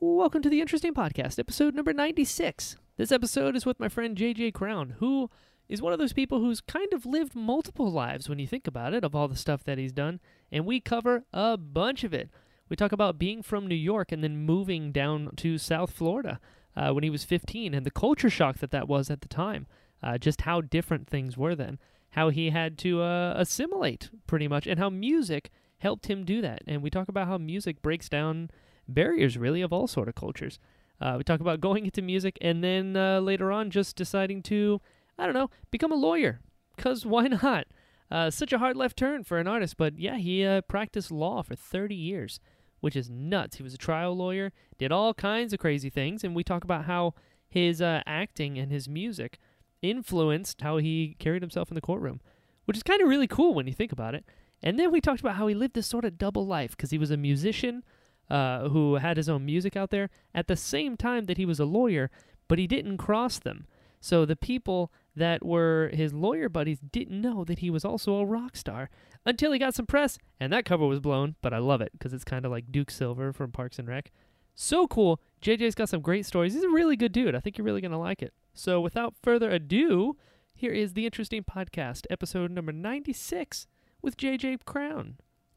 Welcome 0.00 0.42
to 0.42 0.48
the 0.48 0.60
Interesting 0.60 0.94
Podcast, 0.94 1.40
episode 1.40 1.74
number 1.74 1.92
96. 1.92 2.76
This 2.96 3.10
episode 3.10 3.56
is 3.56 3.66
with 3.66 3.80
my 3.80 3.88
friend 3.88 4.16
JJ 4.16 4.52
Crowne, 4.52 4.92
who 4.98 5.28
is 5.68 5.82
one 5.82 5.92
of 5.92 5.98
those 5.98 6.12
people 6.12 6.38
who's 6.38 6.60
kind 6.60 6.92
of 6.92 7.04
lived 7.04 7.34
multiple 7.34 7.90
lives 7.90 8.28
when 8.28 8.38
you 8.38 8.46
think 8.46 8.68
about 8.68 8.94
it, 8.94 9.02
of 9.02 9.16
all 9.16 9.26
the 9.26 9.34
stuff 9.34 9.64
that 9.64 9.76
he's 9.76 9.90
done, 9.90 10.20
and 10.52 10.64
we 10.64 10.78
cover 10.78 11.24
a 11.32 11.56
bunch 11.56 12.04
of 12.04 12.14
it. 12.14 12.30
We 12.68 12.76
talk 12.76 12.92
about 12.92 13.18
being 13.18 13.42
from 13.42 13.66
New 13.66 13.74
York 13.74 14.12
and 14.12 14.22
then 14.22 14.36
moving 14.36 14.92
down 14.92 15.30
to 15.38 15.58
South 15.58 15.90
Florida 15.90 16.38
uh, 16.76 16.92
when 16.92 17.02
he 17.02 17.10
was 17.10 17.24
15 17.24 17.74
and 17.74 17.84
the 17.84 17.90
culture 17.90 18.30
shock 18.30 18.58
that 18.58 18.70
that 18.70 18.86
was 18.86 19.10
at 19.10 19.22
the 19.22 19.28
time, 19.28 19.66
uh, 20.00 20.16
just 20.16 20.42
how 20.42 20.60
different 20.60 21.08
things 21.08 21.36
were 21.36 21.56
then, 21.56 21.76
how 22.10 22.28
he 22.28 22.50
had 22.50 22.78
to 22.78 23.02
uh, 23.02 23.34
assimilate 23.36 24.10
pretty 24.28 24.46
much, 24.46 24.68
and 24.68 24.78
how 24.78 24.90
music 24.90 25.50
helped 25.78 26.06
him 26.06 26.24
do 26.24 26.40
that. 26.40 26.62
And 26.68 26.82
we 26.82 26.90
talk 26.90 27.08
about 27.08 27.26
how 27.26 27.36
music 27.36 27.82
breaks 27.82 28.08
down 28.08 28.48
barriers 28.88 29.36
really 29.36 29.62
of 29.62 29.72
all 29.72 29.86
sort 29.86 30.08
of 30.08 30.14
cultures. 30.14 30.58
Uh, 31.00 31.14
we 31.16 31.24
talk 31.24 31.40
about 31.40 31.60
going 31.60 31.84
into 31.84 32.02
music 32.02 32.36
and 32.40 32.62
then 32.62 32.96
uh, 32.96 33.20
later 33.20 33.52
on 33.52 33.70
just 33.70 33.96
deciding 33.96 34.42
to, 34.42 34.80
I 35.18 35.24
don't 35.24 35.34
know, 35.34 35.50
become 35.70 35.92
a 35.92 35.96
lawyer. 35.96 36.40
Because 36.76 37.06
why 37.06 37.26
not? 37.42 37.66
Uh, 38.10 38.30
such 38.30 38.52
a 38.52 38.58
hard 38.58 38.76
left 38.76 38.96
turn 38.96 39.22
for 39.22 39.38
an 39.38 39.46
artist, 39.46 39.76
but 39.76 39.98
yeah, 39.98 40.16
he 40.16 40.44
uh, 40.44 40.62
practiced 40.62 41.10
law 41.10 41.42
for 41.42 41.54
30 41.54 41.94
years, 41.94 42.40
which 42.80 42.96
is 42.96 43.10
nuts. 43.10 43.58
He 43.58 43.62
was 43.62 43.74
a 43.74 43.78
trial 43.78 44.16
lawyer, 44.16 44.50
did 44.78 44.90
all 44.90 45.12
kinds 45.12 45.52
of 45.52 45.58
crazy 45.58 45.90
things, 45.90 46.24
and 46.24 46.34
we 46.34 46.42
talk 46.42 46.64
about 46.64 46.86
how 46.86 47.12
his 47.48 47.82
uh, 47.82 48.02
acting 48.06 48.58
and 48.58 48.72
his 48.72 48.88
music 48.88 49.38
influenced 49.82 50.62
how 50.62 50.78
he 50.78 51.16
carried 51.18 51.42
himself 51.42 51.70
in 51.70 51.74
the 51.74 51.82
courtroom, 51.82 52.20
which 52.64 52.78
is 52.78 52.82
kind 52.82 53.02
of 53.02 53.08
really 53.08 53.26
cool 53.26 53.52
when 53.52 53.66
you 53.66 53.74
think 53.74 53.92
about 53.92 54.14
it. 54.14 54.24
And 54.62 54.78
then 54.78 54.90
we 54.90 55.00
talked 55.00 55.20
about 55.20 55.36
how 55.36 55.46
he 55.46 55.54
lived 55.54 55.74
this 55.74 55.86
sort 55.86 56.04
of 56.04 56.18
double 56.18 56.46
life 56.46 56.72
because 56.72 56.90
he 56.90 56.98
was 56.98 57.10
a 57.10 57.16
musician 57.16 57.84
uh, 58.30 58.68
who 58.68 58.96
had 58.96 59.16
his 59.16 59.28
own 59.28 59.44
music 59.44 59.76
out 59.76 59.90
there 59.90 60.10
at 60.34 60.46
the 60.46 60.56
same 60.56 60.96
time 60.96 61.24
that 61.24 61.38
he 61.38 61.46
was 61.46 61.60
a 61.60 61.64
lawyer, 61.64 62.10
but 62.46 62.58
he 62.58 62.66
didn't 62.66 62.98
cross 62.98 63.38
them. 63.38 63.66
So 64.00 64.24
the 64.24 64.36
people 64.36 64.92
that 65.16 65.44
were 65.44 65.90
his 65.92 66.12
lawyer 66.12 66.48
buddies 66.48 66.78
didn't 66.78 67.20
know 67.20 67.44
that 67.44 67.58
he 67.58 67.70
was 67.70 67.84
also 67.84 68.16
a 68.16 68.26
rock 68.26 68.56
star 68.56 68.90
until 69.26 69.52
he 69.52 69.58
got 69.58 69.74
some 69.74 69.86
press, 69.86 70.18
and 70.38 70.52
that 70.52 70.64
cover 70.64 70.86
was 70.86 71.00
blown. 71.00 71.34
But 71.42 71.52
I 71.52 71.58
love 71.58 71.80
it 71.80 71.92
because 71.92 72.12
it's 72.12 72.24
kind 72.24 72.44
of 72.44 72.52
like 72.52 72.70
Duke 72.70 72.90
Silver 72.90 73.32
from 73.32 73.50
Parks 73.50 73.78
and 73.78 73.88
Rec. 73.88 74.12
So 74.54 74.86
cool. 74.88 75.20
JJ's 75.40 75.74
got 75.74 75.88
some 75.88 76.00
great 76.00 76.26
stories. 76.26 76.54
He's 76.54 76.64
a 76.64 76.68
really 76.68 76.96
good 76.96 77.12
dude. 77.12 77.34
I 77.34 77.40
think 77.40 77.58
you're 77.58 77.64
really 77.64 77.80
going 77.80 77.92
to 77.92 77.98
like 77.98 78.22
it. 78.22 78.32
So 78.54 78.80
without 78.80 79.14
further 79.22 79.50
ado, 79.50 80.16
here 80.52 80.72
is 80.72 80.94
the 80.94 81.04
Interesting 81.04 81.44
Podcast, 81.44 82.06
episode 82.10 82.50
number 82.50 82.72
96 82.72 83.68
with 84.02 84.16
JJ 84.16 84.58
Crowne. 84.66 85.14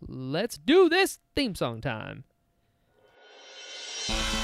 Let's 0.08 0.58
do 0.58 0.88
this 0.88 1.18
theme 1.36 1.56
song 1.56 1.82
time. 1.82 2.26
Thank 4.12 4.34
you. 4.34 4.41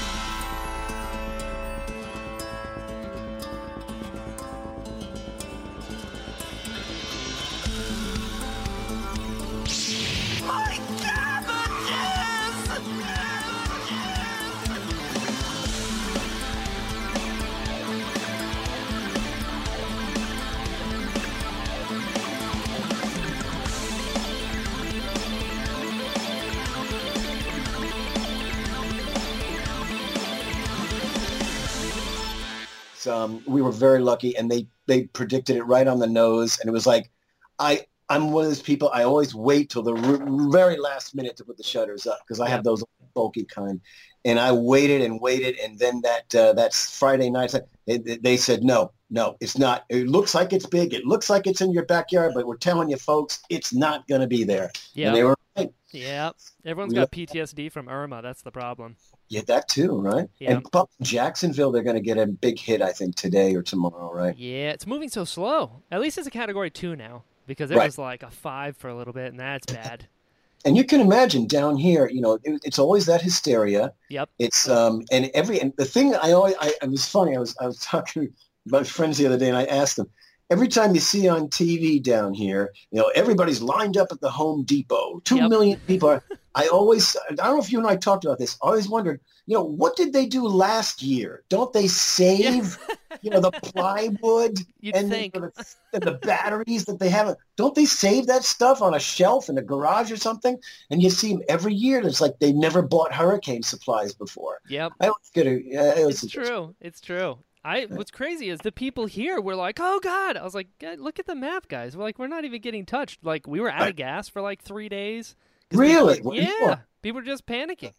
Um, 33.08 33.42
we 33.46 33.62
were 33.62 33.72
very 33.72 34.00
lucky, 34.00 34.36
and 34.36 34.50
they 34.50 34.66
they 34.86 35.04
predicted 35.04 35.56
it 35.56 35.64
right 35.64 35.86
on 35.86 35.98
the 35.98 36.06
nose, 36.06 36.58
and 36.60 36.68
it 36.68 36.72
was 36.72 36.86
like, 36.86 37.10
I 37.58 37.86
I'm 38.08 38.30
one 38.32 38.44
of 38.44 38.50
those 38.50 38.62
people. 38.62 38.90
I 38.92 39.02
always 39.04 39.34
wait 39.34 39.70
till 39.70 39.82
the 39.82 39.94
r- 39.94 40.50
very 40.50 40.78
last 40.78 41.14
minute 41.14 41.36
to 41.38 41.44
put 41.44 41.56
the 41.56 41.62
shutters 41.62 42.06
up 42.06 42.20
because 42.26 42.40
I 42.40 42.46
Yeah. 42.46 42.52
have 42.52 42.64
those 42.64 42.82
bulky 43.14 43.44
kind, 43.44 43.80
and 44.24 44.38
I 44.38 44.52
waited 44.52 45.02
and 45.02 45.20
waited, 45.20 45.58
and 45.58 45.78
then 45.78 46.00
that 46.02 46.34
uh, 46.34 46.52
that 46.54 46.74
Friday 46.74 47.30
night, 47.30 47.54
they, 47.86 47.98
they 47.98 48.36
said 48.36 48.62
no, 48.62 48.92
no, 49.10 49.36
it's 49.40 49.58
not. 49.58 49.84
It 49.88 50.06
looks 50.08 50.34
like 50.34 50.52
it's 50.52 50.66
big. 50.66 50.94
It 50.94 51.04
looks 51.04 51.28
like 51.30 51.46
it's 51.46 51.60
in 51.60 51.72
your 51.72 51.84
backyard, 51.84 52.32
but 52.34 52.46
we're 52.46 52.56
telling 52.56 52.88
you, 52.90 52.96
folks, 52.96 53.40
it's 53.50 53.72
not 53.74 54.06
going 54.08 54.20
to 54.20 54.26
be 54.26 54.44
there. 54.44 54.70
Yeah. 54.94 55.08
And 55.08 55.16
they 55.16 55.24
were 55.24 55.36
right. 55.56 55.70
Yeah. 55.92 56.30
Everyone's 56.64 56.94
got 56.94 57.10
PTSD 57.10 57.72
from 57.72 57.88
Irma. 57.88 58.20
That's 58.22 58.42
the 58.42 58.50
problem. 58.52 58.96
Yeah, 59.28 59.42
that 59.46 59.68
too, 59.68 59.98
right? 59.98 60.28
And 60.40 60.64
Jacksonville, 61.02 61.70
they're 61.70 61.82
going 61.82 61.96
to 61.96 62.02
get 62.02 62.16
a 62.18 62.26
big 62.26 62.58
hit, 62.58 62.80
I 62.80 62.92
think, 62.92 63.14
today 63.16 63.54
or 63.54 63.62
tomorrow, 63.62 64.12
right? 64.12 64.36
Yeah, 64.36 64.70
it's 64.70 64.86
moving 64.86 65.08
so 65.10 65.24
slow. 65.24 65.82
At 65.90 66.00
least 66.00 66.16
it's 66.18 66.26
a 66.26 66.30
category 66.30 66.70
two 66.70 66.96
now 66.96 67.24
because 67.46 67.70
it 67.70 67.76
Right. 67.76 67.86
was 67.86 67.98
like 67.98 68.22
a 68.22 68.30
five 68.30 68.76
for 68.76 68.88
a 68.88 68.96
little 68.96 69.12
bit, 69.12 69.30
and 69.30 69.38
that's 69.38 69.66
bad. 69.66 70.08
and 70.64 70.76
you 70.76 70.84
can 70.84 71.00
imagine 71.00 71.46
down 71.46 71.76
here, 71.76 72.08
you 72.08 72.20
know, 72.20 72.38
it, 72.42 72.60
it's 72.64 72.78
always 72.78 73.06
that 73.06 73.22
hysteria. 73.22 73.92
Yep. 74.08 74.30
It's 74.38 74.68
um, 74.68 75.04
and 75.10 75.30
every 75.34 75.60
and 75.60 75.72
the 75.76 75.84
thing 75.84 76.14
I 76.14 76.32
always, 76.32 76.54
I, 76.60 76.72
it 76.82 76.90
was 76.90 77.04
funny. 77.06 77.36
I 77.36 77.40
was 77.40 77.54
I 77.60 77.66
was 77.66 77.78
talking 77.80 78.28
to 78.28 78.32
my 78.66 78.82
friends 78.82 79.18
the 79.18 79.26
other 79.26 79.38
day, 79.38 79.48
and 79.48 79.56
I 79.56 79.64
asked 79.64 79.96
them. 79.96 80.08
Every 80.50 80.68
time 80.68 80.94
you 80.94 81.00
see 81.00 81.28
on 81.28 81.48
TV 81.48 82.02
down 82.02 82.32
here, 82.32 82.72
you 82.90 82.98
know, 82.98 83.10
everybody's 83.14 83.60
lined 83.60 83.96
up 83.98 84.08
at 84.10 84.20
the 84.20 84.30
Home 84.30 84.64
Depot. 84.64 85.20
Two 85.24 85.36
Yep. 85.36 85.50
million 85.50 85.80
people. 85.86 86.08
Are, 86.08 86.24
I 86.54 86.68
always, 86.68 87.16
I 87.30 87.34
don't 87.34 87.56
know 87.56 87.62
if 87.62 87.70
you 87.70 87.78
and 87.78 87.86
I 87.86 87.96
talked 87.96 88.24
about 88.24 88.38
this. 88.38 88.56
I 88.62 88.68
always 88.68 88.88
wondered, 88.88 89.20
you 89.46 89.54
know, 89.54 89.62
what 89.62 89.94
did 89.96 90.12
they 90.12 90.26
do 90.26 90.46
last 90.46 91.02
year? 91.02 91.44
Don't 91.48 91.72
they 91.72 91.86
save, 91.86 92.78
you 93.22 93.30
know, 93.30 93.40
the 93.40 93.52
plywood 93.52 94.58
and 94.92 95.12
the, 95.12 95.52
and 95.92 96.02
the 96.02 96.18
batteries 96.22 96.86
that 96.86 96.98
they 96.98 97.10
have. 97.10 97.36
Don't 97.56 97.74
they 97.74 97.84
save 97.84 98.26
that 98.26 98.44
stuff 98.44 98.82
on 98.82 98.94
a 98.94 98.98
shelf 98.98 99.48
in 99.48 99.58
a 99.58 99.62
garage 99.62 100.10
or 100.10 100.16
something? 100.16 100.58
And 100.90 101.02
you 101.02 101.10
see 101.10 101.32
them 101.34 101.42
every 101.48 101.74
year. 101.74 102.00
It's 102.00 102.20
like 102.20 102.38
they 102.40 102.52
never 102.52 102.82
bought 102.82 103.12
hurricane 103.12 103.62
supplies 103.62 104.14
before. 104.14 104.60
Yep. 104.68 104.92
I 105.00 105.08
always 105.08 105.30
get 105.34 105.46
yeah, 105.46 105.80
uh, 105.80 106.08
it 106.08 106.10
It's 106.10 106.26
true. 106.26 106.74
It's 106.80 107.00
true. 107.00 107.38
I 107.68 107.84
what's 107.84 108.10
crazy 108.10 108.48
is 108.48 108.60
the 108.60 108.72
people 108.72 109.04
here 109.06 109.40
were 109.40 109.54
like, 109.54 109.78
"Oh 109.78 110.00
God!" 110.02 110.38
I 110.38 110.42
was 110.42 110.54
like, 110.54 110.68
"Look 110.96 111.18
at 111.18 111.26
the 111.26 111.34
map, 111.34 111.68
guys. 111.68 111.96
We're 111.96 112.04
like, 112.04 112.18
we're 112.18 112.26
not 112.26 112.44
even 112.46 112.62
getting 112.62 112.86
touched. 112.86 113.22
Like, 113.22 113.46
we 113.46 113.60
were 113.60 113.70
out 113.70 113.88
of 113.88 113.96
gas 113.96 114.28
for 114.28 114.40
like 114.40 114.62
three 114.62 114.88
days. 114.88 115.36
Really? 115.72 116.14
People, 116.16 116.30
What 116.30 116.38
are 116.38 116.42
you 116.42 116.56
yeah. 116.60 116.78
People 117.02 117.20
were 117.20 117.26
just 117.26 117.46
panicking. 117.46 117.92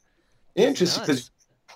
Interesting 0.55 1.03
because 1.03 1.29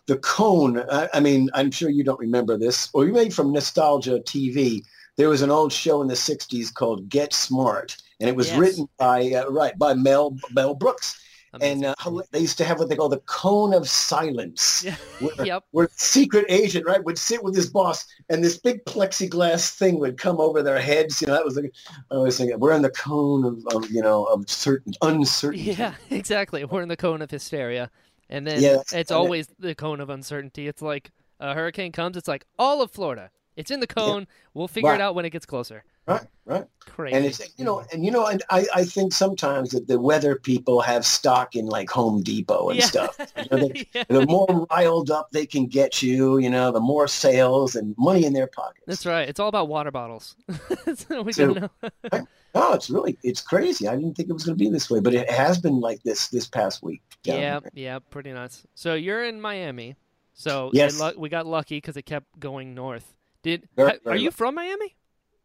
the 0.08 0.18
cone. 0.18 0.80
I, 0.92 1.08
I 1.14 1.20
mean, 1.20 1.50
I'm 1.54 1.70
sure 1.70 1.90
you 1.90 2.04
don't 2.04 2.20
remember 2.20 2.58
this, 2.58 2.90
or 2.94 3.06
you 3.06 3.14
may 3.14 3.30
from 3.30 3.54
Nostalgia 3.54 4.20
TV. 4.20 4.82
There 5.16 5.30
was 5.30 5.44
an 5.44 5.52
old 5.52 5.72
show 5.72 6.02
in 6.02 6.08
the 6.08 6.16
'60s 6.16 6.74
called 6.74 7.08
Get 7.10 7.32
Smart, 7.34 7.96
and 8.20 8.28
it 8.28 8.36
was 8.36 8.48
Yes. 8.48 8.58
written 8.58 8.90
by 8.98 9.32
uh, 9.32 9.50
right 9.50 9.78
by 9.78 9.94
Mel 9.94 10.36
Mel 10.52 10.74
Brooks. 10.74 11.20
Amazing. 11.54 11.86
And 11.86 11.96
uh, 12.00 12.22
they 12.32 12.40
used 12.40 12.58
to 12.58 12.64
have 12.66 12.80
what 12.80 12.90
they 12.90 12.96
call 12.96 13.10
the 13.10 13.20
cone 13.20 13.74
of 13.74 13.88
silence. 13.88 14.84
Yeah. 14.84 14.96
where, 15.20 15.46
Yep. 15.46 15.64
where 15.72 15.90
secret 15.96 16.46
agent, 16.50 16.86
right, 16.86 17.04
would 17.04 17.18
sit 17.18 17.44
with 17.44 17.56
his 17.56 17.70
boss, 17.70 18.06
and 18.30 18.44
this 18.44 18.58
big 18.58 18.84
plexiglass 18.86 19.70
thing 19.70 20.00
would 20.00 20.18
come 20.18 20.40
over 20.42 20.62
their 20.64 20.80
heads. 20.80 21.22
You 21.22 21.28
know, 21.28 21.34
that 21.34 21.46
was 21.46 21.56
the, 21.56 21.70
I 22.12 22.18
was 22.18 22.38
thinking, 22.38 22.60
we're 22.60 22.74
in 22.74 22.82
the 22.82 22.90
cone 22.90 23.46
of, 23.46 23.66
of 23.76 23.90
you 23.92 24.02
know, 24.02 24.26
of 24.26 24.50
certain 24.50 24.94
uncertainty. 25.02 25.72
Yeah, 25.72 25.94
exactly. 26.10 26.66
We're 26.66 26.82
in 26.82 26.90
the 26.90 26.98
cone 26.98 27.22
of 27.22 27.30
hysteria, 27.32 27.92
and 28.30 28.48
then 28.48 28.62
Yeah, 28.62 28.82
it's 28.92 29.12
always 29.12 29.48
the 29.60 29.76
cone 29.76 30.02
of 30.02 30.10
uncertainty. 30.10 30.68
It's 30.68 30.82
like 30.82 31.12
a 31.40 31.54
hurricane 31.54 31.92
comes. 31.92 32.18
It's 32.18 32.28
like 32.28 32.46
all 32.58 32.82
of 32.82 32.92
Florida. 32.92 33.30
It's 33.56 33.70
in 33.70 33.80
the 33.80 33.88
cone. 33.88 34.28
We'll 34.54 34.68
figure 34.68 34.96
it 34.96 35.02
out 35.02 35.14
when 35.14 35.26
it 35.26 35.30
gets 35.30 35.46
closer. 35.46 35.84
Right, 36.06 36.22
right. 36.46 36.66
Crazy. 36.82 37.16
And 37.16 37.26
it's 37.26 37.42
you 37.58 37.64
know, 37.64 37.84
and 37.94 38.04
you 38.06 38.12
know, 38.12 38.26
and 38.26 38.44
I, 38.50 38.66
I 38.76 38.84
think 38.84 39.14
sometimes 39.14 39.70
that 39.72 39.88
the 39.88 39.98
weather 40.00 40.36
people 40.36 40.82
have 40.82 41.06
stock 41.06 41.56
in 41.56 41.66
like 41.66 41.90
Home 41.92 42.22
Depot 42.22 42.70
and 42.70 42.80
Yeah. 42.80 42.86
stuff. 42.86 43.18
You 43.38 43.44
know, 43.52 43.58
they, 43.74 43.88
Yeah. 43.94 44.04
the 44.10 44.26
more 44.26 44.68
riled 44.70 45.10
up 45.10 45.32
they 45.32 45.46
can 45.46 45.66
get 45.68 46.02
you, 46.04 46.40
you 46.40 46.50
know, 46.50 46.72
the 46.72 46.82
more 46.82 47.08
sales 47.08 47.76
and 47.76 47.96
money 47.98 48.26
in 48.26 48.34
their 48.34 48.48
pockets. 48.48 48.84
That's 48.86 49.06
right. 49.06 49.28
It's 49.30 49.40
all 49.40 49.48
about 49.48 49.70
water 49.70 49.92
bottles. 49.92 50.36
we 51.24 51.32
So- 51.32 51.54
know. 51.54 51.70
Oh, 52.56 52.74
it's 52.74 52.88
really 52.88 53.18
it's 53.24 53.42
crazy. 53.42 53.88
I 53.88 53.96
didn't 53.96 54.14
think 54.14 54.30
it 54.30 54.34
was 54.34 54.44
going 54.44 54.56
to 54.56 54.64
be 54.64 54.70
this 54.70 54.88
way, 54.88 55.00
but 55.00 55.16
it 55.16 55.28
has 55.28 55.58
been 55.58 55.80
like 55.80 56.04
this 56.04 56.28
this 56.28 56.46
past 56.48 56.84
week. 56.84 57.02
Yeah, 57.24 57.34
here. 57.34 57.60
yeah, 57.74 57.98
pretty 58.12 58.32
nuts. 58.32 58.68
So 58.76 58.94
you're 58.94 59.24
in 59.26 59.42
Miami. 59.42 59.96
So 60.36 60.70
Yes. 60.72 61.02
we 61.18 61.30
got 61.30 61.48
lucky 61.48 61.78
because 61.78 61.98
it 61.98 62.04
kept 62.04 62.40
going 62.40 62.76
north. 62.76 63.16
Did 63.42 63.68
Very, 63.76 63.94
ha- 63.94 63.98
are 64.12 64.16
you 64.16 64.26
lucky. 64.28 64.36
from 64.36 64.54
Miami? 64.54 64.96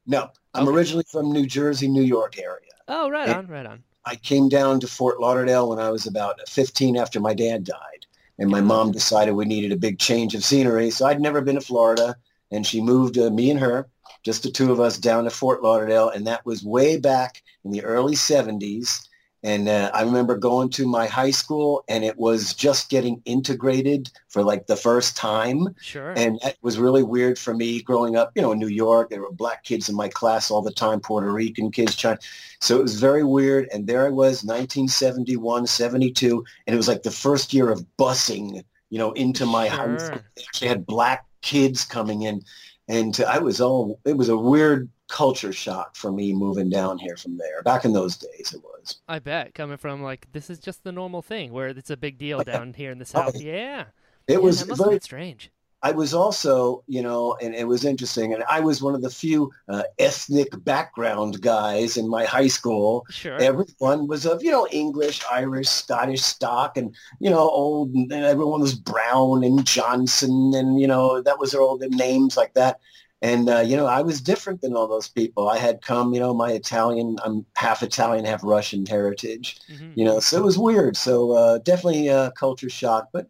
No, 0.09 0.31
I'm 0.55 0.67
Okay. 0.67 0.77
originally 0.77 1.05
from 1.07 1.31
New 1.31 1.47
Jersey, 1.47 1.87
New 1.87 2.03
York 2.03 2.39
area. 2.39 2.73
Oh, 2.89 3.09
right 3.11 3.29
Yeah. 3.29 3.39
on, 3.39 3.47
right 3.47 3.67
on. 3.67 3.85
I 4.07 4.17
came 4.17 4.49
down 4.49 4.81
to 4.81 4.89
Fort 4.89 5.21
Lauderdale 5.21 5.69
when 5.69 5.79
I 5.79 5.91
was 5.91 6.07
about 6.07 6.41
15 6.49 6.97
after 6.97 7.21
my 7.21 7.35
dad 7.35 7.63
died. 7.65 8.07
And 8.39 8.51
my 8.51 8.61
mom 8.63 8.93
decided 8.93 9.33
we 9.35 9.45
needed 9.45 9.73
a 9.73 9.77
big 9.77 9.99
change 9.99 10.35
of 10.35 10.45
scenery. 10.45 10.91
So 10.91 11.07
I'd 11.07 11.21
never 11.21 11.43
been 11.43 11.57
to 11.57 11.61
Florida. 11.61 12.17
And 12.51 12.67
she 12.67 12.81
moved 12.81 13.19
uh, 13.19 13.31
me 13.31 13.51
and 13.51 13.61
her, 13.61 13.89
just 14.25 14.43
the 14.43 14.51
two 14.51 14.73
of 14.73 14.81
us, 14.81 14.97
down 14.97 15.25
to 15.25 15.31
Fort 15.31 15.63
Lauderdale. 15.63 16.09
And 16.09 16.27
that 16.27 16.47
was 16.47 16.65
way 16.65 16.97
back 16.97 17.43
in 17.65 17.71
the 17.71 17.85
early 17.85 18.15
70s. 18.15 19.08
And 19.45 19.69
uh, 19.69 19.91
I 19.95 20.03
remember 20.03 20.37
going 20.37 20.69
to 20.71 20.87
my 20.87 21.07
high 21.07 21.31
school 21.31 21.85
and 21.89 22.05
it 22.05 22.19
was 22.19 22.55
just 22.55 22.91
getting 22.91 23.23
integrated 23.25 24.11
for 24.29 24.43
like 24.43 24.67
the 24.67 24.75
first 24.77 25.17
time. 25.17 25.69
Sure. 25.81 26.13
And 26.17 26.39
it 26.43 26.59
was 26.61 26.79
really 26.79 27.05
weird 27.05 27.39
for 27.39 27.55
me 27.55 27.81
growing 27.81 28.17
up, 28.17 28.33
you 28.35 28.43
know, 28.43 28.51
in 28.51 28.59
New 28.59 28.67
York. 28.69 29.11
There 29.11 29.21
were 29.23 29.31
black 29.31 29.63
kids 29.63 29.89
in 29.89 29.95
my 29.95 30.09
class 30.09 30.51
all 30.51 30.61
the 30.63 30.73
time, 30.73 31.01
Puerto 31.01 31.31
Rican 31.31 31.71
kids, 31.71 31.95
China. 31.95 32.19
So 32.61 32.79
it 32.79 32.83
was 32.83 32.99
very 32.99 33.23
weird. 33.23 33.69
And 33.73 33.87
there 33.87 34.05
I 34.07 34.11
was, 34.11 34.43
1971, 34.43 35.67
72. 35.69 36.45
And 36.67 36.75
it 36.75 36.77
was 36.77 36.89
like 36.89 37.05
the 37.05 37.11
first 37.13 37.55
year 37.55 37.71
of 37.71 37.85
busing, 37.97 38.65
you 38.91 38.99
know, 38.99 39.13
into 39.13 39.47
my 39.47 39.69
Sure. 39.69 39.77
house. 39.77 40.09
They 40.09 40.43
actually 40.49 40.69
had 40.69 40.85
black 40.87 41.25
kids 41.43 41.85
coming 41.85 42.23
in. 42.23 42.43
And 42.89 43.21
I 43.29 43.39
was 43.39 43.61
all, 43.61 44.01
it 44.05 44.17
was 44.17 44.29
a 44.29 44.37
weird 44.37 44.89
culture 45.09 45.53
shock 45.53 45.97
for 45.97 46.13
me 46.13 46.33
moving 46.33 46.71
down 46.71 46.99
here 46.99 47.17
from 47.17 47.37
there. 47.39 47.63
Back 47.63 47.85
in 47.85 47.93
those 47.93 48.17
days, 48.17 48.53
it 48.55 48.63
was. 48.63 48.99
I 49.09 49.19
bet 49.19 49.55
coming 49.55 49.77
from 49.77 50.03
like 50.03 50.31
this 50.33 50.49
is 50.51 50.59
just 50.61 50.85
the 50.85 50.93
normal 50.93 51.21
thing 51.23 51.53
where 51.53 51.69
it's 51.69 51.91
a 51.91 51.97
big 51.97 52.17
deal 52.19 52.43
down 52.45 52.75
here 52.75 52.91
in 52.93 52.99
the 52.99 53.05
south. 53.05 53.41
Yeah. 53.41 53.87
It 54.29 54.41
Yeah, 54.41 54.43
was 54.43 54.63
very 54.63 54.99
strange. 55.01 55.51
I 55.81 55.93
was 55.93 56.13
also, 56.13 56.83
you 56.89 57.03
know, 57.03 57.37
and 57.41 57.55
it 57.55 57.67
was 57.69 57.85
interesting. 57.85 58.35
And 58.35 58.43
I 58.51 58.59
was 58.59 58.83
one 58.83 58.97
of 58.97 59.03
the 59.03 59.11
few 59.11 59.53
uh, 59.69 59.85
ethnic 60.01 60.49
background 60.65 61.41
guys 61.41 61.97
in 61.97 62.09
my 62.09 62.25
high 62.25 62.49
school. 62.49 63.07
Sure. 63.09 63.55
Everyone 63.79 64.09
was 64.09 64.27
of, 64.27 64.43
you 64.43 64.51
know, 64.51 64.67
English, 64.73 65.23
Irish, 65.31 65.69
Scottish 65.69 66.23
stock, 66.23 66.77
and 66.77 66.97
you 67.21 67.31
know, 67.31 67.39
old. 67.49 67.95
And 67.95 68.13
everyone 68.13 68.61
was 68.61 68.75
Brown 68.75 69.45
and 69.45 69.65
Johnson, 69.65 70.53
and 70.57 70.81
you 70.81 70.89
know, 70.89 71.23
that 71.23 71.39
was 71.39 71.53
their 71.53 71.61
old 71.61 71.81
names 71.93 72.37
like 72.37 72.55
that. 72.55 72.81
And 73.21 73.49
uh, 73.49 73.61
you 73.61 73.77
know, 73.77 73.87
I 73.87 74.03
was 74.03 74.21
different 74.21 74.61
than 74.61 74.77
all 74.77 74.87
those 74.87 75.09
people. 75.09 75.49
I 75.49 75.59
had 75.59 75.83
come, 75.83 76.15
you 76.15 76.21
know, 76.21 76.33
my 76.33 76.53
Italian. 76.53 77.19
I'm 77.25 77.45
half 77.57 77.83
Italian, 77.83 78.25
half 78.25 78.45
Russian 78.45 78.87
heritage 78.87 79.59
Mhm. 79.69 79.93
you 79.97 80.05
know, 80.05 80.21
so 80.21 80.39
it 80.39 80.45
was 80.45 80.57
weird. 80.59 80.97
So 80.97 81.33
uh, 81.33 81.59
definitely 81.59 82.09
a 82.09 82.31
culture 82.33 82.71
shock, 82.71 83.09
but 83.13 83.29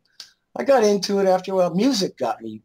I 0.56 0.64
got 0.64 0.84
into 0.84 1.20
it 1.20 1.26
after 1.26 1.52
a 1.52 1.56
while. 1.56 1.74
Music 1.74 2.16
got 2.18 2.42
me 2.42 2.62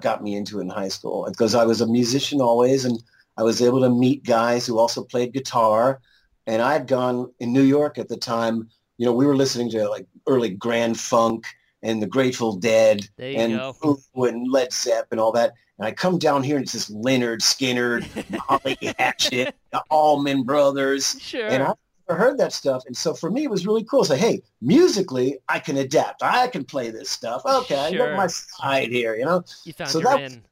got 0.00 0.22
me 0.22 0.36
into 0.36 0.58
it 0.58 0.62
in 0.62 0.68
high 0.68 0.88
school 0.88 1.26
because 1.28 1.54
I 1.54 1.64
was 1.64 1.80
a 1.80 1.86
musician 1.86 2.40
always, 2.40 2.84
and 2.84 3.02
I 3.36 3.42
was 3.42 3.60
able 3.60 3.80
to 3.80 3.90
meet 3.90 4.24
guys 4.24 4.66
who 4.66 4.78
also 4.78 5.02
played 5.04 5.32
guitar. 5.32 6.00
And 6.46 6.60
I 6.60 6.72
had 6.74 6.86
gone 6.86 7.32
in 7.40 7.52
New 7.52 7.62
York 7.62 7.98
at 7.98 8.08
the 8.08 8.16
time. 8.16 8.68
You 8.98 9.06
know, 9.06 9.12
we 9.12 9.26
were 9.26 9.36
listening 9.36 9.70
to 9.70 9.88
like 9.88 10.06
early 10.26 10.50
Grand 10.50 10.98
Funk 10.98 11.46
and 11.84 12.02
the 12.02 12.06
Grateful 12.06 12.56
Dead 12.56 13.08
and 13.18 13.52
go. 13.80 13.98
And 14.16 14.50
Led 14.50 14.72
Zepp 14.72 15.06
and 15.12 15.20
all 15.20 15.30
that. 15.32 15.52
And 15.78 15.86
I 15.86 15.92
come 15.92 16.18
down 16.18 16.42
here 16.42 16.56
and 16.56 16.64
it's 16.64 16.72
this 16.72 16.90
Lynyrd 16.90 17.38
Skynyrd, 17.40 18.04
Molly 18.48 18.94
Hatchet, 18.98 19.54
the 19.70 19.82
Allman 19.90 20.42
Brothers, 20.44 21.16
Sure. 21.20 21.46
and 21.46 21.62
I 21.62 21.74
never 22.08 22.18
heard 22.18 22.38
that 22.38 22.52
stuff. 22.52 22.84
And 22.86 22.96
so 22.96 23.12
for 23.14 23.30
me, 23.30 23.44
it 23.44 23.50
was 23.50 23.66
really 23.66 23.84
cool. 23.84 24.04
Say, 24.04 24.16
hey, 24.18 24.42
musically, 24.62 25.38
I 25.48 25.58
can 25.58 25.76
adapt. 25.76 26.22
I 26.22 26.48
can 26.48 26.64
play 26.64 26.90
this 26.90 27.10
stuff. 27.10 27.42
Okay, 27.44 27.78
I 27.78 27.90
Sure. 27.90 28.08
got 28.08 28.16
my 28.16 28.26
side 28.28 28.90
here, 28.90 29.14
you 29.16 29.24
know? 29.24 29.44
you 29.64 29.72
found 29.72 29.90
so 29.90 30.00
your 30.00 30.10
that- 30.10 30.22
in. 30.32 30.42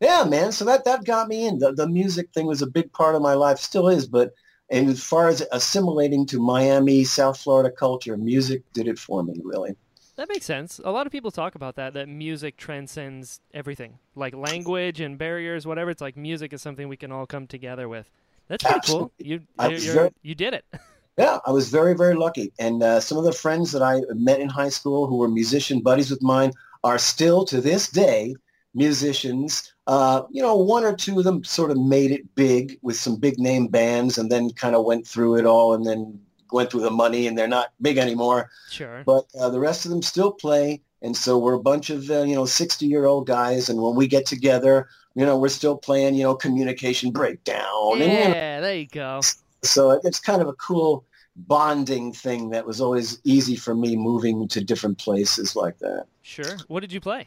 Yeah, 0.00 0.24
man. 0.24 0.52
So 0.52 0.64
that, 0.66 0.84
that 0.84 1.04
got 1.04 1.28
me 1.28 1.46
in. 1.46 1.60
The, 1.60 1.72
the 1.72 1.88
music 1.88 2.28
thing 2.34 2.46
was 2.46 2.60
a 2.60 2.66
big 2.66 2.92
part 2.92 3.14
of 3.14 3.22
my 3.22 3.32
life, 3.34 3.58
still 3.58 3.88
is. 3.88 4.06
But 4.06 4.34
and 4.70 4.90
as 4.90 5.02
far 5.02 5.28
as 5.28 5.42
assimilating 5.52 6.26
to 6.26 6.40
Miami, 6.40 7.04
South 7.04 7.38
Florida 7.38 7.70
culture, 7.70 8.16
music 8.16 8.62
did 8.74 8.88
it 8.88 8.98
for 8.98 9.22
me, 9.22 9.40
really. 9.42 9.76
That 10.16 10.28
makes 10.28 10.46
sense. 10.46 10.80
A 10.84 10.90
lot 10.92 11.06
of 11.06 11.12
people 11.12 11.30
talk 11.30 11.54
about 11.56 11.74
that, 11.76 11.94
that 11.94 12.08
music 12.08 12.56
transcends 12.56 13.40
everything. 13.52 13.98
Like 14.14 14.34
language 14.34 15.00
and 15.00 15.18
barriers, 15.18 15.66
whatever. 15.66 15.90
It's 15.90 16.00
like 16.00 16.16
music 16.16 16.52
is 16.52 16.62
something 16.62 16.88
we 16.88 16.96
can 16.96 17.10
all 17.10 17.26
come 17.26 17.46
together 17.46 17.88
with. 17.88 18.08
That's 18.46 18.62
pretty 18.62 18.80
cool. 18.86 19.10
Absolutely. 19.18 19.26
You 19.26 19.40
I 19.58 19.68
you're, 19.68 19.78
you're, 19.78 19.94
very- 19.94 20.10
you 20.22 20.34
did 20.34 20.54
it. 20.54 20.64
Yeah, 21.16 21.38
I 21.46 21.52
was 21.52 21.68
very, 21.68 21.94
very 21.94 22.16
lucky. 22.16 22.52
And 22.58 22.82
uh, 22.82 22.98
some 22.98 23.16
of 23.18 23.22
the 23.22 23.30
friends 23.32 23.70
that 23.70 23.82
I 23.82 24.00
met 24.14 24.40
in 24.40 24.48
high 24.48 24.68
school 24.68 25.06
who 25.06 25.18
were 25.18 25.28
musician 25.28 25.78
buddies 25.80 26.10
with 26.10 26.20
mine 26.22 26.50
are 26.82 26.98
still 26.98 27.44
to 27.44 27.60
this 27.60 27.88
day 27.88 28.34
musicians. 28.74 29.72
Uh, 29.86 30.22
you 30.32 30.42
know, 30.42 30.56
one 30.56 30.84
or 30.84 30.94
two 30.96 31.16
of 31.18 31.24
them 31.24 31.44
sort 31.44 31.70
of 31.70 31.78
made 31.78 32.10
it 32.10 32.34
big 32.34 32.78
with 32.82 32.96
some 32.96 33.14
big 33.14 33.38
name 33.38 33.68
bands 33.68 34.18
and 34.18 34.28
then 34.28 34.50
kind 34.50 34.74
of 34.74 34.84
went 34.84 35.06
through 35.06 35.36
it 35.36 35.46
all 35.46 35.72
and 35.72 35.86
then 35.86 36.18
went 36.54 36.70
through 36.70 36.82
the 36.82 36.90
money 36.90 37.26
and 37.26 37.36
they're 37.36 37.48
not 37.48 37.72
big 37.82 37.98
anymore. 37.98 38.50
Sure. 38.70 39.02
But 39.04 39.26
uh, 39.38 39.50
the 39.50 39.60
rest 39.60 39.84
of 39.84 39.90
them 39.90 40.00
still 40.00 40.32
play. 40.32 40.80
And 41.02 41.14
so 41.14 41.36
we're 41.36 41.54
a 41.54 41.60
bunch 41.60 41.90
of, 41.90 42.10
uh, 42.10 42.22
you 42.22 42.34
know, 42.34 42.44
60-year-old 42.44 43.26
guys. 43.26 43.68
And 43.68 43.82
when 43.82 43.94
we 43.94 44.06
get 44.06 44.24
together, 44.24 44.88
you 45.14 45.26
know, 45.26 45.36
we're 45.36 45.48
still 45.48 45.76
playing, 45.76 46.14
you 46.14 46.22
know, 46.22 46.34
communication 46.34 47.10
breakdown. 47.10 48.00
And, 48.00 48.00
you 48.00 48.06
know, 48.06 48.34
yeah, 48.34 48.60
there 48.60 48.76
you 48.76 48.86
go. 48.86 49.20
so 49.62 50.00
it's 50.02 50.18
kind 50.18 50.40
of 50.40 50.48
a 50.48 50.54
cool 50.54 51.04
bonding 51.36 52.12
thing 52.12 52.50
that 52.50 52.64
was 52.64 52.80
always 52.80 53.20
easy 53.24 53.56
for 53.56 53.74
me 53.74 53.96
moving 53.96 54.48
to 54.48 54.64
different 54.64 54.98
places 54.98 55.56
like 55.56 55.78
that. 55.78 56.06
Sure. 56.22 56.56
What 56.68 56.80
did 56.80 56.92
you 56.92 57.00
play? 57.00 57.26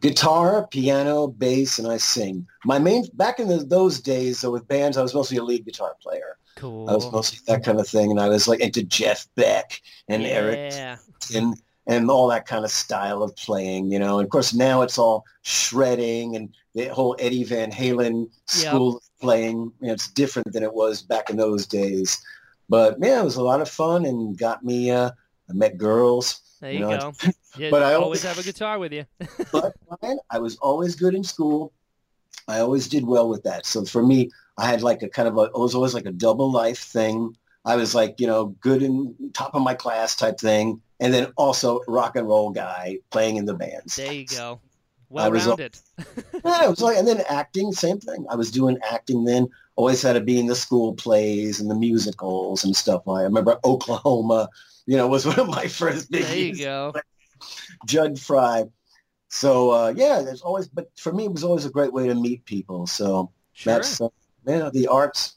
Guitar, 0.00 0.66
piano, 0.68 1.26
bass, 1.26 1.78
and 1.78 1.88
I 1.88 1.96
sing. 1.96 2.46
My 2.64 2.78
main 2.78 3.04
back 3.14 3.40
in 3.40 3.48
the, 3.48 3.58
those 3.58 4.00
days, 4.00 4.38
so 4.38 4.50
with 4.50 4.68
bands, 4.68 4.96
I 4.96 5.02
was 5.02 5.14
mostly 5.14 5.38
a 5.38 5.42
lead 5.42 5.64
guitar 5.64 5.94
player. 6.00 6.36
Cool. 6.56 6.88
I 6.88 6.94
was 6.94 7.10
mostly 7.12 7.38
that 7.46 7.64
kind 7.64 7.80
of 7.80 7.88
thing, 7.88 8.10
and 8.10 8.20
I 8.20 8.28
was 8.28 8.46
like 8.48 8.60
into 8.60 8.82
Jeff 8.82 9.26
Beck 9.34 9.80
and 10.08 10.22
Eric 10.24 10.72
and 11.34 11.60
and 11.86 12.10
all 12.10 12.28
that 12.28 12.46
kind 12.46 12.64
of 12.64 12.70
style 12.70 13.22
of 13.22 13.34
playing, 13.36 13.90
you 13.90 13.98
know. 13.98 14.18
And 14.18 14.24
of 14.26 14.30
course, 14.30 14.54
now 14.54 14.82
it's 14.82 14.98
all 14.98 15.24
shredding 15.42 16.36
and 16.36 16.54
the 16.74 16.86
whole 16.86 17.16
Eddie 17.18 17.44
Van 17.44 17.70
Halen 17.70 18.30
school 18.46 18.96
of 18.96 19.02
playing. 19.20 19.72
You 19.80 19.88
know, 19.88 19.92
it's 19.92 20.08
different 20.10 20.52
than 20.52 20.62
it 20.62 20.72
was 20.72 21.02
back 21.02 21.30
in 21.30 21.36
those 21.36 21.66
days. 21.66 22.22
But 22.68 22.96
yeah, 23.00 23.20
it 23.20 23.24
was 23.24 23.36
a 23.36 23.42
lot 23.42 23.60
of 23.60 23.68
fun 23.68 24.06
and 24.06 24.38
got 24.38 24.64
me. 24.64 24.90
Uh, 24.90 25.10
I 25.50 25.52
met 25.52 25.76
girls. 25.76 26.40
There 26.60 26.72
You 26.72 26.78
you, 26.78 26.86
know, 26.86 27.12
go. 27.12 27.30
You 27.58 27.70
but 27.70 27.82
I 27.82 27.94
always 27.94 28.04
always- 28.04 28.22
have 28.24 28.38
a 28.38 28.42
guitar 28.42 28.78
with 28.78 28.92
you. 28.92 29.04
but 29.52 29.74
I 30.30 30.38
was 30.38 30.56
always 30.56 30.94
good 30.96 31.14
in 31.14 31.22
school. 31.22 31.72
I 32.48 32.60
always 32.60 32.88
did 32.88 33.06
well 33.06 33.28
with 33.28 33.42
that. 33.44 33.66
So 33.66 33.84
for 33.84 34.02
me, 34.02 34.30
I 34.58 34.66
had 34.66 34.82
like 34.82 35.02
a 35.02 35.08
kind 35.08 35.28
of 35.28 35.36
a, 35.38 35.42
it 35.42 35.54
was 35.54 35.74
always 35.74 35.94
like 35.94 36.06
a 36.06 36.12
double 36.12 36.50
life 36.50 36.78
thing. 36.78 37.36
I 37.64 37.76
was 37.76 37.94
like, 37.94 38.20
you 38.20 38.26
know, 38.26 38.46
good 38.60 38.82
in 38.82 39.14
top 39.32 39.54
of 39.54 39.62
my 39.62 39.74
class 39.74 40.14
type 40.14 40.38
thing. 40.38 40.80
And 41.00 41.12
then 41.12 41.32
also 41.36 41.80
rock 41.88 42.16
and 42.16 42.28
roll 42.28 42.50
guy 42.50 42.98
playing 43.10 43.36
in 43.36 43.46
the 43.46 43.54
bands. 43.54 43.96
There 43.96 44.12
you 44.12 44.26
go. 44.26 44.60
Well 45.08 45.30
rounded. 45.30 45.76
Yeah, 46.44 46.64
it 46.64 46.70
was 46.70 46.82
like, 46.82 46.98
and 46.98 47.08
then 47.08 47.22
acting, 47.28 47.72
same 47.72 48.00
thing. 48.00 48.26
I 48.28 48.34
was 48.34 48.50
doing 48.50 48.78
acting 48.90 49.24
then. 49.24 49.48
Always 49.76 50.02
had 50.02 50.12
to 50.12 50.20
be 50.20 50.38
in 50.38 50.46
the 50.46 50.54
school 50.54 50.92
plays 50.94 51.58
and 51.58 51.70
the 51.70 51.74
musicals 51.74 52.64
and 52.64 52.76
stuff. 52.76 53.06
Like. 53.06 53.20
I 53.20 53.24
remember 53.24 53.58
Oklahoma, 53.64 54.48
you 54.86 54.96
know, 54.96 55.08
was 55.08 55.24
one 55.24 55.38
of 55.38 55.48
my 55.48 55.66
first 55.68 56.10
big 56.10 56.24
There 56.24 56.36
you 56.36 56.56
go. 56.56 56.92
Jud 57.86 58.18
Fry. 58.18 58.64
So 59.34 59.72
uh, 59.72 59.92
yeah, 59.96 60.22
there's 60.22 60.42
always, 60.42 60.68
but 60.68 60.96
for 60.96 61.12
me, 61.12 61.24
it 61.24 61.32
was 61.32 61.42
always 61.42 61.64
a 61.64 61.70
great 61.70 61.92
way 61.92 62.06
to 62.06 62.14
meet 62.14 62.44
people. 62.44 62.86
So 62.86 63.32
Sure. 63.52 63.74
that's 63.74 64.00
uh, 64.00 64.08
yeah, 64.46 64.70
the 64.72 64.86
arts. 64.86 65.34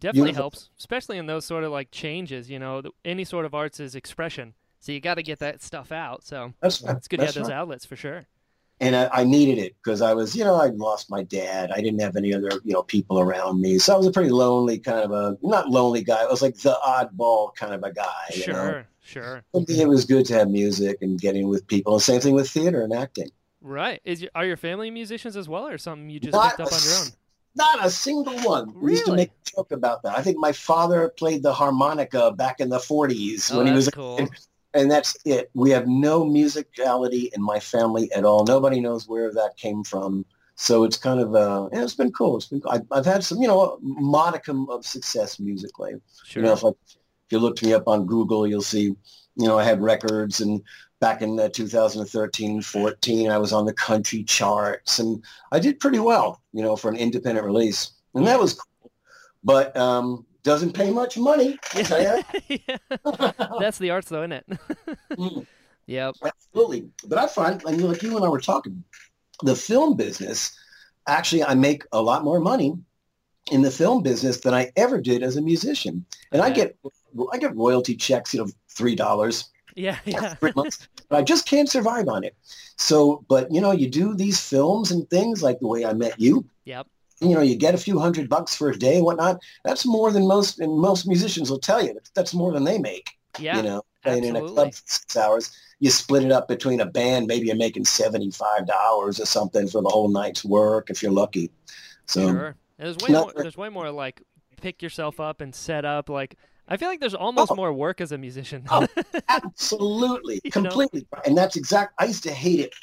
Definitely 0.00 0.32
Beautiful. 0.32 0.42
helps, 0.42 0.70
especially 0.78 1.16
in 1.18 1.26
those 1.26 1.44
sort 1.44 1.62
of 1.62 1.70
like 1.70 1.92
changes. 1.92 2.50
You 2.50 2.58
know, 2.58 2.82
any 3.04 3.24
sort 3.24 3.44
of 3.44 3.54
arts 3.54 3.78
is 3.78 3.94
expression, 3.94 4.54
so 4.80 4.90
you 4.90 5.00
got 5.00 5.14
to 5.14 5.22
get 5.22 5.38
that 5.38 5.62
stuff 5.62 5.92
out. 5.92 6.24
So 6.24 6.54
That's 6.60 6.82
right. 6.82 6.96
it's 6.96 7.06
good 7.06 7.18
to 7.18 7.26
That's 7.26 7.36
have 7.36 7.44
those 7.44 7.50
right. 7.50 7.58
outlets 7.58 7.84
for 7.84 7.96
sure. 7.96 8.26
And 8.82 8.96
I, 8.96 9.10
I 9.12 9.24
needed 9.24 9.58
it 9.58 9.76
because 9.82 10.00
I 10.00 10.14
was, 10.14 10.34
you 10.34 10.42
know, 10.42 10.56
I'd 10.56 10.76
lost 10.76 11.10
my 11.10 11.22
dad. 11.22 11.70
I 11.70 11.82
didn't 11.82 12.00
have 12.00 12.16
any 12.16 12.32
other, 12.32 12.48
you 12.64 12.72
know, 12.72 12.82
people 12.82 13.20
around 13.20 13.60
me. 13.60 13.78
So 13.78 13.92
I 13.94 13.98
was 13.98 14.06
a 14.06 14.10
pretty 14.10 14.30
lonely 14.30 14.78
kind 14.78 15.00
of 15.00 15.12
a, 15.12 15.36
not 15.42 15.68
lonely 15.68 16.02
guy. 16.02 16.22
I 16.22 16.26
was 16.26 16.40
like 16.40 16.56
the 16.56 16.78
oddball 16.82 17.54
kind 17.54 17.74
of 17.74 17.82
a 17.82 17.92
guy. 17.92 18.24
You 18.34 18.52
know? 18.52 18.70
Sure, 18.70 18.86
sure. 19.02 19.44
Me, 19.52 19.82
it 19.82 19.86
was 19.86 20.06
good 20.06 20.24
to 20.26 20.34
have 20.34 20.48
music 20.48 20.96
and 21.02 21.20
getting 21.20 21.48
with 21.48 21.66
people. 21.66 21.92
And 21.92 22.02
same 22.02 22.22
thing 22.22 22.32
with 22.32 22.48
theater 22.48 22.82
and 22.82 22.94
acting. 22.94 23.30
Right. 23.60 24.00
Is 24.04 24.22
your, 24.22 24.30
are 24.34 24.46
your 24.46 24.56
family 24.56 24.90
musicians 24.90 25.36
as 25.36 25.46
well, 25.46 25.68
or 25.68 25.76
something 25.76 26.08
you 26.08 26.18
just 26.18 26.32
Not 26.32 26.56
picked 26.56 26.60
up 26.60 26.72
a 26.72 26.74
on 26.74 26.80
your 26.82 26.98
own? 27.00 27.06
Not 27.56 27.84
a 27.84 27.90
single 27.90 28.38
one. 28.40 28.68
Really? 28.68 28.80
We 28.80 28.92
used 28.92 29.06
to 29.06 29.14
make 29.14 29.28
a 29.28 29.56
joke 29.56 29.72
about 29.72 30.02
that. 30.04 30.16
I 30.16 30.22
think 30.22 30.38
my 30.38 30.52
father 30.52 31.08
played 31.10 31.42
the 31.42 31.52
harmonica 31.52 32.32
back 32.32 32.60
in 32.60 32.70
the 32.70 32.78
40s 32.78 33.52
Oh, 33.52 33.58
when 33.58 33.66
he 33.66 33.72
oh, 33.72 33.74
that's 33.74 33.86
was 33.86 33.88
cool. 33.90 34.28
And 34.74 34.90
that's 34.90 35.16
it. 35.24 35.50
We 35.54 35.70
have 35.70 35.86
no 35.86 36.24
musicality 36.24 37.32
in 37.32 37.42
my 37.42 37.58
family 37.58 38.10
at 38.12 38.24
all. 38.24 38.44
Nobody 38.44 38.80
knows 38.80 39.08
where 39.08 39.32
that 39.32 39.56
came 39.56 39.84
from. 39.84 40.24
So 40.54 40.84
it's 40.84 40.96
kind 40.96 41.20
of 41.20 41.34
uh, 41.34 41.68
yeah, 41.72 41.82
it's 41.82 41.94
been 41.94 42.12
cool. 42.12 42.36
It's 42.36 42.46
been. 42.46 42.62
I, 42.68 42.80
I've 42.90 43.06
had 43.06 43.24
some, 43.24 43.40
you 43.40 43.48
know, 43.48 43.78
modicum 43.80 44.68
of 44.68 44.84
success 44.84 45.40
musically. 45.40 45.94
Sure. 46.24 46.42
You 46.42 46.48
know, 46.48 46.52
if, 46.52 46.62
if 46.62 46.96
you 47.30 47.38
looked 47.38 47.62
me 47.62 47.72
up 47.72 47.88
on 47.88 48.06
Google, 48.06 48.46
you'll 48.46 48.60
see, 48.60 48.82
you 48.82 48.96
know, 49.36 49.58
I 49.58 49.64
had 49.64 49.80
records 49.80 50.40
and 50.40 50.62
back 51.00 51.22
in 51.22 51.40
uh, 51.40 51.48
2013, 51.48 52.60
14, 52.60 53.30
I 53.30 53.38
was 53.38 53.52
on 53.52 53.64
the 53.64 53.72
country 53.72 54.22
charts 54.22 54.98
and 54.98 55.24
I 55.50 55.58
did 55.58 55.80
pretty 55.80 55.98
well, 55.98 56.42
you 56.52 56.62
know, 56.62 56.76
for 56.76 56.90
an 56.90 56.96
independent 56.96 57.46
release. 57.46 57.92
And 58.14 58.26
that 58.26 58.38
was 58.38 58.54
cool. 58.54 58.92
But 59.42 59.74
um, 59.76 60.26
doesn't 60.42 60.72
pay 60.72 60.90
much 60.90 61.18
money. 61.18 61.58
Ya. 61.74 62.22
yeah. 62.48 62.76
That's 63.60 63.78
the 63.78 63.90
arts, 63.90 64.08
though, 64.08 64.22
isn't 64.22 64.32
it? 64.32 64.46
Mm. 65.12 65.46
yep. 65.86 66.14
Absolutely. 66.24 66.88
But 67.06 67.18
I 67.18 67.26
find, 67.26 67.62
and 67.64 67.82
like 67.82 68.02
you 68.02 68.16
and 68.16 68.24
I 68.24 68.28
were 68.28 68.40
talking, 68.40 68.82
the 69.42 69.56
film 69.56 69.96
business, 69.96 70.56
actually, 71.06 71.44
I 71.44 71.54
make 71.54 71.84
a 71.92 72.02
lot 72.02 72.24
more 72.24 72.40
money 72.40 72.76
in 73.50 73.62
the 73.62 73.70
film 73.70 74.02
business 74.02 74.40
than 74.40 74.54
I 74.54 74.70
ever 74.76 75.00
did 75.00 75.22
as 75.22 75.36
a 75.36 75.42
musician. 75.42 76.04
And 76.32 76.42
I 76.42 76.50
get 76.50 76.76
I 77.32 77.38
get 77.38 77.56
royalty 77.56 77.96
checks, 77.96 78.34
you 78.34 78.40
know, 78.40 78.50
three 78.68 78.94
dollars. 78.94 79.50
Yeah, 79.76 79.98
yeah. 80.04 80.34
Three 80.34 80.52
months, 80.54 80.88
but 81.08 81.18
I 81.18 81.22
just 81.22 81.46
can't 81.46 81.68
survive 81.68 82.08
on 82.08 82.24
it. 82.24 82.36
So, 82.76 83.24
but 83.28 83.52
you 83.52 83.60
know, 83.60 83.72
you 83.72 83.88
do 83.88 84.14
these 84.14 84.40
films 84.40 84.90
and 84.90 85.08
things 85.10 85.42
like 85.42 85.60
the 85.60 85.68
way 85.68 85.84
I 85.84 85.92
met 85.92 86.20
you. 86.20 86.44
Yep. 86.64 86.86
You 87.20 87.34
know, 87.34 87.40
you 87.42 87.54
get 87.56 87.74
a 87.74 87.78
few 87.78 87.98
hundred 87.98 88.28
bucks 88.28 88.54
for 88.56 88.70
a 88.70 88.78
day 88.78 88.96
and 88.96 89.04
whatnot. 89.04 89.40
That's 89.64 89.84
more 89.86 90.10
than 90.10 90.26
most, 90.26 90.58
and 90.58 90.78
most 90.78 91.06
musicians 91.06 91.50
will 91.50 91.58
tell 91.58 91.84
you 91.84 91.98
that's, 92.14 92.32
more 92.34 92.52
than 92.52 92.64
they 92.64 92.78
make. 92.78 93.10
Yeah. 93.38 93.58
you 93.58 93.62
know, 93.62 93.82
playing 94.02 94.24
in 94.24 94.36
a 94.36 94.40
club 94.40 94.74
for 94.74 94.82
six 94.86 95.16
hours. 95.16 95.54
You 95.78 95.90
split 95.90 96.24
it 96.24 96.32
up 96.32 96.48
between 96.48 96.80
a 96.80 96.86
band. 96.86 97.26
Maybe 97.26 97.46
you're 97.46 97.56
making 97.56 97.84
seventy-five 97.84 98.66
dollars 98.66 99.20
or 99.20 99.26
something 99.26 99.68
for 99.68 99.80
the 99.82 99.88
whole 99.88 100.08
night's 100.08 100.44
work 100.44 100.90
if 100.90 101.02
you're 101.02 101.12
lucky. 101.12 101.50
So 102.06 102.28
Sure. 102.28 102.56
There's 102.78 102.96
way 102.96 103.08
not 103.10 103.34
more. 103.34 103.42
There's 103.42 103.56
way 103.56 103.68
more 103.68 103.90
like 103.90 104.22
pick 104.60 104.82
yourself 104.82 105.20
up 105.20 105.40
and 105.40 105.54
set 105.54 105.84
up. 105.84 106.08
Like 106.08 106.36
I 106.68 106.76
feel 106.76 106.88
like 106.88 107.00
there's 107.00 107.14
almost 107.14 107.52
Oh. 107.52 107.54
more 107.54 107.72
work 107.72 108.00
as 108.00 108.12
a 108.12 108.18
musician. 108.18 108.64
Oh, 108.70 108.86
absolutely, 109.28 110.40
You 110.44 110.50
know? 110.54 110.62
completely, 110.70 111.06
and 111.24 111.36
that's 111.36 111.56
exact. 111.56 111.94
I 111.98 112.06
used 112.06 112.22
to 112.24 112.32
hate 112.32 112.60
it. 112.60 112.74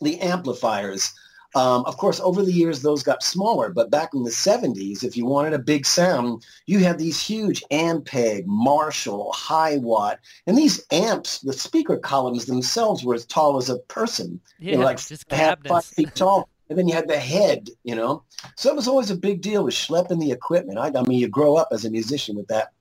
The 0.00 0.18
amplifiers. 0.20 1.12
Um, 1.54 1.84
of 1.84 1.96
course, 1.96 2.20
over 2.20 2.42
the 2.42 2.52
years, 2.52 2.82
those 2.82 3.02
got 3.02 3.22
smaller. 3.22 3.70
But 3.70 3.90
back 3.90 4.14
in 4.14 4.22
the 4.22 4.30
70s, 4.30 5.02
if 5.02 5.16
you 5.16 5.26
wanted 5.26 5.52
a 5.52 5.58
big 5.58 5.84
sound, 5.84 6.44
you 6.66 6.78
had 6.80 6.98
these 6.98 7.20
huge 7.20 7.62
Ampeg, 7.70 8.46
Marshall, 8.46 9.32
Hiwatt. 9.34 10.18
And 10.46 10.56
these 10.56 10.84
amps, 10.92 11.40
the 11.40 11.52
speaker 11.52 11.96
columns 11.96 12.46
themselves 12.46 13.04
were 13.04 13.14
as 13.14 13.26
tall 13.26 13.56
as 13.56 13.68
a 13.68 13.78
person. 13.78 14.40
yeah, 14.58 14.72
you 14.72 14.78
know, 14.78 14.84
like 14.84 15.04
just 15.04 15.28
five 15.28 15.84
feet 15.84 16.14
tall. 16.14 16.48
And 16.68 16.78
then 16.78 16.86
you 16.86 16.94
had 16.94 17.08
the 17.08 17.18
head, 17.18 17.68
you 17.82 17.96
know. 17.96 18.22
So 18.56 18.70
it 18.70 18.76
was 18.76 18.86
always 18.86 19.10
a 19.10 19.16
big 19.16 19.40
deal 19.40 19.64
with 19.64 19.74
schlepping 19.74 20.20
the 20.20 20.30
equipment. 20.30 20.78
I, 20.78 20.92
I 20.96 21.02
mean, 21.02 21.18
you 21.18 21.28
grow 21.28 21.56
up 21.56 21.68
as 21.72 21.84
a 21.84 21.90
musician 21.90 22.36
with 22.36 22.46
that. 22.46 22.72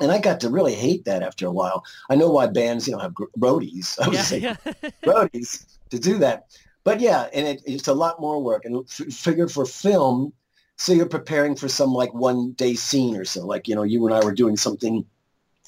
And 0.00 0.12
I 0.12 0.18
got 0.18 0.40
to 0.40 0.50
really 0.50 0.74
hate 0.74 1.04
that 1.04 1.22
after 1.22 1.46
a 1.46 1.52
while. 1.52 1.84
I 2.10 2.16
know 2.16 2.30
why 2.30 2.46
bands, 2.46 2.86
you 2.86 2.94
know, 2.94 3.00
have 3.00 3.14
gr- 3.14 3.24
roadies. 3.38 3.98
I 4.02 4.08
would 4.08 4.16
yeah, 4.16 4.22
say 4.22 4.38
yeah. 4.38 4.56
roadies 5.04 5.66
to 5.90 5.98
do 5.98 6.18
that. 6.18 6.46
But 6.84 7.00
yeah, 7.00 7.28
and 7.32 7.46
it, 7.46 7.62
it's 7.66 7.88
a 7.88 7.94
lot 7.94 8.20
more 8.20 8.42
work. 8.42 8.64
And 8.64 8.84
f- 8.88 9.12
figure 9.12 9.48
for 9.48 9.66
film, 9.66 10.32
so 10.76 10.92
you're 10.92 11.06
preparing 11.06 11.56
for 11.56 11.68
some 11.68 11.92
like 11.92 12.14
one 12.14 12.52
day 12.52 12.74
scene 12.74 13.16
or 13.16 13.24
so. 13.24 13.44
Like, 13.44 13.68
you 13.68 13.74
know, 13.74 13.82
you 13.82 14.06
and 14.06 14.14
I 14.14 14.24
were 14.24 14.32
doing 14.34 14.56
something 14.56 15.04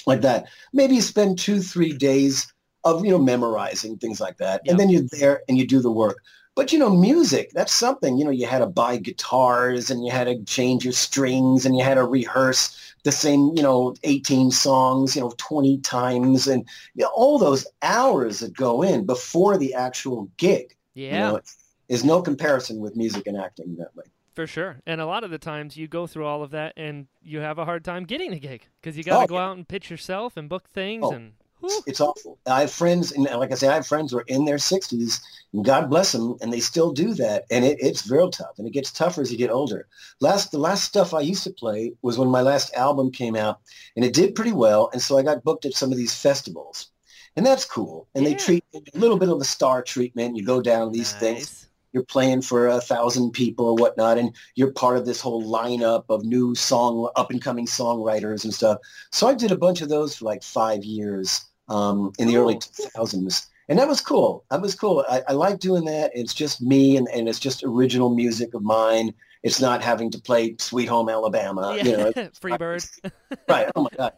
like 0.07 0.23
that. 0.23 0.47
Maybe 0.73 0.95
you 0.95 1.02
spend 1.02 1.38
two, 1.38 1.61
three 1.61 1.93
days 1.93 2.52
of, 2.85 3.05
you 3.05 3.11
know, 3.11 3.19
memorizing 3.19 3.99
things 3.99 4.21
like 4.21 4.38
that. 4.38 4.62
Yep. 4.64 4.71
And 4.71 4.81
then 4.81 4.88
you're 4.88 5.09
there 5.11 5.43
and 5.49 5.59
you 5.59 5.67
do 5.67 5.81
the 5.81 5.90
work. 5.90 6.19
But, 6.57 6.73
you 6.73 6.79
know, 6.79 6.90
music, 6.90 7.50
that's 7.55 7.73
something, 7.73 8.19
you 8.19 8.25
know, 8.25 8.31
you 8.31 8.47
had 8.47 8.59
to 8.59 8.67
buy 8.67 8.97
guitars 8.97 9.90
and 9.90 10.05
you 10.05 10.11
had 10.11 10.25
to 10.25 10.43
change 10.45 10.85
your 10.85 10.93
strings 10.93 11.64
and 11.64 11.76
you 11.76 11.85
had 11.85 11.95
to 11.95 12.05
rehearse 12.05 12.95
the 13.05 13.12
same, 13.12 13.52
you 13.57 13.62
know, 13.62 13.95
18 14.02 14.50
songs, 14.50 15.14
you 15.14 15.23
know, 15.23 15.33
20 15.38 15.79
times 15.79 16.47
and 16.47 16.69
you 16.95 17.05
know, 17.05 17.11
all 17.14 17.38
those 17.38 17.67
hours 17.83 18.40
that 18.40 18.57
go 18.57 18.83
in 18.83 19.07
before 19.07 19.59
the 19.59 19.75
actual 19.75 20.29
gig. 20.37 20.76
You 20.94 21.06
Yeah, 21.06 21.30
know, 21.32 21.40
is 21.88 22.04
no 22.04 22.23
comparison 22.23 22.80
with 22.80 22.97
music 22.97 23.26
and 23.26 23.37
acting 23.37 23.76
that 23.76 23.94
way. 23.97 24.04
for 24.35 24.47
sure. 24.47 24.80
And 24.87 25.00
a 25.00 25.06
lot 25.06 25.25
of 25.25 25.30
the 25.30 25.38
times 25.38 25.76
you 25.76 25.88
go 25.88 26.06
through 26.06 26.25
all 26.26 26.42
of 26.42 26.50
that 26.52 26.73
and 26.76 27.06
you 27.23 27.40
have 27.40 27.59
a 27.59 27.64
hard 27.64 27.85
time 27.85 28.04
getting 28.04 28.32
a 28.32 28.38
gig 28.38 28.66
because 28.80 28.97
you 28.97 29.04
got 29.04 29.18
to 29.18 29.25
Oh, 29.25 29.26
go 29.26 29.38
out 29.38 29.56
and 29.56 29.66
pitch 29.68 29.90
yourself 29.90 30.37
and 30.37 30.49
book 30.49 30.68
things 30.68 31.04
Oh. 31.06 31.12
and. 31.12 31.32
It's, 31.62 31.75
Whew. 31.75 31.82
it's 31.87 32.00
awful. 32.00 32.38
I 32.47 32.62
have 32.62 32.73
friends, 32.73 33.12
and 33.12 33.25
like 33.25 33.52
I 33.52 33.54
say, 33.54 33.68
I 33.68 33.75
have 33.75 33.87
friends 33.87 34.12
who 34.12 34.18
are 34.18 34.25
in 34.28 34.47
their 34.47 34.56
60s, 34.59 35.20
and 35.52 35.62
God 35.62 35.90
bless 35.90 36.12
them, 36.12 36.37
and 36.40 36.50
they 36.50 36.61
still 36.61 36.90
do 36.90 37.12
that. 37.14 37.44
And 37.50 37.66
it, 37.66 37.76
it's 37.82 38.11
real 38.11 38.30
tough, 38.30 38.59
and 38.59 38.66
it 38.66 38.70
gets 38.73 38.90
tougher 38.90 39.20
as 39.20 39.30
you 39.30 39.37
get 39.37 39.50
older. 39.50 39.87
Last, 40.20 40.52
the 40.52 40.59
last 40.59 40.85
stuff 40.85 41.12
I 41.12 41.20
used 41.20 41.44
to 41.44 41.50
play 41.50 41.92
was 42.00 42.16
when 42.16 42.28
my 42.30 42.40
last 42.40 42.73
album 42.73 43.11
came 43.12 43.37
out, 43.37 43.61
and 43.94 44.06
it 44.06 44.14
did 44.14 44.35
pretty 44.35 44.52
well, 44.52 44.88
and 44.94 45.02
so 45.02 45.18
I 45.18 45.23
got 45.23 45.44
booked 45.44 45.66
at 45.66 45.75
some 45.75 45.92
of 45.92 45.99
these 45.99 46.14
festivals. 46.14 46.88
And 47.37 47.47
that's 47.47 47.65
cool. 47.65 48.09
And 48.15 48.25
Yeah. 48.25 48.31
they 48.31 48.37
treat 48.37 48.65
a 48.75 48.99
little 48.99 49.17
bit 49.17 49.29
of 49.29 49.39
the 49.39 49.45
star 49.45 49.83
treatment. 49.83 50.37
You 50.37 50.45
go 50.45 50.61
down 50.61 50.93
these 50.93 51.13
things. 51.15 51.67
You're 51.93 52.05
playing 52.05 52.43
for 52.43 52.69
a 52.69 52.81
thousand 52.81 53.33
people 53.33 53.67
or 53.67 53.75
whatnot, 53.75 54.17
and 54.19 54.33
you're 54.55 54.73
part 54.73 54.97
of 54.97 55.07
this 55.07 55.21
whole 55.21 55.43
lineup 55.43 56.05
of 56.09 56.25
new 56.25 56.55
song, 56.55 57.11
up 57.17 57.31
and 57.31 57.43
coming 57.43 57.67
songwriters 57.67 58.45
and 58.45 58.55
stuff. 58.55 58.79
So 59.11 59.27
I 59.27 59.35
did 59.35 59.51
a 59.51 59.57
bunch 59.59 59.81
of 59.81 59.89
those 59.89 60.15
for 60.17 60.25
like 60.25 60.43
five 60.45 60.85
years 60.85 61.45
um, 61.69 62.13
in 62.19 62.29
the 62.29 62.37
early 62.37 62.57
2000s. 62.57 63.47
And 63.69 63.79
that 63.79 63.89
was 63.89 64.01
cool. 64.01 64.45
That 64.51 64.61
was 64.61 64.75
cool. 64.75 65.05
I, 65.09 65.23
I 65.29 65.33
like 65.33 65.61
doing 65.61 65.85
that. 65.87 66.11
It's 66.15 66.35
just 66.35 66.61
me 66.61 66.97
and, 66.97 67.09
and 67.09 67.29
it's 67.29 67.39
just 67.39 67.63
original 67.65 68.11
music 68.15 68.55
of 68.55 68.63
mine. 68.63 69.15
It's 69.42 69.61
not 69.61 69.82
having 69.82 70.11
to 70.11 70.20
play 70.20 70.56
Sweet 70.59 70.87
Home 70.88 71.09
Alabama. 71.09 71.75
yeah. 71.76 71.85
You 71.85 71.97
know, 71.97 72.28
Free 72.40 72.56
bird. 72.56 72.85
right. 73.49 73.70
Oh 73.75 73.82
my 73.82 73.88
God. 73.97 74.12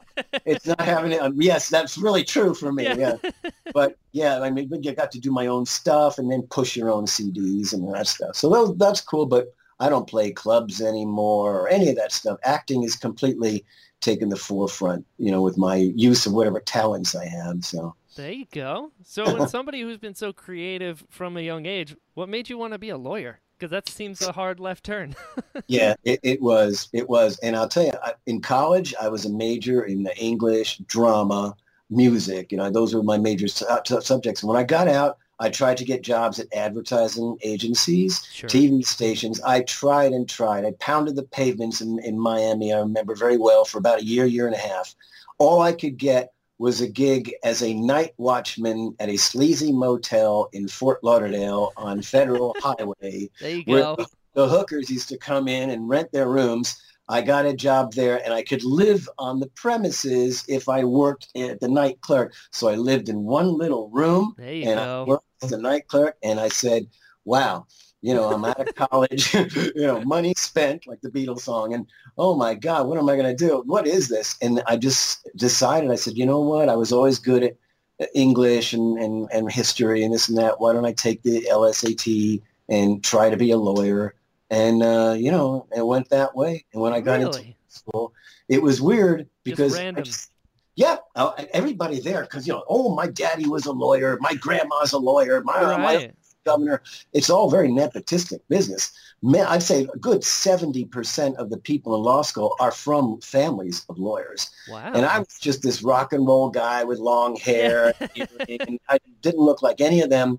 It's 0.44 0.66
not 0.66 0.80
having 0.80 1.12
it. 1.12 1.20
Um, 1.20 1.40
yes, 1.40 1.68
that's 1.68 1.96
really 1.96 2.24
true 2.24 2.54
for 2.54 2.72
me. 2.72 2.84
Yeah. 2.84 3.16
But 3.72 3.96
yeah, 4.10 4.40
I 4.40 4.50
mean, 4.50 4.68
but 4.68 4.84
you 4.84 4.92
got 4.92 5.10
to 5.12 5.18
do 5.18 5.32
my 5.32 5.46
own 5.46 5.64
stuff 5.64 6.18
and 6.18 6.30
then 6.30 6.42
push 6.42 6.76
your 6.76 6.90
own 6.90 7.06
CDs 7.06 7.72
and 7.72 7.90
that 7.94 8.06
stuff. 8.06 8.36
So 8.36 8.50
those, 8.50 8.76
that's 8.76 9.00
cool. 9.00 9.24
But 9.24 9.54
I 9.80 9.88
don't 9.88 10.06
play 10.06 10.30
clubs 10.30 10.82
anymore 10.82 11.58
or 11.58 11.68
any 11.68 11.88
of 11.88 11.96
that 11.96 12.12
stuff. 12.12 12.38
Acting 12.44 12.82
is 12.82 12.96
completely 12.96 13.64
taken 14.02 14.28
the 14.28 14.36
forefront, 14.36 15.06
you 15.16 15.30
know, 15.30 15.40
with 15.40 15.56
my 15.56 15.76
use 15.76 16.26
of 16.26 16.34
whatever 16.34 16.60
talents 16.60 17.14
I 17.14 17.24
have. 17.24 17.64
So 17.64 17.94
There 18.14 18.30
you 18.32 18.46
go. 18.52 18.92
So, 19.04 19.38
when 19.38 19.48
somebody 19.48 19.80
who's 19.80 19.96
been 19.96 20.14
so 20.14 20.32
creative 20.34 21.02
from 21.08 21.38
a 21.38 21.40
young 21.40 21.64
age, 21.64 21.96
what 22.12 22.28
made 22.28 22.50
you 22.50 22.58
want 22.58 22.74
to 22.74 22.78
be 22.78 22.90
a 22.90 22.98
lawyer? 22.98 23.40
Because 23.62 23.70
that 23.70 23.88
seems 23.88 24.20
a 24.22 24.32
hard 24.32 24.58
left 24.58 24.82
turn. 24.82 25.14
yeah, 25.68 25.94
it, 26.02 26.18
it 26.24 26.42
was, 26.42 26.88
it 26.92 27.08
was. 27.08 27.38
And 27.44 27.54
I'll 27.54 27.68
tell 27.68 27.84
you, 27.84 27.92
I, 28.02 28.14
in 28.26 28.40
college, 28.40 28.92
I 29.00 29.06
was 29.06 29.24
a 29.24 29.30
major 29.30 29.84
in 29.84 30.02
the 30.02 30.16
English, 30.16 30.78
drama, 30.78 31.54
music. 31.88 32.50
You 32.50 32.58
know, 32.58 32.70
those 32.70 32.92
were 32.92 33.04
my 33.04 33.18
major 33.18 33.46
su- 33.46 33.64
uh, 33.66 33.80
su- 33.86 34.00
subjects. 34.00 34.42
And 34.42 34.48
when 34.48 34.58
I 34.58 34.64
got 34.64 34.88
out, 34.88 35.18
I 35.38 35.48
tried 35.48 35.76
to 35.76 35.84
get 35.84 36.02
jobs 36.02 36.40
at 36.40 36.52
advertising 36.52 37.38
agencies, 37.44 38.26
Sure. 38.32 38.50
TV 38.50 38.84
stations. 38.84 39.40
I 39.42 39.60
tried 39.60 40.10
and 40.10 40.28
tried. 40.28 40.64
I 40.64 40.72
pounded 40.80 41.14
the 41.14 41.22
pavements 41.22 41.80
in, 41.80 42.00
in 42.00 42.18
Miami, 42.18 42.72
I 42.72 42.80
remember 42.80 43.14
very 43.14 43.38
well, 43.38 43.64
for 43.64 43.78
about 43.78 44.00
a 44.00 44.04
year, 44.04 44.26
year 44.26 44.46
and 44.46 44.56
a 44.56 44.58
half. 44.58 44.96
All 45.38 45.62
I 45.62 45.70
could 45.70 45.98
get 45.98 46.32
was 46.58 46.80
a 46.80 46.88
gig 46.88 47.34
as 47.44 47.62
a 47.62 47.74
night 47.74 48.12
watchman 48.18 48.94
at 49.00 49.08
a 49.08 49.16
sleazy 49.16 49.72
motel 49.72 50.48
in 50.52 50.68
Fort 50.68 51.02
Lauderdale 51.02 51.72
on 51.76 52.02
Federal 52.02 52.54
Highway 52.60 53.30
There 53.40 53.50
you 53.50 53.64
where 53.64 53.82
go. 53.82 54.06
the, 54.34 54.48
hookers 54.48 54.90
used 54.90 55.08
to 55.08 55.18
come 55.18 55.48
in 55.48 55.70
and 55.70 55.88
rent 55.88 56.12
their 56.12 56.28
rooms. 56.28 56.80
I 57.08 57.20
got 57.20 57.46
a 57.46 57.52
job 57.52 57.94
there 57.94 58.24
and 58.24 58.32
I 58.32 58.42
could 58.42 58.64
live 58.64 59.08
on 59.18 59.40
the 59.40 59.48
premises 59.48 60.44
if 60.48 60.68
I 60.68 60.84
worked 60.84 61.28
at 61.36 61.60
the 61.60 61.68
night 61.68 62.00
clerk. 62.00 62.32
So 62.52 62.68
I 62.68 62.76
lived 62.76 63.08
in 63.08 63.24
one 63.24 63.58
little 63.58 63.90
room 63.90 64.34
There 64.38 64.54
you 64.54 64.70
and 64.70 64.78
I 64.80 65.02
worked 65.02 65.26
as 65.42 65.52
a 65.52 65.58
night 65.58 65.88
clerk 65.88 66.16
and 66.22 66.38
I 66.38 66.48
said, 66.48 66.86
wow, 67.24 67.66
you 68.02 68.12
know, 68.12 68.28
I'm 68.30 68.44
out 68.44 68.60
of 68.60 68.74
college, 68.74 69.32
you 69.34 69.72
know, 69.76 70.02
money 70.04 70.34
spent 70.36 70.86
like 70.88 71.00
the 71.00 71.08
Beatles 71.08 71.40
song. 71.40 71.72
And 71.72 71.86
oh 72.18 72.34
my 72.34 72.54
God, 72.54 72.88
what 72.88 72.98
am 72.98 73.08
I 73.08 73.16
going 73.16 73.34
to 73.34 73.46
do? 73.46 73.62
What 73.64 73.86
is 73.86 74.08
this? 74.08 74.36
And 74.42 74.60
I 74.66 74.76
just 74.76 75.26
decided, 75.36 75.90
I 75.90 75.94
said, 75.94 76.18
you 76.18 76.26
know 76.26 76.40
what? 76.40 76.68
I 76.68 76.74
was 76.74 76.92
always 76.92 77.20
good 77.20 77.44
at 77.44 77.56
uh, 78.00 78.06
English 78.12 78.72
and, 78.72 78.98
and, 78.98 79.28
and 79.32 79.50
history 79.50 80.02
and 80.02 80.12
this 80.12 80.28
and 80.28 80.36
that. 80.36 80.60
Why 80.60 80.72
don't 80.72 80.84
I 80.84 80.92
take 80.92 81.22
the 81.22 81.46
LSAT 81.50 82.42
and 82.68 83.04
try 83.04 83.30
to 83.30 83.36
be 83.36 83.52
a 83.52 83.56
lawyer? 83.56 84.16
And, 84.50 84.82
uh, 84.82 85.14
you 85.16 85.30
know, 85.30 85.66
it 85.74 85.86
went 85.86 86.10
that 86.10 86.34
way. 86.34 86.64
And 86.72 86.82
when 86.82 86.92
I 86.92 87.00
got 87.00 87.20
into 87.20 87.54
school, 87.68 88.12
it 88.48 88.60
was 88.60 88.82
weird 88.82 89.28
because 89.44 89.74
I 89.74 89.84
random. 89.84 90.04
just- 90.04 90.30
yeah, 90.74 90.96
uh, 91.14 91.32
everybody 91.52 92.00
there, 92.00 92.22
because 92.22 92.46
you 92.46 92.54
know, 92.54 92.64
oh, 92.66 92.94
my 92.94 93.06
daddy 93.06 93.46
was 93.46 93.66
a 93.66 93.72
lawyer, 93.72 94.16
my 94.22 94.34
grandma's 94.34 94.92
a 94.92 94.98
lawyer, 94.98 95.42
my, 95.42 95.62
All 95.62 95.78
my 95.78 95.96
right. 95.96 96.14
Governor. 96.44 96.82
It's 97.12 97.30
all 97.30 97.50
very 97.50 97.68
nepotistic 97.68 98.40
business. 98.48 98.92
Man, 99.22 99.46
I'd 99.46 99.62
say 99.62 99.82
a 99.92 99.98
good 99.98 100.24
seventy 100.24 100.84
percent 100.84 101.36
of 101.36 101.50
the 101.50 101.56
people 101.58 101.94
in 101.94 102.02
law 102.02 102.22
school 102.22 102.54
are 102.60 102.72
from 102.72 103.20
families 103.20 103.84
of 103.88 103.98
lawyers, 103.98 104.50
Wow. 104.68 104.92
and 104.94 105.06
I 105.06 105.18
was 105.20 105.38
just 105.40 105.62
this 105.62 105.82
rock 105.82 106.12
and 106.12 106.26
roll 106.26 106.50
guy 106.50 106.84
with 106.84 106.98
long 106.98 107.36
hair, 107.36 107.94
and 108.16 108.78
I 108.88 108.98
didn't 109.20 109.40
look 109.40 109.62
like 109.62 109.80
any 109.80 110.00
of 110.00 110.10
them, 110.10 110.38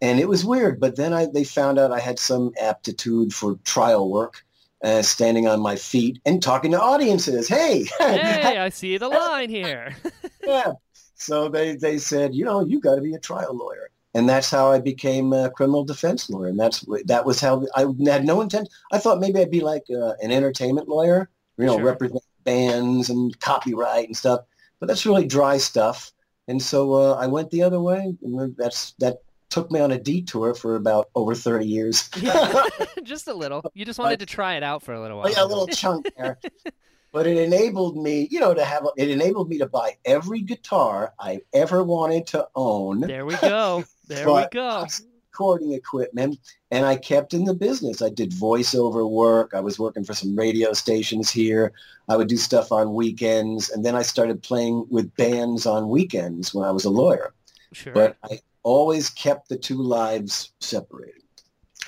and 0.00 0.20
it 0.20 0.28
was 0.28 0.44
weird. 0.44 0.80
But 0.80 0.96
then 0.96 1.12
I, 1.12 1.26
they 1.26 1.44
found 1.44 1.78
out 1.78 1.92
I 1.92 1.98
had 2.00 2.18
some 2.18 2.52
aptitude 2.60 3.32
for 3.34 3.56
trial 3.64 4.10
work. 4.10 4.44
Uh, 4.82 5.02
standing 5.02 5.46
on 5.46 5.60
my 5.60 5.76
feet 5.76 6.18
and 6.24 6.42
talking 6.42 6.70
to 6.70 6.80
audiences. 6.80 7.46
Hey, 7.46 7.84
hey, 7.98 8.56
I 8.56 8.70
see 8.70 8.96
the 8.96 9.10
line 9.10 9.50
here. 9.50 9.94
yeah. 10.42 10.72
So 11.16 11.50
they, 11.50 11.76
they 11.76 11.98
said, 11.98 12.34
you 12.34 12.46
know, 12.46 12.64
you 12.64 12.80
got 12.80 12.94
to 12.94 13.02
be 13.02 13.12
a 13.12 13.18
trial 13.18 13.54
lawyer. 13.54 13.90
And 14.14 14.28
that's 14.28 14.50
how 14.50 14.72
I 14.72 14.80
became 14.80 15.32
a 15.32 15.50
criminal 15.50 15.84
defense 15.84 16.28
lawyer. 16.28 16.48
And 16.48 16.58
that's 16.58 16.84
that 17.04 17.24
was 17.24 17.40
how 17.40 17.64
I 17.76 17.86
had 18.04 18.24
no 18.24 18.40
intent. 18.40 18.68
I 18.92 18.98
thought 18.98 19.20
maybe 19.20 19.40
I'd 19.40 19.50
be 19.50 19.60
like 19.60 19.84
uh, 19.90 20.14
an 20.20 20.32
entertainment 20.32 20.88
lawyer, 20.88 21.28
you 21.56 21.66
know, 21.66 21.76
Sure. 21.76 21.84
represent 21.84 22.24
bands 22.44 23.08
and 23.10 23.38
copyright 23.40 24.06
and 24.06 24.16
stuff. 24.16 24.40
But 24.80 24.86
that's 24.86 25.06
really 25.06 25.26
dry 25.26 25.58
stuff. 25.58 26.12
And 26.48 26.60
so 26.60 26.94
uh, 26.94 27.14
I 27.14 27.28
went 27.28 27.50
the 27.50 27.62
other 27.62 27.80
way. 27.80 28.16
And 28.22 28.56
that's 28.56 28.92
that 28.98 29.18
took 29.50 29.70
me 29.70 29.80
on 29.80 29.90
a 29.90 29.98
detour 29.98 30.54
for 30.54 30.76
about 30.76 31.10
over 31.14 31.34
30 31.34 31.66
years. 31.66 32.08
Yeah, 32.20 32.64
just 33.02 33.28
a 33.28 33.34
little. 33.34 33.70
You 33.74 33.84
just 33.84 33.98
wanted 33.98 34.20
to 34.20 34.26
try 34.26 34.54
it 34.54 34.62
out 34.62 34.82
for 34.82 34.94
a 34.94 35.00
little 35.00 35.18
while. 35.18 35.26
Oh, 35.28 35.30
yeah, 35.30 35.44
a 35.44 35.46
little 35.46 35.66
chunk 35.66 36.08
there. 36.16 36.38
but 37.12 37.26
it 37.26 37.36
enabled 37.36 37.96
me, 37.96 38.28
you 38.30 38.40
know, 38.40 38.54
to 38.54 38.64
have, 38.64 38.86
it 38.96 39.10
enabled 39.10 39.48
me 39.48 39.58
to 39.58 39.66
buy 39.66 39.96
every 40.04 40.40
guitar 40.40 41.12
I 41.18 41.40
ever 41.52 41.82
wanted 41.82 42.26
to 42.28 42.48
own. 42.54 43.00
There 43.00 43.26
we 43.26 43.36
go. 43.36 43.84
There 44.06 44.26
we 44.26 44.44
go. 44.50 44.86
Recording 45.30 45.72
equipment, 45.72 46.40
and 46.72 46.84
I 46.84 46.96
kept 46.96 47.32
in 47.32 47.44
the 47.44 47.54
business. 47.54 48.02
I 48.02 48.08
did 48.08 48.32
voiceover 48.32 49.08
work. 49.08 49.52
I 49.54 49.60
was 49.60 49.78
working 49.78 50.02
for 50.02 50.14
some 50.14 50.34
radio 50.34 50.72
stations 50.72 51.30
here. 51.30 51.72
I 52.08 52.16
would 52.16 52.26
do 52.26 52.36
stuff 52.36 52.72
on 52.72 52.92
weekends, 52.92 53.70
and 53.70 53.84
then 53.86 53.94
I 53.94 54.02
started 54.02 54.42
playing 54.42 54.84
with 54.90 55.14
bands 55.14 55.64
on 55.64 55.88
weekends 55.88 56.52
when 56.52 56.66
I 56.66 56.72
was 56.72 56.84
a 56.84 56.90
lawyer. 56.90 57.32
Sure. 57.72 57.92
But 57.92 58.16
I 58.24 58.40
always 58.64 59.10
kept 59.10 59.48
the 59.48 59.56
two 59.56 59.80
lives 59.80 60.52
separated. 60.58 61.22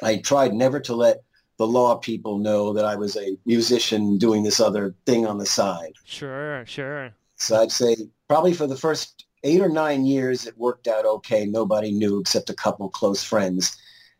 I 0.00 0.18
tried 0.18 0.54
never 0.54 0.78
to 0.78 0.94
let 0.94 1.24
the 1.62 1.68
law 1.68 1.94
people 1.94 2.38
know 2.38 2.72
that 2.72 2.84
I 2.84 2.96
was 2.96 3.16
a 3.16 3.38
musician 3.46 4.18
doing 4.18 4.42
this 4.42 4.58
other 4.58 4.96
thing 5.06 5.28
on 5.28 5.38
the 5.38 5.46
side. 5.46 5.92
Sure, 6.04 6.66
sure. 6.66 7.14
So 7.36 7.62
I'd 7.62 7.70
say 7.70 7.94
probably 8.26 8.52
for 8.52 8.66
the 8.66 8.76
first 8.76 9.26
eight 9.44 9.60
or 9.60 9.68
nine 9.68 10.04
years, 10.04 10.44
it 10.44 10.58
worked 10.58 10.88
out 10.88 11.06
okay. 11.06 11.46
Nobody 11.46 11.92
knew 11.92 12.18
except 12.18 12.50
a 12.50 12.54
couple 12.54 12.88
close 12.88 13.22
friends. 13.22 13.76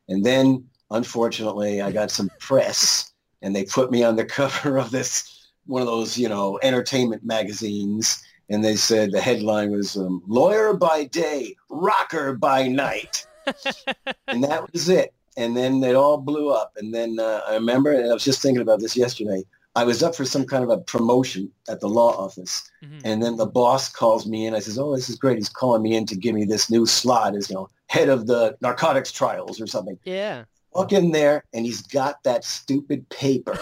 And 0.08 0.25
then, 0.25 0.64
unfortunately, 0.92 1.82
I 1.82 1.90
got 1.90 2.12
some 2.12 2.30
press 2.38 3.12
and 3.42 3.56
they 3.56 3.64
put 3.64 3.90
me 3.90 4.04
on 4.04 4.14
the 4.14 4.25
cover 4.38 4.78
of 4.78 4.92
this, 4.92 5.50
one 5.66 5.82
of 5.82 5.88
those, 5.88 6.16
you 6.16 6.28
know, 6.28 6.61
entertainment 6.62 7.25
magazines. 7.25 8.22
And 8.50 8.64
they 8.64 8.76
said 8.76 9.11
the 9.11 9.20
headline 9.20 9.72
was 9.72 9.96
um, 9.96 10.22
lawyer 10.28 10.75
by 10.75 11.06
day, 11.06 11.56
rocker 11.68 12.34
by 12.34 12.68
night. 12.68 13.26
and 14.28 14.44
that 14.44 14.72
was 14.72 14.88
it 14.88 15.12
and 15.36 15.56
then 15.56 15.82
it 15.82 15.94
all 15.94 16.18
blew 16.18 16.50
up. 16.50 16.72
And 16.76 16.94
then 16.94 17.18
uh, 17.18 17.40
I 17.48 17.54
remember, 17.54 17.92
and 17.92 18.10
I 18.10 18.14
was 18.14 18.24
just 18.24 18.42
thinking 18.42 18.62
about 18.62 18.80
this 18.80 18.96
yesterday. 18.96 19.44
I 19.74 19.84
was 19.84 20.02
up 20.02 20.14
for 20.14 20.26
some 20.26 20.44
kind 20.44 20.62
of 20.62 20.70
a 20.70 20.78
promotion 20.78 21.50
at 21.66 21.80
the 21.80 21.88
law 21.88 22.14
office, 22.16 22.70
mm-hmm. 22.84 22.98
and 23.04 23.22
then 23.22 23.36
the 23.36 23.46
boss 23.46 23.88
calls 23.88 24.26
me 24.26 24.44
in. 24.44 24.54
I 24.54 24.58
says, 24.58 24.78
"Oh, 24.78 24.94
this 24.94 25.08
is 25.08 25.16
great. 25.16 25.38
He's 25.38 25.48
calling 25.48 25.82
me 25.82 25.96
in 25.96 26.04
to 26.06 26.16
give 26.16 26.34
me 26.34 26.44
this 26.44 26.70
new 26.70 26.84
slot 26.84 27.34
as 27.34 27.48
you 27.48 27.56
know 27.56 27.68
head 27.86 28.10
of 28.10 28.26
the 28.26 28.56
narcotics 28.60 29.12
trials 29.12 29.62
or 29.62 29.66
something." 29.66 29.98
Yeah. 30.04 30.44
Walk 30.74 30.92
in 30.92 31.12
there, 31.12 31.44
and 31.54 31.64
he's 31.64 31.80
got 31.80 32.22
that 32.24 32.44
stupid 32.44 33.08
paper, 33.08 33.58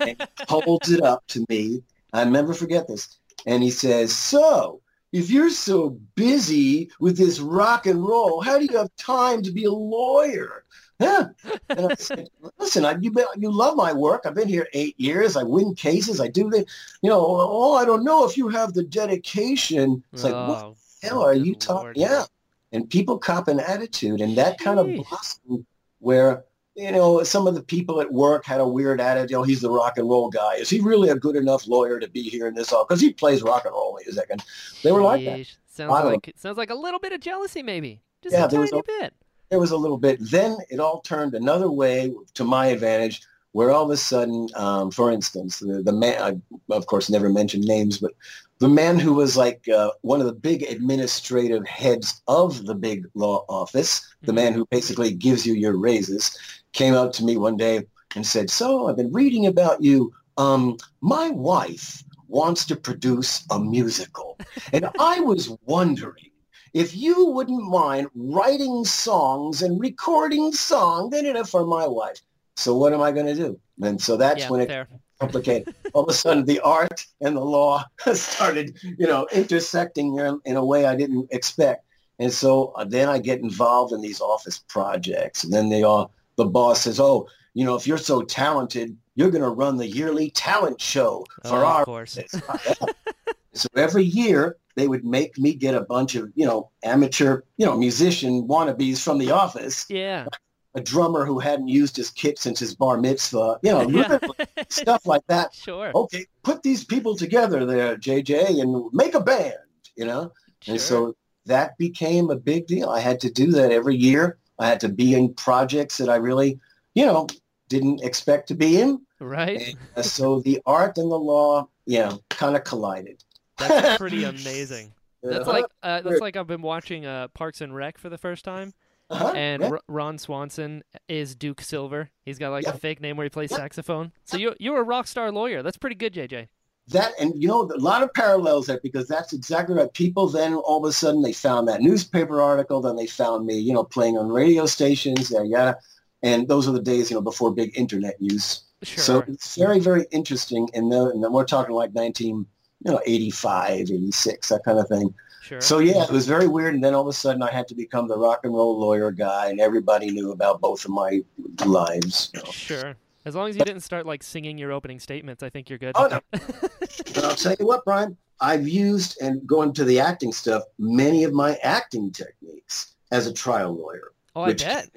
and 0.00 0.28
holds 0.48 0.90
it 0.90 1.02
up 1.02 1.26
to 1.28 1.46
me. 1.48 1.82
I 2.12 2.24
never 2.24 2.52
forget 2.52 2.86
this. 2.86 3.16
And 3.46 3.62
he 3.62 3.70
says, 3.70 4.14
"So, 4.14 4.82
if 5.14 5.30
you're 5.30 5.48
so 5.48 5.90
busy 6.14 6.90
with 7.00 7.16
this 7.16 7.40
rock 7.40 7.86
and 7.86 8.04
roll, 8.04 8.42
how 8.42 8.58
do 8.58 8.66
you 8.68 8.76
have 8.76 8.94
time 8.96 9.42
to 9.42 9.52
be 9.52 9.64
a 9.64 9.72
lawyer? 9.72 10.64
Yeah. 11.00 11.26
And 11.70 11.92
I 11.92 11.94
said, 11.94 12.28
listen, 12.58 12.84
I, 12.84 12.96
you, 12.98 13.12
you 13.36 13.50
love 13.50 13.76
my 13.76 13.92
work. 13.92 14.22
I've 14.24 14.34
been 14.34 14.48
here 14.48 14.68
eight 14.74 14.98
years. 14.98 15.36
I 15.36 15.42
win 15.42 15.74
cases. 15.74 16.20
I 16.20 16.28
do 16.28 16.48
the, 16.50 16.64
you 17.02 17.10
know, 17.10 17.20
oh, 17.20 17.74
I 17.74 17.84
don't 17.84 18.04
know 18.04 18.24
if 18.24 18.36
you 18.36 18.48
have 18.48 18.74
the 18.74 18.84
dedication. 18.84 20.02
It's 20.12 20.24
like, 20.24 20.34
oh, 20.34 20.48
what 20.48 20.76
the 21.02 21.08
hell 21.08 21.22
are 21.22 21.34
you 21.34 21.54
talking? 21.56 21.94
Yeah. 21.96 22.24
And 22.72 22.88
people 22.88 23.18
cop 23.18 23.48
an 23.48 23.60
attitude 23.60 24.20
and 24.20 24.36
that 24.36 24.58
kind 24.58 24.78
of 24.78 24.86
blossomed 24.86 25.66
where, 25.98 26.44
you 26.76 26.90
know, 26.90 27.22
some 27.22 27.46
of 27.46 27.54
the 27.54 27.62
people 27.62 28.00
at 28.00 28.12
work 28.12 28.44
had 28.44 28.60
a 28.60 28.66
weird 28.66 29.00
attitude. 29.00 29.30
You 29.30 29.36
know, 29.38 29.42
he's 29.42 29.60
the 29.60 29.70
rock 29.70 29.98
and 29.98 30.08
roll 30.08 30.28
guy. 30.30 30.54
Is 30.54 30.70
he 30.70 30.80
really 30.80 31.08
a 31.08 31.16
good 31.16 31.36
enough 31.36 31.66
lawyer 31.66 32.00
to 32.00 32.08
be 32.08 32.22
here 32.22 32.46
in 32.46 32.54
this 32.54 32.72
office? 32.72 32.86
Because 32.88 33.00
he 33.00 33.12
plays 33.12 33.42
rock 33.42 33.64
and 33.64 33.72
roll 33.72 33.98
music. 34.04 34.26
And 34.30 34.42
they 34.82 34.92
were 34.92 35.02
like 35.02 35.24
that. 35.24 35.46
Sounds 35.66 36.04
like, 36.04 36.32
sounds 36.36 36.56
like 36.56 36.70
a 36.70 36.74
little 36.74 37.00
bit 37.00 37.12
of 37.12 37.20
jealousy, 37.20 37.62
maybe. 37.62 38.00
Just 38.22 38.34
yeah, 38.34 38.46
a 38.46 38.48
tiny 38.48 38.82
bit 38.86 39.12
there 39.54 39.60
was 39.60 39.70
a 39.70 39.76
little 39.76 39.98
bit. 39.98 40.18
Then 40.20 40.56
it 40.68 40.80
all 40.80 41.00
turned 41.00 41.32
another 41.32 41.70
way 41.70 42.12
to 42.34 42.42
my 42.42 42.66
advantage, 42.66 43.22
where 43.52 43.70
all 43.70 43.84
of 43.84 43.90
a 43.90 43.96
sudden, 43.96 44.48
um, 44.56 44.90
for 44.90 45.12
instance, 45.12 45.60
the, 45.60 45.80
the 45.80 45.92
man, 45.92 46.20
I, 46.20 46.74
of 46.74 46.86
course, 46.86 47.08
never 47.08 47.28
mentioned 47.28 47.62
names, 47.62 47.98
but 47.98 48.10
the 48.58 48.68
man 48.68 48.98
who 48.98 49.12
was 49.12 49.36
like 49.36 49.68
uh, 49.68 49.92
one 50.00 50.18
of 50.18 50.26
the 50.26 50.32
big 50.32 50.64
administrative 50.64 51.64
heads 51.68 52.20
of 52.26 52.66
the 52.66 52.74
big 52.74 53.06
law 53.14 53.44
office, 53.48 54.04
the 54.22 54.32
mm-hmm. 54.32 54.34
man 54.34 54.52
who 54.54 54.66
basically 54.72 55.14
gives 55.14 55.46
you 55.46 55.54
your 55.54 55.76
raises, 55.76 56.36
came 56.72 56.94
up 56.94 57.12
to 57.12 57.24
me 57.24 57.36
one 57.36 57.56
day 57.56 57.86
and 58.16 58.26
said, 58.26 58.50
so 58.50 58.88
I've 58.88 58.96
been 58.96 59.12
reading 59.12 59.46
about 59.46 59.80
you. 59.84 60.12
Um, 60.36 60.78
my 61.00 61.30
wife 61.30 62.02
wants 62.26 62.66
to 62.66 62.74
produce 62.74 63.46
a 63.52 63.60
musical. 63.60 64.36
And 64.72 64.90
I 64.98 65.20
was 65.20 65.56
wondering, 65.64 66.30
if 66.74 66.96
you 66.96 67.26
wouldn't 67.26 67.62
mind 67.64 68.08
writing 68.14 68.84
songs 68.84 69.62
and 69.62 69.80
recording 69.80 70.52
songs 70.52 71.14
in 71.14 71.24
it 71.24 71.46
for 71.46 71.64
my 71.64 71.86
wife. 71.86 72.20
So 72.56 72.76
what 72.76 72.92
am 72.92 73.00
I 73.00 73.12
going 73.12 73.26
to 73.26 73.34
do? 73.34 73.58
And 73.80 74.00
so 74.00 74.16
that's 74.16 74.40
yeah, 74.40 74.50
when 74.50 74.60
it 74.60 74.68
fair. 74.68 74.88
complicated. 75.20 75.74
All 75.94 76.02
of 76.02 76.08
a 76.08 76.12
sudden, 76.12 76.44
the 76.44 76.60
art 76.60 77.06
and 77.20 77.36
the 77.36 77.44
law 77.44 77.84
started, 78.12 78.76
you 78.82 79.06
know, 79.06 79.26
intersecting 79.32 80.18
in 80.44 80.56
a 80.56 80.64
way 80.64 80.86
I 80.86 80.96
didn't 80.96 81.28
expect. 81.30 81.84
And 82.18 82.32
so 82.32 82.72
uh, 82.76 82.84
then 82.84 83.08
I 83.08 83.18
get 83.18 83.40
involved 83.40 83.92
in 83.92 84.00
these 84.00 84.20
office 84.20 84.58
projects, 84.68 85.42
and 85.42 85.52
then 85.52 85.68
they 85.68 85.82
all 85.82 86.12
the 86.36 86.44
boss 86.44 86.82
says, 86.82 87.00
"Oh, 87.00 87.28
you 87.54 87.64
know, 87.64 87.74
if 87.74 87.88
you're 87.88 87.98
so 87.98 88.22
talented, 88.22 88.96
you're 89.16 89.32
going 89.32 89.42
to 89.42 89.48
run 89.48 89.78
the 89.78 89.88
yearly 89.88 90.30
talent 90.30 90.80
show 90.80 91.26
for 91.42 91.56
oh, 91.56 91.66
our." 91.66 91.80
Of 91.80 91.86
course. 91.86 92.16
so 93.54 93.68
every 93.76 94.04
year 94.04 94.56
they 94.76 94.88
would 94.88 95.04
make 95.04 95.38
me 95.38 95.54
get 95.54 95.74
a 95.74 95.82
bunch 95.82 96.14
of, 96.14 96.30
you 96.34 96.44
know, 96.44 96.70
amateur, 96.82 97.42
you 97.56 97.66
know, 97.66 97.76
musician 97.76 98.46
wannabes 98.48 99.02
from 99.02 99.18
the 99.18 99.30
office. 99.30 99.86
Yeah. 99.88 100.26
A 100.74 100.80
drummer 100.80 101.24
who 101.24 101.38
hadn't 101.38 101.68
used 101.68 101.96
his 101.96 102.10
kit 102.10 102.38
since 102.38 102.58
his 102.58 102.74
bar 102.74 102.98
mitzvah, 102.98 103.60
you 103.62 103.70
know, 103.70 103.88
yeah. 103.88 104.18
stuff 104.68 105.06
like 105.06 105.24
that. 105.28 105.54
Sure. 105.54 105.92
Okay, 105.94 106.26
put 106.42 106.64
these 106.64 106.84
people 106.84 107.14
together 107.14 107.64
there, 107.64 107.96
JJ, 107.96 108.60
and 108.60 108.92
make 108.92 109.14
a 109.14 109.20
band, 109.20 109.54
you 109.94 110.04
know? 110.04 110.32
Sure. 110.62 110.72
And 110.72 110.80
so 110.80 111.16
that 111.46 111.78
became 111.78 112.30
a 112.30 112.36
big 112.36 112.66
deal. 112.66 112.88
I 112.88 113.00
had 113.00 113.20
to 113.20 113.30
do 113.30 113.52
that 113.52 113.70
every 113.70 113.96
year. 113.96 114.38
I 114.58 114.66
had 114.66 114.80
to 114.80 114.88
be 114.88 115.14
in 115.14 115.34
projects 115.34 115.98
that 115.98 116.08
I 116.08 116.16
really, 116.16 116.58
you 116.94 117.06
know, 117.06 117.28
didn't 117.68 118.02
expect 118.02 118.48
to 118.48 118.54
be 118.54 118.80
in. 118.80 119.00
Right. 119.20 119.68
And 119.68 119.76
uh, 119.96 120.02
so 120.02 120.40
the 120.40 120.60
art 120.66 120.98
and 120.98 121.10
the 121.10 121.18
law, 121.18 121.68
you 121.86 121.98
know, 121.98 122.20
kind 122.30 122.56
of 122.56 122.64
collided. 122.64 123.23
That's 123.58 123.98
pretty 123.98 124.24
amazing. 124.24 124.92
That's 125.22 125.46
like 125.46 125.64
uh, 125.82 126.02
that's 126.02 126.20
like 126.20 126.36
I've 126.36 126.46
been 126.46 126.62
watching 126.62 127.06
uh, 127.06 127.28
Parks 127.28 127.60
and 127.60 127.74
Rec 127.74 127.96
for 127.96 128.10
the 128.10 128.18
first 128.18 128.44
time, 128.44 128.74
uh-huh, 129.08 129.32
and 129.34 129.62
yeah. 129.62 129.70
R- 129.70 129.80
Ron 129.88 130.18
Swanson 130.18 130.82
is 131.08 131.34
Duke 131.34 131.62
Silver. 131.62 132.10
He's 132.24 132.38
got 132.38 132.50
like 132.50 132.64
yeah. 132.64 132.72
a 132.72 132.76
fake 132.78 133.00
name 133.00 133.16
where 133.16 133.24
he 133.24 133.30
plays 133.30 133.50
yeah. 133.50 133.58
saxophone. 133.58 134.12
So 134.24 134.36
you 134.36 134.54
you're 134.58 134.80
a 134.80 134.84
rock 134.84 135.06
star 135.06 135.32
lawyer. 135.32 135.62
That's 135.62 135.78
pretty 135.78 135.96
good, 135.96 136.12
JJ. 136.12 136.48
That 136.88 137.12
and 137.18 137.32
you 137.40 137.48
know 137.48 137.62
a 137.62 137.78
lot 137.78 138.02
of 138.02 138.12
parallels 138.12 138.66
there 138.66 138.80
because 138.82 139.08
that's 139.08 139.32
exactly 139.32 139.74
right. 139.74 139.92
People 139.94 140.28
then 140.28 140.54
all 140.54 140.84
of 140.84 140.88
a 140.88 140.92
sudden 140.92 141.22
they 141.22 141.32
found 141.32 141.66
that 141.68 141.80
newspaper 141.80 142.42
article, 142.42 142.82
then 142.82 142.96
they 142.96 143.06
found 143.06 143.46
me, 143.46 143.58
you 143.58 143.72
know, 143.72 143.84
playing 143.84 144.18
on 144.18 144.28
radio 144.28 144.66
stations, 144.66 145.30
yeah, 145.30 145.42
yeah. 145.42 145.74
And 146.22 146.48
those 146.48 146.68
are 146.68 146.72
the 146.72 146.80
days, 146.80 147.10
you 147.10 147.16
know, 147.16 147.22
before 147.22 147.54
big 147.54 147.78
internet 147.78 148.16
use. 148.18 148.64
Sure. 148.82 149.02
So 149.02 149.24
it's 149.28 149.56
very, 149.56 149.78
very 149.78 150.06
interesting. 150.10 150.68
And, 150.74 150.90
the, 150.90 151.10
and 151.10 151.22
then 151.22 151.32
we're 151.32 151.44
talking 151.44 151.74
like 151.74 151.94
19, 151.94 152.46
you 152.84 152.92
know, 152.92 153.00
85, 153.06 153.90
86, 153.90 154.48
that 154.48 154.64
kind 154.64 154.78
of 154.78 154.88
thing. 154.88 155.14
Sure. 155.42 155.60
So 155.60 155.78
yeah, 155.78 156.04
it 156.04 156.10
was 156.10 156.26
very 156.26 156.48
weird. 156.48 156.74
And 156.74 156.82
then 156.82 156.94
all 156.94 157.02
of 157.02 157.08
a 157.08 157.12
sudden 157.12 157.42
I 157.42 157.50
had 157.50 157.68
to 157.68 157.74
become 157.74 158.08
the 158.08 158.16
rock 158.16 158.40
and 158.44 158.54
roll 158.54 158.78
lawyer 158.78 159.10
guy 159.10 159.48
and 159.50 159.60
everybody 159.60 160.10
knew 160.10 160.32
about 160.32 160.60
both 160.60 160.84
of 160.84 160.90
my 160.90 161.22
lives. 161.64 162.30
You 162.32 162.42
know. 162.42 162.50
Sure. 162.50 162.94
As 163.26 163.34
long 163.34 163.48
as 163.48 163.56
you 163.56 163.64
didn't 163.64 163.82
start 163.82 164.06
like 164.06 164.22
singing 164.22 164.58
your 164.58 164.72
opening 164.72 164.98
statements, 164.98 165.42
I 165.42 165.48
think 165.48 165.70
you're 165.70 165.78
good. 165.78 165.92
Oh, 165.94 166.08
no. 166.08 166.20
but 166.30 167.24
I'll 167.24 167.34
tell 167.34 167.56
you 167.58 167.66
what, 167.66 167.84
Brian, 167.84 168.16
I've 168.40 168.68
used 168.68 169.20
and 169.22 169.46
going 169.46 169.72
to 169.74 169.84
the 169.84 170.00
acting 170.00 170.32
stuff, 170.32 170.62
many 170.78 171.24
of 171.24 171.32
my 171.32 171.56
acting 171.62 172.10
techniques 172.10 172.94
as 173.12 173.26
a 173.26 173.32
trial 173.32 173.74
lawyer. 173.74 174.12
Oh, 174.36 174.42
I 174.42 174.52
bet. 174.52 174.88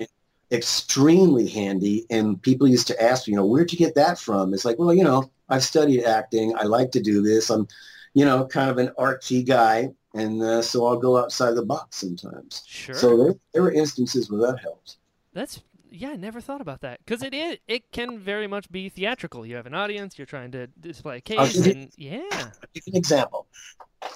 Extremely 0.52 1.48
handy. 1.48 2.06
And 2.10 2.42
people 2.42 2.68
used 2.68 2.88
to 2.88 3.02
ask, 3.02 3.28
you 3.28 3.36
know, 3.36 3.46
where'd 3.46 3.72
you 3.72 3.78
get 3.78 3.96
that 3.96 4.20
from? 4.20 4.54
It's 4.54 4.66
like, 4.66 4.78
well, 4.80 4.94
you 4.94 5.04
know, 5.04 5.30
I've 5.50 5.64
studied 5.64 6.04
acting. 6.04 6.56
I 6.58 6.64
like 6.64 6.92
to 6.92 7.02
do 7.02 7.22
this. 7.22 7.50
I'm, 7.50 7.68
you 8.14 8.26
know, 8.26 8.46
kind 8.46 8.70
of 8.70 8.78
an 8.78 8.92
artsy 8.98 9.46
guy. 9.46 9.90
And 10.14 10.42
uh, 10.42 10.62
so 10.62 10.86
I'll 10.86 10.98
go 10.98 11.18
outside 11.18 11.52
the 11.56 11.66
box 11.66 11.98
sometimes. 11.98 12.64
Sure. 12.66 12.96
So 12.96 13.18
there, 13.18 13.36
there 13.54 13.62
were 13.62 13.72
instances 13.72 14.32
where 14.32 14.42
that 14.42 14.60
helped. 14.60 14.98
That's 15.34 15.62
yeah, 15.92 16.10
I 16.10 16.16
never 16.16 16.42
thought 16.42 16.62
about 16.62 16.82
that 16.82 17.00
because 17.06 17.24
it 17.24 17.34
is 17.34 17.58
it 17.68 17.92
can 17.92 18.20
very 18.20 18.48
much 18.48 18.70
be 18.70 18.90
theatrical. 18.90 19.46
You 19.46 19.56
have 19.56 19.66
an 19.66 19.74
audience, 19.74 20.18
you're 20.18 20.26
trying 20.26 20.52
to 20.52 20.68
display 20.68 21.18
a 21.18 21.22
case, 21.22 21.66
and 21.66 21.92
yeah. 21.98 22.22
I'll 22.32 22.52
give 22.74 22.84
you 22.86 22.94
an 22.94 22.98
example. 22.98 23.48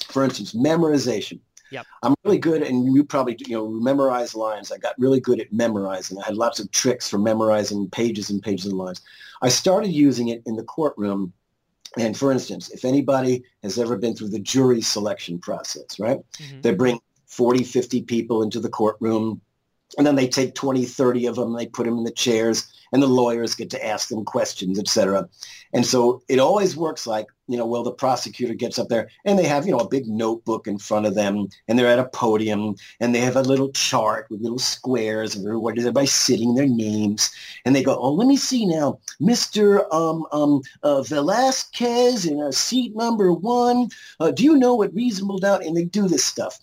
For 0.07 0.23
instance, 0.23 0.53
memorization. 0.53 1.39
Yep. 1.71 1.87
I'm 2.03 2.15
really 2.23 2.37
good, 2.37 2.61
and 2.61 2.93
you 2.93 3.03
probably 3.03 3.37
you 3.39 3.55
know 3.55 3.67
memorize 3.67 4.35
lines. 4.35 4.71
I 4.71 4.77
got 4.77 4.99
really 4.99 5.19
good 5.19 5.39
at 5.39 5.51
memorizing. 5.51 6.19
I 6.19 6.25
had 6.25 6.35
lots 6.35 6.59
of 6.59 6.69
tricks 6.71 7.09
for 7.09 7.17
memorizing 7.17 7.89
pages 7.89 8.29
and 8.29 8.41
pages 8.41 8.67
of 8.67 8.73
lines. 8.73 9.01
I 9.41 9.49
started 9.49 9.91
using 9.91 10.29
it 10.29 10.43
in 10.45 10.55
the 10.55 10.63
courtroom. 10.63 11.33
And 11.97 12.15
for 12.15 12.31
instance, 12.31 12.69
if 12.69 12.85
anybody 12.85 13.43
has 13.63 13.77
ever 13.77 13.97
been 13.97 14.15
through 14.15 14.29
the 14.29 14.39
jury 14.39 14.81
selection 14.81 15.39
process, 15.39 15.99
right? 15.99 16.19
Mm-hmm. 16.39 16.61
They 16.61 16.73
bring 16.73 17.01
40, 17.25 17.63
50 17.63 18.03
people 18.03 18.43
into 18.43 18.61
the 18.61 18.69
courtroom, 18.69 19.41
and 19.97 20.07
then 20.07 20.15
they 20.15 20.27
take 20.27 20.55
20, 20.55 20.85
30 20.85 21.25
of 21.25 21.35
them, 21.35 21.53
they 21.53 21.65
put 21.65 21.85
them 21.85 21.97
in 21.97 22.03
the 22.03 22.11
chairs, 22.11 22.71
and 22.93 23.01
the 23.01 23.07
lawyers 23.07 23.55
get 23.55 23.69
to 23.71 23.85
ask 23.85 24.09
them 24.09 24.23
questions, 24.23 24.79
etc. 24.79 25.27
And 25.73 25.85
so 25.85 26.21
it 26.29 26.39
always 26.39 26.77
works 26.77 27.05
like, 27.07 27.27
you 27.51 27.57
know, 27.57 27.65
well, 27.65 27.83
the 27.83 27.91
prosecutor 27.91 28.53
gets 28.53 28.79
up 28.79 28.87
there 28.87 29.09
and 29.25 29.37
they 29.37 29.45
have, 29.45 29.65
you 29.65 29.71
know, 29.71 29.79
a 29.79 29.87
big 29.87 30.07
notebook 30.07 30.67
in 30.67 30.77
front 30.77 31.05
of 31.05 31.15
them 31.15 31.47
and 31.67 31.77
they're 31.77 31.87
at 31.87 31.99
a 31.99 32.05
podium 32.05 32.75
and 32.99 33.13
they 33.13 33.19
have 33.19 33.35
a 33.35 33.41
little 33.41 33.71
chart 33.71 34.27
with 34.29 34.41
little 34.41 34.59
squares 34.59 35.35
of 35.35 35.43
what 35.43 35.77
is 35.77 35.83
everybody 35.83 36.07
sitting, 36.07 36.55
their 36.55 36.67
names. 36.67 37.29
And 37.65 37.75
they 37.75 37.83
go, 37.83 37.97
oh, 37.97 38.13
let 38.13 38.27
me 38.27 38.37
see 38.37 38.65
now, 38.65 38.99
Mr. 39.21 39.85
Um, 39.93 40.25
um, 40.31 40.61
uh, 40.83 41.01
Velasquez 41.01 42.25
in 42.25 42.39
a 42.39 42.53
seat 42.53 42.95
number 42.95 43.33
one. 43.33 43.89
Uh, 44.19 44.31
do 44.31 44.43
you 44.43 44.55
know 44.55 44.75
what 44.75 44.93
reasonable 44.93 45.39
doubt? 45.39 45.65
And 45.65 45.75
they 45.75 45.83
do 45.83 46.07
this 46.07 46.23
stuff. 46.23 46.59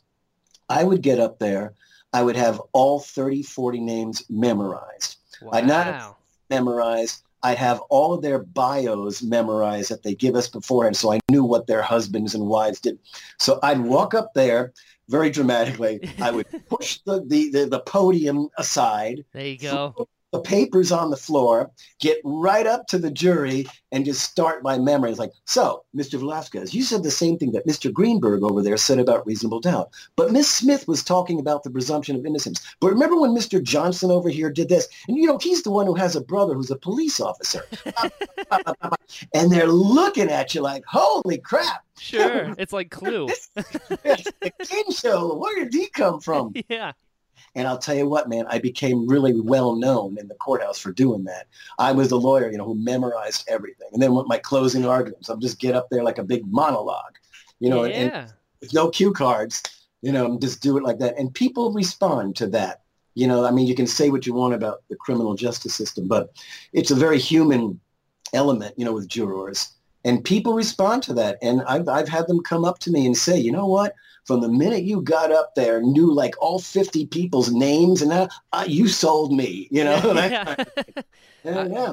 I 0.68 0.85
would 0.85 1.03
get 1.03 1.20
up 1.20 1.38
there. 1.38 1.74
I 2.12 2.22
would 2.22 2.37
have 2.37 2.61
all 2.72 3.01
30, 3.01 3.42
40 3.42 3.81
names 3.81 4.22
memorized. 4.31 5.16
Wow. 5.42 5.51
I'd 5.53 5.66
not 5.66 6.16
memorized. 6.48 7.22
I'd 7.42 7.59
have 7.59 7.81
all 7.88 8.12
of 8.12 8.22
their 8.22 8.40
bios 8.40 9.22
memorized 9.22 9.90
that 9.90 10.03
they 10.03 10.14
give 10.14 10.35
us 10.35 10.48
beforehand, 10.48 10.96
so 10.96 11.12
I 11.12 11.20
knew 11.31 11.44
what 11.44 11.66
their 11.66 11.83
husbands 11.83 12.35
and 12.35 12.46
wives 12.46 12.81
did. 12.81 12.98
So 13.38 13.59
I'd 13.62 13.81
walk 13.81 14.14
up 14.14 14.35
there 14.35 14.72
very 15.09 15.31
dramatically. 15.31 16.01
I 16.20 16.31
would 16.31 16.46
push 16.68 17.01
the, 17.07 17.24
the, 17.27 17.51
the, 17.51 17.66
the 17.66 17.81
podium 17.81 18.48
aside. 18.59 19.24
There 19.33 19.46
you 19.46 19.59
go. 19.59 20.09
The 20.33 20.41
papers 20.41 20.93
on 20.93 21.11
the 21.11 21.17
floor, 21.17 21.71
get 22.01 22.19
right 22.25 22.67
up 22.67 22.87
to 22.88 22.99
the 22.99 23.11
jury 23.11 23.67
and 23.93 24.05
just 24.05 24.23
start 24.23 24.62
my 24.62 24.79
memory. 24.79 25.11
It's 25.11 25.19
like, 25.19 25.33
so, 25.47 25.85
Mr. 25.97 26.19
Velasquez, 26.19 26.75
you 26.75 26.83
said 26.83 27.03
the 27.03 27.11
same 27.11 27.38
thing 27.38 27.53
that 27.53 27.67
Mr. 27.67 27.93
Greenberg 27.93 28.43
over 28.43 28.62
there 28.62 28.77
said 28.77 28.99
about 28.99 29.27
reasonable 29.27 29.61
doubt. 29.61 29.91
But 30.17 30.33
Miss 30.33 30.51
Smith 30.51 30.87
was 30.87 31.03
talking 31.03 31.41
about 31.41 31.62
the 31.62 31.71
presumption 31.71 32.17
of 32.17 32.27
innocence. 32.27 32.61
But 32.81 32.93
remember 32.93 33.19
when 33.19 33.35
Mr. 33.35 33.62
Johnson 33.62 34.11
over 34.11 34.29
here 34.29 34.51
did 34.51 34.69
this? 34.69 34.88
And, 35.09 35.17
you 35.17 35.27
know, 35.27 35.38
he's 35.38 35.62
the 35.62 35.71
one 35.71 35.87
who 35.87 35.95
has 35.95 36.14
a 36.14 36.21
brother 36.21 36.55
who's 36.55 36.71
a 36.71 36.77
police 36.77 37.21
officer. 37.21 37.64
and 39.35 39.51
they're 39.51 39.67
looking 39.67 40.31
at 40.31 40.55
you 40.55 40.61
like, 40.61 40.85
holy 40.87 41.38
crap. 41.38 41.85
Sure. 41.99 42.55
It's 42.59 42.73
like 42.73 42.91
Clue. 42.91 43.29
the 43.55 44.53
King 44.64 44.93
Show. 44.93 45.35
Where 45.35 45.64
did 45.64 45.75
he 45.75 45.88
come 45.88 46.21
from? 46.21 46.53
yeah. 46.69 46.93
And 47.55 47.66
I'll 47.66 47.79
tell 47.79 47.96
you 47.96 48.09
what, 48.09 48.29
man, 48.29 48.46
I 48.48 48.59
became 48.59 49.09
really 49.09 49.40
well 49.40 49.77
known 49.77 50.18
in 50.18 50.29
the 50.29 50.35
courthouse 50.35 50.79
for 50.79 50.92
doing 50.92 51.24
that. 51.24 51.46
I 51.79 51.92
was 51.92 52.09
the 52.09 52.18
lawyer, 52.18 52.51
you 52.51 52.59
know, 52.59 52.64
who 52.64 52.74
memorized 52.74 53.48
everything. 53.48 53.88
And 53.92 54.03
then 54.03 54.14
with 54.14 54.27
my 54.27 54.38
closing 54.38 54.85
arguments, 54.85 55.31
I'll 55.31 55.37
just 55.37 55.59
get 55.61 55.74
up 55.74 55.88
there 55.90 56.03
like 56.03 56.18
a 56.18 56.24
big 56.24 56.42
monologue, 56.46 57.16
you 57.61 57.70
know, 57.70 57.85
yeah. 57.85 57.96
and, 57.96 58.33
with 58.61 58.74
no 58.74 58.90
cue 58.90 59.12
cards, 59.12 59.62
you 60.03 60.12
know, 60.12 60.27
and 60.27 60.40
just 60.40 60.62
do 60.62 60.77
it 60.77 60.83
like 60.83 60.98
that. 60.98 61.16
And 61.16 61.33
people 61.33 61.72
respond 61.72 62.37
to 62.37 62.46
that. 62.48 62.83
You 63.14 63.27
know, 63.27 63.44
I 63.44 63.51
mean, 63.51 63.66
you 63.66 63.74
can 63.74 63.87
say 63.87 64.11
what 64.11 64.27
you 64.27 64.35
want 64.35 64.55
about 64.55 64.83
the 64.88 64.96
criminal 64.96 65.35
justice 65.35 65.74
system, 65.74 66.07
but 66.07 66.31
it's 66.72 66.90
a 66.90 66.94
very 66.94 67.18
human 67.18 67.81
element, 68.33 68.74
you 68.77 68.85
know, 68.85 68.92
with 68.92 69.09
jurors. 69.09 69.72
And 70.09 70.25
people 70.25 70.55
respond 70.55 71.03
to 71.03 71.12
that. 71.14 71.37
And 71.42 71.61
I've, 71.62 71.87
I've 71.87 72.09
had 72.09 72.27
them 72.29 72.42
come 72.42 72.64
up 72.64 72.79
to 72.81 72.90
me 72.90 73.05
and 73.05 73.14
say, 73.14 73.38
you 73.38 73.53
know 73.53 73.66
what? 73.66 73.94
From 74.25 74.40
the 74.40 74.49
minute 74.49 74.85
you 74.85 75.03
got 75.03 75.31
up 75.31 75.55
there, 75.55 75.83
knew 75.83 76.11
like 76.14 76.35
all 76.40 76.59
50 76.59 77.07
people's 77.09 77.53
names 77.53 78.01
and 78.01 78.11
that, 78.11 78.31
uh, 78.55 78.64
you 78.66 78.88
sold 78.88 79.35
me, 79.35 79.68
you 79.71 79.85
know? 79.85 80.01
yeah. 80.14 80.55
yeah, 81.44 81.66
yeah. 81.66 81.92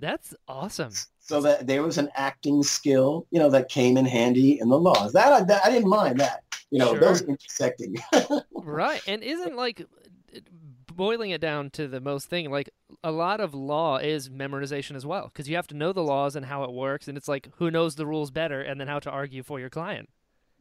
That's 0.00 0.34
awesome. 0.48 0.90
So 1.20 1.40
that 1.40 1.68
there 1.68 1.84
was 1.84 1.98
an 1.98 2.10
acting 2.16 2.64
skill, 2.64 3.28
you 3.30 3.38
know, 3.38 3.50
that 3.50 3.68
came 3.68 3.96
in 3.96 4.06
handy 4.06 4.58
in 4.58 4.68
the 4.68 4.78
laws. 4.78 5.12
That 5.12 5.32
I, 5.32 5.44
that, 5.44 5.64
I 5.64 5.70
didn't 5.70 5.88
mind 5.88 6.18
that, 6.18 6.42
you 6.70 6.80
know, 6.80 6.94
Sure. 6.94 7.00
those 7.00 7.22
intersecting. 7.22 7.96
right. 8.54 9.02
And 9.06 9.22
isn't 9.22 9.54
like 9.54 9.86
boiling 10.96 11.30
it 11.30 11.40
down 11.40 11.70
to 11.70 11.86
the 11.86 12.00
most 12.00 12.28
thing, 12.28 12.50
like 12.50 12.70
a 13.04 13.10
lot 13.12 13.40
of 13.40 13.54
law 13.54 13.98
is 13.98 14.28
memorization 14.30 14.96
as 14.96 15.04
well, 15.06 15.24
because 15.32 15.48
you 15.48 15.56
have 15.56 15.66
to 15.68 15.76
know 15.76 15.92
the 15.92 16.02
laws 16.02 16.34
and 16.36 16.46
how 16.46 16.64
it 16.64 16.72
works. 16.72 17.06
And 17.08 17.16
it's 17.16 17.28
like, 17.28 17.48
who 17.56 17.70
knows 17.70 17.94
the 17.94 18.06
rules 18.06 18.30
better 18.30 18.60
and 18.62 18.80
then 18.80 18.88
how 18.88 18.98
to 19.00 19.10
argue 19.10 19.42
for 19.42 19.60
your 19.60 19.70
client. 19.70 20.08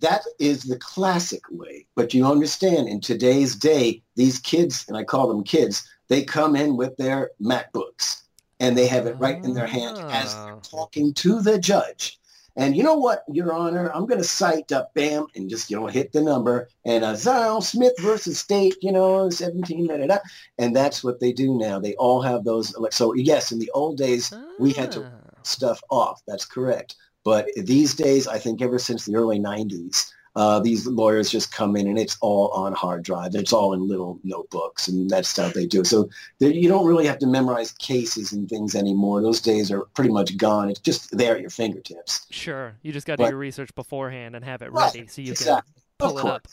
that 0.02 0.22
is 0.40 0.64
the 0.64 0.78
classic 0.78 1.42
way. 1.52 1.86
But 1.96 2.14
you 2.14 2.26
understand, 2.26 2.90
in 2.90 3.00
today's 3.00 3.56
day, 3.56 4.04
these 4.16 4.40
kids, 4.40 4.84
and 4.90 4.98
I 4.98 5.04
call 5.06 5.28
them 5.30 5.44
kids, 5.44 5.90
they 6.10 6.24
come 6.24 6.56
in 6.56 6.76
with 6.76 6.98
their 6.98 7.32
MacBooks 7.42 8.22
and 8.60 8.78
they 8.78 8.88
have 8.88 9.08
it 9.08 9.16
right 9.18 9.42
in 9.44 9.54
their 9.54 9.68
hand 9.68 9.98
as 9.98 10.34
Ah. 10.36 10.46
they're 10.46 10.60
talking 10.62 11.14
to 11.16 11.42
the 11.42 11.58
judge. 11.58 12.20
And 12.58 12.76
you 12.76 12.84
know 12.84 12.96
what, 12.96 13.24
Your 13.32 13.52
Honor, 13.54 13.92
I'm 13.94 14.06
going 14.06 14.20
to 14.22 14.28
cite 14.28 14.72
up, 14.72 14.94
bam, 14.94 15.28
and 15.36 15.50
just, 15.50 15.70
you 15.70 15.78
know, 15.80 15.88
hit 15.88 16.14
the 16.14 16.22
number. 16.22 16.70
And 16.86 17.04
uh, 17.04 17.16
Zion 17.16 17.62
Smith 17.62 17.94
versus 18.02 18.40
State, 18.40 18.76
you 18.82 18.92
know, 18.92 19.30
17, 19.30 19.88
da, 19.88 19.98
da, 19.98 20.08
da. 20.08 20.18
And 20.58 20.76
that's 20.76 21.04
what 21.04 21.20
they 21.20 21.34
do 21.34 21.58
now. 21.58 21.80
They 21.80 21.96
all 21.96 22.22
have 22.22 22.44
those. 22.46 22.74
So, 22.96 23.14
yes, 23.14 23.52
in 23.52 23.60
the 23.60 23.72
old 23.74 23.98
days, 23.98 24.34
we 24.60 24.72
had 24.72 24.92
to 24.94 25.02
Ah. 25.02 25.12
stuff 25.44 25.82
off. 25.90 26.22
That's 26.28 26.46
correct. 26.46 26.96
But 27.24 27.48
these 27.58 27.94
days, 27.96 28.28
I 28.28 28.40
think 28.40 28.62
ever 28.62 28.80
since 28.80 29.06
the 29.06 29.16
early 29.16 29.40
90s, 29.40 30.12
uh, 30.36 30.60
these 30.60 30.86
lawyers 30.86 31.30
just 31.30 31.52
come 31.52 31.76
in 31.76 31.88
and 31.88 31.98
it's 31.98 32.18
all 32.22 32.50
on 32.50 32.74
hard 32.74 33.04
drive. 33.04 33.36
It's 33.36 33.54
all 33.54 33.74
in 33.74 33.88
little 33.88 34.20
notebooks 34.24 34.88
and 34.88 35.10
that's 35.10 35.36
how 35.38 35.50
they 35.50 35.66
do 35.66 35.82
it. 35.82 35.88
So 35.88 36.10
you 36.40 36.68
don't 36.68 36.86
really 36.86 37.06
have 37.06 37.20
to 37.20 37.28
memorize 37.28 37.72
cases 37.72 38.34
and 38.34 38.50
things 38.50 38.76
anymore. 38.76 39.22
Those 39.22 39.40
days 39.40 39.72
are 39.72 39.82
pretty 39.94 40.12
much 40.12 40.36
gone. 40.38 40.70
It's 40.70 40.80
just 40.82 41.16
there 41.18 41.36
at 41.36 41.42
your 41.42 41.50
fingertips. 41.50 42.28
Sure. 42.32 42.76
You 42.82 42.92
just 42.92 43.08
got 43.08 43.18
to 43.18 43.24
do 43.24 43.30
your 43.30 43.38
research 43.38 43.74
beforehand 43.76 44.36
and 44.36 44.44
have 44.44 44.62
it 44.62 44.72
Right, 44.72 44.94
ready 44.94 45.08
so 45.08 45.22
you 45.22 45.32
exactly. 45.32 45.74
can 46.00 46.10
pull 46.10 46.20
it 46.20 46.26
up. 46.26 46.48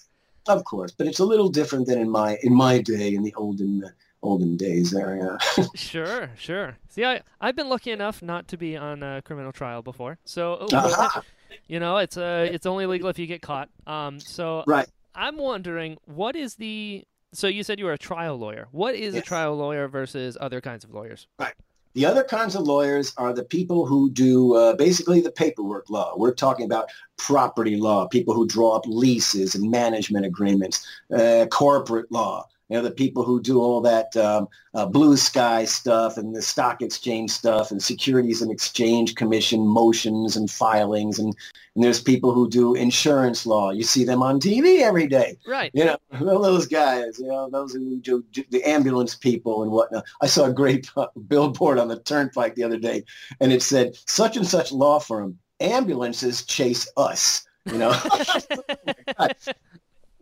Of 0.46 0.64
course. 0.64 0.92
But 0.92 1.06
it's 1.06 1.18
a 1.18 1.24
little 1.24 1.48
different 1.48 1.86
than 1.86 1.98
in 1.98 2.10
my 2.10 2.36
in 2.42 2.54
my 2.54 2.80
day, 2.80 3.14
in 3.14 3.22
the 3.22 3.34
olden 3.34 3.84
olden 4.22 4.56
days 4.56 4.94
area. 4.94 5.38
Sure, 5.74 6.30
sure. 6.36 6.78
See, 6.88 7.04
I 7.04 7.22
I've 7.40 7.56
been 7.56 7.68
lucky 7.68 7.90
enough 7.90 8.22
not 8.22 8.48
to 8.48 8.56
be 8.56 8.76
on 8.76 9.02
a 9.02 9.22
criminal 9.22 9.52
trial 9.52 9.82
before, 9.82 10.18
so 10.24 10.58
oh, 10.60 10.68
Aha. 10.76 11.22
You 11.66 11.80
know 11.80 11.98
it's 11.98 12.16
uh 12.16 12.48
it's 12.50 12.66
only 12.66 12.86
legal 12.86 13.08
if 13.08 13.18
you 13.18 13.26
get 13.26 13.42
caught. 13.42 13.68
Um, 13.86 14.20
so 14.20 14.64
Right. 14.66 14.88
I'm 15.14 15.36
wondering 15.36 15.98
what 16.04 16.36
is 16.36 16.54
the 16.56 17.04
so 17.32 17.46
you 17.46 17.62
said 17.62 17.78
you 17.78 17.86
were 17.86 17.92
a 17.92 17.98
trial 17.98 18.36
lawyer. 18.36 18.68
What 18.72 18.94
is 18.94 19.14
a 19.14 19.22
trial 19.22 19.56
lawyer 19.56 19.88
versus 19.88 20.36
other 20.40 20.60
kinds 20.60 20.84
of 20.84 20.92
lawyers? 20.92 21.26
Right. 21.38 21.54
The 21.94 22.06
other 22.06 22.24
kinds 22.24 22.54
of 22.54 22.62
lawyers 22.62 23.12
are 23.18 23.34
the 23.34 23.44
people 23.44 23.86
who 23.86 24.10
do 24.10 24.54
uh, 24.54 24.74
basically 24.76 25.20
the 25.20 25.30
paperwork 25.30 25.90
law. 25.90 26.14
We're 26.16 26.34
talking 26.34 26.64
about 26.64 26.90
property 27.18 27.76
law, 27.76 28.06
people 28.08 28.32
who 28.34 28.46
draw 28.46 28.76
up 28.76 28.84
leases 28.86 29.54
and 29.54 29.70
management 29.70 30.24
agreements, 30.24 30.86
uh, 31.14 31.46
corporate 31.50 32.10
law. 32.10 32.48
You 32.72 32.78
know, 32.78 32.84
the 32.84 32.90
people 32.90 33.22
who 33.22 33.38
do 33.38 33.60
all 33.60 33.82
that 33.82 34.16
um, 34.16 34.48
uh, 34.72 34.86
blue 34.86 35.18
sky 35.18 35.66
stuff 35.66 36.16
and 36.16 36.34
the 36.34 36.40
stock 36.40 36.80
exchange 36.80 37.30
stuff 37.30 37.70
and 37.70 37.82
Securities 37.82 38.40
and 38.40 38.50
Exchange 38.50 39.14
Commission 39.14 39.66
motions 39.66 40.38
and 40.38 40.50
filings. 40.50 41.18
And, 41.18 41.36
and 41.74 41.84
there's 41.84 42.00
people 42.00 42.32
who 42.32 42.48
do 42.48 42.72
insurance 42.72 43.44
law. 43.44 43.72
You 43.72 43.82
see 43.82 44.04
them 44.04 44.22
on 44.22 44.40
TV 44.40 44.80
every 44.80 45.06
day. 45.06 45.36
Right. 45.46 45.70
You 45.74 45.84
know, 45.84 45.98
those 46.18 46.66
guys, 46.66 47.18
you 47.18 47.26
know, 47.26 47.50
those 47.50 47.74
who 47.74 48.00
do, 48.00 48.24
do 48.32 48.42
the 48.48 48.64
ambulance 48.64 49.14
people 49.14 49.62
and 49.62 49.70
whatnot. 49.70 50.06
I 50.22 50.26
saw 50.26 50.46
a 50.46 50.52
great 50.54 50.90
billboard 51.28 51.78
on 51.78 51.88
the 51.88 52.00
turnpike 52.00 52.54
the 52.54 52.64
other 52.64 52.78
day, 52.78 53.04
and 53.38 53.52
it 53.52 53.62
said, 53.62 53.98
such 54.06 54.38
and 54.38 54.46
such 54.46 54.72
law 54.72 54.98
firm, 54.98 55.38
ambulances 55.60 56.42
chase 56.42 56.90
us, 56.96 57.46
you 57.66 57.76
know. 57.76 57.92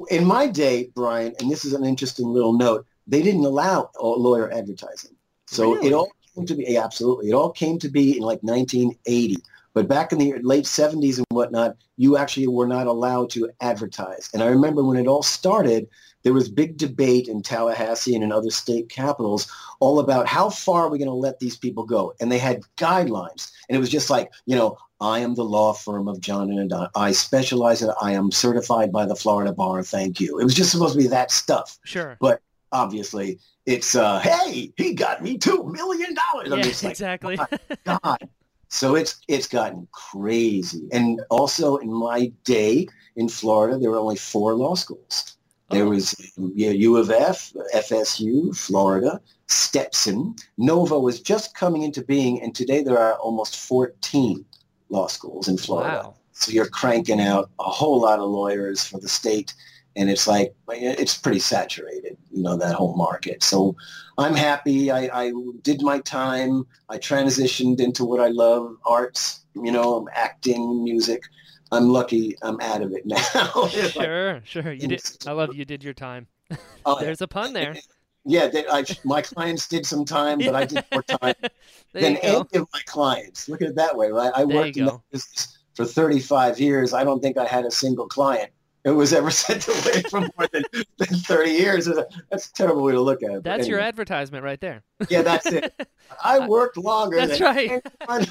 In 0.09 0.25
my 0.25 0.47
day, 0.47 0.91
Brian, 0.95 1.35
and 1.41 1.51
this 1.51 1.65
is 1.65 1.75
an 1.75 1.85
interesting 1.85 2.29
little 2.29 2.53
note, 2.53 2.87
they 3.07 3.23
didn't 3.23 3.45
allow 3.45 3.91
lawyer 4.01 4.51
advertising. 4.53 5.15
So 5.47 5.75
Really? 5.75 5.89
it 5.89 5.93
all 5.93 6.11
came 6.35 6.47
to 6.47 6.55
be, 6.55 6.65
yeah, 6.69 6.85
absolutely. 6.85 7.29
It 7.29 7.35
all 7.35 7.51
came 7.51 7.79
to 7.81 7.89
be 7.89 8.17
in 8.17 8.23
like 8.23 8.43
1980. 8.43 9.37
But 9.74 9.88
back 9.88 10.12
in 10.12 10.18
the 10.18 10.35
late 10.42 10.64
70s 10.64 11.18
and 11.18 11.26
whatnot, 11.30 11.76
you 11.96 12.16
actually 12.16 12.48
were 12.48 12.66
not 12.66 12.87
allowed 12.87 13.30
to 13.30 13.50
advertise. 13.61 14.28
And 14.35 14.42
I 14.42 14.46
remember 14.46 14.83
when 14.83 14.96
it 14.96 15.06
all 15.06 15.22
started, 15.22 15.88
there 16.22 16.35
was 16.35 16.48
big 16.48 16.76
debate 16.76 17.28
in 17.28 17.42
Tallahassee 17.42 18.14
and 18.14 18.24
in 18.24 18.33
other 18.33 18.50
state 18.50 18.88
capitals 18.88 19.50
all 19.78 20.00
about 20.00 20.26
how 20.26 20.50
far 20.50 20.83
are 20.83 20.90
we 20.90 20.98
going 20.98 21.09
to 21.09 21.14
let 21.14 21.38
these 21.38 21.56
people 21.56 21.85
go. 21.85 22.12
And 22.20 22.30
they 22.30 22.38
had 22.38 22.62
guidelines. 22.76 23.52
And 23.68 23.76
it 23.76 23.80
was 23.80 23.88
just 23.88 24.11
like, 24.11 24.33
you 24.44 24.56
know, 24.56 24.76
I 25.00 25.20
am 25.20 25.35
the 25.35 25.44
law 25.44 25.72
firm 25.72 26.09
of 26.09 26.20
John 26.20 26.50
and. 26.50 26.72
I 26.94 27.12
specialize 27.12 27.80
in, 27.80 27.90
I 28.02 28.12
am 28.12 28.30
certified 28.30 28.92
by 28.92 29.06
the 29.06 29.16
Florida 29.16 29.52
Bar. 29.52 29.83
Thank 29.83 30.20
you. 30.20 30.38
It 30.38 30.44
was 30.44 30.54
just 30.54 30.70
supposed 30.70 30.94
to 30.94 30.98
be 30.98 31.09
that 31.09 31.30
stuff. 31.30 31.78
Sure. 31.85 32.16
But 32.20 32.42
obviously, 32.72 33.38
it's, 33.66 33.94
uh, 33.94 34.20
hey, 34.20 34.72
he 34.76 34.94
got 34.94 35.22
me 35.22 35.38
$2 35.38 35.72
million. 35.72 36.14
I'm 36.35 36.59
yeah, 36.59 36.62
just 36.62 36.85
like, 36.85 36.92
exactly. 36.92 37.38
God. 37.85 38.28
So 38.70 38.94
it's 38.94 39.20
it's 39.28 39.48
gotten 39.48 39.87
crazy. 39.92 40.88
And 40.92 41.20
also 41.28 41.76
in 41.78 41.92
my 41.92 42.33
day 42.44 42.87
in 43.16 43.28
Florida, 43.28 43.78
there 43.78 43.90
were 43.90 43.98
only 43.98 44.16
four 44.16 44.54
law 44.54 44.74
schools. 44.76 45.37
There 45.70 45.85
Oh. 45.85 45.90
was 45.90 46.14
um, 46.38 46.52
yeah, 46.54 46.70
U 46.70 46.96
of 46.96 47.11
F, 47.11 47.52
FSU, 47.74 48.56
Florida, 48.56 49.20
Stetson. 49.48 50.35
Nova 50.56 50.98
was 50.98 51.20
just 51.20 51.54
coming 51.54 51.83
into 51.83 52.02
being, 52.02 52.40
and 52.42 52.54
today 52.54 52.83
there 52.83 52.98
are 52.98 53.14
almost 53.14 53.56
14 53.56 54.44
law 54.88 55.09
schools 55.09 55.48
in 55.48 55.56
Florida. 55.59 56.02
Wow. 56.04 56.14
So 56.33 56.52
you're 56.52 56.66
cranking 56.68 57.20
out 57.20 57.50
a 57.59 57.64
whole 57.64 58.00
lot 58.00 58.18
of 58.20 58.30
lawyers 58.30 58.83
for 58.85 58.98
the 59.00 59.09
state. 59.09 59.52
And 60.01 60.09
it's 60.09 60.27
like 60.27 60.55
it's 60.69 61.17
pretty 61.19 61.39
saturated, 61.39 62.17
you 62.31 62.43
know, 62.43 62.57
that 62.57 62.75
whole 62.75 62.97
market. 62.97 63.43
So 63.43 63.77
I'm 64.17 64.35
happy. 64.35 64.91
I, 64.91 65.11
I 65.13 65.33
did 65.61 65.83
my 65.83 65.99
time. 66.01 66.67
I 66.89 66.97
transitioned 66.97 67.81
into 67.81 68.07
what 68.07 68.19
I 68.19 68.29
love, 68.29 68.77
arts, 68.87 69.45
you 69.55 69.71
know, 69.71 70.09
acting, 70.15 70.83
music. 70.83 71.23
I'm 71.71 71.91
lucky 71.91 72.35
I'm 72.43 72.59
out 72.63 72.81
of 72.81 72.93
it 72.93 73.05
now. 73.05 73.69
sure, 73.69 74.41
sure. 74.45 74.73
You 74.73 74.89
did. 74.89 75.03
I 75.27 75.33
love 75.33 75.55
you 75.55 75.67
did 75.67 75.85
your 75.85 75.95
time. 75.95 76.27
Oh, 76.87 76.99
There's 76.99 77.21
a 77.21 77.29
pun 77.29 77.53
there. 77.53 77.77
Yeah, 78.25 78.47
they, 78.49 78.67
I, 78.67 78.85
my 79.05 79.21
clients 79.21 79.69
did 79.69 79.85
some 79.85 80.07
time, 80.07 80.39
but 80.39 80.57
I 80.57 80.65
did 80.65 80.83
more 80.91 81.03
time 81.03 81.35
than 81.93 82.17
any 82.17 82.37
of 82.55 82.67
my 82.73 82.81
clients. 82.87 83.51
Look 83.51 83.61
at 83.61 83.69
it 83.69 83.75
that 83.77 83.99
way, 83.99 84.11
right? 84.11 84.33
I 84.35 84.47
There 84.47 84.57
worked 84.57 84.79
in 84.79 84.87
the 84.87 84.99
business 85.13 85.59
for 85.75 85.85
35 85.85 86.59
years. 86.59 86.95
I 86.95 87.05
don't 87.05 87.21
think 87.21 87.37
I 87.37 87.45
had 87.45 87.67
a 87.67 87.71
single 87.71 88.09
client 88.09 88.51
who 88.85 88.95
was 88.95 89.12
ever 89.12 89.31
sent 89.31 89.69
away 89.69 90.03
for 90.11 90.21
more 90.21 90.49
than, 90.53 90.64
than 90.99 91.09
30 91.09 91.51
years. 91.51 91.88
That's 92.31 92.49
a 92.49 92.53
terrible 92.53 92.83
way 92.83 92.93
to 92.93 93.01
look 93.01 93.23
at 93.23 93.31
it. 93.31 93.45
That's 93.45 93.69
your 93.69 93.81
advertisement 93.81 94.45
right 94.45 94.61
there. 94.61 94.83
Yeah, 95.09 95.23
that's 95.23 95.47
it. 95.47 95.75
I 96.25 96.47
worked 96.47 96.77
longer 96.77 97.16
That's 97.25 97.38
than 97.38 97.81
right. 98.09 98.29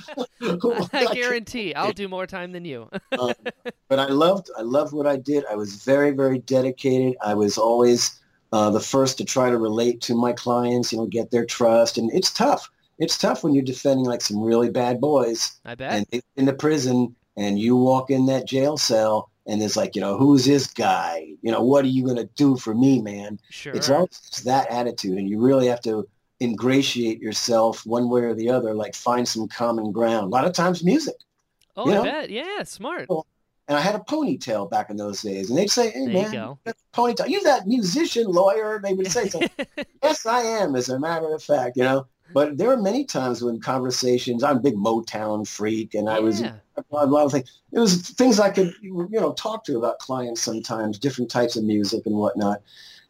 I 0.94 1.14
guarantee 1.14 1.74
I'll 1.74 1.94
do 1.94 2.08
more 2.08 2.28
time 2.28 2.52
than 2.52 2.66
you. 2.66 2.90
um, 3.18 3.34
but 3.88 4.00
I 4.00 4.08
loved 4.08 4.50
I 4.58 4.62
loved 4.62 4.94
what 4.94 5.08
I 5.08 5.16
did. 5.16 5.46
I 5.50 5.56
was 5.56 5.76
very 5.84 6.12
very 6.12 6.40
dedicated. 6.40 7.16
I 7.24 7.34
was 7.36 7.58
always 7.58 8.20
uh, 8.52 8.70
the 8.70 8.82
first 8.82 9.18
to 9.20 9.26
try 9.26 9.50
to 9.50 9.58
relate 9.58 10.02
to 10.02 10.14
my 10.16 10.34
clients. 10.34 10.92
You 10.92 11.00
know, 11.00 11.06
get 11.06 11.32
their 11.32 11.46
trust, 11.46 11.98
and 11.98 12.12
it's 12.14 12.32
tough. 12.32 12.70
It's 12.98 13.18
tough 13.18 13.44
when 13.46 13.54
you're 13.54 13.64
defending 13.64 14.06
like 14.06 14.22
some 14.22 14.42
really 14.42 14.70
bad 14.70 15.00
boys, 15.00 15.58
I 15.64 15.76
bet. 15.76 15.94
and 15.94 16.24
in 16.36 16.46
the 16.46 16.54
prison, 16.54 17.16
and 17.38 17.58
you 17.58 17.78
walk 17.78 18.12
in 18.12 18.26
that 18.26 18.46
jail 18.46 18.78
cell, 18.78 19.29
and 19.50 19.62
it's 19.62 19.76
like, 19.76 19.96
you 19.96 20.02
know, 20.02 20.18
who's 20.18 20.46
this 20.46 20.68
guy? 20.68 21.34
You 21.42 21.52
know, 21.52 21.62
what 21.62 21.84
are 21.84 21.90
you 21.90 22.06
gonna 22.06 22.30
do 22.36 22.56
for 22.58 22.74
me, 22.76 23.02
man? 23.02 23.40
sure. 23.50 23.74
It's 23.74 23.90
always 23.90 24.42
that 24.46 24.70
attitude, 24.72 25.18
and 25.18 25.28
you 25.28 25.40
really 25.40 25.68
have 25.68 25.82
to 25.82 26.08
ingratiate 26.42 27.20
yourself 27.20 27.86
one 27.86 28.10
way 28.10 28.22
or 28.22 28.34
the 28.34 28.50
other. 28.50 28.74
Like 28.74 28.96
find 28.96 29.28
some 29.28 29.48
common 29.48 29.92
ground. 29.92 30.26
A 30.26 30.30
lot 30.30 30.46
of 30.46 30.54
times, 30.54 30.84
music. 30.84 31.16
oh, 31.76 31.86
you 31.88 31.92
I 31.92 31.96
know? 31.96 32.04
bet. 32.04 32.30
Yeah, 32.30 32.64
smart. 32.64 33.10
And 33.68 33.78
I 33.78 33.82
had 33.82 33.94
a 33.94 34.00
ponytail 34.00 34.68
back 34.70 34.90
in 34.90 34.98
those 34.98 35.22
days, 35.22 35.50
and 35.50 35.58
they'd 35.58 35.70
say, 35.70 35.92
"Hey 35.92 36.06
There 36.06 36.10
you 36.10 36.14
man, 36.14 36.32
got 36.66 36.76
ponytail. 36.94 37.28
You 37.30 37.44
that 37.44 37.68
musician, 37.68 38.26
lawyer?" 38.28 38.80
They 38.84 38.94
would 38.94 39.12
say, 39.12 39.30
so, 39.30 39.42
"Yes, 40.04 40.26
I 40.26 40.42
am." 40.42 40.76
As 40.76 40.90
a 40.90 41.00
matter 41.00 41.34
of 41.34 41.44
fact, 41.44 41.78
you 41.78 41.84
know. 41.84 42.08
But 42.32 42.58
there 42.58 42.68
were 42.68 42.78
many 42.78 43.06
times 43.06 43.44
when 43.44 43.60
conversations. 43.60 44.44
I'm 44.44 44.58
a 44.58 44.60
big 44.60 44.76
Motown 44.76 45.48
freak, 45.48 45.94
and 45.96 46.10
I 46.10 46.20
was. 46.20 46.44
A 46.92 47.06
lot 47.06 47.26
of 47.26 47.32
things. 47.32 47.62
It 47.72 47.80
was 47.80 48.10
things 48.10 48.39
I 48.39 48.50
could, 48.50 48.74
you 48.82 49.08
know, 49.12 49.34
talk 49.34 49.63
to 49.65 49.78
about 49.78 50.00
clients 50.00 50.42
sometimes, 50.42 51.00
different 51.00 51.30
types 51.32 51.56
of 51.56 51.63
music 51.63 52.06
and 52.06 52.15
whatnot. 52.15 52.62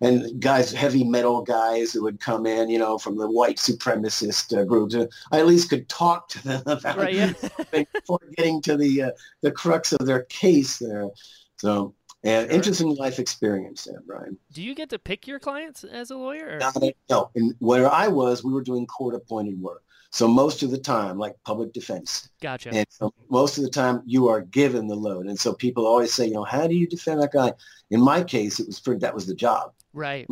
And 0.01 0.39
guys, 0.41 0.71
heavy 0.71 1.03
metal 1.03 1.41
guys 1.41 1.91
who 1.91 2.03
would 2.03 2.21
come 2.21 2.45
in, 2.45 2.69
you 2.69 2.79
know, 2.79 2.97
from 2.97 3.17
the 3.17 3.29
white 3.29 3.57
supremacist 3.57 4.57
uh, 4.57 4.63
groups. 4.63 4.95
Uh, 4.95 5.07
I 5.31 5.39
at 5.39 5.47
least 5.47 5.69
could 5.69 5.89
talk 5.89 6.29
to 6.29 6.43
them 6.43 6.63
about 6.67 6.97
Right. 6.97 7.13
Yeah. 7.13 7.33
before 7.93 8.19
getting 8.37 8.61
to 8.61 8.77
the 8.77 9.03
uh, 9.03 9.11
the 9.41 9.51
crux 9.51 9.91
of 9.91 10.05
their 10.05 10.23
case 10.23 10.77
there. 10.79 11.09
So, 11.57 11.93
and 12.23 12.47
Sure. 12.47 12.55
interesting 12.55 12.95
life 12.95 13.19
experience 13.19 13.83
there, 13.83 14.01
Brian. 14.07 14.37
Do 14.53 14.61
you 14.61 14.73
get 14.73 14.89
to 14.91 14.99
pick 14.99 15.27
your 15.27 15.39
clients 15.39 15.83
as 15.83 16.11
a 16.11 16.15
lawyer? 16.17 16.55
Or? 16.55 16.59
That- 16.59 16.95
no, 17.09 17.29
and 17.35 17.53
where 17.59 17.91
I 17.91 18.07
was, 18.07 18.43
we 18.43 18.53
were 18.53 18.63
doing 18.63 18.85
court-appointed 18.87 19.59
work. 19.61 19.83
So 20.11 20.27
most 20.27 20.63
of 20.63 20.71
the 20.71 20.77
time, 20.77 21.17
like 21.19 21.35
public 21.45 21.71
defense, 21.71 22.29
Gotcha. 22.41 22.69
and 22.73 22.85
so 22.89 23.13
most 23.29 23.57
of 23.57 23.63
the 23.63 23.69
time 23.69 24.01
you 24.05 24.27
are 24.27 24.41
given 24.41 24.87
the 24.87 24.95
load. 24.95 25.27
And 25.27 25.39
so 25.39 25.53
people 25.53 25.85
always 25.85 26.13
say, 26.13 26.25
you 26.27 26.33
know, 26.33 26.43
how 26.43 26.65
do 26.67 26.75
you 26.75 26.87
defend 26.87 27.21
that 27.21 27.31
guy? 27.31 27.53
In 27.91 28.01
my 28.01 28.23
case, 28.23 28.59
it 28.59 28.67
was 28.67 28.79
for 28.79 28.97
that 28.99 29.13
was 29.13 29.27
the 29.27 29.35
job. 29.35 29.71
right. 29.93 30.27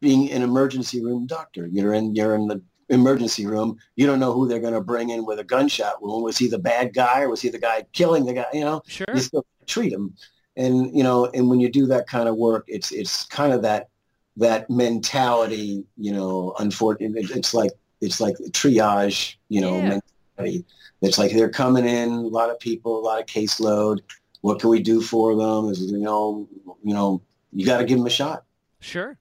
Being 0.00 0.30
an 0.32 0.42
emergency 0.42 1.02
room 1.02 1.26
doctor, 1.26 1.66
you're 1.66 1.94
in 1.94 2.14
you're 2.14 2.34
in 2.34 2.46
the 2.48 2.60
emergency 2.90 3.46
room. 3.46 3.78
You 3.96 4.06
don't 4.06 4.20
know 4.20 4.34
who 4.34 4.46
they're 4.46 4.60
going 4.60 4.74
to 4.74 4.80
bring 4.82 5.08
in 5.08 5.24
with 5.24 5.38
a 5.38 5.44
gunshot 5.44 6.02
wound. 6.02 6.22
Was 6.24 6.36
he 6.36 6.46
the 6.46 6.58
bad 6.58 6.92
guy 6.92 7.22
or 7.22 7.30
was 7.30 7.40
he 7.40 7.48
the 7.48 7.58
guy 7.58 7.86
killing 7.92 8.26
the 8.26 8.34
guy? 8.34 8.44
You 8.52 8.60
know, 8.64 8.82
Sure. 8.86 9.06
you 9.14 9.20
still 9.20 9.46
treat 9.66 9.92
him. 9.92 10.14
And 10.56 10.94
you 10.94 11.02
know, 11.02 11.26
and 11.32 11.48
when 11.48 11.58
you 11.60 11.70
do 11.70 11.86
that 11.86 12.06
kind 12.06 12.28
of 12.28 12.36
work, 12.36 12.64
it's 12.68 12.92
it's 12.92 13.24
kind 13.26 13.52
of 13.54 13.62
that 13.62 13.88
that 14.36 14.68
mentality. 14.68 15.84
You 15.96 16.12
know, 16.12 16.54
unfortunately, 16.58 17.26
it's 17.34 17.54
like 17.54 17.70
it's 18.04 18.20
like 18.20 18.36
triage. 18.50 19.36
You 19.48 19.60
know, 19.60 19.76
Yeah. 19.76 20.00
mentality. 20.36 20.64
It's 21.02 21.18
like 21.18 21.32
they're 21.32 21.50
coming 21.50 21.84
in, 21.86 22.10
a 22.10 22.20
lot 22.20 22.50
of 22.50 22.58
people, 22.58 22.98
a 22.98 23.04
lot 23.04 23.20
of 23.20 23.26
caseload. 23.26 24.00
What 24.40 24.60
can 24.60 24.70
we 24.70 24.80
do 24.80 25.00
for 25.00 25.34
them? 25.36 25.70
Is 25.70 25.80
you 25.90 25.98
know, 25.98 26.48
you 26.82 26.94
know, 26.94 27.20
you 27.52 27.66
got 27.66 27.78
to 27.78 27.84
give 27.84 27.98
them 27.98 28.06
a 28.06 28.10
shot. 28.10 28.44
Sure. 28.80 29.18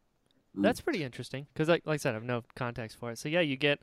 Mm. 0.58 0.64
That's 0.64 0.82
pretty 0.82 1.04
interesting 1.04 1.48
because, 1.54 1.68
like, 1.68 1.84
like 1.86 1.96
I 1.96 1.98
said, 1.98 2.12
I 2.12 2.14
have 2.14 2.24
no 2.24 2.44
context 2.56 3.00
for 3.00 3.12
it. 3.12 3.18
So 3.18 3.28
yeah, 3.30 3.40
you 3.42 3.56
get 3.58 3.80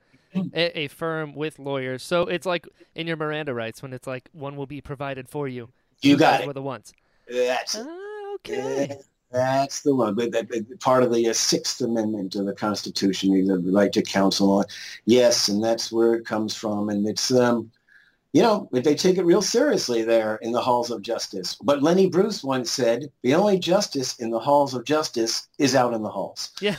a, 0.54 0.80
a 0.80 0.88
firm 0.88 1.34
with 1.34 1.58
lawyers. 1.58 2.02
So 2.02 2.22
it's 2.22 2.46
like 2.46 2.68
in 2.94 3.06
your 3.06 3.16
Miranda 3.16 3.52
rights 3.54 3.82
when 3.82 3.92
it's 3.92 4.06
like 4.06 4.28
one 4.32 4.56
will 4.56 4.66
be 4.66 4.80
provided 4.80 5.28
for 5.28 5.48
you. 5.48 5.70
You 6.02 6.16
got 6.16 6.32
guys 6.32 6.40
it. 6.42 6.46
Were 6.46 6.52
the 6.52 6.62
ones. 6.62 6.92
That's. 7.28 7.76
Ah, 7.76 8.34
okay. 8.36 8.96
That's 9.32 9.82
the 9.82 9.94
one. 9.94 10.14
But 10.14 10.32
that, 10.32 10.48
that- 10.48 10.80
part 10.80 11.02
of 11.02 11.12
the 11.12 11.28
uh, 11.28 11.32
Sixth 11.32 11.80
Amendment 11.80 12.34
of 12.34 12.46
the 12.46 12.52
Constitution, 12.54 13.46
the 13.46 13.58
right 13.72 13.92
to 13.92 14.02
counsel. 14.02 14.64
Yes, 15.04 15.48
and 15.48 15.62
that's 15.62 15.92
where 15.92 16.14
it 16.14 16.24
comes 16.26 16.54
from. 16.56 16.88
And 16.88 17.06
it's, 17.06 17.30
um, 17.30 17.70
you 18.32 18.42
know, 18.42 18.68
they 18.72 18.94
take 18.94 19.18
it 19.18 19.24
real 19.24 19.42
seriously 19.42 20.02
there 20.02 20.36
in 20.36 20.52
the 20.52 20.60
halls 20.60 20.90
of 20.90 21.02
justice. 21.02 21.56
But 21.62 21.82
Lenny 21.82 22.08
Bruce 22.08 22.42
once 22.44 22.70
said, 22.70 23.10
the 23.22 23.34
only 23.34 23.58
justice 23.58 24.16
in 24.18 24.30
the 24.30 24.38
halls 24.38 24.74
of 24.74 24.84
justice 24.84 25.48
is 25.58 25.74
out 25.74 25.94
in 25.94 26.02
the 26.02 26.10
halls. 26.10 26.50
Yeah. 26.60 26.76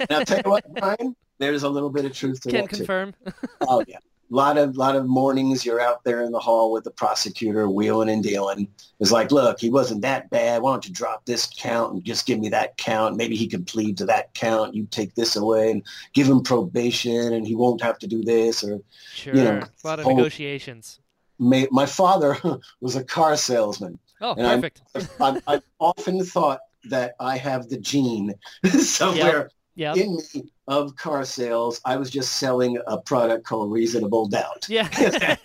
And 0.00 0.10
I'll 0.10 0.24
tell 0.24 0.40
you 0.44 0.50
what, 0.50 0.64
Brian, 0.74 1.14
there's 1.38 1.62
a 1.62 1.68
little 1.68 1.90
bit 1.90 2.04
of 2.04 2.12
truth 2.12 2.40
to 2.42 2.50
Can 2.50 2.60
that 2.62 2.70
too. 2.70 2.76
confirm. 2.78 3.14
Oh 3.60 3.84
yeah. 3.86 3.98
Lot 4.32 4.56
of 4.56 4.78
lot 4.78 4.96
of 4.96 5.04
mornings 5.04 5.62
you're 5.62 5.78
out 5.80 6.04
there 6.04 6.22
in 6.22 6.32
the 6.32 6.38
hall 6.38 6.72
with 6.72 6.84
the 6.84 6.90
prosecutor 6.90 7.68
wheeling 7.68 8.08
and 8.08 8.22
dealing. 8.22 8.66
It's 8.98 9.12
like, 9.12 9.30
look, 9.30 9.60
he 9.60 9.68
wasn't 9.68 10.00
that 10.02 10.30
bad. 10.30 10.62
Why 10.62 10.72
don't 10.72 10.88
you 10.88 10.94
drop 10.94 11.26
this 11.26 11.46
count 11.58 11.92
and 11.92 12.02
just 12.02 12.24
give 12.24 12.38
me 12.40 12.48
that 12.48 12.78
count? 12.78 13.16
Maybe 13.16 13.36
he 13.36 13.46
could 13.46 13.66
plead 13.66 13.98
to 13.98 14.06
that 14.06 14.32
count. 14.32 14.74
You 14.74 14.86
take 14.90 15.14
this 15.14 15.36
away 15.36 15.70
and 15.70 15.82
give 16.14 16.26
him 16.28 16.42
probation 16.42 17.34
and 17.34 17.46
he 17.46 17.54
won't 17.54 17.82
have 17.82 17.98
to 17.98 18.06
do 18.06 18.22
this. 18.24 18.64
Or 18.64 18.80
Sure. 19.14 19.34
know, 19.34 19.60
a 19.84 19.86
lot 19.86 19.98
of 19.98 20.06
whole- 20.06 20.16
negotiations. 20.16 20.98
may, 21.38 21.68
my 21.70 21.84
father 21.84 22.38
was 22.80 22.96
a 22.96 23.04
car 23.04 23.36
salesman. 23.36 23.98
Oh, 24.22 24.34
and 24.38 24.62
perfect. 24.62 24.80
I've, 25.20 25.42
I've 25.46 25.62
often 25.78 26.24
thought 26.24 26.60
that 26.88 27.16
I 27.20 27.36
have 27.36 27.68
the 27.68 27.76
gene 27.78 28.32
somewhere 28.80 29.50
Yeah. 29.74 29.94
in 29.94 30.16
me 30.16 30.44
of 30.68 30.94
car 30.96 31.24
sales. 31.24 31.80
I 31.84 31.96
was 31.96 32.10
just 32.10 32.36
selling 32.36 32.78
a 32.86 32.98
product 32.98 33.44
called 33.44 33.72
Reasonable 33.72 34.26
Doubt. 34.28 34.66
Yeah. 34.68 34.88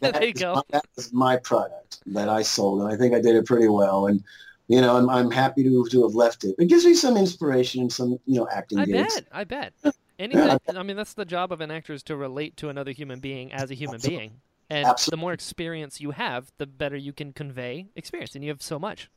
there 0.00 0.24
you 0.24 0.32
go. 0.34 0.54
my- 0.56 0.62
that 0.70 0.84
was 0.96 1.12
my 1.12 1.36
product 1.36 2.00
that 2.06 2.28
I 2.28 2.42
sold, 2.42 2.82
and 2.82 2.92
I 2.92 2.96
think 2.96 3.14
I 3.14 3.20
did 3.20 3.34
it 3.36 3.46
pretty 3.46 3.68
well. 3.68 4.06
And 4.06 4.22
you 4.68 4.80
know, 4.80 4.96
I'm 4.96 5.08
I'm 5.08 5.30
happy 5.30 5.62
to 5.64 5.86
to 5.90 6.02
have 6.02 6.14
left 6.14 6.44
it. 6.44 6.54
It 6.58 6.66
gives 6.66 6.84
me 6.84 6.94
some 6.94 7.16
inspiration 7.16 7.80
and 7.82 7.92
some 7.92 8.18
you 8.26 8.38
know 8.38 8.48
acting 8.52 8.78
games. 8.78 8.88
I 8.88 8.92
gigs. 8.92 9.14
bet. 9.14 9.24
I 9.32 9.44
bet. 9.44 9.72
Anything. 10.18 10.58
I 10.76 10.82
mean, 10.82 10.96
that's 10.96 11.14
the 11.14 11.24
job 11.24 11.52
of 11.52 11.60
an 11.60 11.70
actor 11.70 11.92
is 11.92 12.02
to 12.04 12.16
relate 12.16 12.56
to 12.58 12.68
another 12.68 12.90
human 12.90 13.20
being 13.20 13.52
as 13.52 13.70
a 13.70 13.74
human 13.74 13.94
Absolutely. 13.96 14.18
being. 14.18 14.40
And 14.70 14.86
Absolutely. 14.86 15.16
the 15.16 15.20
more 15.20 15.32
experience 15.32 16.00
you 16.00 16.10
have, 16.10 16.52
the 16.58 16.66
better 16.66 16.96
you 16.96 17.12
can 17.12 17.32
convey 17.32 17.86
experience. 17.96 18.34
And 18.34 18.44
you 18.44 18.50
have 18.50 18.60
so 18.62 18.78
much. 18.78 19.08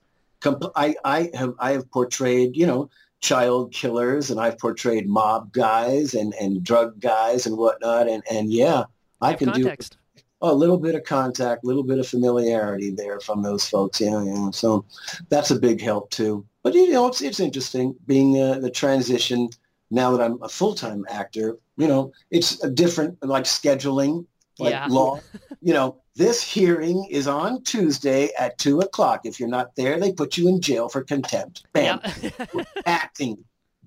I 0.76 0.96
I 1.04 1.30
have 1.34 1.54
I 1.60 1.72
have 1.74 1.90
portrayed 1.92 2.56
you 2.56 2.66
know 2.66 2.90
child 3.22 3.72
killers, 3.72 4.30
and 4.32 4.40
I've 4.40 4.58
portrayed 4.58 5.08
mob 5.08 5.54
guys 5.54 6.14
and 6.14 6.34
and 6.36 6.64
drug 6.64 7.00
guys 7.00 7.46
and 7.46 7.58
whatnot. 7.58 8.08
And 8.10 8.24
and 8.30 8.52
yeah, 8.52 8.84
I 9.22 9.34
can 9.34 9.52
do 9.52 9.64
context. 9.64 9.98
a 10.42 10.54
little 10.54 10.78
bit 10.78 10.96
of 10.96 11.04
contact, 11.04 11.64
a 11.64 11.68
little 11.68 11.84
bit 11.84 12.00
of 12.00 12.08
familiarity 12.08 12.92
there 12.92 13.20
from 13.20 13.44
those 13.44 13.68
folks. 13.68 14.02
Yeah, 14.02 14.24
yeah. 14.24 14.50
So 14.52 14.86
that's 15.30 15.52
a 15.52 15.60
big 15.60 15.82
help 15.82 16.10
too. 16.10 16.46
But 16.64 16.74
you 16.74 16.92
know, 16.92 17.08
it's 17.08 17.22
it's 17.22 17.40
interesting 17.40 17.96
being 18.08 18.40
uh, 18.42 18.60
the 18.60 18.70
transition 18.72 19.50
now 19.92 20.12
that 20.16 20.24
I'm 20.24 20.42
a 20.42 20.50
full 20.50 20.74
time 20.76 21.06
actor. 21.10 21.58
You 21.78 21.88
know, 21.88 22.12
it's 22.32 22.64
a 22.64 22.70
different 22.70 23.24
like 23.24 23.46
scheduling, 23.46 24.26
like 24.60 24.72
Yeah. 24.72 24.88
law. 24.90 25.20
You 25.62 25.74
know, 25.74 26.01
this 26.16 26.42
hearing 26.44 27.06
is 27.10 27.28
on 27.28 27.64
Tuesday 27.64 28.30
at 28.38 28.58
two 28.58 28.80
o'clock. 28.82 29.22
If 29.26 29.40
you're 29.40 29.50
not 29.50 29.76
there, 29.76 30.00
they 30.00 30.12
put 30.12 30.38
you 30.38 30.48
in 30.50 30.62
jail 30.62 30.90
for 30.90 31.04
contempt. 31.04 31.64
Bam, 31.74 32.00
Yeah. 32.22 32.30
acting. 32.86 33.44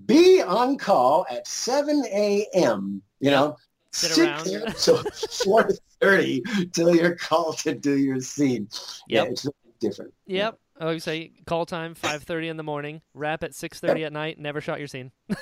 Be 0.07 0.43
on 0.43 0.77
call 0.79 1.27
at 1.31 1.47
seven 1.47 2.05
a.m. 2.07 3.03
You 3.21 3.31
know. 3.31 3.57
Sit 3.93 4.11
Sit 4.11 4.29
around. 4.29 4.47
there 4.47 4.67
till 4.73 4.97
four 5.45 5.71
thirty 6.01 6.43
till 6.73 6.95
you're 6.97 7.15
called 7.15 7.59
to 7.59 7.75
do 7.75 7.97
your 7.97 8.21
scene. 8.21 8.69
Yeah, 9.07 9.23
Yep. 9.23 9.31
it's 9.33 9.45
really 9.45 9.55
different. 9.79 10.15
Yep. 10.27 10.59
I 10.81 10.87
would 10.87 11.03
say 11.03 11.31
call 11.47 11.65
time 11.65 11.95
five 11.95 12.25
thirty 12.25 12.49
in 12.49 12.57
the 12.57 12.65
morning, 12.65 13.03
wrap 13.15 13.45
at 13.45 13.55
six 13.55 13.79
thirty 13.79 14.03
at 14.05 14.13
night, 14.13 14.41
never 14.41 14.61
shot 14.61 14.81
your 14.81 14.89
scene. 14.89 15.13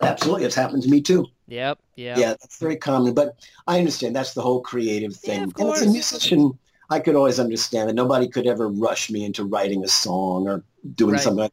Absolutely, 0.00 0.44
it's 0.44 0.54
happened 0.54 0.82
to 0.84 0.88
me 0.90 1.00
too. 1.00 1.26
Yep. 1.48 1.78
Yeah. 1.96 2.18
Yeah, 2.18 2.28
that's 2.30 2.58
very 2.58 2.76
common. 2.76 3.14
But 3.14 3.36
I 3.66 3.78
understand 3.78 4.14
that's 4.14 4.34
the 4.34 4.42
whole 4.42 4.60
creative 4.60 5.12
Yeah, 5.24 5.32
thing. 5.34 5.42
of 5.44 5.54
and 5.58 5.70
as 5.70 5.82
a 5.82 5.90
musician, 5.90 6.58
I 6.90 7.00
could 7.00 7.16
always 7.16 7.40
understand 7.40 7.88
that 7.88 7.94
nobody 7.94 8.28
could 8.28 8.46
ever 8.46 8.68
rush 8.68 9.10
me 9.10 9.24
into 9.24 9.44
writing 9.44 9.84
a 9.84 9.88
song 9.88 10.46
or 10.48 10.62
doing 10.94 11.14
Right. 11.14 11.22
something. 11.22 11.50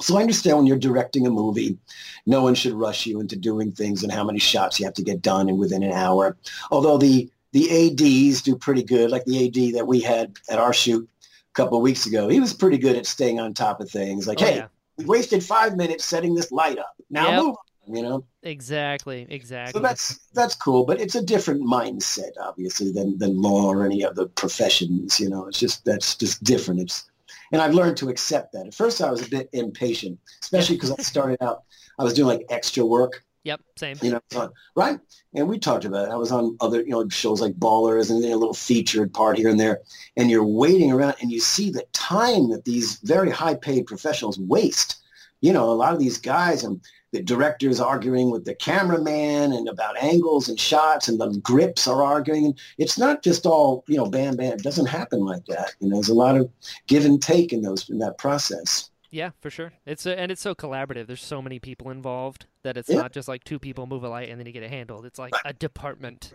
So 0.00 0.16
I 0.16 0.22
understand 0.22 0.56
when 0.56 0.66
you're 0.66 0.78
directing 0.78 1.26
a 1.26 1.30
movie, 1.30 1.78
no 2.26 2.42
one 2.42 2.54
should 2.54 2.72
rush 2.72 3.06
you 3.06 3.20
into 3.20 3.36
doing 3.36 3.70
things 3.70 4.02
and 4.02 4.10
how 4.10 4.24
many 4.24 4.38
shots 4.40 4.80
you 4.80 4.86
have 4.86 4.94
to 4.94 5.02
get 5.02 5.22
done 5.22 5.48
and 5.48 5.58
within 5.58 5.82
an 5.82 5.92
hour. 5.92 6.36
Although 6.70 6.98
the 6.98 7.30
the 7.52 7.68
ADs 7.70 8.40
do 8.40 8.56
pretty 8.56 8.82
good, 8.82 9.10
like 9.10 9.26
the 9.26 9.46
AD 9.46 9.74
that 9.74 9.86
we 9.86 10.00
had 10.00 10.32
at 10.48 10.58
our 10.58 10.72
shoot 10.72 11.06
a 11.22 11.52
couple 11.52 11.76
of 11.76 11.82
weeks 11.82 12.06
ago. 12.06 12.28
He 12.28 12.40
was 12.40 12.54
pretty 12.54 12.78
good 12.78 12.96
at 12.96 13.04
staying 13.04 13.38
on 13.38 13.52
top 13.52 13.80
of 13.82 13.90
things. 13.90 14.26
Like, 14.26 14.40
Oh, 14.40 14.46
hey, 14.46 14.56
yeah. 14.56 14.68
We 14.98 15.04
wasted 15.04 15.42
five 15.42 15.76
minutes 15.76 16.04
setting 16.04 16.34
this 16.34 16.52
light 16.52 16.78
up. 16.78 16.94
Now 17.10 17.30
Yep. 17.30 17.42
move. 17.42 17.56
on," 17.56 17.96
You 17.96 18.02
know. 18.02 18.24
Exactly. 18.44 19.26
Exactly. 19.28 19.78
So 19.78 19.82
that's 19.82 20.20
that's 20.34 20.54
cool, 20.54 20.84
but 20.84 21.00
it's 21.00 21.14
a 21.14 21.22
different 21.22 21.62
mindset, 21.62 22.30
obviously, 22.40 22.92
than 22.92 23.18
than 23.18 23.40
law 23.40 23.66
or 23.66 23.84
any 23.84 24.04
other 24.04 24.26
professions. 24.26 25.18
You 25.18 25.28
know, 25.28 25.46
it's 25.46 25.58
just 25.58 25.84
that's 25.84 26.14
just 26.16 26.42
different. 26.44 26.80
It's 26.80 27.04
and 27.52 27.60
I've 27.60 27.74
learned 27.74 27.96
to 27.98 28.08
accept 28.08 28.52
that. 28.52 28.66
At 28.66 28.74
first, 28.74 29.02
I 29.02 29.10
was 29.10 29.26
a 29.26 29.28
bit 29.28 29.48
impatient, 29.52 30.18
especially 30.42 30.76
because 30.76 30.92
I 30.92 31.02
started 31.02 31.42
out. 31.42 31.64
I 31.98 32.04
was 32.04 32.14
doing 32.14 32.28
like 32.38 32.46
extra 32.50 32.84
work, 32.84 33.24
Yep. 33.44 33.60
Same. 33.76 33.98
you 34.02 34.10
know, 34.12 34.20
uh, 34.36 34.48
right? 34.76 35.00
And 35.34 35.48
we 35.48 35.58
talked 35.58 35.84
about 35.84 36.08
it. 36.08 36.12
I 36.12 36.16
was 36.16 36.30
on 36.30 36.56
other, 36.60 36.80
you 36.80 36.90
know, 36.90 37.08
shows 37.08 37.40
like 37.40 37.54
Ballers 37.54 38.10
and 38.10 38.24
a 38.24 38.36
little 38.36 38.54
featured 38.54 39.12
part 39.12 39.36
here 39.36 39.48
and 39.48 39.58
there. 39.58 39.80
And 40.16 40.30
you're 40.30 40.44
waiting 40.44 40.92
around 40.92 41.16
and 41.20 41.32
you 41.32 41.40
see 41.40 41.70
the 41.70 41.84
time 41.92 42.50
that 42.50 42.64
these 42.64 42.98
very 42.98 43.30
high 43.30 43.54
paid 43.54 43.86
professionals 43.86 44.38
waste. 44.38 45.02
You 45.40 45.52
know, 45.52 45.70
a 45.70 45.72
lot 45.72 45.92
of 45.92 45.98
these 45.98 46.18
guys 46.18 46.62
and 46.62 46.80
the 47.10 47.22
directors 47.22 47.80
arguing 47.80 48.30
with 48.30 48.44
the 48.44 48.54
cameraman 48.54 49.52
and 49.52 49.68
about 49.68 50.02
angles 50.02 50.48
and 50.48 50.58
shots 50.58 51.08
and 51.08 51.20
the 51.20 51.38
grips 51.42 51.88
are 51.88 52.02
arguing. 52.02 52.54
It's 52.78 52.96
not 52.96 53.22
just 53.22 53.44
all, 53.44 53.84
you 53.88 53.96
know, 53.96 54.06
bam, 54.06 54.36
bam. 54.36 54.52
It 54.54 54.62
doesn't 54.62 54.86
happen 54.86 55.20
like 55.20 55.44
that. 55.46 55.74
You 55.80 55.88
know, 55.88 55.96
there's 55.96 56.08
a 56.08 56.14
lot 56.14 56.36
of 56.36 56.48
give 56.86 57.04
and 57.04 57.20
take 57.20 57.52
in 57.52 57.62
those 57.62 57.90
in 57.90 57.98
that 57.98 58.18
process. 58.18 58.88
Yeah, 59.12 59.30
for 59.40 59.50
sure. 59.50 59.74
It's 59.84 60.06
a, 60.06 60.18
and 60.18 60.32
it's 60.32 60.40
so 60.40 60.54
collaborative. 60.54 61.06
There's 61.06 61.22
so 61.22 61.42
many 61.42 61.58
people 61.58 61.90
involved 61.90 62.46
that 62.62 62.76
it's 62.78 62.88
Yeah. 62.88 63.02
not 63.02 63.12
just 63.12 63.28
like 63.28 63.44
two 63.44 63.58
people 63.58 63.86
move 63.86 64.02
a 64.02 64.08
light 64.08 64.30
and 64.30 64.40
then 64.40 64.46
you 64.46 64.52
get 64.52 64.62
it 64.62 64.70
handled. 64.70 65.04
It's 65.04 65.18
like 65.18 65.34
a 65.44 65.52
department. 65.52 66.32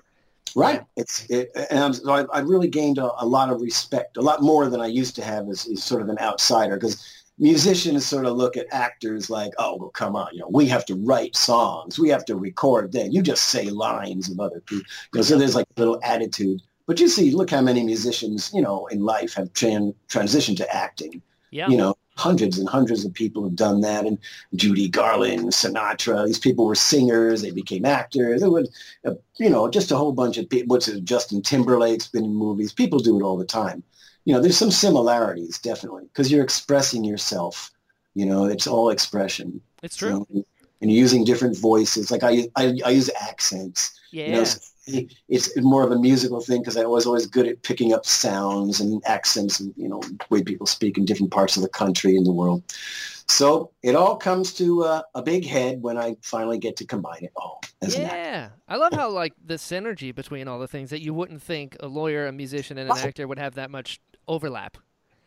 Right. 0.56 0.84
It's 0.96 1.26
it, 1.30 1.50
and 1.72 1.80
I'm, 1.80 1.94
so 1.94 2.12
I, 2.12 2.26
I 2.32 2.40
really 2.40 2.68
gained 2.68 3.00
a, 3.00 3.12
a 3.22 3.26
lot 3.26 3.50
of 3.50 3.62
respect, 3.62 4.16
a 4.16 4.22
lot 4.22 4.42
more 4.42 4.70
than 4.70 4.80
I 4.80 4.86
used 4.86 5.16
to 5.16 5.24
have 5.24 5.50
as, 5.50 5.68
as 5.68 5.84
sort 5.84 6.04
of 6.04 6.10
an 6.10 6.20
outsider, 6.20 6.76
because 6.76 7.04
musicians 7.40 8.06
sort 8.06 8.26
of 8.26 8.38
look 8.38 8.56
at 8.56 8.68
actors 8.72 9.30
like, 9.30 9.54
oh, 9.58 9.76
well, 9.78 9.90
come 9.90 10.16
on, 10.16 10.30
you 10.34 10.40
know, 10.40 10.50
we 10.50 10.68
have 10.68 10.86
to 10.86 10.96
write 10.96 11.36
songs, 11.36 12.00
we 12.00 12.10
have 12.10 12.26
to 12.26 12.36
record 12.36 12.92
them. 12.92 13.12
You 13.12 13.24
just 13.24 13.44
say 13.46 13.66
lines 13.72 14.30
of 14.30 14.40
other 14.40 14.62
people. 14.62 14.86
You 15.14 15.18
know, 15.18 15.24
so 15.24 15.38
there's 15.38 15.56
like 15.56 15.68
a 15.76 15.80
little 15.80 16.00
attitude. 16.04 16.62
But 16.86 17.00
you 17.00 17.08
see, 17.08 17.32
look 17.32 17.50
how 17.50 17.62
many 17.62 17.84
musicians, 17.84 18.52
you 18.54 18.62
know, 18.62 18.86
in 18.88 19.04
life 19.04 19.34
have 19.34 19.52
tran- 19.54 19.96
transitioned 20.10 20.58
to 20.58 20.76
acting. 20.76 21.22
Yeah. 21.52 21.68
You 21.70 21.78
know, 21.78 21.96
hundreds 22.18 22.58
and 22.58 22.68
hundreds 22.68 23.06
of 23.06 23.14
people 23.14 23.44
have 23.44 23.56
done 23.56 23.82
that. 23.82 24.06
And 24.06 24.18
Judy 24.56 24.90
Garland, 24.90 25.52
Sinatra, 25.52 26.26
these 26.26 26.40
people 26.40 26.66
were 26.66 26.76
singers. 26.76 27.42
They 27.42 27.52
became 27.52 27.86
actors. 27.86 28.44
It 28.44 28.52
was, 28.52 28.70
uh, 29.06 29.14
you 29.40 29.50
know, 29.50 29.70
just 29.70 29.92
a 29.92 29.96
whole 29.96 30.12
bunch 30.12 30.38
of 30.38 30.50
people. 30.50 30.74
What's 30.74 30.88
it? 30.88 31.06
Justin 31.06 31.42
Timberlake's 31.42 32.08
been 32.08 32.26
in 32.26 32.34
movies. 32.34 32.74
People 32.74 33.00
do 33.00 33.20
it 33.20 33.24
all 33.24 33.38
the 33.38 33.46
time. 33.46 33.84
You 34.26 34.34
know, 34.34 34.42
there's 34.42 34.58
some 34.58 34.72
similarities, 34.72 35.58
definitely, 35.60 36.04
because 36.06 36.32
you're 36.32 36.44
expressing 36.44 37.04
yourself. 37.06 37.72
You 38.14 38.26
know, 38.26 38.46
it's 38.46 38.68
all 38.68 38.90
expression. 38.90 39.62
it's 39.84 39.96
true. 39.96 40.26
So, 40.34 40.46
and 40.82 40.92
you're 40.92 41.00
using 41.00 41.24
different 41.24 41.58
voices. 41.58 42.12
Like 42.12 42.24
I, 42.24 42.48
I, 42.56 42.78
I 42.86 42.90
use 42.90 43.10
accents. 43.22 44.00
yeah. 44.12 44.26
You 44.26 44.32
know, 44.34 44.44
so 44.44 44.60
it's 44.88 45.56
more 45.58 45.84
of 45.84 45.92
a 45.92 46.00
musical 46.00 46.40
thing 46.40 46.62
because 46.62 46.78
I 46.78 46.86
was 46.86 47.06
always 47.06 47.26
good 47.26 47.48
at 47.48 47.62
picking 47.64 47.94
up 47.94 48.06
sounds 48.06 48.80
and 48.80 49.02
accents 49.06 49.60
and 49.60 49.74
you 49.76 49.88
know 49.88 50.02
way 50.30 50.44
people 50.44 50.66
speak 50.66 50.98
in 50.98 51.06
different 51.06 51.32
parts 51.32 51.58
of 51.58 51.64
the 51.64 51.70
country 51.70 52.16
and 52.16 52.26
the 52.26 52.32
world. 52.32 52.64
So 53.30 53.72
it 53.84 53.96
all 53.96 54.16
comes 54.16 54.54
to 54.54 54.84
uh, 54.86 55.02
a 55.14 55.22
big 55.22 55.46
head 55.46 55.82
when 55.82 55.98
I 55.98 56.16
finally 56.22 56.58
get 56.58 56.78
to 56.78 56.86
combine 56.86 57.26
it 57.26 57.34
all. 57.36 57.62
Yeah, 57.86 58.50
I 58.70 58.78
love 58.78 58.94
how 58.94 59.10
like 59.10 59.34
the 59.46 59.56
synergy 59.56 60.16
between 60.16 60.48
all 60.48 60.60
the 60.60 60.68
things 60.68 60.90
that 60.92 61.02
you 61.02 61.14
wouldn't 61.14 61.42
think 61.42 61.76
a 61.82 61.88
lawyer, 61.88 62.28
a 62.28 62.32
musician, 62.32 62.78
and 62.78 62.90
an 62.90 62.98
actor 62.98 63.28
would 63.28 63.40
have 63.40 63.56
that 63.56 63.70
much 63.70 64.00
overlap. 64.28 64.78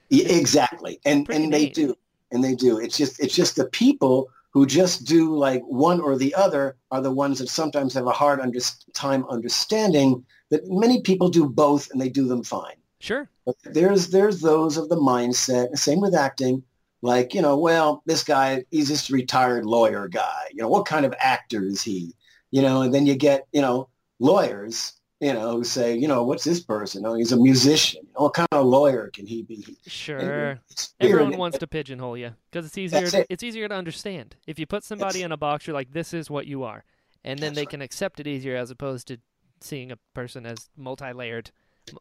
Yeah, 0.08 0.28
exactly, 0.28 0.98
and 1.04 1.28
and 1.28 1.52
they 1.52 1.68
do, 1.68 1.94
and 2.32 2.42
they 2.42 2.54
do. 2.54 2.78
It's 2.78 2.96
just 2.96 3.20
it's 3.20 3.34
just 3.34 3.56
the 3.56 3.66
people 3.66 4.30
who 4.52 4.66
just 4.66 5.04
do 5.04 5.34
like 5.34 5.62
one 5.62 6.00
or 6.00 6.16
the 6.16 6.34
other 6.34 6.76
are 6.90 7.00
the 7.00 7.10
ones 7.10 7.38
that 7.38 7.48
sometimes 7.48 7.94
have 7.94 8.06
a 8.06 8.12
hard 8.12 8.40
under, 8.40 8.58
time 8.94 9.24
understanding 9.28 10.24
that 10.50 10.66
many 10.66 11.00
people 11.02 11.28
do 11.28 11.48
both 11.48 11.90
and 11.90 12.00
they 12.00 12.08
do 12.08 12.26
them 12.26 12.42
fine. 12.42 12.74
Sure. 12.98 13.28
But 13.46 13.56
there's 13.64 14.08
there's 14.08 14.40
those 14.40 14.76
of 14.76 14.88
the 14.88 14.96
mindset. 14.96 15.76
Same 15.78 16.00
with 16.00 16.14
acting. 16.14 16.62
Like 17.02 17.32
you 17.32 17.40
know, 17.40 17.56
well, 17.56 18.02
this 18.06 18.22
guy 18.22 18.64
he's 18.70 18.88
just 18.88 19.08
a 19.10 19.14
retired 19.14 19.64
lawyer 19.64 20.08
guy. 20.08 20.48
You 20.52 20.62
know, 20.62 20.68
what 20.68 20.86
kind 20.86 21.06
of 21.06 21.14
actor 21.18 21.64
is 21.64 21.82
he? 21.82 22.14
You 22.50 22.62
know, 22.62 22.82
and 22.82 22.92
then 22.92 23.06
you 23.06 23.14
get 23.14 23.46
you 23.52 23.62
know 23.62 23.88
lawyers. 24.18 24.92
You 25.20 25.34
know, 25.34 25.52
who 25.52 25.64
say, 25.64 25.94
you 25.96 26.08
know, 26.08 26.24
what's 26.24 26.44
this 26.44 26.60
person? 26.60 27.04
Oh, 27.04 27.14
he's 27.14 27.30
a 27.32 27.36
musician. 27.36 28.06
What 28.14 28.32
kind 28.32 28.48
of 28.52 28.64
lawyer 28.64 29.10
can 29.12 29.26
he 29.26 29.42
be? 29.42 29.64
Sure. 29.86 30.58
Everyone 30.98 31.36
wants 31.36 31.58
to 31.58 31.66
pigeonhole 31.66 32.16
you 32.16 32.32
because 32.50 32.64
it's 32.64 32.78
easier. 32.78 33.06
To, 33.06 33.20
it. 33.20 33.26
it's 33.28 33.42
easier 33.42 33.68
to 33.68 33.74
understand 33.74 34.36
if 34.46 34.58
you 34.58 34.66
put 34.66 34.82
somebody 34.82 35.18
It's- 35.18 35.26
in 35.26 35.32
a 35.32 35.36
box. 35.36 35.66
You're 35.66 35.74
like, 35.74 35.92
this 35.92 36.14
is 36.14 36.30
what 36.30 36.46
you 36.46 36.62
are, 36.62 36.84
and 37.22 37.38
then 37.38 37.48
That's 37.48 37.54
they 37.56 37.60
right. 37.62 37.68
can 37.70 37.82
accept 37.82 38.18
it 38.18 38.26
easier 38.26 38.56
as 38.56 38.70
opposed 38.70 39.08
to 39.08 39.18
seeing 39.60 39.92
a 39.92 39.98
person 40.14 40.46
as 40.46 40.70
multi-layered, 40.74 41.50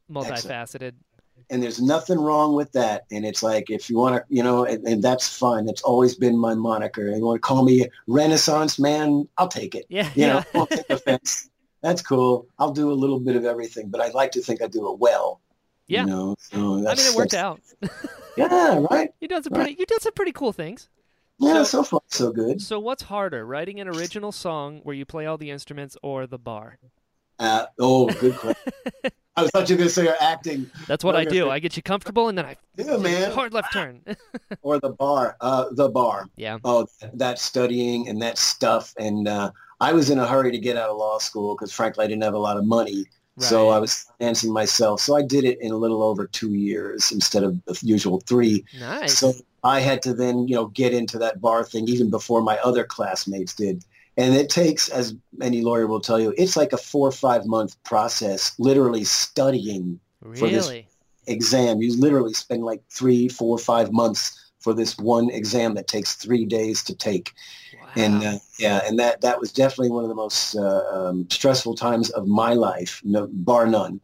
multifaceted. 0.10 0.94
and 1.50 1.62
there's 1.62 1.82
nothing 1.82 2.18
wrong 2.20 2.56
with 2.56 2.72
that. 2.72 3.06
And 3.12 3.26
it's 3.26 3.44
like 3.44 3.70
if 3.70 3.90
you 3.90 3.98
want 3.98 4.16
to, 4.16 4.24
you 4.30 4.44
know, 4.44 4.64
and, 4.64 4.86
and 4.88 5.04
that's 5.04 5.28
fine. 5.38 5.66
That's 5.66 5.82
always 5.82 6.16
been 6.16 6.38
my 6.38 6.54
moniker. 6.54 7.08
And 7.08 7.18
you 7.18 7.26
want 7.26 7.36
to 7.36 7.42
call 7.42 7.64
me 7.64 7.86
Renaissance 8.08 8.80
man? 8.80 9.28
I'll 9.38 9.48
take 9.50 9.76
it. 9.76 9.86
Yeah. 9.90 10.06
You 10.16 10.26
yeah. 10.26 10.28
know, 10.28 10.44
I'll 10.62 10.68
take 10.68 10.90
offense. 10.90 11.50
That's 11.82 12.02
cool. 12.02 12.48
I'll 12.60 12.72
do 12.72 12.92
a 12.92 12.94
little 12.94 13.20
bit 13.20 13.36
of 13.36 13.46
everything, 13.46 13.90
but 13.90 14.02
I'd 14.02 14.14
like 14.14 14.32
to 14.34 14.42
think 14.42 14.62
I 14.62 14.68
do 14.68 14.92
it 14.92 15.00
well. 15.00 15.40
Yeah. 15.88 16.02
You 16.02 16.08
know, 16.08 16.36
so 16.40 16.58
I 16.88 16.94
mean, 16.96 16.98
it 17.00 17.16
worked 17.16 17.34
out. 17.34 17.62
Yeah, 18.38 18.86
right. 18.92 19.12
You 19.22 19.28
did 19.28 19.44
some 19.44 19.54
Right. 19.54 19.62
pretty. 19.64 19.80
You 19.80 19.86
did 19.86 20.02
some 20.02 20.14
pretty 20.14 20.32
cool 20.32 20.54
things. 20.54 20.88
Yeah, 21.40 21.64
So- 21.64 21.64
so 21.64 21.84
far 21.84 22.02
so 22.08 22.32
good. 22.32 22.62
So 22.62 22.80
what's 22.80 23.04
harder, 23.04 23.46
writing 23.46 23.80
an 23.80 23.88
original 23.88 24.32
song 24.32 24.82
where 24.84 24.94
you 24.96 25.06
play 25.06 25.26
all 25.26 25.38
the 25.38 25.50
instruments, 25.52 25.98
or 26.04 26.28
the 26.28 26.38
bar? 26.38 26.78
Uh, 27.40 27.66
oh, 27.80 28.08
good 28.10 28.36
question. 28.36 28.74
I 29.38 29.48
thought 29.48 29.70
you 29.70 29.76
were 29.76 29.78
going 29.78 29.88
to 29.88 29.94
say 29.94 30.04
you're 30.04 30.16
acting. 30.20 30.70
That's 30.86 31.02
what 31.04 31.16
I 31.16 31.24
do. 31.24 31.50
I 31.50 31.60
get 31.60 31.78
you 31.78 31.82
comfortable, 31.84 32.28
and 32.28 32.38
then 32.38 32.46
I 32.46 32.58
Yeah, 32.76 32.98
man. 32.98 33.32
hard 33.32 33.54
left 33.54 33.72
turn. 33.72 34.02
Or 34.62 34.80
the 34.80 34.90
bar. 34.90 35.38
Uh, 35.40 35.68
the 35.72 35.88
bar. 35.88 36.26
yeah. 36.36 36.58
Oh, 36.66 36.86
that 37.14 37.40
studying 37.40 38.10
and 38.10 38.22
that 38.22 38.38
stuff. 38.38 38.94
And 39.00 39.28
uh, 39.30 39.52
I 39.80 39.94
was 39.94 40.10
in 40.10 40.20
a 40.20 40.28
hurry 40.28 40.52
to 40.52 40.58
get 40.58 40.78
out 40.78 40.90
of 40.90 40.98
law 40.98 41.20
school 41.20 41.56
because, 41.56 41.72
frankly, 41.72 42.04
I 42.06 42.08
didn't 42.08 42.24
have 42.24 42.34
a 42.34 42.40
lot 42.40 42.58
of 42.58 42.66
money. 42.66 43.06
So 43.38 43.70
I 43.70 43.80
was 43.80 44.06
financing 44.20 44.52
myself. 44.52 45.00
So 45.00 45.16
I 45.16 45.22
did 45.22 45.46
it 45.46 45.62
in 45.62 45.72
a 45.72 45.78
little 45.78 46.04
over 46.04 46.28
two 46.28 46.54
years 46.56 47.10
instead 47.12 47.44
of 47.44 47.64
the 47.64 47.80
usual 47.82 48.20
three. 48.28 48.66
Nice. 48.78 49.18
So 49.18 49.34
I 49.64 49.80
had 49.80 50.02
to 50.02 50.14
then, 50.14 50.48
you 50.50 50.56
know, 50.56 50.66
get 50.68 50.94
into 50.94 51.18
that 51.20 51.40
bar 51.40 51.64
thing 51.64 51.88
even 51.88 52.10
before 52.10 52.42
my 52.42 52.58
other 52.58 52.84
classmates 52.84 53.56
did. 53.56 53.86
And 54.18 54.36
it 54.36 54.50
takes, 54.50 54.90
as 54.90 55.16
any 55.42 55.62
lawyer 55.62 55.88
will 55.88 56.02
tell 56.02 56.20
you, 56.20 56.34
it's 56.38 56.58
like 56.58 56.74
a 56.74 56.78
four 56.78 57.08
or 57.08 57.14
five 57.14 57.46
month 57.46 57.82
process, 57.86 58.54
literally 58.60 59.06
studying 59.06 60.02
for 60.36 60.50
this- 60.50 60.68
really? 60.68 60.88
exam. 61.28 61.82
You 61.82 61.98
literally 61.98 62.34
spend 62.34 62.64
like 62.64 62.82
three, 62.90 63.30
four, 63.30 63.58
five 63.58 63.92
months 63.94 64.52
for 64.60 64.74
this 64.74 64.98
one 64.98 65.30
exam 65.30 65.76
that 65.76 65.88
takes 65.88 66.16
three 66.16 66.44
days 66.44 66.84
to 66.84 66.96
take. 66.96 67.32
And 67.96 68.24
uh, 68.24 68.40
yeah, 68.58 68.82
and 68.86 69.00
that 69.00 69.22
that 69.22 69.40
was 69.40 69.52
definitely 69.52 69.92
one 69.92 70.04
of 70.04 70.10
the 70.10 70.16
most 70.16 70.56
uh, 70.56 70.84
um, 70.92 71.28
stressful 71.30 71.76
times 71.76 72.10
of 72.12 72.28
my 72.28 72.54
life, 72.54 73.02
no, 73.04 73.28
bar 73.32 73.68
none. 73.68 74.00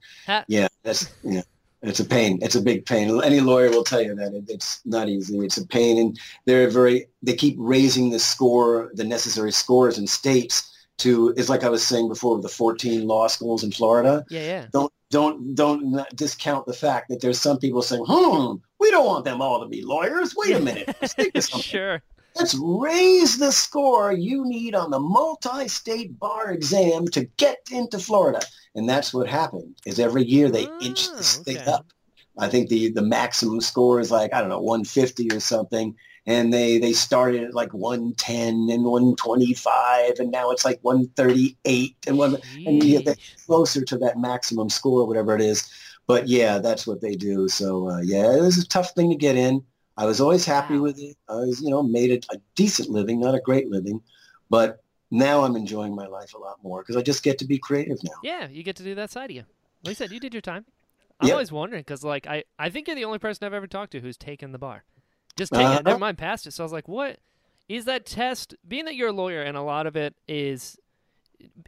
Yeah, 0.47 0.67
that's 0.83 1.13
yeah, 1.23 1.41
it's 1.81 1.99
a 1.99 2.05
pain. 2.05 2.39
It's 2.41 2.55
a 2.55 2.61
big 2.61 2.85
pain. 2.85 3.21
Any 3.23 3.39
lawyer 3.39 3.69
will 3.69 3.83
tell 3.83 4.01
you 4.01 4.15
that 4.15 4.33
it, 4.33 4.45
it's 4.47 4.81
not 4.85 5.09
easy. 5.09 5.37
It's 5.39 5.57
a 5.57 5.67
pain, 5.67 5.97
and 5.97 6.19
they're 6.45 6.69
very. 6.69 7.05
They 7.21 7.35
keep 7.35 7.55
raising 7.59 8.09
the 8.09 8.19
score, 8.19 8.91
the 8.93 9.03
necessary 9.03 9.51
scores 9.51 9.97
in 9.97 10.07
states 10.07 10.71
to. 10.99 11.33
It's 11.37 11.49
like 11.49 11.63
I 11.63 11.69
was 11.69 11.85
saying 11.85 12.07
before 12.07 12.35
with 12.35 12.43
the 12.43 12.49
14 12.49 13.07
law 13.07 13.27
schools 13.27 13.63
in 13.63 13.71
Florida. 13.71 14.25
yeah, 14.29 14.41
yeah. 14.41 14.65
Don't 14.71 14.91
don't 15.11 15.55
don't 15.55 16.03
discount 16.15 16.65
the 16.65 16.73
fact 16.73 17.09
that 17.09 17.21
there's 17.21 17.39
some 17.39 17.59
people 17.59 17.81
saying, 17.81 18.03
"Hmm, 18.07 18.55
we 18.79 18.89
don't 18.91 19.05
want 19.05 19.25
them 19.25 19.41
all 19.41 19.61
to 19.61 19.67
be 19.67 19.81
lawyers." 19.83 20.35
Wait 20.35 20.55
a 20.55 20.59
minute. 20.59 20.95
Let's 21.01 21.13
think 21.13 21.35
of 21.35 21.43
something. 21.43 21.61
sure. 21.61 22.01
Let's 22.35 22.55
raise 22.55 23.37
the 23.37 23.51
score 23.51 24.11
you 24.11 24.45
need 24.45 24.75
on 24.75 24.91
the 24.91 24.99
multi-state 24.99 26.19
bar 26.19 26.51
exam 26.51 27.07
to 27.09 27.25
get 27.37 27.59
into 27.71 27.97
Florida. 27.97 28.41
And 28.75 28.89
that's 28.89 29.13
what 29.13 29.29
happened 29.29 29.75
is 29.85 29.99
every 29.99 30.25
year 30.25 30.49
they 30.49 30.67
inch 30.81 31.09
the 31.11 31.23
state 31.23 31.59
okay. 31.59 31.71
up. 31.71 31.85
I 32.37 32.49
think 32.49 32.67
the, 32.67 32.91
the 32.91 33.01
maximum 33.01 33.61
score 33.61 34.01
is 34.01 34.11
like, 34.11 34.33
I 34.33 34.41
don't 34.41 34.49
know, 34.49 34.59
150 34.59 35.31
or 35.31 35.39
something. 35.39 35.95
And 36.27 36.53
they, 36.53 36.77
they 36.77 36.91
started 36.91 37.43
at 37.43 37.53
like 37.53 37.73
110 37.73 38.67
and 38.69 38.83
125 38.83 40.19
and 40.19 40.31
now 40.31 40.51
it's 40.51 40.65
like 40.65 40.79
138 40.81 41.95
and 42.07 42.17
one 42.17 42.37
and 42.65 42.83
you 42.83 43.01
get 43.01 43.17
closer 43.45 43.85
to 43.85 43.97
that 43.99 44.19
maximum 44.19 44.69
score, 44.69 45.07
whatever 45.07 45.35
it 45.35 45.41
is. 45.41 45.69
but 46.07 46.27
yeah, 46.27 46.57
that's 46.57 46.85
what 46.85 46.99
they 46.99 47.15
do. 47.15 47.47
So 47.47 47.89
uh, 47.89 48.01
yeah, 48.01 48.35
it 48.35 48.41
was 48.41 48.57
a 48.57 48.67
tough 48.67 48.91
thing 48.91 49.11
to 49.11 49.15
get 49.15 49.37
in. 49.37 49.63
I 49.97 50.05
was 50.05 50.19
always 50.19 50.45
happy 50.45 50.75
Wow. 50.75 50.83
with 50.83 50.99
it. 50.99 51.15
I 51.29 51.35
was, 51.35 51.61
you 51.61 51.69
know, 51.69 51.81
made 51.83 52.11
it 52.11 52.25
a 52.31 52.37
decent 52.55 52.89
living, 52.89 53.19
not 53.19 53.35
a 53.35 53.39
great 53.39 53.69
living, 53.69 54.01
but 54.49 54.81
now 55.11 55.43
I'm 55.43 55.55
enjoying 55.55 55.95
my 55.95 56.07
life 56.07 56.33
a 56.33 56.37
lot 56.37 56.57
more 56.63 56.81
because 56.81 56.97
I 56.97 57.01
just 57.01 57.23
get 57.23 57.37
to 57.39 57.45
be 57.45 57.57
creative 57.57 58.03
now. 58.03 58.11
Yeah, 58.23 58.47
you 58.47 58.63
get 58.63 58.75
to 58.77 58.83
do 58.83 58.95
that 58.95 59.11
side 59.11 59.29
of 59.29 59.35
you. 59.35 59.45
Like 59.83 59.91
I 59.91 59.93
said, 59.93 60.11
you 60.11 60.19
did 60.19 60.33
your 60.33 60.41
time. 60.41 60.65
I'm 61.19 61.27
Yep. 61.27 61.33
always 61.33 61.51
wondering 61.51 61.81
because, 61.81 62.03
like, 62.03 62.27
I, 62.27 62.43
I 62.59 62.69
think 62.69 62.87
you're 62.87 62.95
the 62.95 63.05
only 63.05 63.19
person 63.19 63.45
I've 63.45 63.53
ever 63.53 63.67
talked 63.67 63.93
to 63.93 64.01
who's 64.01 64.17
taken 64.17 64.51
the 64.51 64.57
bar. 64.57 64.83
Just 65.37 65.53
taken 65.53 65.71
it, 65.71 65.75
Uh-huh. 65.75 65.81
never 65.83 65.99
mind 65.99 66.17
passed 66.17 66.45
it. 66.47 66.51
So 66.51 66.63
I 66.63 66.65
was 66.65 66.73
like, 66.73 66.87
what 66.89 67.19
is 67.69 67.85
that 67.85 68.05
test? 68.05 68.55
Being 68.67 68.85
that 68.85 68.95
you're 68.95 69.09
a 69.09 69.13
lawyer 69.13 69.41
and 69.41 69.55
a 69.55 69.61
lot 69.61 69.87
of 69.87 69.95
it 69.95 70.15
is 70.27 70.77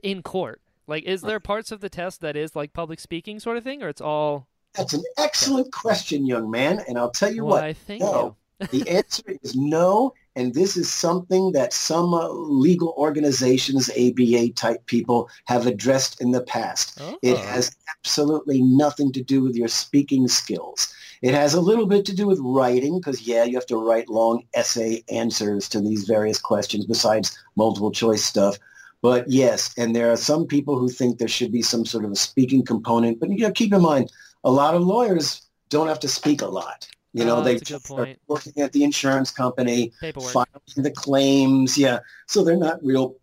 in 0.03 0.21
court, 0.21 0.61
like, 0.85 1.03
is 1.03 1.21
there 1.21 1.39
parts 1.39 1.71
of 1.71 1.79
the 1.81 1.89
test 1.89 2.21
that 2.21 2.35
is 2.35 2.55
like 2.55 2.73
public 2.73 2.99
speaking 2.99 3.39
sort 3.39 3.57
of 3.57 3.63
thing, 3.63 3.81
or 3.83 3.89
it's 3.89 4.01
all? 4.01 4.47
That's 4.77 4.93
an 4.93 5.03
excellent 5.17 5.71
question, 5.73 6.25
young 6.25 6.49
man. 6.51 6.81
And 6.87 6.97
I'll 6.97 7.11
tell 7.11 7.33
you 7.33 7.45
Why, 7.45 7.67
what, 7.69 7.77
thank 7.77 8.01
no. 8.01 8.35
the 8.71 8.87
answer 8.89 9.23
is 9.43 9.55
no. 9.55 10.13
And 10.35 10.53
this 10.53 10.77
is 10.77 10.91
something 10.91 11.51
that 11.53 11.73
some 11.73 12.13
uh, 12.13 12.27
legal 12.29 12.93
organizations, 12.97 13.89
ABA 13.89 14.49
type 14.53 14.85
people, 14.85 15.29
have 15.45 15.65
addressed 15.65 16.21
in 16.21 16.31
the 16.31 16.41
past. 16.41 16.99
you. 16.99 17.17
It 17.23 17.33
Oh. 17.37 17.41
has 17.41 17.75
absolutely 17.97 18.61
nothing 18.61 19.11
to 19.13 19.23
do 19.23 19.41
with 19.41 19.55
your 19.55 19.67
speaking 19.67 20.27
skills. 20.27 20.93
It 21.23 21.33
has 21.33 21.55
a 21.55 21.61
little 21.61 21.87
bit 21.87 22.05
to 22.05 22.15
do 22.15 22.27
with 22.27 22.39
writing 22.41 22.99
because, 22.99 23.21
yeah, 23.27 23.43
you 23.43 23.55
have 23.55 23.65
to 23.67 23.77
write 23.77 24.09
long 24.09 24.43
essay 24.53 25.03
answers 25.11 25.67
to 25.69 25.81
these 25.81 26.03
various 26.03 26.39
questions 26.39 26.85
besides 26.85 27.35
multiple 27.55 27.91
choice 27.91 28.23
stuff. 28.23 28.57
But 29.01 29.27
yes, 29.29 29.73
and 29.77 29.95
there 29.95 30.11
are 30.11 30.17
some 30.17 30.45
people 30.45 30.77
who 30.77 30.89
think 30.89 31.17
there 31.17 31.27
should 31.27 31.51
be 31.51 31.61
some 31.63 31.85
sort 31.85 32.05
of 32.05 32.11
a 32.11 32.15
speaking 32.15 32.63
component. 32.63 33.19
But 33.19 33.29
you 33.29 33.39
know, 33.39 33.51
keep 33.51 33.73
in 33.73 33.81
mind, 33.81 34.11
a 34.47 34.51
lot 34.51 34.75
of 34.75 34.81
lawyers 34.81 35.41
don't 35.69 35.89
have 35.89 35.99
to 35.99 36.07
speak 36.07 36.41
a 36.41 36.47
lot. 36.47 36.87
You 37.11 37.25
know, 37.25 37.37
Oh, 37.37 37.43
they 37.43 37.55
that's 37.55 37.71
a 37.71 37.79
good 37.79 37.99
are 37.99 38.15
working 38.27 38.61
at 38.63 38.71
the 38.71 38.83
insurance 38.83 39.29
company, 39.31 39.91
paperwork. 39.99 40.31
filing 40.31 40.47
the 40.77 40.91
claims. 40.91 41.77
Yeah. 41.77 41.99
So 42.27 42.43
they're 42.43 42.55
not 42.69 42.83
real, 42.83 43.15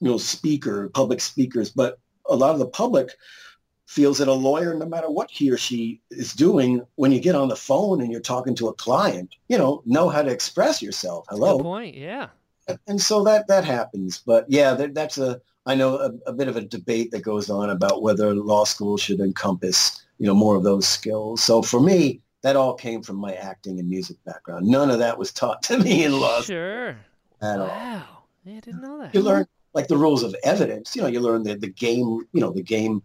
you 0.00 0.10
know, 0.10 0.18
speaker, 0.18 0.88
public 0.88 1.20
speakers, 1.20 1.70
but 1.70 1.98
a 2.28 2.34
lot 2.34 2.52
of 2.52 2.58
the 2.58 2.66
public 2.66 3.10
feels 3.86 4.18
that 4.18 4.26
a 4.28 4.32
lawyer, 4.32 4.74
no 4.74 4.86
matter 4.86 5.10
what 5.10 5.30
he 5.30 5.50
or 5.52 5.58
she 5.58 6.00
is 6.10 6.32
doing, 6.32 6.82
when 6.96 7.12
you 7.12 7.20
get 7.20 7.34
on 7.34 7.48
the 7.48 7.56
phone 7.56 8.00
and 8.00 8.10
you're 8.10 8.20
talking 8.20 8.54
to 8.56 8.68
a 8.68 8.74
client, 8.74 9.34
you 9.48 9.58
know, 9.58 9.82
know 9.84 10.08
how 10.08 10.22
to 10.22 10.30
express 10.30 10.80
yourself. 10.82 11.26
Hello. 11.28 11.58
Good 11.58 11.62
point. 11.64 11.94
Yeah. 11.94 12.28
And 12.88 13.00
so 13.00 13.22
that, 13.24 13.48
that 13.48 13.64
happens. 13.64 14.18
But 14.24 14.46
yeah, 14.48 14.74
that, 14.74 14.94
that's 14.94 15.18
a, 15.18 15.42
I 15.66 15.74
know 15.74 15.96
a, 15.96 16.10
a 16.30 16.32
bit 16.32 16.48
of 16.48 16.56
a 16.56 16.60
debate 16.62 17.10
that 17.12 17.22
goes 17.22 17.48
on 17.50 17.70
about 17.70 18.02
whether 18.02 18.34
law 18.34 18.64
school 18.64 18.96
should 18.96 19.20
encompass, 19.20 20.04
you 20.18 20.26
know, 20.26 20.34
more 20.34 20.56
of 20.56 20.64
those 20.64 20.86
skills. 20.86 21.42
So 21.42 21.62
for 21.62 21.80
me, 21.80 22.20
that 22.42 22.56
all 22.56 22.74
came 22.74 23.02
from 23.02 23.16
my 23.16 23.34
acting 23.34 23.78
and 23.78 23.88
music 23.88 24.16
background. 24.24 24.66
None 24.66 24.90
of 24.90 24.98
that 24.98 25.16
was 25.16 25.32
taught 25.32 25.62
to 25.64 25.78
me 25.78 26.04
in 26.04 26.18
law 26.18 26.40
school 26.40 26.56
Sure. 26.56 26.96
at 27.40 27.60
all. 27.60 27.68
Wow. 27.68 28.06
Yeah, 28.44 28.56
I 28.56 28.60
didn't 28.60 28.82
know 28.82 28.98
that. 28.98 29.14
You 29.14 29.20
learn 29.22 29.46
like 29.74 29.86
the 29.86 29.96
rules 29.96 30.24
of 30.24 30.34
evidence. 30.42 30.96
You 30.96 31.02
know, 31.02 31.08
you 31.08 31.20
learn 31.20 31.44
the, 31.44 31.54
the 31.54 31.68
game, 31.68 32.26
you 32.32 32.40
know, 32.40 32.50
the 32.50 32.62
game 32.62 33.00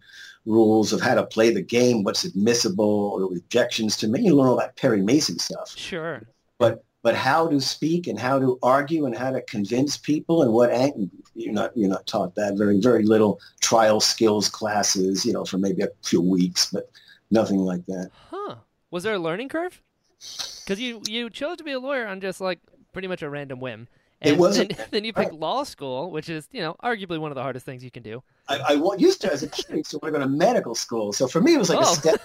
rules 0.48 0.92
of 0.94 1.02
how 1.02 1.14
to 1.14 1.26
play 1.26 1.54
the 1.54 1.62
game, 1.62 2.04
what's 2.04 2.24
admissible, 2.24 3.12
or 3.14 3.38
objections 3.38 3.98
to 3.98 4.08
me. 4.08 4.22
You 4.22 4.36
learn 4.36 4.48
all 4.48 4.58
that 4.58 4.76
Perry 4.78 5.02
Mason 5.02 5.38
stuff. 5.38 5.78
Sure. 5.78 6.24
But 6.58 6.84
but 7.08 7.16
how 7.16 7.48
to 7.48 7.62
speak 7.62 8.06
and 8.08 8.20
how 8.20 8.38
to 8.38 8.60
argue 8.62 9.06
and 9.06 9.16
how 9.16 9.32
to 9.32 9.40
convince 9.44 9.96
people 9.96 10.42
and 10.42 10.52
what 10.52 10.70
ang- 10.72 11.10
you're 11.36 11.54
not 11.54 11.72
you're 11.74 11.88
not 11.88 12.06
taught 12.06 12.36
that 12.36 12.58
very 12.58 12.82
very 12.82 13.04
little 13.04 13.40
trial 13.62 14.02
skills 14.02 14.50
classes. 14.50 15.26
You 15.26 15.32
know, 15.32 15.46
for 15.46 15.58
maybe 15.58 15.84
a 15.84 15.88
few 16.04 16.20
weeks, 16.20 16.70
but 16.70 16.92
nothing 17.32 17.60
like 17.60 17.86
that. 17.86 18.12
Huh. 18.30 18.56
Was 18.92 19.04
there 19.04 19.14
a 19.14 19.20
learning 19.20 19.48
curve? 19.48 19.82
Because 20.20 20.82
you 20.82 21.02
you 21.08 21.30
chose 21.30 21.56
to 21.60 21.64
be 21.64 21.72
a 21.72 21.80
lawyer 21.80 22.06
on 22.06 22.20
just 22.20 22.42
like 22.42 22.60
pretty 22.92 23.08
much 23.08 23.22
a 23.22 23.30
random 23.30 23.62
whim. 23.62 23.88
It 24.22 24.32
And 24.32 24.40
wasn't- 24.40 24.76
Then, 24.76 24.88
then 24.92 25.04
you 25.04 25.14
picked 25.14 25.34
law 25.34 25.64
school, 25.64 26.10
which 26.12 26.28
is 26.30 26.48
you 26.52 26.62
know 26.62 26.76
arguably 26.84 27.20
one 27.20 27.30
of 27.32 27.36
the 27.36 27.44
hardest 27.44 27.66
things 27.66 27.84
you 27.84 27.92
can 27.92 28.04
do. 28.04 28.24
I, 28.50 28.58
I 28.58 28.96
used 28.98 29.22
to 29.22 29.32
as 29.32 29.44
a 29.44 29.48
kid 29.50 29.66
I 29.72 29.76
used 29.76 29.92
to 29.92 29.98
want 30.00 30.14
to 30.14 30.20
go 30.20 30.24
to 30.26 30.30
medical 30.30 30.74
school. 30.74 31.14
So 31.14 31.28
for 31.28 31.42
me, 31.42 31.54
it 31.54 31.58
was 31.58 31.70
like 31.70 31.80
Oh. 31.82 31.92
a 31.92 31.96
step. 31.96 32.22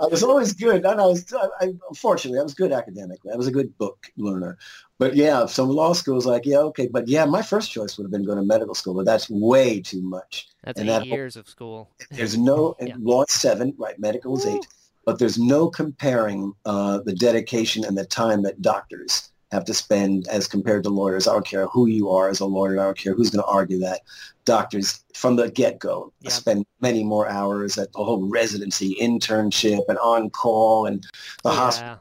I 0.00 0.06
was 0.06 0.22
always 0.22 0.52
good. 0.52 0.84
And 0.84 1.00
I 1.00 1.06
was, 1.06 1.32
I, 1.32 1.48
I, 1.60 1.72
unfortunately, 1.88 2.38
I 2.38 2.42
was 2.42 2.54
good 2.54 2.70
academically. 2.70 3.32
I 3.32 3.36
was 3.36 3.46
a 3.48 3.50
good 3.50 3.76
book 3.78 4.06
learner. 4.16 4.58
But 4.98 5.16
yeah, 5.16 5.46
some 5.46 5.68
law 5.70 5.92
school 5.94 6.14
was 6.16 6.26
like, 6.26 6.44
yeah, 6.46 6.58
okay. 6.58 6.86
But 6.86 7.08
yeah, 7.08 7.24
my 7.24 7.42
first 7.42 7.72
choice 7.72 7.96
would 7.96 8.04
have 8.04 8.10
been 8.12 8.24
going 8.24 8.38
to 8.38 8.44
medical 8.44 8.74
school, 8.74 8.94
but 8.94 9.06
that's 9.06 9.28
way 9.30 9.80
too 9.80 10.02
much. 10.02 10.48
That's 10.64 10.78
And 10.78 10.88
eight 10.88 10.92
that- 10.98 11.06
years 11.06 11.36
of 11.36 11.48
school. 11.48 11.90
There's 12.10 12.36
no, 12.38 12.76
and 12.80 12.88
Yeah. 12.90 12.96
law 13.00 13.22
is 13.24 13.32
seven, 13.32 13.74
right? 13.78 13.98
Medical 13.98 14.36
is 14.36 14.46
eight. 14.46 14.66
But 15.04 15.18
there's 15.18 15.38
no 15.38 15.68
comparing 15.70 16.52
uh, 16.66 16.98
the 16.98 17.14
dedication 17.14 17.84
and 17.84 17.96
the 17.96 18.04
time 18.04 18.42
that 18.42 18.60
doctors 18.60 19.30
have 19.50 19.64
to 19.64 19.74
spend 19.74 20.28
as 20.28 20.46
compared 20.46 20.82
to 20.84 20.90
lawyers. 20.90 21.26
I 21.26 21.32
don't 21.32 21.46
care 21.46 21.66
who 21.66 21.86
you 21.86 22.10
are 22.10 22.28
as 22.28 22.40
a 22.40 22.46
lawyer. 22.46 22.78
I 22.80 22.84
don't 22.84 22.98
care 22.98 23.14
who's 23.14 23.30
going 23.30 23.42
to 23.42 23.48
argue 23.50 23.78
that. 23.80 24.02
Doctors 24.44 25.04
from 25.14 25.36
the 25.36 25.50
get-go 25.50 26.12
Yeah. 26.20 26.30
spend 26.30 26.66
many 26.80 27.04
more 27.04 27.28
hours 27.28 27.78
at 27.78 27.92
the 27.92 28.04
whole 28.04 28.28
residency, 28.28 28.96
internship, 29.00 29.82
and 29.88 29.98
on-call, 29.98 30.86
and 30.86 31.06
the 31.42 31.50
hospital 31.50 32.00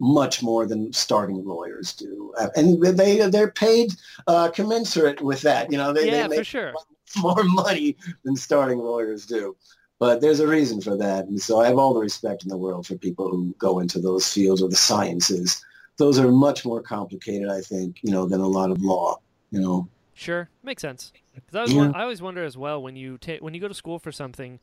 much 0.00 0.42
more 0.42 0.66
than 0.66 0.92
starting 0.92 1.44
lawyers 1.44 1.92
do. 1.92 2.34
And 2.56 2.82
they 2.82 3.18
they're 3.28 3.52
paid 3.52 3.92
uh, 4.26 4.50
commensurate 4.50 5.20
with 5.20 5.42
that. 5.42 5.70
You 5.70 5.78
know, 5.78 5.92
they, 5.92 6.06
yeah, 6.06 6.22
they 6.22 6.28
make 6.28 6.38
for 6.40 6.44
sure. 6.44 6.74
more 7.18 7.44
money 7.44 7.96
than 8.24 8.34
starting 8.34 8.78
lawyers 8.78 9.26
do. 9.26 9.56
But 10.00 10.20
there's 10.20 10.40
a 10.40 10.48
reason 10.48 10.80
for 10.80 10.96
that. 10.96 11.26
And 11.26 11.40
so 11.40 11.60
I 11.60 11.68
have 11.68 11.78
all 11.78 11.94
the 11.94 12.00
respect 12.00 12.42
in 12.42 12.48
the 12.48 12.56
world 12.56 12.88
for 12.88 12.96
people 12.96 13.28
who 13.30 13.54
go 13.58 13.78
into 13.78 14.00
those 14.00 14.26
fields 14.32 14.60
or 14.60 14.68
the 14.68 14.74
sciences. 14.74 15.64
Those 16.02 16.18
are 16.18 16.32
much 16.32 16.64
more 16.64 16.82
complicated, 16.82 17.48
I 17.48 17.60
think, 17.60 18.00
you 18.02 18.10
know, 18.10 18.26
than 18.26 18.40
a 18.40 18.46
lot 18.48 18.72
of 18.72 18.82
law, 18.82 19.20
you 19.52 19.60
know. 19.60 19.88
Sure, 20.14 20.50
makes 20.64 20.82
sense. 20.82 21.12
'Cause 21.46 21.54
I, 21.54 21.60
always 21.60 21.74
Yeah. 21.74 21.92
I 21.94 22.02
always 22.02 22.20
wonder 22.20 22.42
as 22.44 22.56
well 22.58 22.82
when 22.82 22.96
you 22.96 23.18
ta- 23.18 23.38
when 23.38 23.54
you 23.54 23.60
go 23.60 23.68
to 23.68 23.74
school 23.74 24.00
for 24.00 24.10
something 24.10 24.58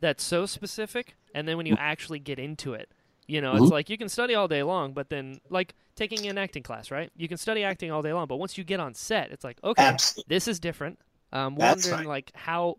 that's 0.00 0.22
so 0.22 0.44
specific, 0.44 1.16
and 1.34 1.48
then 1.48 1.56
when 1.56 1.64
you 1.64 1.76
actually 1.78 2.18
get 2.18 2.38
into 2.38 2.74
it, 2.74 2.90
you 3.26 3.40
know, 3.40 3.54
it's 3.56 3.66
Mhm. 3.66 3.70
like 3.70 3.88
you 3.88 3.96
can 3.96 4.10
study 4.10 4.34
all 4.34 4.48
day 4.48 4.62
long, 4.62 4.92
but 4.92 5.08
then 5.08 5.40
like 5.48 5.74
taking 5.96 6.26
an 6.26 6.36
acting 6.36 6.62
class, 6.62 6.90
right? 6.90 7.10
You 7.16 7.26
can 7.26 7.38
study 7.38 7.64
acting 7.64 7.90
all 7.90 8.02
day 8.02 8.12
long, 8.12 8.26
but 8.26 8.36
once 8.36 8.58
you 8.58 8.62
get 8.64 8.78
on 8.78 8.92
set, 8.92 9.32
it's 9.32 9.44
like 9.44 9.58
okay, 9.64 9.84
Absolutely. 9.84 10.24
this 10.28 10.46
is 10.46 10.60
different. 10.60 10.98
Um, 11.32 11.54
That's 11.54 11.86
wondering 11.86 12.06
right. 12.06 12.18
like 12.26 12.32
how 12.34 12.76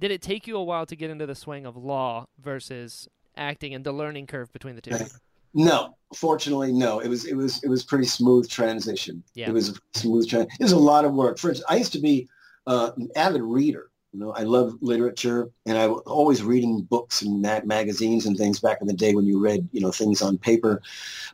did 0.00 0.10
it 0.10 0.20
take 0.20 0.48
you 0.48 0.56
a 0.56 0.64
while 0.64 0.84
to 0.86 0.96
get 0.96 1.10
into 1.10 1.26
the 1.26 1.36
swing 1.36 1.64
of 1.64 1.76
law 1.76 2.26
versus 2.40 3.08
acting 3.36 3.72
and 3.72 3.86
the 3.86 3.92
learning 3.92 4.26
curve 4.26 4.52
between 4.52 4.74
the 4.74 4.82
two? 4.82 4.90
No, 5.56 5.96
fortunately, 6.14 6.70
no. 6.70 7.00
It 7.00 7.08
was 7.08 7.24
it 7.24 7.34
was 7.34 7.64
it 7.64 7.68
was 7.68 7.82
pretty 7.82 8.04
smooth 8.04 8.48
transition. 8.48 9.22
Yeah. 9.34 9.48
It 9.48 9.52
was 9.52 9.70
a 9.70 9.74
smooth 9.94 10.28
transition. 10.28 10.56
It 10.60 10.64
was 10.64 10.72
a 10.72 10.78
lot 10.78 11.06
of 11.06 11.14
work. 11.14 11.32
Instance, 11.32 11.62
I 11.68 11.76
used 11.76 11.94
to 11.94 12.00
be 12.00 12.28
uh, 12.66 12.90
an 12.96 13.08
avid 13.16 13.40
reader. 13.40 13.90
You 14.12 14.20
know, 14.20 14.32
I 14.32 14.42
love 14.42 14.76
literature, 14.80 15.50
and 15.66 15.76
I 15.76 15.86
was 15.88 16.02
always 16.06 16.42
reading 16.42 16.82
books 16.82 17.22
and 17.22 17.42
ma- 17.42 17.60
magazines 17.64 18.26
and 18.26 18.36
things 18.36 18.60
back 18.60 18.78
in 18.80 18.86
the 18.86 18.94
day 18.94 19.14
when 19.14 19.26
you 19.26 19.38
read, 19.38 19.68
you 19.72 19.80
know, 19.80 19.90
things 19.90 20.22
on 20.22 20.38
paper. 20.38 20.80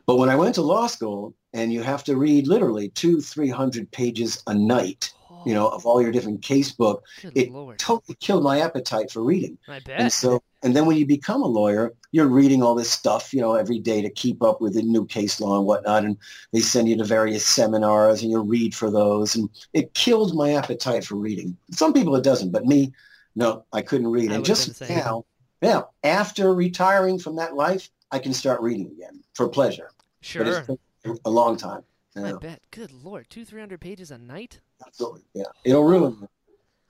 But 0.05 0.17
when 0.17 0.29
I 0.29 0.35
went 0.35 0.55
to 0.55 0.61
law 0.61 0.87
school, 0.87 1.33
and 1.53 1.71
you 1.71 1.83
have 1.83 2.03
to 2.05 2.15
read 2.15 2.47
literally 2.47 2.89
two, 2.89 3.21
three 3.21 3.49
hundred 3.49 3.91
pages 3.91 4.41
a 4.47 4.53
night, 4.53 5.13
you 5.45 5.53
know, 5.53 5.67
of 5.67 5.85
all 5.85 6.01
your 6.01 6.11
different 6.11 6.41
case 6.41 6.71
book, 6.71 7.03
Good 7.21 7.37
it 7.37 7.51
lord, 7.51 7.77
totally 7.77 8.15
killed 8.19 8.43
my 8.43 8.61
appetite 8.61 9.11
for 9.11 9.21
reading. 9.21 9.57
I 9.67 9.79
bet. 9.79 9.99
And 9.99 10.11
so, 10.11 10.41
and 10.63 10.75
then 10.75 10.85
when 10.85 10.97
you 10.97 11.05
become 11.05 11.43
a 11.43 11.47
lawyer, 11.47 11.93
you're 12.11 12.27
reading 12.27 12.63
all 12.63 12.73
this 12.73 12.89
stuff, 12.89 13.33
you 13.33 13.41
know, 13.41 13.55
every 13.55 13.79
day 13.79 14.01
to 14.01 14.09
keep 14.09 14.41
up 14.41 14.61
with 14.61 14.75
the 14.75 14.81
new 14.81 15.05
case 15.05 15.41
law 15.41 15.57
and 15.57 15.67
whatnot. 15.67 16.05
And 16.05 16.17
they 16.51 16.61
send 16.61 16.87
you 16.87 16.95
to 16.97 17.03
various 17.03 17.45
seminars 17.45 18.21
and 18.21 18.31
you 18.31 18.41
read 18.41 18.73
for 18.73 18.89
those. 18.89 19.35
And 19.35 19.49
it 19.73 19.93
killed 19.93 20.35
my 20.35 20.53
appetite 20.53 21.03
for 21.03 21.15
reading. 21.15 21.57
Some 21.71 21.91
people 21.91 22.15
it 22.15 22.23
doesn't, 22.23 22.51
but 22.51 22.65
me, 22.65 22.93
no, 23.35 23.65
I 23.73 23.81
couldn't 23.81 24.07
read. 24.07 24.31
I 24.31 24.35
and 24.35 24.45
just 24.45 24.79
now, 24.81 25.25
now, 25.61 25.89
after 26.03 26.53
retiring 26.53 27.19
from 27.19 27.35
that 27.37 27.55
life, 27.55 27.89
I 28.11 28.19
can 28.19 28.33
start 28.33 28.61
reading 28.61 28.87
again 28.87 29.21
for 29.33 29.49
pleasure. 29.49 29.89
But 29.97 30.25
sure, 30.25 30.45
it's 30.45 30.67
been 31.03 31.17
a 31.25 31.29
long 31.29 31.57
time. 31.57 31.83
I 32.15 32.27
Yeah, 32.27 32.33
bet. 32.39 32.61
Good 32.71 32.91
lord, 32.91 33.29
two 33.29 33.43
three 33.43 33.59
hundred 33.59 33.81
pages 33.81 34.11
a 34.11 34.17
night. 34.17 34.61
absolutely. 34.85 35.23
Yeah, 35.33 35.45
it'll 35.65 35.83
ruin. 35.83 36.27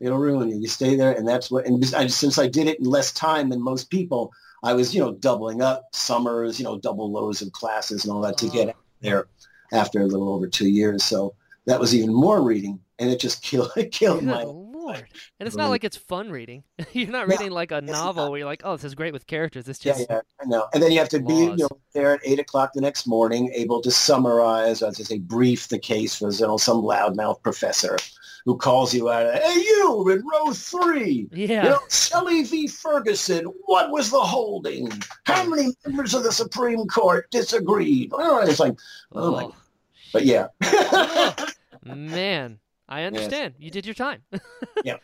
It'll 0.03 0.17
ruin 0.17 0.49
you. 0.49 0.59
You 0.59 0.67
stay 0.67 0.95
there, 0.95 1.13
and 1.13 1.25
that's 1.25 1.49
what. 1.49 1.65
And 1.65 1.83
I, 1.95 2.07
since 2.07 2.37
I 2.37 2.47
did 2.47 2.67
it 2.67 2.79
in 2.79 2.85
less 2.85 3.13
time 3.13 3.49
than 3.49 3.61
most 3.61 3.89
people, 3.89 4.33
I 4.61 4.73
was, 4.73 4.93
you 4.93 4.99
know, 4.99 5.13
doubling 5.13 5.61
up 5.61 5.87
summers, 5.93 6.59
you 6.59 6.65
know, 6.65 6.77
double 6.77 7.09
loads 7.09 7.41
of 7.41 7.53
classes 7.53 8.03
and 8.03 8.13
all 8.13 8.21
that 8.21 8.37
to 8.39 8.49
get 8.49 8.75
there 8.99 9.27
after 9.71 10.01
a 10.01 10.05
little 10.05 10.33
over 10.33 10.47
two 10.47 10.67
years. 10.67 11.03
So 11.03 11.35
that 11.67 11.79
was 11.79 11.95
even 11.95 12.13
more 12.13 12.41
reading, 12.41 12.81
and 12.99 13.09
it 13.09 13.19
just 13.19 13.41
killed 13.43 13.71
it 13.77 13.91
killed 13.93 14.23
my 14.23 14.43
lord. 14.83 15.05
And 15.39 15.47
it's 15.47 15.55
not 15.55 15.69
like 15.69 15.83
it's 15.83 15.97
fun 15.97 16.29
reading. 16.31 16.63
You're 16.93 17.09
not 17.11 17.27
No, 17.27 17.33
reading 17.35 17.51
like 17.51 17.71
a 17.71 17.81
novel 17.81 18.25
not. 18.25 18.31
where 18.31 18.39
you're 18.39 18.45
like, 18.47 18.61
"Oh, 18.63 18.75
this 18.75 18.83
is 18.85 18.95
great 18.95 19.13
with 19.13 19.27
characters." 19.27 19.67
It's 19.67 19.79
just 19.79 20.05
yeah, 20.09 20.21
I 20.41 20.45
know. 20.45 20.67
And 20.73 20.81
then 20.81 20.91
you 20.91 20.99
have 20.99 21.09
to 21.09 21.19
be 21.19 21.33
you 21.33 21.55
know, 21.57 21.69
there 21.93 22.13
at 22.13 22.21
eight 22.23 22.39
o'clock 22.39 22.71
the 22.73 22.81
next 22.81 23.07
morning, 23.07 23.51
able 23.55 23.81
to 23.81 23.91
summarize, 23.91 24.81
as 24.81 24.99
I 24.99 25.03
say, 25.03 25.19
brief 25.19 25.67
the 25.67 25.79
case 25.79 26.15
for 26.15 26.31
you 26.31 26.47
know, 26.47 26.57
some 26.57 26.81
loudmouth 26.81 27.41
professor 27.43 27.97
who 28.45 28.57
calls 28.57 28.93
you 28.93 29.09
out. 29.09 29.33
Hey, 29.41 29.53
you 29.55 30.09
in 30.09 30.21
row 30.27 30.51
three. 30.53 31.27
yeah, 31.31 31.63
You 31.63 31.69
know, 31.69 31.79
Shelley 31.89 32.43
v. 32.43 32.67
Ferguson, 32.67 33.45
what 33.65 33.89
was 33.89 34.11
the 34.11 34.19
holding? 34.19 34.89
How 35.25 35.45
many 35.45 35.69
members 35.85 36.13
of 36.13 36.23
the 36.23 36.31
Supreme 36.31 36.85
Court 36.87 37.29
disagreed? 37.31 38.09
Oh, 38.13 38.39
it's 38.45 38.59
like, 38.59 38.75
oh 39.13 39.31
my- 39.31 39.43
Oh, 39.45 39.55
but 40.11 40.25
yeah. 40.25 40.47
man, 41.85 42.59
I 42.87 43.03
understand. 43.03 43.55
You 43.57 43.71
did 43.71 43.85
your 43.85 43.95
time. 43.95 44.23
Yep. 44.83 45.01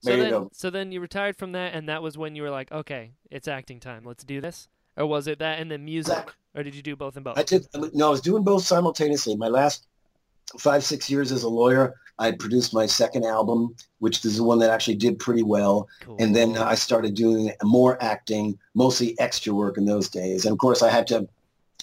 So 0.00 0.12
you 0.12 0.22
then, 0.22 0.30
go. 0.30 0.50
so 0.52 0.70
then 0.70 0.92
you 0.92 1.00
retired 1.00 1.36
from 1.36 1.52
that, 1.52 1.74
and 1.74 1.88
that 1.88 2.02
was 2.02 2.16
when 2.16 2.36
you 2.36 2.42
were 2.42 2.50
like, 2.50 2.70
"Okay, 2.70 3.14
it's 3.32 3.48
acting 3.48 3.80
time. 3.80 4.04
Let's 4.04 4.22
do 4.22 4.40
this." 4.40 4.68
Or 4.96 5.06
was 5.06 5.26
it 5.26 5.40
that 5.40 5.58
and 5.58 5.70
then 5.70 5.84
music? 5.84 6.32
Or 6.54 6.62
did 6.62 6.74
you 6.74 6.82
do 6.82 6.96
both 6.96 7.16
and 7.16 7.24
both? 7.24 7.36
I 7.36 7.42
did. 7.42 7.66
Uh, 7.74 7.88
no, 7.92 8.08
I 8.08 8.10
was 8.10 8.20
doing 8.20 8.44
both 8.44 8.64
simultaneously. 8.64 9.36
My 9.36 9.48
last 9.48 9.86
five, 10.58 10.84
six 10.84 11.10
years 11.10 11.30
as 11.32 11.42
a 11.42 11.48
lawyer, 11.48 11.94
I 12.18 12.32
produced 12.32 12.74
my 12.74 12.86
second 12.86 13.24
album, 13.24 13.74
which 13.98 14.24
is 14.24 14.36
the 14.36 14.44
one 14.44 14.58
that 14.60 14.70
actually 14.70 14.96
did 14.96 15.18
pretty 15.18 15.42
well. 15.42 15.88
Cool. 16.00 16.16
And 16.18 16.34
then 16.34 16.56
I 16.56 16.74
started 16.74 17.14
doing 17.14 17.52
more 17.62 18.02
acting, 18.02 18.58
mostly 18.74 19.18
extra 19.20 19.52
work 19.52 19.78
in 19.78 19.84
those 19.84 20.08
days. 20.08 20.44
And 20.44 20.52
of 20.52 20.58
course, 20.58 20.82
I 20.82 20.90
had 20.90 21.06
to 21.08 21.28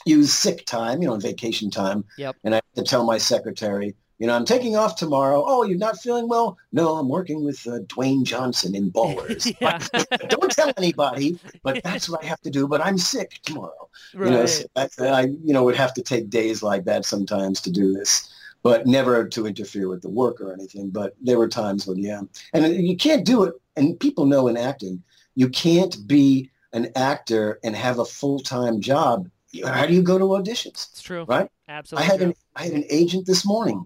use 0.05 0.33
sick 0.33 0.65
time, 0.65 1.01
you 1.01 1.07
know, 1.07 1.15
vacation 1.15 1.69
time. 1.69 2.03
Yep. 2.17 2.35
And 2.43 2.55
I 2.55 2.57
had 2.57 2.83
to 2.83 2.89
tell 2.89 3.05
my 3.05 3.17
secretary, 3.17 3.95
you 4.17 4.27
know, 4.27 4.35
I'm 4.35 4.45
taking 4.45 4.77
off 4.77 4.95
tomorrow. 4.95 5.43
Oh, 5.45 5.63
you're 5.63 5.77
not 5.77 5.99
feeling 5.99 6.29
well? 6.29 6.57
No, 6.71 6.95
I'm 6.95 7.09
working 7.09 7.43
with 7.43 7.65
uh, 7.67 7.79
Dwayne 7.79 8.23
Johnson 8.23 8.73
in 8.73 8.91
Ballers. 8.93 9.53
Don't 10.29 10.51
tell 10.51 10.71
anybody, 10.77 11.37
but 11.63 11.81
that's 11.83 12.07
what 12.07 12.23
I 12.23 12.27
have 12.27 12.41
to 12.41 12.49
do. 12.49 12.67
But 12.67 12.81
I'm 12.81 12.97
sick 12.97 13.39
tomorrow. 13.43 13.89
right. 14.13 14.31
You 14.31 14.37
know, 14.37 14.45
so 14.45 14.65
that's, 14.73 14.99
I 14.99 15.21
you 15.21 15.53
know 15.53 15.63
would 15.63 15.75
have 15.75 15.93
to 15.95 16.01
take 16.01 16.29
days 16.29 16.63
like 16.63 16.85
that 16.85 17.05
sometimes 17.05 17.59
to 17.61 17.71
do 17.71 17.93
this, 17.93 18.33
but 18.63 18.87
never 18.87 19.27
to 19.27 19.45
interfere 19.45 19.89
with 19.89 20.01
the 20.01 20.09
work 20.09 20.39
or 20.39 20.53
anything. 20.53 20.89
But 20.89 21.15
there 21.21 21.37
were 21.37 21.49
times 21.49 21.85
when 21.85 21.97
yeah, 21.97 22.21
and 22.53 22.73
you 22.73 22.95
can't 22.95 23.25
do 23.25 23.43
it. 23.43 23.53
And 23.75 23.99
people 23.99 24.25
know 24.25 24.47
in 24.47 24.55
acting, 24.55 25.03
you 25.35 25.49
can't 25.49 26.07
be 26.07 26.49
an 26.71 26.89
actor 26.95 27.59
and 27.65 27.75
have 27.75 27.99
a 27.99 28.05
full 28.05 28.39
time 28.39 28.79
job. 28.79 29.29
How 29.65 29.85
do 29.85 29.93
you 29.93 30.01
go 30.01 30.17
to 30.17 30.25
auditions? 30.25 30.89
it's 30.91 31.01
true. 31.01 31.25
Right? 31.27 31.49
Absolutely. 31.67 32.05
I 32.05 32.11
had 32.11 32.19
true. 32.19 32.27
an 32.27 32.33
I 32.55 32.63
had 32.63 32.73
an 32.73 32.85
agent 32.89 33.25
this 33.25 33.45
morning 33.45 33.85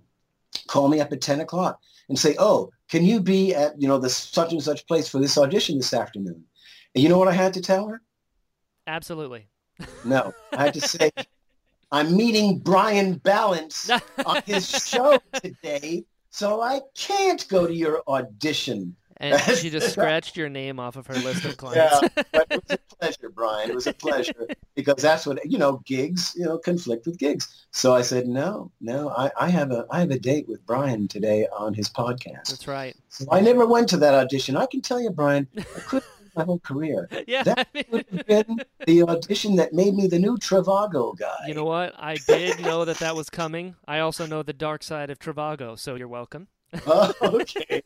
call 0.68 0.88
me 0.88 1.00
up 1.00 1.12
at 1.12 1.22
ten 1.22 1.42
o'clock 1.42 1.80
and 2.08 2.18
say, 2.18 2.36
"Oh, 2.40 2.72
can 2.90 3.04
you 3.06 3.20
be 3.20 3.54
at 3.54 3.80
you 3.82 3.88
know 3.88 3.98
the 3.98 4.10
such 4.10 4.52
and 4.52 4.64
such 4.64 4.88
place 4.88 5.08
for 5.08 5.20
this 5.20 5.38
audition 5.38 5.78
this 5.78 5.94
afternoon?" 5.94 6.44
And 6.96 7.04
you 7.04 7.10
know 7.10 7.18
what 7.18 7.28
I 7.28 7.34
had 7.34 7.54
to 7.54 7.62
tell 7.62 7.88
her? 7.88 8.02
Absolutely. 8.88 9.48
No, 10.04 10.34
I 10.52 10.66
had 10.66 10.74
to 10.74 10.82
say, 10.82 11.12
I'm 11.92 12.16
meeting 12.16 12.60
Brian 12.60 13.16
Balance 13.16 13.90
on 14.26 14.42
his 14.46 14.70
show 14.70 15.20
today, 15.42 16.06
so 16.30 16.62
I 16.62 16.82
can't 16.96 17.48
go 17.48 17.66
to 17.68 17.74
your 17.74 18.04
audition. 18.08 18.96
And 19.20 19.40
she 19.58 19.70
just 19.70 19.92
scratched 19.92 20.38
your 20.38 20.48
name 20.50 20.80
off 20.80 20.96
of 20.96 21.08
her 21.08 21.16
list 21.16 21.44
of 21.44 21.52
Yeah, 21.52 21.90
clients. 21.90 22.10
but 22.32 22.48
it 22.50 22.64
was 22.68 22.72
a 22.72 22.96
pleasure, 23.00 23.30
Brian. 23.30 23.70
It 23.70 23.76
was 23.76 23.88
a 23.88 23.94
pleasure 23.94 24.48
because 24.76 25.02
that's 25.02 25.26
what 25.26 25.46
you 25.50 25.58
know. 25.58 25.82
Gigs, 25.86 26.34
you 26.38 26.46
know, 26.46 26.58
conflict 26.58 27.06
with 27.06 27.18
gigs. 27.18 27.66
So 27.72 27.94
I 27.96 28.02
said, 28.02 28.28
no, 28.28 28.72
no. 28.80 29.10
I, 29.10 29.32
I 29.40 29.50
have 29.50 29.72
a 29.72 29.86
I 29.92 30.00
have 30.00 30.12
a 30.12 30.20
date 30.20 30.48
with 30.48 30.66
Brian 30.66 31.08
today 31.08 31.48
on 31.58 31.74
his 31.74 31.90
podcast. 31.90 32.50
That's 32.50 32.68
right. 32.68 32.96
So 33.10 33.26
I 33.32 33.40
never 33.42 33.66
went 33.66 33.90
to 33.90 33.98
that 33.98 34.14
audition. 34.14 34.56
I 34.56 34.66
can 34.68 34.82
tell 34.82 35.00
you, 35.02 35.10
Brian, 35.10 35.48
I 35.58 35.80
could 35.80 36.04
my 36.36 36.44
whole 36.44 36.60
career. 36.60 37.10
Yeah. 37.28 37.44
That 37.44 37.68
would 37.92 38.06
have 38.12 38.26
been 38.28 38.62
the 38.86 39.04
audition 39.04 39.56
that 39.58 39.74
made 39.74 39.94
me 39.94 40.08
the 40.08 40.20
new 40.20 40.38
Trivago 40.38 41.18
guy. 41.18 41.48
You 41.48 41.54
know 41.54 41.66
what? 41.66 41.94
I 41.98 42.18
did 42.28 42.60
know 42.62 42.86
that 42.86 42.98
that 43.00 43.16
was 43.16 43.30
coming. 43.30 43.76
I 43.88 44.00
also 44.00 44.26
know 44.26 44.42
the 44.44 44.54
dark 44.54 44.84
side 44.84 45.10
of 45.10 45.20
Trivago, 45.20 45.78
so 45.78 45.96
you're 45.96 46.08
welcome. 46.08 46.48
Oh, 46.88 47.14
okay. 47.22 47.82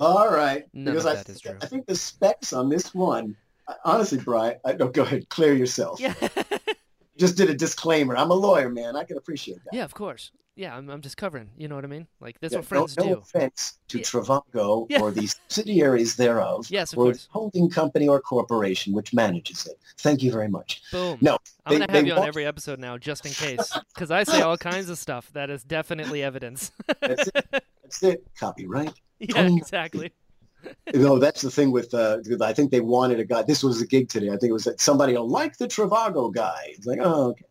All 0.00 0.30
right. 0.30 0.64
None 0.72 0.94
because 0.94 1.06
I, 1.06 1.14
that 1.16 1.28
is 1.28 1.40
true. 1.40 1.56
I 1.62 1.66
think 1.66 1.86
the 1.86 1.94
specs 1.94 2.52
on 2.52 2.68
this 2.68 2.94
one, 2.94 3.36
honestly, 3.84 4.18
Brian, 4.18 4.56
I 4.64 4.72
don't 4.72 4.94
go 4.94 5.02
ahead, 5.02 5.28
clear 5.28 5.54
yourself. 5.54 6.00
Yeah. 6.00 6.14
Just 7.18 7.36
did 7.36 7.50
a 7.50 7.54
disclaimer. 7.54 8.16
I'm 8.16 8.30
a 8.30 8.34
lawyer, 8.34 8.70
man. 8.70 8.96
I 8.96 9.04
can 9.04 9.18
appreciate 9.18 9.58
that. 9.64 9.74
yeah, 9.74 9.84
of 9.84 9.92
course. 9.94 10.30
Yeah, 10.56 10.76
I'm, 10.76 10.90
I'm 10.90 11.00
just 11.00 11.16
covering. 11.16 11.50
You 11.56 11.68
know 11.68 11.74
what 11.74 11.84
I 11.84 11.88
mean? 11.88 12.06
Like 12.20 12.38
that's 12.40 12.52
Yeah, 12.52 12.58
what 12.58 12.66
friends 12.66 12.96
no, 12.98 13.04
no 13.04 13.14
do. 13.14 13.20
offense 13.20 13.78
to 13.88 13.98
Yeah. 13.98 14.04
Trivago 14.04 14.86
Yeah. 14.90 15.00
or 15.00 15.10
the 15.10 15.26
subsidiaries 15.26 16.16
thereof, 16.16 16.66
Yes, 16.70 16.92
of 16.92 16.98
or 16.98 17.04
course. 17.06 17.24
the 17.26 17.32
holding 17.32 17.70
company 17.70 18.08
or 18.08 18.20
corporation 18.20 18.92
which 18.92 19.14
manages 19.14 19.66
it. 19.66 19.78
Thank 19.98 20.22
you 20.22 20.32
very 20.32 20.48
much. 20.48 20.82
Boom. 20.92 21.18
No, 21.20 21.38
I'm 21.64 21.78
gonna 21.78 21.90
have 21.92 22.02
they 22.04 22.08
you 22.08 22.14
on 22.14 22.26
every 22.26 22.44
episode 22.46 22.78
now, 22.78 22.98
just 22.98 23.24
in 23.24 23.32
case, 23.32 23.72
because 23.94 24.10
I 24.10 24.24
say 24.24 24.40
all 24.42 24.58
kinds 24.58 24.90
of 24.90 24.98
stuff 24.98 25.30
that 25.34 25.48
is 25.50 25.62
definitely 25.62 26.22
evidence. 26.22 26.72
That's 27.00 27.28
it. 27.28 27.46
That's 27.82 28.02
it. 28.02 28.26
Copyright. 28.38 28.92
yeah, 29.34 29.48
exactly. 29.56 30.12
no, 30.94 31.18
that's 31.18 31.42
the 31.42 31.50
thing 31.50 31.70
with. 31.70 31.94
Uh, 31.94 32.18
I 32.42 32.52
think 32.52 32.70
they 32.70 32.80
wanted 32.80 33.20
a 33.20 33.24
guy. 33.24 33.42
This 33.42 33.62
was 33.62 33.80
a 33.80 33.86
gig 33.86 34.08
today. 34.08 34.28
I 34.28 34.32
think 34.36 34.50
it 34.50 34.52
was 34.52 34.64
that 34.64 34.80
somebody 34.80 35.14
will 35.14 35.28
like 35.28 35.56
the 35.56 35.66
Trivago 35.68 36.32
guy. 36.32 36.66
It's 36.68 36.86
like, 36.86 36.98
oh, 37.02 37.30
okay. 37.30 37.44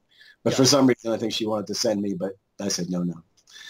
But 0.44 0.52
Yeah. 0.54 0.58
for 0.58 0.66
some 0.66 0.88
reason, 0.88 1.12
I 1.12 1.18
think 1.18 1.34
she 1.34 1.46
wanted 1.46 1.68
to 1.68 1.76
send 1.76 2.02
me, 2.02 2.14
but 2.14 2.34
I 2.60 2.68
said 2.68 2.90
no, 2.90 3.04
no. 3.04 3.16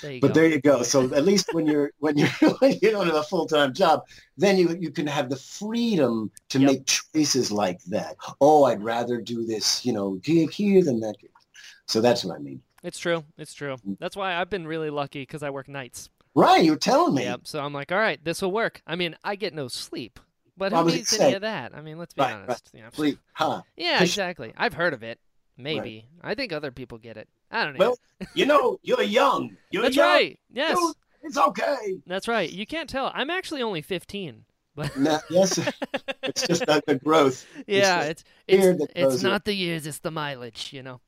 There 0.01 0.11
you 0.13 0.21
But 0.21 0.29
go. 0.29 0.33
there 0.33 0.47
you 0.47 0.61
go. 0.61 0.83
So 0.83 1.13
at 1.13 1.25
least 1.25 1.53
when 1.53 1.65
you're 1.67 1.91
when 1.99 2.17
you're 2.17 2.29
when 2.59 2.77
you 2.81 2.91
don't 2.91 3.05
have 3.05 3.15
a 3.15 3.23
full 3.23 3.47
time 3.47 3.73
job, 3.73 4.01
then 4.37 4.57
you 4.57 4.75
you 4.79 4.91
can 4.91 5.07
have 5.07 5.29
the 5.29 5.37
freedom 5.37 6.31
to 6.49 6.59
Yep. 6.59 6.67
make 6.69 6.85
choices 6.85 7.51
like 7.51 7.81
that. 7.85 8.15
Oh, 8.41 8.65
I'd 8.65 8.83
rather 8.83 9.21
do 9.21 9.45
this, 9.45 9.85
you 9.85 9.93
know, 9.93 10.15
gig 10.15 10.51
here 10.51 10.83
than 10.83 10.99
that 11.01 11.15
gig. 11.19 11.31
So 11.87 12.01
that's 12.01 12.23
what 12.25 12.35
I 12.35 12.39
mean. 12.39 12.61
It's 12.83 12.99
true. 12.99 13.23
It's 13.37 13.53
true. 13.53 13.75
Mm. 13.87 13.97
That's 13.99 14.15
why 14.15 14.35
I've 14.35 14.49
been 14.49 14.67
really 14.67 14.89
lucky 14.89 15.21
because 15.21 15.43
I 15.43 15.49
work 15.49 15.67
nights. 15.67 16.09
Right? 16.39 16.63
You're 16.63 16.75
telling 16.77 17.13
me. 17.15 17.23
Yep. 17.23 17.41
So 17.45 17.59
I'm 17.59 17.73
like, 17.73 17.91
all 17.91 17.97
right, 17.97 18.23
this 18.23 18.41
will 18.41 18.51
work. 18.51 18.81
I 18.87 18.95
mean, 18.95 19.15
I 19.23 19.35
get 19.35 19.53
no 19.53 19.67
sleep, 19.67 20.19
but 20.57 20.73
I 20.73 20.81
who 20.81 20.89
needs 20.89 21.11
gonna 21.11 21.23
any 21.25 21.35
of 21.35 21.41
that? 21.41 21.73
I 21.75 21.81
mean, 21.81 21.97
let's 21.97 22.13
be 22.13 22.21
Right, 22.21 22.33
right. 22.33 22.43
honest. 22.43 22.69
you 22.73 22.81
know. 22.81 22.89
Sleep, 22.93 23.19
huh? 23.33 23.61
Yeah, 23.75 24.01
exactly. 24.01 24.53
I've 24.57 24.73
heard 24.73 24.93
of 24.93 25.03
it. 25.03 25.19
Maybe. 25.57 26.07
I 26.21 26.35
think 26.35 26.53
other 26.53 26.71
people 26.71 26.97
get 26.97 27.17
it. 27.17 27.27
I 27.51 27.65
don't 27.65 27.77
know. 27.77 27.79
Well, 27.89 27.97
you 28.33 28.45
know, 28.45 28.79
you're 28.81 29.01
young. 29.03 29.57
You're 29.71 29.83
That's 29.83 29.95
young. 29.97 30.07
right. 30.07 30.39
Yes. 30.53 30.77
Dude, 30.79 30.95
It's 31.23 31.37
okay. 31.37 31.97
That's 32.07 32.27
right. 32.29 32.49
You 32.49 32.65
can't 32.65 32.89
tell. 32.89 33.11
I'm 33.13 33.29
actually 33.29 33.61
only 33.61 33.81
15. 33.81 34.45
But 34.79 34.97
No, 34.97 35.19
yes, 35.29 35.59
it's 36.23 36.47
just 36.47 36.65
the, 36.65 36.81
the 36.87 36.95
growth. 36.95 37.45
yeah, 37.67 38.03
it's 38.03 38.23
it's 38.47 38.65
it's 38.65 38.93
grows 38.95 39.23
not 39.23 39.43
the 39.43 39.53
years, 39.53 39.85
it's 39.85 39.99
the 39.99 40.09
mileage, 40.11 40.71
you 40.71 40.81
know. 40.83 41.01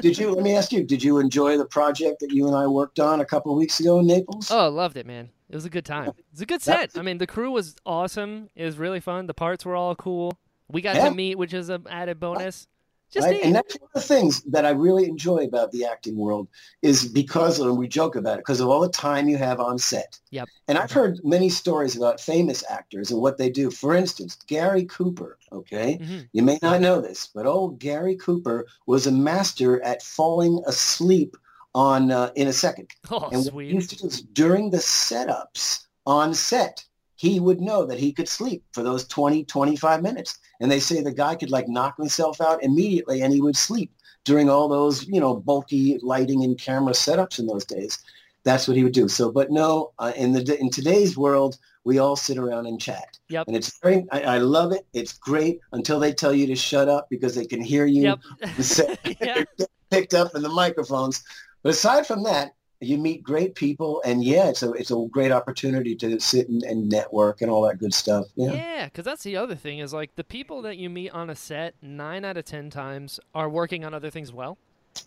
Did 0.00 0.18
you? 0.18 0.30
Let 0.30 0.44
me 0.44 0.54
ask 0.54 0.72
you. 0.72 0.84
Did 0.84 1.02
you 1.02 1.18
enjoy 1.18 1.56
the 1.56 1.64
project 1.64 2.20
that 2.20 2.32
you 2.32 2.46
and 2.46 2.54
I 2.54 2.66
worked 2.66 3.00
on 3.00 3.20
a 3.20 3.24
couple 3.24 3.50
of 3.50 3.56
weeks 3.56 3.80
ago 3.80 3.98
in 4.00 4.06
Naples? 4.06 4.50
oh, 4.50 4.68
loved 4.68 4.98
it, 4.98 5.06
man. 5.06 5.30
It 5.48 5.54
was 5.54 5.64
a 5.64 5.70
good 5.70 5.86
time. 5.86 6.08
It 6.08 6.24
was 6.32 6.40
a 6.42 6.46
good 6.46 6.62
set. 6.62 6.90
I 6.96 7.02
mean, 7.02 7.16
the 7.18 7.26
crew 7.26 7.50
was 7.50 7.76
awesome. 7.86 8.50
It 8.54 8.64
was 8.64 8.76
really 8.78 9.00
fun. 9.00 9.26
The 9.26 9.34
parts 9.34 9.64
were 9.64 9.74
all 9.74 9.94
cool. 9.94 10.38
We 10.68 10.80
got 10.82 10.96
Yeah. 10.96 11.08
to 11.08 11.14
meet, 11.14 11.36
which 11.36 11.54
is 11.54 11.68
an 11.70 11.86
added 11.90 12.20
bonus. 12.20 12.66
Just 13.12 13.26
Right? 13.26 13.44
And 13.44 13.54
that's 13.54 13.78
one 13.78 13.90
of 13.94 14.00
the 14.00 14.06
things 14.06 14.42
that 14.44 14.64
I 14.64 14.70
really 14.70 15.04
enjoy 15.06 15.44
about 15.44 15.70
the 15.70 15.84
acting 15.84 16.16
world 16.16 16.48
is 16.80 17.04
because, 17.04 17.58
and 17.60 17.76
we 17.76 17.86
joke 17.86 18.16
about 18.16 18.34
it, 18.34 18.40
because 18.40 18.60
of 18.60 18.68
all 18.68 18.80
the 18.80 18.88
time 18.88 19.28
you 19.28 19.36
have 19.36 19.60
on 19.60 19.78
set. 19.78 20.18
Yep. 20.30 20.48
And 20.66 20.78
I've 20.78 20.90
heard 20.90 21.20
many 21.22 21.50
stories 21.50 21.94
about 21.94 22.20
famous 22.20 22.64
actors 22.70 23.10
and 23.10 23.20
what 23.20 23.36
they 23.36 23.50
do. 23.50 23.70
For 23.70 23.94
instance, 23.94 24.38
Gary 24.46 24.84
Cooper, 24.86 25.38
okay? 25.52 25.98
Mhm. 26.00 26.28
You 26.32 26.42
may 26.42 26.58
not 26.62 26.80
know 26.80 27.02
this, 27.02 27.28
but 27.34 27.46
old 27.46 27.78
Gary 27.78 28.16
Cooper 28.16 28.66
was 28.86 29.06
a 29.06 29.12
master 29.12 29.82
at 29.82 30.02
falling 30.02 30.62
asleep 30.66 31.36
on 31.74 32.10
uh, 32.10 32.30
in 32.34 32.48
a 32.48 32.52
second. 32.52 32.88
Oh, 33.10 33.28
and 33.30 33.44
what 33.52 33.64
he 33.64 33.72
used 33.72 33.90
to 33.90 33.96
do 33.96 34.06
is 34.06 34.22
during 34.22 34.70
the 34.70 34.78
setups 34.78 35.86
on 36.06 36.34
set, 36.34 36.84
he 37.22 37.38
would 37.38 37.60
know 37.60 37.86
that 37.86 38.00
he 38.00 38.12
could 38.12 38.28
sleep 38.28 38.64
for 38.72 38.82
those 38.82 39.06
20, 39.06 39.44
25 39.44 40.02
minutes. 40.02 40.40
And 40.58 40.68
they 40.68 40.80
say 40.80 41.00
the 41.00 41.12
guy 41.12 41.36
could 41.36 41.52
like 41.52 41.68
knock 41.68 41.96
himself 41.96 42.40
out 42.40 42.64
immediately 42.64 43.22
and 43.22 43.32
he 43.32 43.40
would 43.40 43.56
sleep 43.56 43.92
during 44.24 44.50
all 44.50 44.66
those, 44.66 45.06
you 45.06 45.20
know, 45.20 45.36
bulky 45.36 46.00
lighting 46.02 46.42
and 46.42 46.58
camera 46.58 46.94
setups 46.94 47.38
in 47.38 47.46
those 47.46 47.64
days. 47.64 48.02
That's 48.42 48.66
what 48.66 48.76
he 48.76 48.82
would 48.82 48.92
do. 48.92 49.06
So, 49.06 49.30
but 49.30 49.52
no, 49.52 49.92
uh, 50.00 50.12
in 50.16 50.32
the 50.32 50.58
in 50.58 50.68
today's 50.68 51.16
world, 51.16 51.58
we 51.84 52.00
all 52.00 52.16
sit 52.16 52.38
around 52.38 52.66
and 52.66 52.80
chat. 52.80 53.20
Yep. 53.28 53.46
And 53.46 53.56
it's 53.56 53.78
very, 53.80 54.04
I, 54.10 54.22
I 54.22 54.38
love 54.38 54.72
it. 54.72 54.84
It's 54.92 55.12
great 55.12 55.60
until 55.70 56.00
they 56.00 56.12
tell 56.12 56.34
you 56.34 56.48
to 56.48 56.56
shut 56.56 56.88
up 56.88 57.08
because 57.08 57.36
they 57.36 57.46
can 57.46 57.60
hear 57.60 57.86
you 57.86 58.02
Yep. 58.02 59.46
picked 59.92 60.14
up 60.14 60.34
in 60.34 60.42
the 60.42 60.48
microphones. 60.48 61.22
But 61.62 61.70
aside 61.70 62.04
from 62.04 62.24
that, 62.24 62.56
you 62.82 62.98
meet 62.98 63.22
great 63.22 63.54
people, 63.54 64.02
and 64.04 64.24
yeah, 64.24 64.48
it's 64.48 64.62
a 64.62 64.72
it's 64.72 64.90
a 64.90 65.06
great 65.10 65.32
opportunity 65.32 65.94
to 65.96 66.18
sit 66.20 66.48
and, 66.48 66.62
and 66.62 66.88
network 66.88 67.40
and 67.40 67.50
all 67.50 67.62
that 67.62 67.78
good 67.78 67.94
stuff. 67.94 68.26
Yeah. 68.34 68.52
Yeah, 68.52 68.84
because 68.86 69.04
that's 69.04 69.22
the 69.22 69.36
other 69.36 69.54
thing 69.54 69.78
is 69.78 69.92
like 69.92 70.14
the 70.16 70.24
people 70.24 70.62
that 70.62 70.76
you 70.76 70.90
meet 70.90 71.10
on 71.10 71.30
a 71.30 71.34
set, 71.36 71.74
nine 71.82 72.24
out 72.24 72.36
of 72.36 72.44
ten 72.44 72.70
times 72.70 73.20
are 73.34 73.48
working 73.48 73.84
on 73.84 73.94
other 73.94 74.10
things 74.10 74.32
well. 74.32 74.58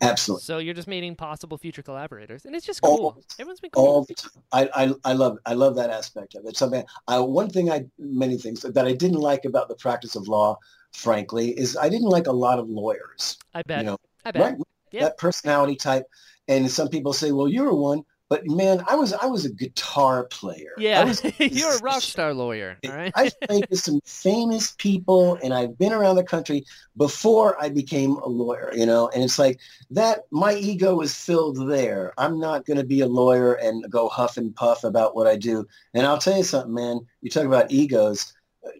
Absolutely. 0.02 0.44
So 0.44 0.58
you're 0.58 0.74
just 0.74 0.88
meeting 0.88 1.16
possible 1.16 1.58
future 1.58 1.84
collaborators, 1.84 2.46
and 2.46 2.56
it's 2.56 2.66
just 2.66 2.80
All- 2.84 2.98
cool. 2.98 3.24
Everyone's 3.40 3.60
been 3.60 3.70
cool. 3.70 3.86
all 3.86 4.04
the 4.04 4.16
time. 4.16 4.32
I, 4.52 4.70
I 4.74 4.94
I 5.12 5.14
love 5.14 5.38
I 5.46 5.54
love 5.54 5.76
that 5.76 5.90
aspect 5.90 6.36
of 6.36 6.46
it. 6.46 6.58
Something 6.58 6.84
I 7.08 7.20
one 7.20 7.50
thing 7.50 7.70
I 7.72 7.86
many 8.00 8.38
things 8.38 8.62
that 8.62 8.86
I 8.86 8.94
didn't 8.94 9.20
like 9.20 9.46
about 9.46 9.68
the 9.68 9.76
practice 9.76 10.16
of 10.16 10.28
law, 10.28 10.58
frankly, 10.92 11.52
is 11.52 11.78
I 11.78 11.90
didn't 11.90 12.10
like 12.10 12.28
a 12.28 12.32
lot 12.32 12.58
of 12.58 12.70
lawyers. 12.70 13.38
I 13.54 13.62
bet. 13.62 13.80
You 13.80 13.86
know, 13.86 13.98
I 14.26 14.32
bet. 14.32 14.42
right? 14.42 14.56
Yeah. 14.92 15.02
That 15.04 15.18
personality 15.18 15.76
type. 15.76 16.06
And 16.48 16.70
some 16.70 16.90
people 16.90 17.14
say, 17.14 17.32
well, 17.32 17.48
you 17.48 17.64
were 17.64 17.74
one, 17.76 18.04
but 18.30 18.46
man, 18.48 18.84
I 18.88 18.96
was 18.96 19.14
I 19.14 19.26
was 19.28 19.46
a 19.46 19.52
guitar 19.54 20.26
player. 20.26 20.74
I 20.78 20.82
Yeah, 20.82 21.04
was- 21.04 21.22
you're 21.40 21.76
a 21.76 21.80
rock 21.80 22.02
star 22.14 22.34
lawyer, 22.34 22.78
all 22.86 22.94
right? 22.94 23.14
I 23.16 23.30
played 23.48 23.68
with 23.70 23.80
some 23.80 24.00
famous 24.06 24.72
people 24.78 25.38
and 25.44 25.54
I've 25.54 25.78
been 25.78 25.94
around 25.94 26.16
the 26.16 26.24
country 26.24 26.66
before 26.98 27.62
I 27.62 27.70
became 27.70 28.14
a 28.18 28.28
lawyer, 28.28 28.72
you 28.76 28.86
know, 28.86 29.10
and 29.10 29.24
it's 29.24 29.40
like 29.40 29.60
that 29.92 30.22
my 30.32 30.54
ego 30.56 31.02
is 31.02 31.16
filled 31.16 31.70
there. 31.70 32.14
I'm 32.18 32.40
not 32.40 32.66
going 32.66 32.78
to 32.78 32.84
be 32.86 33.02
a 33.02 33.08
lawyer 33.08 33.54
and 33.54 33.90
go 33.90 34.10
huff 34.10 34.38
and 34.38 34.56
puff 34.56 34.84
about 34.84 35.16
what 35.16 35.28
I 35.28 35.36
do. 35.36 35.66
And 35.94 36.06
I'll 36.06 36.18
tell 36.18 36.38
you 36.38 36.44
something, 36.44 36.74
man, 36.74 37.00
you 37.22 37.30
talk 37.30 37.46
about 37.46 37.72
egos, 37.72 38.34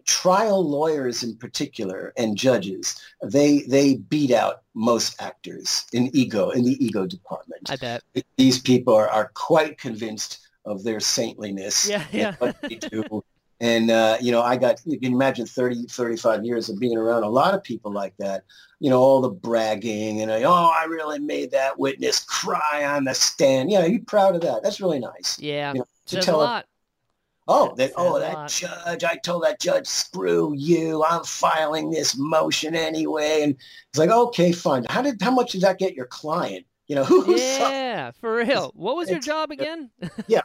trial 0.04 0.68
lawyers 0.68 1.22
in 1.22 1.36
particular 1.36 2.12
and 2.16 2.36
judges, 2.36 3.00
they 3.22 3.62
they 3.62 3.96
beat 3.96 4.30
out 4.32 4.62
most 4.74 5.20
actors 5.20 5.86
in 5.92 6.10
ego 6.14 6.50
in 6.50 6.64
the 6.64 6.84
ego 6.84 7.06
department. 7.06 7.70
I 7.70 7.76
bet. 7.76 8.02
These 8.36 8.60
people 8.60 8.94
are, 8.94 9.08
are 9.08 9.30
quite 9.34 9.78
convinced 9.78 10.40
of 10.64 10.82
their 10.84 11.00
saintliness 11.00 11.88
Yeah, 11.88 12.04
yeah. 12.12 12.28
and 12.28 12.36
what 12.38 12.60
they 12.62 12.74
do. 12.76 13.22
And, 13.58 13.90
uh, 13.90 14.18
you 14.20 14.32
know, 14.32 14.42
I 14.42 14.56
got, 14.58 14.82
you 14.84 15.00
can 15.00 15.14
imagine 15.14 15.46
30, 15.46 15.84
35 15.88 16.44
years 16.44 16.68
of 16.68 16.78
being 16.78 16.98
around 16.98 17.22
a 17.22 17.28
lot 17.28 17.54
of 17.54 17.62
people 17.62 17.90
like 17.90 18.12
that, 18.18 18.44
you 18.80 18.90
know, 18.90 19.00
all 19.00 19.22
the 19.22 19.30
bragging 19.30 20.20
and, 20.20 20.30
oh, 20.30 20.52
I 20.78 20.84
really 20.84 21.20
made 21.20 21.52
that 21.52 21.78
witness 21.78 22.20
cry 22.20 22.84
on 22.84 23.04
the 23.04 23.14
stand. 23.14 23.70
Yeah, 23.70 23.86
you're 23.86 24.00
proud 24.06 24.34
of 24.34 24.42
that? 24.42 24.62
That's 24.62 24.78
really 24.78 24.98
nice. 24.98 25.38
Yeah, 25.40 25.72
You 25.72 25.78
know, 25.78 25.84
to 25.84 26.16
says 26.16 26.24
a 26.24 26.26
tell- 26.26 26.38
lot. 26.38 26.66
Oh, 27.48 27.74
That 27.76 27.92
oh, 27.96 28.18
that 28.18 28.34
lot. 28.34 28.48
judge, 28.50 29.04
I 29.04 29.16
told 29.16 29.44
that 29.44 29.60
judge, 29.60 29.86
screw 29.86 30.52
you. 30.56 31.04
I'm 31.04 31.22
filing 31.24 31.90
this 31.90 32.16
motion 32.16 32.74
anyway. 32.74 33.42
And 33.42 33.54
it's 33.90 33.98
like, 33.98 34.10
okay, 34.10 34.50
fine. 34.52 34.84
How 34.88 35.00
did, 35.02 35.22
how 35.22 35.30
much 35.30 35.52
did 35.52 35.60
that 35.60 35.78
get 35.78 35.94
your 35.94 36.06
client? 36.06 36.66
You 36.88 36.96
know, 36.96 37.04
who, 37.10 37.36
Yeah, 37.36 38.10
for 38.20 38.34
real. 38.36 38.72
What 38.74 38.96
was 38.96 39.10
your 39.10 39.20
job 39.20 39.50
again? 39.50 39.90
Yeah. 40.26 40.42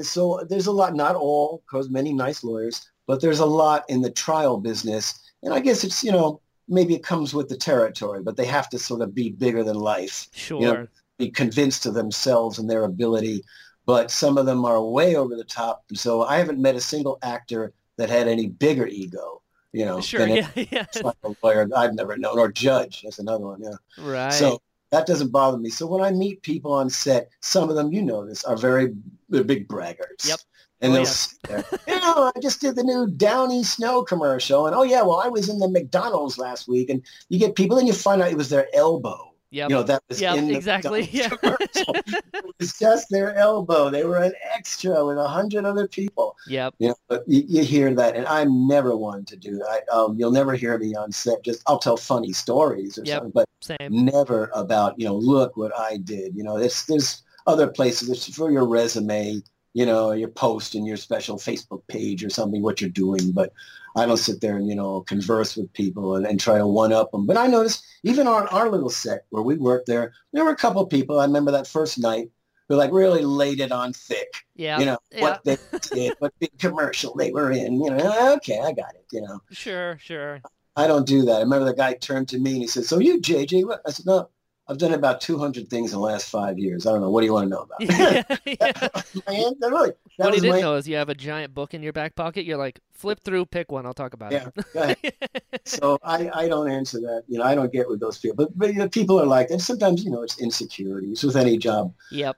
So 0.00 0.44
there's 0.48 0.66
a 0.66 0.72
lot, 0.72 0.94
not 0.94 1.14
all, 1.14 1.62
because 1.66 1.90
many 1.90 2.12
nice 2.12 2.42
lawyers, 2.42 2.90
but 3.06 3.20
there's 3.20 3.40
a 3.40 3.46
lot 3.46 3.84
in 3.88 4.00
the 4.02 4.10
trial 4.10 4.56
business. 4.56 5.20
And 5.42 5.52
I 5.52 5.60
guess 5.60 5.84
it's, 5.84 6.02
you 6.02 6.10
know, 6.10 6.40
maybe 6.68 6.94
it 6.94 7.02
comes 7.04 7.34
with 7.34 7.48
the 7.48 7.56
territory, 7.56 8.22
but 8.22 8.36
they 8.36 8.46
have 8.46 8.68
to 8.70 8.78
sort 8.78 9.02
of 9.02 9.14
be 9.14 9.30
bigger 9.30 9.62
than 9.62 9.76
life, 9.76 10.28
Sure. 10.32 10.88
be 11.18 11.30
convinced 11.30 11.84
of 11.86 11.94
themselves 11.94 12.58
and 12.58 12.68
their 12.70 12.84
ability. 12.84 13.44
But 13.90 14.10
some 14.10 14.38
of 14.38 14.46
them 14.46 14.64
are 14.64 14.80
way 14.82 15.16
over 15.16 15.34
the 15.36 15.44
top. 15.44 15.84
So 15.94 16.22
I 16.22 16.38
haven't 16.38 16.60
met 16.62 16.76
a 16.76 16.80
single 16.80 17.18
actor 17.22 17.72
that 17.96 18.08
had 18.08 18.28
any 18.28 18.46
bigger 18.46 18.86
ego, 18.86 19.42
you 19.72 19.84
know, 19.84 20.00
Sure. 20.00 20.20
than 20.20 20.30
Yeah. 20.30 20.48
Yeah. 20.54 20.86
a 21.24 21.34
lawyer 21.42 21.68
I've 21.76 21.94
never 21.94 22.16
known, 22.16 22.38
or 22.38 22.50
judge. 22.52 23.02
That's 23.02 23.18
another 23.18 23.46
one, 23.46 23.60
yeah. 23.62 23.76
Right. 23.98 24.32
So 24.32 24.60
that 24.90 25.06
doesn't 25.06 25.30
bother 25.32 25.58
me. 25.58 25.70
So 25.70 25.86
when 25.86 26.02
I 26.02 26.10
meet 26.12 26.42
people 26.42 26.72
on 26.72 26.88
set, 26.88 27.30
some 27.40 27.68
of 27.68 27.74
them, 27.76 27.92
you 27.92 28.02
know 28.02 28.24
this, 28.24 28.44
are 28.44 28.56
very 28.56 28.94
they're 29.28 29.44
big 29.44 29.66
braggarts. 29.68 30.28
Yep. 30.28 30.40
And 30.82 30.92
Oh, 30.92 30.94
they'll 30.94 31.04
yeah. 31.04 31.10
sit 31.10 31.42
there, 31.42 31.64
you 31.88 32.00
know, 32.00 32.32
I 32.34 32.40
just 32.40 32.60
did 32.60 32.74
the 32.76 32.82
new 32.82 33.06
Downy 33.10 33.62
Snow 33.64 34.02
commercial. 34.02 34.66
And, 34.66 34.74
oh, 34.74 34.82
yeah, 34.82 35.02
well, 35.02 35.20
I 35.20 35.28
was 35.28 35.48
in 35.48 35.58
the 35.58 35.68
McDonald's 35.68 36.38
last 36.38 36.68
week. 36.68 36.88
And 36.88 37.02
you 37.28 37.38
get 37.38 37.54
people, 37.54 37.76
and 37.76 37.86
you 37.86 37.92
find 37.92 38.22
out 38.22 38.30
it 38.30 38.36
was 38.38 38.48
their 38.48 38.66
elbow. 38.74 39.29
Yep. 39.52 39.70
You 39.70 39.76
know, 39.76 39.82
that 39.82 40.02
was 40.08 40.20
Yep, 40.20 40.36
in 40.36 40.48
the 40.48 40.54
exactly. 40.54 41.08
Yeah. 41.12 41.28
it 41.42 42.54
was 42.58 42.78
just 42.78 43.08
their 43.10 43.34
elbow. 43.36 43.90
They 43.90 44.04
were 44.04 44.18
an 44.18 44.32
extra 44.54 45.04
with 45.04 45.18
a 45.18 45.26
hundred 45.28 45.64
other 45.64 45.88
people. 45.88 46.36
yep. 46.46 46.74
You 46.78 46.88
know, 46.88 46.94
but 47.08 47.24
you, 47.26 47.42
you 47.48 47.64
hear 47.64 47.92
that, 47.94 48.14
and 48.16 48.26
I'm 48.26 48.66
never 48.68 48.96
one 48.96 49.24
to 49.26 49.36
do 49.36 49.56
that. 49.58 49.88
Um, 49.92 50.16
you'll 50.18 50.30
never 50.30 50.54
hear 50.54 50.78
me 50.78 50.94
on 50.94 51.10
set. 51.12 51.42
Just 51.44 51.62
I'll 51.66 51.78
tell 51.78 51.96
funny 51.96 52.32
stories 52.32 52.96
or 52.98 53.04
Yep. 53.04 53.14
something, 53.16 53.32
but 53.32 53.48
Same. 53.60 54.04
never 54.04 54.50
about 54.54 54.98
you 54.98 55.06
know 55.06 55.16
look 55.16 55.56
what 55.56 55.76
I 55.76 55.96
did. 55.96 56.36
You 56.36 56.44
know, 56.44 56.58
there's 56.58 56.86
there's 56.86 57.22
other 57.46 57.66
places 57.68 58.08
it's 58.08 58.34
for 58.34 58.50
your 58.50 58.66
resume. 58.66 59.42
You 59.72 59.86
know, 59.86 60.10
your 60.10 60.28
post 60.28 60.74
and 60.74 60.84
your 60.84 60.96
special 60.96 61.36
Facebook 61.36 61.82
page 61.86 62.24
or 62.24 62.30
something 62.30 62.60
what 62.60 62.80
you're 62.80 62.90
doing, 62.90 63.30
but 63.30 63.52
I 63.96 64.06
don't 64.06 64.16
sit 64.16 64.40
there 64.40 64.56
and 64.56 64.68
you 64.68 64.74
know 64.74 65.00
converse 65.02 65.56
with 65.56 65.72
people 65.72 66.16
and, 66.16 66.26
and 66.26 66.38
try 66.38 66.58
to 66.58 66.66
one 66.66 66.92
up 66.92 67.10
them. 67.12 67.26
But 67.26 67.36
I 67.36 67.46
noticed 67.46 67.84
even 68.04 68.26
on 68.26 68.46
our 68.48 68.68
little 68.70 68.90
set 68.90 69.24
where 69.30 69.42
we 69.42 69.56
worked 69.56 69.86
there, 69.86 70.12
there 70.32 70.44
were 70.44 70.50
a 70.52 70.56
couple 70.56 70.82
of 70.82 70.90
people. 70.90 71.18
I 71.18 71.24
remember 71.24 71.50
that 71.52 71.66
first 71.66 71.98
night 71.98 72.30
who 72.68 72.76
like 72.76 72.92
really 72.92 73.22
laid 73.24 73.58
it 73.60 73.72
on 73.72 73.92
thick 73.92 74.28
Yeah. 74.54 74.78
you 74.78 74.86
know 74.86 74.98
Yeah. 75.10 75.22
what 75.22 75.44
they 75.44 75.58
did, 75.92 76.14
what 76.20 76.32
big 76.38 76.56
commercial 76.58 77.14
they 77.16 77.32
were 77.32 77.50
in. 77.50 77.82
You 77.82 77.90
know, 77.90 77.98
ah, 78.02 78.34
okay, 78.36 78.60
I 78.60 78.72
got 78.72 78.94
it. 78.94 79.06
You 79.12 79.22
know, 79.22 79.40
Sure. 79.50 79.98
Sure. 80.00 80.40
I 80.76 80.86
don't 80.86 81.06
do 81.06 81.22
that. 81.22 81.36
I 81.36 81.40
remember 81.40 81.64
the 81.64 81.74
guy 81.74 81.94
turned 81.94 82.28
to 82.28 82.38
me 82.38 82.52
and 82.52 82.60
he 82.62 82.68
said, 82.68 82.84
"So 82.84 83.00
you, 83.00 83.20
JJ?" 83.20 83.66
What? 83.66 83.82
I 83.86 83.90
said, 83.90 84.06
"No, 84.06 84.30
I've 84.70 84.78
done 84.78 84.94
about 84.94 85.20
200 85.20 85.68
things 85.68 85.92
in 85.92 85.98
the 85.98 86.04
last 86.04 86.30
five 86.30 86.56
years. 86.56 86.86
I 86.86 86.92
don't 86.92 87.00
know. 87.00 87.10
What 87.10 87.22
do 87.22 87.26
you 87.26 87.32
want 87.32 87.46
to 87.46 87.50
know 87.50 87.62
about?" 87.62 87.80
yeah. 87.80 88.22
yeah. 88.46 88.72
that 88.72 89.68
really, 89.68 89.90
that 90.16 90.24
What 90.26 90.34
he 90.34 90.40
didn't 90.40 90.56
my 90.56 90.60
know 90.60 90.76
is 90.76 90.86
you 90.86 90.94
have 90.94 91.08
a 91.08 91.14
giant 91.14 91.52
book 91.54 91.74
in 91.74 91.82
your 91.82 91.92
back 91.92 92.14
pocket. 92.14 92.44
You're 92.44 92.56
like, 92.56 92.78
flip 92.92 93.18
through, 93.24 93.46
pick 93.46 93.72
one. 93.72 93.84
I'll 93.84 93.94
talk 93.94 94.14
about 94.14 94.30
yeah. 94.30 94.48
it. 94.74 95.16
So 95.64 95.98
I, 96.02 96.30
I 96.32 96.48
don't 96.48 96.70
answer 96.70 97.00
that. 97.00 97.24
You 97.28 97.38
know, 97.38 97.44
I 97.44 97.54
don't 97.54 97.72
get 97.72 97.88
with 97.88 98.00
those 98.00 98.18
people. 98.18 98.36
But, 98.36 98.56
but 98.58 98.72
you 98.72 98.78
know, 98.78 98.88
people 98.88 99.20
are 99.20 99.26
like, 99.26 99.50
and 99.50 99.60
sometimes 99.60 100.04
you 100.04 100.10
know, 100.10 100.22
it's 100.22 100.40
insecurities 100.40 101.22
with 101.24 101.36
any 101.36 101.58
job. 101.58 101.92
Yep. 102.12 102.36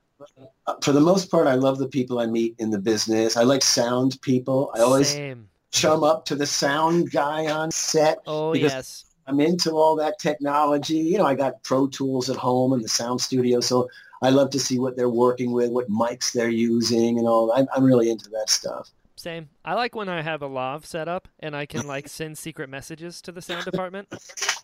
Uh, 0.67 0.75
For 0.83 0.93
the 0.93 1.01
most 1.01 1.31
part, 1.31 1.47
I 1.47 1.55
love 1.55 1.79
the 1.79 1.89
people 1.89 2.19
I 2.19 2.27
meet 2.27 2.55
in 2.59 2.71
the 2.71 2.79
business. 2.79 3.37
I 3.37 3.43
like 3.43 3.63
sound 3.63 4.21
people. 4.23 4.73
I 4.75 4.81
always 4.81 5.11
Same. 5.11 5.49
chum 5.71 6.03
up 6.03 6.25
to 6.27 6.35
the 6.35 6.47
sound 6.47 7.11
guy 7.11 7.47
on 7.47 7.71
set. 7.71 8.19
Oh 8.27 8.53
because- 8.53 8.73
yes. 8.73 9.05
I'm 9.33 9.41
into 9.41 9.73
all 9.73 9.97
that 9.97 10.19
technology. 10.19 10.99
You 10.99 11.17
know, 11.17 11.25
I 11.27 11.35
got 11.35 11.63
Pro 11.63 11.87
Tools 11.87 12.29
at 12.29 12.37
home 12.37 12.75
and 12.75 12.85
the 12.85 12.89
sound 12.89 13.19
studio, 13.21 13.61
so 13.61 13.89
I 14.21 14.29
love 14.29 14.51
to 14.51 14.61
see 14.61 14.79
what 14.79 14.95
they're 14.95 15.09
working 15.09 15.53
with, 15.53 15.71
what 15.71 15.89
mics 15.89 16.33
they're 16.33 16.51
using, 16.51 17.19
and 17.19 17.27
all. 17.27 17.51
I'm, 17.53 17.67
I'm 17.75 17.83
really 17.83 18.11
into 18.11 18.29
that 18.31 18.51
stuff. 18.51 18.91
Same. 19.17 19.49
I 19.65 19.73
like 19.75 19.95
when 19.95 20.09
I 20.11 20.21
have 20.21 20.43
a 20.43 20.47
lav 20.47 20.85
set 20.85 21.09
up 21.09 21.29
and 21.41 21.57
I 21.57 21.65
can 21.65 21.87
like 21.87 22.09
send 22.09 22.37
secret 22.37 22.69
messages 22.69 23.23
to 23.23 23.33
the 23.33 23.41
sound 23.41 23.65
department. 23.65 24.09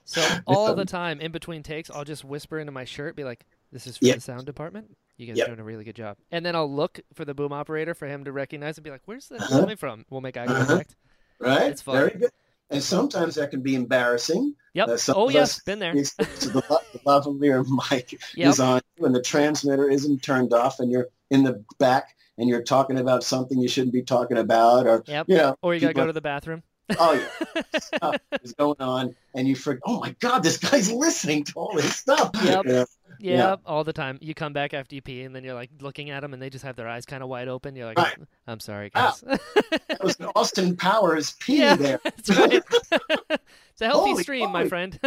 So 0.04 0.26
all 0.46 0.74
the 0.74 0.84
time 0.84 1.20
in 1.20 1.32
between 1.32 1.62
takes, 1.62 1.90
I'll 1.90 2.04
just 2.04 2.24
whisper 2.24 2.58
into 2.58 2.72
my 2.72 2.84
shirt, 2.84 3.16
be 3.16 3.24
like, 3.24 3.46
"This 3.72 3.86
is 3.86 3.96
for 3.96 4.04
Yep. 4.06 4.16
the 4.16 4.20
sound 4.20 4.44
department. 4.46 4.96
You 5.16 5.26
guys 5.26 5.38
Yep. 5.38 5.46
are 5.46 5.50
doing 5.50 5.60
a 5.60 5.64
really 5.64 5.84
good 5.84 5.96
job." 5.96 6.18
And 6.30 6.44
then 6.44 6.54
I'll 6.54 6.70
look 6.70 7.00
for 7.14 7.24
the 7.24 7.34
boom 7.34 7.52
operator 7.54 7.94
for 7.94 8.06
him 8.06 8.24
to 8.24 8.32
recognize 8.32 8.76
and 8.76 8.84
be 8.84 8.90
like, 8.90 9.02
"Where's 9.06 9.28
that 9.28 9.40
Uh-huh. 9.40 9.60
coming 9.60 9.76
from?" 9.76 10.04
We'll 10.10 10.20
make 10.20 10.36
eye 10.36 10.46
Uh-huh. 10.46 10.66
contact. 10.66 10.96
Right? 11.40 11.70
It's 11.70 11.82
fun. 11.82 11.94
Very 11.94 12.18
good. 12.18 12.30
And 12.70 12.82
sometimes 12.82 13.36
that 13.36 13.50
can 13.50 13.62
be 13.62 13.74
embarrassing. 13.74 14.54
Yep. 14.74 14.88
Uh, 14.88 14.98
oh 15.16 15.28
yes, 15.30 15.60
been 15.62 15.78
there. 15.78 15.94
So 16.04 16.22
the, 16.50 16.80
the 16.92 16.98
lavalier 17.06 17.64
mic 17.90 18.18
Yep. 18.36 18.48
is 18.48 18.60
on 18.60 18.80
when 18.98 19.12
the 19.12 19.22
transmitter 19.22 19.88
isn't 19.88 20.22
turned 20.22 20.52
off, 20.52 20.78
and 20.80 20.90
you're 20.90 21.08
in 21.30 21.44
the 21.44 21.64
back 21.78 22.14
and 22.36 22.48
you're 22.48 22.62
talking 22.62 22.98
about 22.98 23.24
something 23.24 23.58
you 23.58 23.68
shouldn't 23.68 23.92
be 23.92 24.02
talking 24.02 24.36
about, 24.38 24.86
or 24.86 25.02
Yep. 25.06 25.26
you 25.28 25.36
know, 25.36 25.56
Or 25.62 25.74
you 25.74 25.80
gotta 25.80 25.90
people- 25.94 26.02
go 26.04 26.06
to 26.08 26.12
the 26.12 26.20
bathroom. 26.20 26.62
oh 26.98 27.12
yeah, 27.12 27.62
stuff 27.80 28.16
is 28.42 28.52
going 28.54 28.76
on, 28.80 29.14
and 29.34 29.46
you 29.48 29.54
forget. 29.56 29.82
Oh 29.86 30.00
my 30.00 30.14
God, 30.20 30.42
this 30.42 30.56
guy's 30.58 30.90
listening 30.92 31.44
to 31.44 31.52
all 31.56 31.74
this 31.74 31.96
stuff. 31.96 32.30
Yep. 32.42 32.64
You 32.66 32.72
know, 32.72 32.86
Yeah, 33.20 33.36
Yeah. 33.36 33.56
all 33.66 33.84
the 33.84 33.92
time. 33.92 34.18
You 34.20 34.34
come 34.34 34.52
back 34.52 34.72
after 34.74 34.94
you 34.94 35.02
pee, 35.02 35.22
and 35.22 35.34
then 35.34 35.44
you're 35.44 35.54
like 35.54 35.70
looking 35.80 36.10
at 36.10 36.20
them, 36.20 36.32
and 36.32 36.40
they 36.42 36.50
just 36.50 36.64
have 36.64 36.76
their 36.76 36.88
eyes 36.88 37.04
kind 37.04 37.22
of 37.22 37.28
wide 37.28 37.48
open. 37.48 37.74
You're 37.76 37.86
like, 37.86 37.98
Right. 37.98 38.16
"I'm 38.46 38.60
sorry, 38.60 38.90
guys." 38.90 39.20
that 39.22 40.02
was 40.02 40.18
an 40.20 40.26
Austin 40.36 40.76
Powers 40.76 41.32
pee 41.40 41.58
Yeah. 41.58 41.76
there. 41.76 42.00
That's 42.04 42.30
right. 42.36 42.52
it's 43.30 43.80
a 43.80 43.86
healthy 43.86 44.10
Holy 44.10 44.22
stream, 44.22 44.52
my 44.52 44.68
friend. 44.68 44.98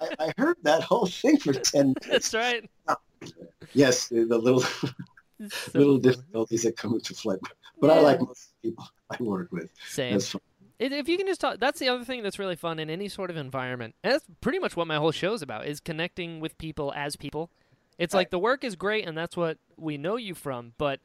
I, 0.00 0.08
I 0.18 0.32
heard 0.38 0.56
that 0.62 0.82
whole 0.82 1.06
thing 1.06 1.38
for 1.38 1.52
10 1.52 1.86
minutes. 2.02 2.06
That's 2.06 2.34
right. 2.34 2.70
Yes, 3.74 4.08
the, 4.08 4.24
little 4.24 4.60
so 4.60 4.90
little 5.74 5.98
difficulties 5.98 6.62
that 6.64 6.76
come 6.76 6.94
into 6.94 7.14
play. 7.14 7.36
But 7.80 7.90
I 7.90 8.00
like 8.00 8.20
most 8.20 8.50
people 8.62 8.86
I 9.10 9.22
work 9.22 9.48
with. 9.52 9.70
Same. 9.88 10.12
That's 10.12 10.28
fun. 10.28 10.40
If 10.80 11.08
you 11.08 11.18
can 11.18 11.26
just 11.26 11.40
talk, 11.42 11.58
that's 11.60 11.78
the 11.78 11.88
other 11.90 12.04
thing 12.04 12.22
that's 12.22 12.38
really 12.38 12.56
fun 12.56 12.78
in 12.78 12.88
any 12.88 13.08
sort 13.08 13.30
of 13.30 13.36
environment. 13.36 13.94
And 14.02 14.14
that's 14.14 14.24
pretty 14.40 14.58
much 14.58 14.76
what 14.76 14.86
my 14.86 14.96
whole 14.96 15.12
show's 15.12 15.42
about 15.42 15.66
is 15.66 15.78
connecting 15.78 16.40
with 16.40 16.56
people 16.56 16.90
as 16.96 17.16
people. 17.16 17.50
It's 17.98 18.14
uh, 18.14 18.18
like 18.18 18.30
the 18.30 18.38
work 18.38 18.64
is 18.64 18.76
great 18.76 19.06
and 19.06 19.16
that's 19.16 19.36
what 19.36 19.58
we 19.76 19.98
know 19.98 20.16
you 20.16 20.34
from, 20.34 20.72
but 20.78 21.00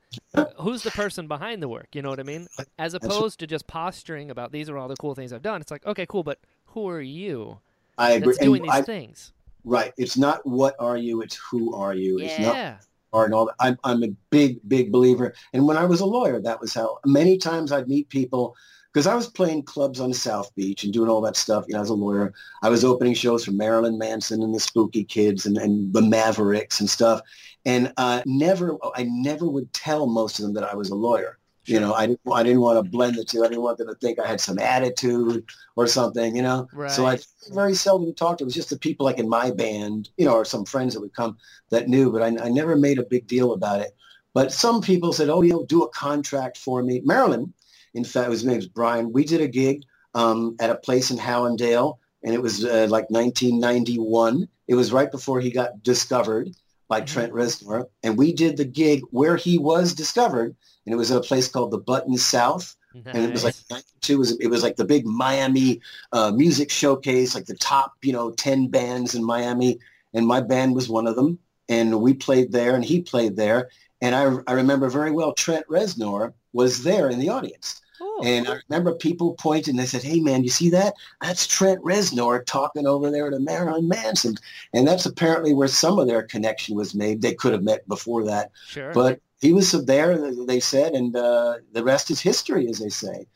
who's 0.59 0.83
the 0.83 0.91
person 0.91 1.27
behind 1.27 1.61
the 1.61 1.67
work? 1.67 1.87
You 1.93 2.01
know 2.01 2.09
what 2.09 2.21
I 2.21 2.23
mean? 2.23 2.47
Uh, 2.57 2.63
as 2.79 2.93
opposed 2.93 3.39
to 3.39 3.47
just 3.47 3.67
posturing 3.67 4.31
about 4.31 4.53
these 4.53 4.69
are 4.69 4.77
all 4.77 4.87
the 4.87 4.95
cool 4.95 5.13
things 5.13 5.33
I've 5.33 5.41
done. 5.41 5.59
It's 5.59 5.71
like, 5.71 5.85
okay, 5.85 6.05
cool, 6.05 6.23
but 6.23 6.39
who 6.67 6.87
are 6.87 7.01
you 7.01 7.59
I 7.97 8.11
agree. 8.13 8.27
that's 8.27 8.37
doing 8.37 8.61
And 8.61 8.69
these 8.71 8.79
I- 8.79 8.83
things? 8.83 9.33
right. 9.65 9.91
It's 9.97 10.15
not 10.17 10.45
what 10.45 10.75
are 10.79 10.95
you, 10.95 11.21
it's 11.21 11.35
who 11.35 11.75
are 11.75 11.93
you. 11.93 12.19
It's 12.19 12.39
not 12.39 12.55
Yeah. 12.55 12.77
are 13.11 13.25
and 13.25 13.33
all 13.33 13.47
that. 13.47 13.55
I'm, 13.59 13.77
I'm 13.83 14.03
a 14.03 14.09
big, 14.29 14.59
big 14.69 14.89
believer. 14.91 15.33
And 15.51 15.67
when 15.67 15.75
I 15.75 15.83
was 15.83 15.99
a 15.99 16.05
lawyer, 16.05 16.39
that 16.39 16.61
was 16.61 16.73
how 16.73 16.99
many 17.05 17.37
times 17.37 17.73
I'd 17.73 17.89
meet 17.89 18.07
people 18.07 18.55
because 18.95 19.07
I 19.07 19.15
was 19.15 19.27
playing 19.27 19.63
clubs 19.63 19.99
on 19.99 20.13
South 20.13 20.55
Beach 20.55 20.85
and 20.85 20.93
doing 20.93 21.09
all 21.09 21.19
that 21.19 21.35
stuff. 21.35 21.65
You 21.67 21.75
know, 21.75 21.81
as 21.81 21.89
a 21.89 21.93
lawyer, 21.93 22.33
I 22.63 22.69
was 22.69 22.85
opening 22.85 23.13
shows 23.13 23.43
for 23.43 23.51
Marilyn 23.51 23.97
Manson 23.97 24.41
and 24.41 24.55
the 24.55 24.59
Spooky 24.61 25.03
Kids 25.03 25.45
and, 25.45 25.57
and 25.57 25.91
the 25.91 26.01
Mavericks 26.01 26.79
and 26.79 26.89
stuff. 26.89 27.19
And 27.65 27.91
uh, 27.97 28.21
never, 28.25 28.77
I 28.95 29.03
never 29.03 29.49
would 29.49 29.73
tell 29.73 30.07
most 30.07 30.39
of 30.39 30.45
them 30.45 30.53
that 30.53 30.63
I 30.63 30.75
was 30.75 30.91
a 30.91 30.95
lawyer. 30.95 31.39
You 31.65 31.81
know, 31.81 31.93
I 31.93 32.05
didn't, 32.05 32.21
I 32.31 32.41
didn't 32.43 32.61
want 32.61 32.81
to 32.81 32.89
blend 32.89 33.15
the 33.15 33.25
two. 33.25 33.43
I 33.43 33.49
didn't 33.49 33.63
want 33.63 33.79
them 33.79 33.87
to 33.87 33.95
think 33.95 34.17
I 34.17 34.25
had 34.25 34.39
some 34.39 34.59
attitude 34.59 35.43
or 35.75 35.87
something, 35.87 36.33
you 36.33 36.41
know. 36.41 36.69
Right. 36.71 36.89
So 36.89 37.05
I 37.05 37.19
very 37.51 37.73
seldom 37.73 38.13
talked. 38.13 38.39
It 38.39 38.45
was 38.45 38.53
just 38.53 38.69
the 38.69 38.79
people 38.79 39.05
like 39.05 39.17
in 39.19 39.27
my 39.27 39.51
band, 39.51 40.09
you 40.15 40.23
know, 40.23 40.35
or 40.35 40.45
some 40.45 40.63
friends 40.63 40.93
that 40.93 41.01
would 41.01 41.15
come 41.15 41.37
that 41.69 41.89
knew, 41.89 42.13
but 42.13 42.21
I, 42.21 42.27
I 42.27 42.49
never 42.49 42.77
made 42.77 42.99
a 42.99 43.03
big 43.03 43.27
deal 43.27 43.51
about 43.51 43.81
it. 43.81 43.93
But 44.33 44.53
some 44.53 44.81
people 44.81 45.11
said, 45.11 45.27
oh, 45.27 45.41
you 45.41 45.51
know, 45.51 45.65
do 45.65 45.83
a 45.83 45.89
contract 45.89 46.57
for 46.57 46.81
me. 46.81 47.01
Marilyn, 47.03 47.51
in 47.95 48.03
fact, 48.03 48.29
his 48.29 48.45
name 48.45 48.57
was 48.57 48.67
Brian. 48.67 49.11
We 49.11 49.23
did 49.23 49.41
a 49.41 49.47
gig 49.47 49.83
um, 50.13 50.55
at 50.59 50.69
a 50.69 50.75
place 50.75 51.09
in 51.09 51.17
Hallandale, 51.17 51.97
and 52.23 52.33
it 52.33 52.41
was 52.41 52.63
uh, 52.63 52.87
like 52.89 53.09
1991. 53.09 54.47
It 54.67 54.75
was 54.75 54.91
right 54.91 55.11
before 55.11 55.39
he 55.39 55.49
got 55.49 55.81
discovered 55.81 56.51
by 56.87 57.01
Mhm. 57.01 57.07
Trent 57.07 57.33
Reznor, 57.33 57.87
and 58.03 58.17
we 58.17 58.31
did 58.31 58.57
the 58.57 58.65
gig 58.65 59.01
where 59.11 59.37
he 59.37 59.57
was 59.57 59.93
discovered, 59.93 60.55
and 60.85 60.93
it 60.93 60.97
was 60.97 61.09
at 61.09 61.17
a 61.17 61.21
place 61.21 61.47
called 61.47 61.71
the 61.71 61.79
Button 61.79 62.17
South, 62.17 62.75
and 62.93 63.17
it 63.17 63.31
was 63.31 63.43
like 63.43 63.55
Nice. 63.71 63.83
92 64.01 64.17
was 64.17 64.31
it 64.39 64.47
was 64.47 64.63
like 64.63 64.75
the 64.75 64.85
big 64.85 65.05
Miami 65.05 65.81
uh, 66.11 66.31
music 66.31 66.69
showcase, 66.69 67.33
like 67.33 67.45
the 67.45 67.55
top 67.57 67.93
you 68.03 68.13
know 68.13 68.31
10 68.31 68.67
bands 68.67 69.15
in 69.15 69.23
Miami, 69.23 69.79
and 70.13 70.27
my 70.27 70.41
band 70.41 70.75
was 70.75 70.87
one 70.87 71.07
of 71.07 71.15
them, 71.15 71.39
and 71.69 71.99
we 72.01 72.13
played 72.13 72.51
there, 72.51 72.75
and 72.75 72.85
he 72.85 73.01
played 73.01 73.35
there, 73.35 73.69
and 74.01 74.13
I 74.15 74.23
I 74.47 74.53
remember 74.53 74.89
very 74.89 75.11
well 75.11 75.33
Trent 75.33 75.65
Reznor 75.67 76.33
was 76.53 76.83
there 76.83 77.09
in 77.09 77.19
the 77.19 77.29
audience. 77.29 77.81
Oh, 78.01 78.21
And 78.25 78.47
I 78.47 78.59
remember 78.69 78.93
people 78.93 79.35
pointing. 79.35 79.75
They 79.75 79.85
said, 79.85 80.03
"Hey, 80.03 80.19
man, 80.19 80.43
you 80.43 80.49
see 80.49 80.69
that? 80.71 80.93
That's 81.21 81.47
Trent 81.47 81.81
Reznor 81.81 82.45
talking 82.45 82.85
over 82.87 83.09
there 83.11 83.29
to 83.29 83.39
Marilyn 83.39 83.87
Manson." 83.87 84.35
And 84.73 84.87
that's 84.87 85.05
apparently 85.05 85.53
where 85.53 85.67
some 85.67 85.99
of 85.99 86.07
their 86.07 86.23
connection 86.23 86.75
was 86.75 86.93
made. 86.95 87.21
They 87.21 87.33
could 87.33 87.53
have 87.53 87.63
met 87.63 87.87
before 87.87 88.23
that, 88.25 88.51
sure. 88.67 88.91
but 88.93 89.19
he 89.39 89.53
was 89.53 89.71
there. 89.71 90.31
They 90.45 90.59
said, 90.59 90.93
and 90.93 91.15
uh, 91.15 91.57
the 91.71 91.83
rest 91.83 92.09
is 92.11 92.19
history, 92.19 92.67
as 92.67 92.79
they 92.79 92.89
say. 92.89 93.27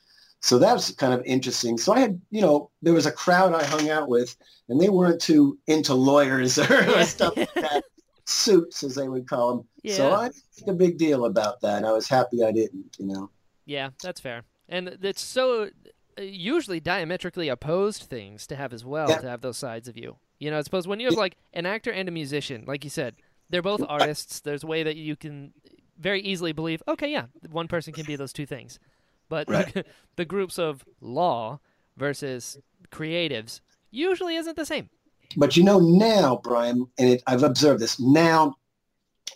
So 0.41 0.57
that 0.59 0.73
was 0.73 0.91
kind 0.91 1.13
of 1.13 1.21
interesting. 1.25 1.77
So 1.77 1.91
I 1.93 1.99
had, 1.99 2.21
you 2.31 2.41
know, 2.41 2.71
there 2.81 2.93
was 2.93 3.05
a 3.05 3.11
crowd 3.11 3.53
I 3.53 3.63
hung 3.63 3.89
out 3.89 4.07
with, 4.07 4.35
and 4.69 4.79
they 4.79 4.89
weren't 4.89 5.21
too 5.21 5.57
into 5.67 5.93
lawyers 5.93 6.57
or 6.59 6.63
Yeah. 6.83 7.03
stuff 7.03 7.35
like 7.35 7.53
that, 7.55 7.83
suits 8.25 8.83
as 8.83 8.95
they 8.95 9.07
would 9.09 9.27
call 9.27 9.57
them. 9.57 9.67
So 9.97 10.11
I 10.11 10.29
didn't 10.29 10.43
make 10.67 10.67
a 10.67 10.77
big 10.77 10.97
deal 10.97 11.25
about 11.25 11.61
that. 11.61 11.83
I 11.83 11.91
was 11.91 12.07
happy 12.07 12.43
I 12.43 12.51
didn't, 12.51 12.95
you 12.99 13.07
know. 13.07 13.29
Yeah, 13.69 13.89
that's 14.01 14.19
fair. 14.19 14.43
And 14.67 14.97
it's 15.03 15.21
so 15.21 15.69
uh, 16.17 16.21
usually 16.21 16.79
diametrically 16.79 17.49
opposed 17.49 18.03
things 18.03 18.47
to 18.47 18.55
have 18.55 18.73
as 18.73 18.83
well, 18.83 19.09
Yeah. 19.09 19.19
to 19.19 19.29
have 19.29 19.41
those 19.41 19.57
sides 19.57 19.87
of 19.87 19.95
you. 19.95 20.17
You 20.39 20.49
know, 20.49 20.57
I 20.57 20.61
suppose 20.61 20.87
when 20.87 20.99
you 20.99 21.07
have 21.07 21.17
like 21.17 21.37
an 21.53 21.65
actor 21.67 21.91
and 21.91 22.09
a 22.09 22.11
musician, 22.11 22.63
like 22.65 22.83
you 22.83 22.89
said, 22.89 23.15
they're 23.49 23.61
both 23.61 23.83
artists. 23.87 24.39
There's 24.39 24.63
a 24.63 24.67
way 24.67 24.81
that 24.83 24.95
you 24.95 25.15
can 25.15 25.53
very 25.99 26.21
easily 26.21 26.51
believe, 26.51 26.81
okay, 26.87 27.11
yeah, 27.11 27.25
one 27.51 27.67
person 27.67 27.93
can 27.93 28.05
be 28.05 28.15
those 28.15 28.33
two 28.33 28.45
things. 28.47 28.79
But 29.27 29.47
Right. 29.49 29.85
the 30.15 30.25
groups 30.25 30.57
of 30.57 30.83
law 30.99 31.59
versus 31.95 32.57
creatives 32.91 33.61
usually 33.91 34.35
isn't 34.35 34.55
the 34.55 34.65
same. 34.65 34.89
But 35.37 35.55
you 35.55 35.63
know 35.63 35.79
now, 35.79 36.39
Brian, 36.43 36.87
and 36.97 37.09
it, 37.09 37.23
I've 37.27 37.43
observed 37.43 37.81
this, 37.81 37.99
now 37.99 38.55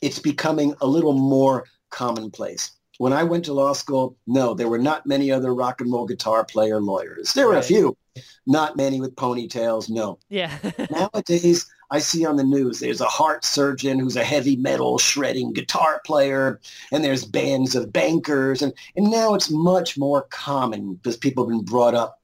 it's 0.02 0.18
becoming 0.20 0.74
a 0.82 0.88
little 0.88 1.14
more 1.14 1.66
commonplace. 1.92 2.72
When 3.00 3.14
I 3.14 3.24
went 3.24 3.46
to 3.46 3.54
law 3.54 3.74
school, 3.74 4.16
no, 4.28 4.54
there 4.54 4.68
were 4.68 4.78
not 4.78 5.06
many 5.06 5.32
other 5.32 5.54
rock 5.54 5.82
and 5.82 5.92
roll 5.92 6.06
guitar 6.06 6.46
player 6.46 6.80
lawyers. 6.80 7.34
There 7.34 7.48
were 7.48 7.58
a 7.58 7.64
few, 7.64 7.98
not 8.46 8.78
many 8.78 9.02
with 9.02 9.16
ponytails, 9.16 9.90
no. 9.90 10.20
Yeah. 10.30 10.56
Nowadays, 10.92 11.66
I 11.90 12.00
see 12.00 12.26
on 12.26 12.38
the 12.38 12.44
news 12.44 12.80
there's 12.80 13.02
a 13.02 13.06
heart 13.06 13.44
surgeon 13.46 14.00
who's 14.00 14.16
a 14.16 14.24
heavy 14.24 14.56
metal 14.56 14.98
shredding 15.00 15.54
guitar 15.54 16.02
player, 16.06 16.60
and 16.92 17.04
there's 17.04 17.26
bands 17.26 17.76
of 17.76 17.92
bankers, 17.92 18.62
and, 18.62 18.74
and 18.96 19.10
now 19.10 19.34
it's 19.34 19.50
much 19.50 19.98
more 19.98 20.24
common 20.30 20.96
because 20.96 21.18
people 21.18 21.44
have 21.44 21.50
been 21.50 21.66
brought 21.66 21.96
up 21.96 22.20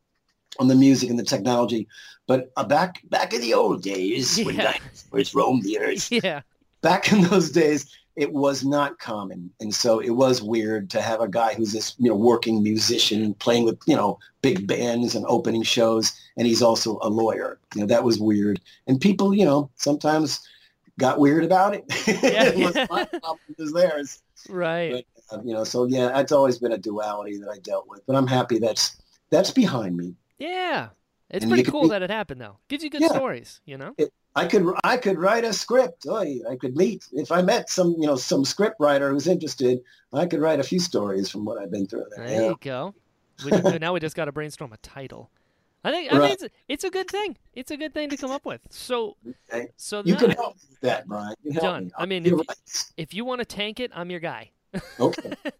on 0.59 0.67
the 0.67 0.75
music 0.75 1.09
and 1.09 1.17
the 1.17 1.23
technology. 1.23 1.87
But 2.27 2.51
uh, 2.57 2.63
back 2.63 3.01
back 3.09 3.33
in 3.33 3.41
the 3.41 3.55
old 3.55 3.81
days, 3.81 4.37
when 4.43 4.55
Yeah. 4.55 4.73
dinosaurs 4.73 5.33
roamed 5.33 5.63
the 5.63 5.79
earth, 5.79 6.11
yeah. 6.23 6.41
back 6.81 7.11
in 7.11 7.21
those 7.23 7.49
days, 7.51 7.91
it 8.19 8.33
was 8.33 8.63
not 8.65 8.99
common, 8.99 9.49
and 9.61 9.73
so 9.73 9.99
it 9.99 10.11
was 10.11 10.41
weird 10.41 10.89
to 10.91 11.01
have 11.01 11.21
a 11.21 11.27
guy 11.27 11.53
who's 11.55 11.71
this 11.71 11.95
you 11.97 12.09
know 12.09 12.15
working 12.15 12.61
musician 12.61 13.33
playing 13.35 13.65
with 13.65 13.79
you 13.87 13.95
know 13.95 14.19
big 14.41 14.67
bands 14.67 15.15
and 15.15 15.25
opening 15.27 15.63
shows, 15.63 16.11
and 16.37 16.45
he's 16.47 16.61
also 16.61 16.99
a 17.01 17.09
lawyer. 17.09 17.59
You 17.75 17.81
know 17.81 17.87
that 17.87 18.03
was 18.03 18.19
weird, 18.19 18.59
and 18.87 18.99
people 18.99 19.33
you 19.33 19.45
know 19.45 19.69
sometimes 19.75 20.41
got 20.99 21.19
weird 21.19 21.43
about 21.45 21.73
it. 21.75 21.85
Yeah. 22.23 22.43
it 22.43 22.57
was 22.57 22.75
my 22.89 23.05
problem 23.05 23.39
as 23.59 23.71
theirs, 23.73 24.21
Right. 24.49 25.05
uh, 25.31 25.39
you 25.43 25.53
know. 25.53 25.63
So 25.63 25.85
yeah, 25.85 26.09
that's 26.09 26.31
always 26.33 26.57
been 26.59 26.73
a 26.73 26.77
duality 26.77 27.37
that 27.37 27.49
I 27.49 27.57
dealt 27.59 27.87
with, 27.87 28.05
but 28.05 28.15
I'm 28.15 28.27
happy 28.27 28.59
that's 28.59 28.97
that's 29.29 29.51
behind 29.51 29.95
me. 29.95 30.15
Yeah. 30.39 30.89
It's 31.29 31.43
And 31.43 31.51
pretty 31.51 31.69
cool 31.69 31.83
be- 31.83 31.89
that 31.89 32.01
it 32.01 32.09
happened 32.09 32.41
though. 32.41 32.57
Gives 32.69 32.83
you 32.83 32.89
good 32.89 33.01
Yeah. 33.01 33.09
stories, 33.09 33.61
you 33.65 33.77
know? 33.77 33.93
I 34.35 34.45
could 34.47 34.65
I 34.83 34.97
could 34.97 35.17
write 35.17 35.43
a 35.43 35.51
script. 35.53 36.05
I 36.09 36.39
could 36.59 36.75
meet 36.75 37.05
if 37.13 37.31
I 37.31 37.41
met 37.41 37.69
some 37.69 37.95
you 37.99 38.07
know 38.07 38.15
some 38.15 38.45
script 38.45 38.77
writer 38.79 39.09
who's 39.11 39.27
interested. 39.27 39.79
I 40.13 40.25
could 40.25 40.39
write 40.39 40.59
a 40.59 40.63
few 40.63 40.79
stories 40.79 41.29
from 41.29 41.45
what 41.45 41.59
I've 41.61 41.71
been 41.71 41.87
through 41.87 42.05
there. 42.15 42.27
There 42.27 42.41
you 42.49 42.57
go. 42.61 42.93
We 43.45 43.51
just, 43.51 43.79
now 43.79 43.93
we 43.93 43.99
just 43.99 44.15
got 44.15 44.25
to 44.25 44.31
brainstorm 44.31 44.73
a 44.73 44.77
title. 44.77 45.29
I 45.83 45.91
think 45.91 46.11
I 46.11 46.17
Right. 46.17 46.29
think 46.37 46.41
it's, 46.43 46.55
it's 46.67 46.83
a 46.83 46.89
good 46.89 47.07
thing. 47.09 47.37
It's 47.53 47.71
a 47.71 47.77
good 47.77 47.93
thing 47.93 48.09
to 48.09 48.17
come 48.17 48.31
up 48.31 48.45
with. 48.45 48.59
So 48.69 49.15
Okay. 49.51 49.67
so 49.77 50.01
You 50.03 50.13
now, 50.15 50.19
could 50.19 50.33
help 50.33 50.55
with 50.69 50.79
that, 50.81 51.07
Brian. 51.07 51.35
You 51.43 51.53
help 51.53 51.63
John, 51.63 51.85
me. 51.85 51.91
I 51.97 52.05
mean, 52.05 52.25
if 52.25 52.31
you- 52.31 52.37
right. 52.37 52.83
if 52.97 53.13
you 53.13 53.23
want 53.25 53.39
to 53.39 53.45
tank 53.45 53.79
it, 53.79 53.91
I'm 53.95 54.09
your 54.11 54.19
guy. 54.19 54.51
Okay. 54.99 55.33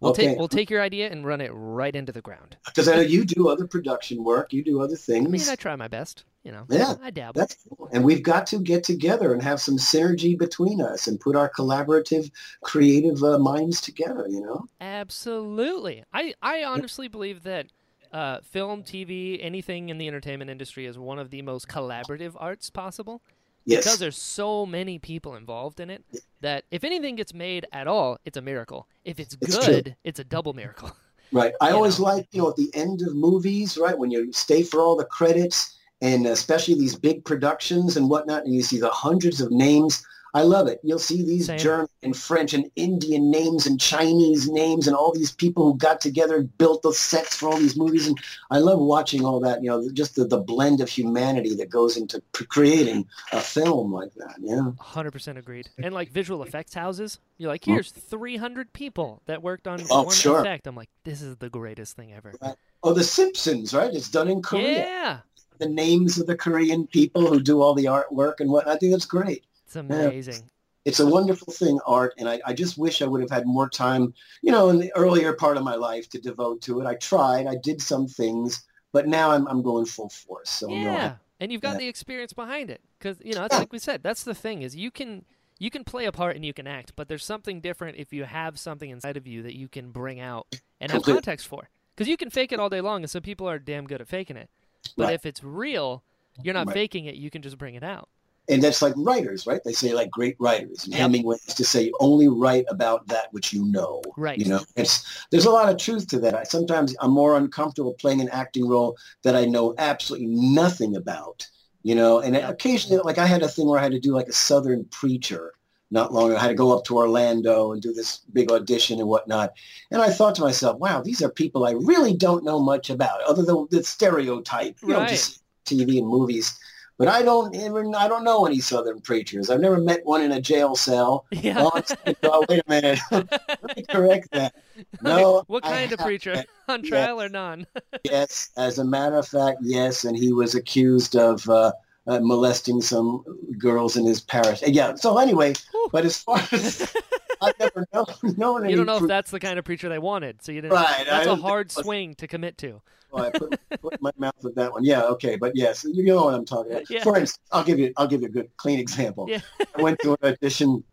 We'll 0.00 0.10
Okay. 0.12 0.28
take 0.28 0.38
we'll 0.38 0.48
take 0.48 0.68
your 0.68 0.82
idea 0.82 1.10
and 1.10 1.24
run 1.24 1.40
it 1.40 1.50
right 1.54 1.94
into 1.94 2.12
the 2.12 2.20
ground. 2.20 2.56
Because 2.66 2.88
I 2.88 2.96
know 2.96 3.02
you 3.02 3.24
do 3.24 3.48
other 3.48 3.66
production 3.66 4.24
work. 4.24 4.52
You 4.52 4.62
do 4.62 4.80
other 4.80 4.96
I 5.08 5.12
mean, 5.20 5.32
things. 5.32 5.48
I 5.48 5.56
try 5.56 5.74
my 5.76 5.88
best. 5.88 6.24
You 6.44 6.52
know, 6.52 6.64
Yeah, 6.70 6.94
I 7.02 7.10
dabble. 7.10 7.40
That's 7.40 7.56
cool. 7.68 7.88
And 7.92 8.04
we've 8.04 8.22
got 8.22 8.46
to 8.48 8.60
get 8.60 8.84
together 8.84 9.32
and 9.32 9.42
have 9.42 9.60
some 9.60 9.78
synergy 9.78 10.38
between 10.38 10.80
us 10.80 11.08
and 11.08 11.18
put 11.18 11.34
our 11.34 11.50
collaborative, 11.50 12.30
creative 12.62 13.20
uh, 13.24 13.38
minds 13.38 13.80
together. 13.80 14.26
You 14.28 14.42
know. 14.42 14.66
Absolutely. 14.80 16.04
I, 16.12 16.34
I 16.42 16.62
honestly 16.62 17.08
believe 17.08 17.42
that 17.42 17.66
uh, 18.12 18.40
film, 18.42 18.84
TV, 18.84 19.38
anything 19.42 19.88
in 19.88 19.98
the 19.98 20.06
entertainment 20.06 20.50
industry 20.50 20.86
is 20.86 20.98
one 20.98 21.18
of 21.18 21.30
the 21.30 21.42
most 21.42 21.68
collaborative 21.68 22.34
arts 22.36 22.70
possible 22.70 23.22
Yes. 23.66 23.84
because 23.84 23.98
there's 23.98 24.16
so 24.16 24.64
many 24.64 24.98
people 24.98 25.34
involved 25.34 25.80
in 25.80 25.90
it 25.90 26.04
that 26.40 26.64
if 26.70 26.84
anything 26.84 27.16
gets 27.16 27.34
made 27.34 27.66
at 27.72 27.86
all, 27.88 28.18
it's 28.24 28.36
a 28.36 28.42
miracle. 28.42 28.86
If 29.04 29.18
it's 29.18 29.36
It's 29.40 29.56
true. 29.58 29.74
good, 29.74 29.96
it's 30.04 30.20
a 30.20 30.24
double 30.24 30.54
miracle. 30.54 30.90
Right. 31.32 31.52
I 31.60 31.70
you 31.70 31.74
always 31.74 31.98
know. 31.98 32.04
like, 32.04 32.28
you 32.30 32.40
know, 32.40 32.50
at 32.50 32.54
the 32.56 32.70
end 32.74 33.02
of 33.02 33.16
movies, 33.16 33.76
right, 33.76 33.98
when 33.98 34.12
you 34.12 34.32
stay 34.32 34.62
for 34.62 34.80
all 34.80 34.94
the 34.94 35.04
credits 35.06 35.76
and 36.00 36.24
especially 36.24 36.74
these 36.74 36.94
big 36.94 37.24
productions 37.24 37.96
and 37.96 38.08
whatnot, 38.08 38.44
and 38.44 38.54
you 38.54 38.62
see 38.62 38.78
the 38.78 38.88
hundreds 38.90 39.40
of 39.40 39.50
names. 39.50 40.06
I 40.36 40.42
love 40.42 40.68
it. 40.68 40.80
You'll 40.82 40.98
see 40.98 41.22
these 41.22 41.46
Same. 41.46 41.58
German 41.58 41.88
and 42.02 42.14
French 42.14 42.52
and 42.52 42.70
Indian 42.76 43.30
names 43.30 43.66
and 43.66 43.80
Chinese 43.80 44.50
names 44.50 44.86
and 44.86 44.94
all 44.94 45.10
these 45.10 45.32
people 45.32 45.64
who 45.64 45.78
got 45.78 45.98
together 45.98 46.36
and 46.36 46.58
built 46.58 46.82
the 46.82 46.92
sets 46.92 47.36
for 47.36 47.48
all 47.48 47.56
these 47.56 47.74
movies. 47.74 48.06
And 48.06 48.18
I 48.50 48.58
love 48.58 48.78
watching 48.78 49.24
all 49.24 49.40
that, 49.40 49.62
you 49.62 49.70
know, 49.70 49.88
just 49.94 50.14
the, 50.14 50.26
the 50.26 50.36
blend 50.36 50.82
of 50.82 50.90
humanity 50.90 51.54
that 51.54 51.70
goes 51.70 51.96
into 51.96 52.22
creating 52.34 53.06
a 53.32 53.40
film 53.40 53.94
like 53.94 54.12
that. 54.16 54.34
Yeah. 54.38 54.72
100% 54.78 55.38
agreed. 55.38 55.70
And 55.78 55.94
like 55.94 56.10
visual 56.10 56.42
effects 56.42 56.74
houses, 56.74 57.18
you're 57.38 57.48
like, 57.48 57.62
mm-hmm. 57.62 57.72
here's 57.72 57.90
300 57.90 58.74
people 58.74 59.22
that 59.24 59.42
worked 59.42 59.66
on 59.66 59.80
Oh, 59.88 60.02
one 60.02 60.14
sure. 60.14 60.40
effect. 60.40 60.66
I'm 60.66 60.76
like, 60.76 60.90
this 61.04 61.22
is 61.22 61.38
the 61.38 61.48
greatest 61.48 61.96
thing 61.96 62.12
ever. 62.12 62.34
Oh, 62.82 62.92
The 62.92 63.04
Simpsons, 63.04 63.72
right? 63.72 63.90
It's 63.94 64.10
done 64.10 64.28
in 64.28 64.42
Korea. 64.42 64.86
Yeah. 64.86 65.18
The 65.60 65.68
names 65.70 66.18
of 66.18 66.26
the 66.26 66.36
Korean 66.36 66.86
people 66.86 67.26
who 67.26 67.40
do 67.40 67.62
all 67.62 67.72
the 67.72 67.86
artwork 67.86 68.40
and 68.40 68.50
what. 68.50 68.68
I 68.68 68.76
think 68.76 68.92
that's 68.92 69.06
great. 69.06 69.46
It's 69.66 69.76
amazing. 69.76 70.48
it's 70.84 71.00
a 71.00 71.06
wonderful 71.06 71.52
thing, 71.52 71.78
art, 71.86 72.14
and 72.18 72.28
I, 72.28 72.40
I 72.46 72.52
just 72.52 72.78
wish 72.78 73.02
I 73.02 73.06
would 73.06 73.20
have 73.20 73.30
had 73.30 73.44
more 73.46 73.68
time, 73.68 74.14
you 74.42 74.52
know, 74.52 74.68
in 74.68 74.78
the 74.78 74.92
earlier 74.94 75.32
part 75.32 75.56
of 75.56 75.64
my 75.64 75.74
life 75.74 76.08
to 76.10 76.20
devote 76.20 76.62
to 76.62 76.80
it. 76.80 76.86
I 76.86 76.94
tried, 76.94 77.46
I 77.48 77.56
did 77.56 77.82
some 77.82 78.06
things, 78.06 78.64
but 78.92 79.08
now 79.08 79.30
I'm, 79.32 79.48
I'm 79.48 79.62
going 79.62 79.84
full 79.84 80.08
force. 80.08 80.50
So 80.50 80.68
I'm 80.70 80.72
real 80.84 80.92
Yeah, 80.92 81.16
and 81.40 81.50
you've 81.50 81.60
got 81.62 81.72
Yeah. 81.72 81.78
the 81.78 81.88
experience 81.88 82.32
behind 82.32 82.70
it 82.70 82.80
because 82.98 83.16
you 83.24 83.34
know 83.34 83.44
it's 83.44 83.52
Yeah. 83.54 83.58
like 83.60 83.72
we 83.72 83.78
said. 83.80 84.02
That's 84.02 84.22
the 84.22 84.34
thing 84.34 84.62
is 84.62 84.76
you 84.76 84.90
can 84.92 85.24
you 85.58 85.70
can 85.70 85.84
play 85.84 86.04
a 86.04 86.12
part 86.12 86.36
and 86.36 86.44
you 86.44 86.52
can 86.52 86.66
act, 86.66 86.92
but 86.96 87.08
there's 87.08 87.24
something 87.24 87.60
different 87.62 87.96
if 87.96 88.12
you 88.12 88.24
have 88.24 88.58
something 88.58 88.90
inside 88.90 89.16
of 89.16 89.26
you 89.26 89.42
that 89.42 89.56
you 89.56 89.68
can 89.68 89.90
bring 89.90 90.20
out 90.20 90.46
and 90.80 90.92
have 90.92 91.02
context 91.02 91.46
for. 91.48 91.68
Because 91.94 92.08
you 92.08 92.18
can 92.18 92.28
fake 92.28 92.52
it 92.52 92.60
all 92.60 92.68
day 92.68 92.82
long, 92.82 93.02
and 93.02 93.10
some 93.10 93.22
people 93.22 93.48
are 93.48 93.58
damn 93.58 93.86
good 93.86 94.02
at 94.02 94.06
faking 94.06 94.36
it. 94.36 94.50
But 94.98 95.04
Right. 95.04 95.14
if 95.14 95.24
it's 95.24 95.42
real, 95.42 96.04
you're 96.42 96.52
not 96.52 96.66
Right. 96.66 96.74
faking 96.74 97.06
it. 97.06 97.14
You 97.14 97.30
can 97.30 97.40
just 97.40 97.56
bring 97.56 97.74
it 97.74 97.82
out. 97.82 98.10
And 98.48 98.62
that's 98.62 98.82
like 98.82 98.94
writers, 98.96 99.46
right? 99.46 99.60
They 99.64 99.72
say 99.72 99.92
like 99.92 100.10
great 100.10 100.36
writers. 100.38 100.84
And 100.84 100.92
Yep. 100.92 101.00
Hemingway 101.00 101.36
used 101.46 101.56
to 101.56 101.64
say, 101.64 101.84
you 101.86 101.96
only 102.00 102.28
write 102.28 102.64
about 102.68 103.06
that 103.08 103.32
which 103.32 103.52
you 103.52 103.64
know. 103.64 104.02
Right. 104.16 104.38
You 104.38 104.46
know, 104.46 104.60
it's 104.76 105.04
there's 105.30 105.46
a 105.46 105.50
lot 105.50 105.68
of 105.68 105.78
truth 105.78 106.06
to 106.08 106.18
that. 106.20 106.34
I, 106.34 106.42
sometimes 106.44 106.94
I'm 107.00 107.10
more 107.10 107.36
uncomfortable 107.36 107.94
playing 107.94 108.20
an 108.20 108.28
acting 108.30 108.68
role 108.68 108.96
that 109.22 109.34
I 109.34 109.44
know 109.44 109.74
absolutely 109.78 110.28
nothing 110.28 110.96
about. 110.96 111.46
You 111.82 111.94
know, 111.94 112.20
and 112.20 112.34
Yeah. 112.34 112.48
occasionally, 112.48 113.02
like 113.04 113.18
I 113.18 113.26
had 113.26 113.42
a 113.42 113.48
thing 113.48 113.66
where 113.68 113.78
I 113.78 113.82
had 113.82 113.92
to 113.92 114.00
do 114.00 114.12
like 114.12 114.28
a 114.28 114.32
Southern 114.32 114.84
preacher 114.86 115.52
not 115.92 116.12
long 116.12 116.30
ago. 116.30 116.36
I 116.36 116.40
had 116.42 116.48
to 116.48 116.54
go 116.54 116.76
up 116.76 116.84
to 116.86 116.96
Orlando 116.96 117.70
and 117.72 117.80
do 117.80 117.92
this 117.92 118.18
big 118.32 118.50
audition 118.50 118.98
and 118.98 119.08
whatnot. 119.08 119.52
And 119.92 120.02
I 120.02 120.10
thought 120.10 120.34
to 120.36 120.42
myself, 120.42 120.80
wow, 120.80 121.00
these 121.00 121.22
are 121.22 121.28
people 121.30 121.64
I 121.64 121.72
really 121.72 122.12
don't 122.12 122.42
know 122.44 122.58
much 122.58 122.90
about, 122.90 123.22
other 123.22 123.44
than 123.44 123.68
the 123.70 123.84
stereotype, 123.84 124.76
you 124.82 124.88
know, 124.88 125.06
just 125.06 125.42
TV 125.64 125.98
and 125.98 126.08
movies. 126.08 126.58
But 126.98 127.08
I 127.08 127.22
don't 127.22 127.54
even 127.54 127.94
I 127.94 128.08
don't 128.08 128.24
know 128.24 128.46
any 128.46 128.58
Southern 128.60 129.00
preachers. 129.00 129.50
I've 129.50 129.60
never 129.60 129.78
met 129.78 130.04
one 130.06 130.22
in 130.22 130.32
a 130.32 130.40
jail 130.40 130.74
cell. 130.74 131.26
Yeah. 131.30 131.56
Oh, 131.58 131.82
oh, 132.22 132.44
wait 132.48 132.62
a 132.66 132.70
minute. 132.70 132.98
Let 133.10 133.76
me 133.76 133.84
correct 133.88 134.28
that. 134.32 134.54
No. 135.02 135.42
what 135.46 135.64
I 135.64 135.70
kind 135.70 135.92
of 135.92 135.98
preacher? 136.00 136.44
On 136.68 136.82
trial 136.82 137.20
or 137.20 137.28
none? 137.30 137.66
Yes, 138.04 138.50
as 138.58 138.78
a 138.78 138.84
matter 138.84 139.16
of 139.16 139.26
fact, 139.26 139.58
yes, 139.62 140.04
and 140.04 140.14
he 140.16 140.32
was 140.34 140.54
accused 140.54 141.16
of 141.16 141.48
uh, 141.48 141.72
uh, 142.06 142.20
molesting 142.20 142.82
some 142.82 143.24
girls 143.58 143.96
in 143.96 144.06
his 144.06 144.20
parish. 144.20 144.62
Uh, 144.62 144.66
Yeah. 144.68 144.94
So 144.94 145.16
anyway, 145.18 145.54
Whew. 145.70 145.88
but 145.92 146.04
as 146.04 146.18
far 146.22 146.38
as 146.52 146.94
I've 147.40 147.58
never 147.58 147.86
known, 147.92 148.06
known 148.36 148.68
you 148.68 148.76
don't 148.76 148.86
know 148.86 148.98
if 148.98 149.08
that's 149.08 149.30
the 149.30 149.40
kind 149.40 149.58
of 149.58 149.64
preacher 149.64 149.88
they 149.88 149.98
wanted, 149.98 150.42
so 150.42 150.52
you 150.52 150.60
didn't. 150.60 150.74
Right, 150.74 151.06
That's 151.08 151.26
a 151.26 151.36
hard 151.36 151.70
swing 151.70 152.14
to 152.16 152.26
commit 152.26 152.58
to. 152.58 152.80
Oh, 153.16 153.24
I 153.24 153.30
put, 153.30 153.80
put 153.80 154.02
my 154.02 154.10
mouth 154.18 154.42
with 154.42 154.54
that 154.56 154.72
one. 154.72 154.84
Yeah, 154.84 155.04
okay, 155.04 155.36
but 155.36 155.52
yes, 155.54 155.84
you 155.84 156.04
know 156.04 156.24
what 156.24 156.34
I'm 156.34 156.44
talking 156.44 156.72
about. 156.72 156.90
Yeah. 156.90 157.02
For 157.02 157.16
instance, 157.18 157.44
I'll 157.52 157.64
give 157.64 157.78
you 157.78 157.92
I'll 157.96 158.06
give 158.06 158.22
you 158.22 158.28
a 158.28 158.30
good 158.30 158.50
clean 158.56 158.78
example. 158.78 159.26
Yeah. 159.28 159.40
I 159.76 159.82
went 159.82 159.98
to 160.00 160.12
an 160.12 160.32
audition. 160.32 160.84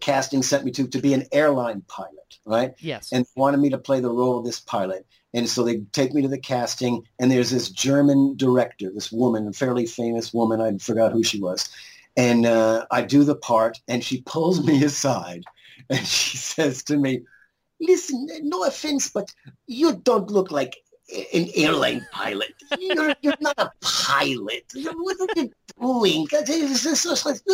Casting 0.00 0.42
sent 0.42 0.64
me 0.64 0.70
to 0.72 0.86
to 0.86 1.00
be 1.00 1.14
an 1.14 1.24
airline 1.32 1.82
pilot, 1.88 2.38
right? 2.44 2.74
Yes. 2.78 3.10
and 3.10 3.26
wanted 3.36 3.58
me 3.58 3.70
to 3.70 3.78
play 3.78 4.00
the 4.00 4.10
role 4.10 4.38
of 4.38 4.44
this 4.44 4.60
pilot. 4.60 5.06
And 5.34 5.48
so 5.48 5.62
they 5.62 5.78
take 5.92 6.14
me 6.14 6.22
to 6.22 6.28
the 6.28 6.38
casting, 6.38 7.02
and 7.18 7.30
there's 7.30 7.50
this 7.50 7.70
German 7.70 8.36
director, 8.36 8.90
this 8.92 9.12
woman, 9.12 9.46
a 9.48 9.52
fairly 9.52 9.86
famous 9.86 10.32
woman. 10.32 10.60
I 10.60 10.76
forgot 10.78 11.12
who 11.12 11.22
she 11.22 11.40
was. 11.40 11.68
And 12.16 12.46
uh, 12.46 12.86
I 12.90 13.02
do 13.02 13.24
the 13.24 13.36
part, 13.36 13.78
and 13.88 14.02
she 14.02 14.22
pulls 14.22 14.64
me 14.66 14.84
aside, 14.84 15.44
and 15.90 16.06
she 16.06 16.36
says 16.36 16.82
to 16.84 16.96
me, 16.96 17.22
listen, 17.80 18.26
no 18.42 18.64
offense, 18.64 19.10
but 19.10 19.32
you 19.66 19.96
don't 19.96 20.30
look 20.30 20.50
like 20.50 20.76
an 21.34 21.48
airline 21.54 22.06
pilot. 22.12 22.52
You're, 22.78 23.14
you're 23.22 23.34
not 23.40 23.54
a 23.58 23.72
pilot. 23.80 24.64
What 24.74 25.16
are 25.20 25.26
you 25.34 26.28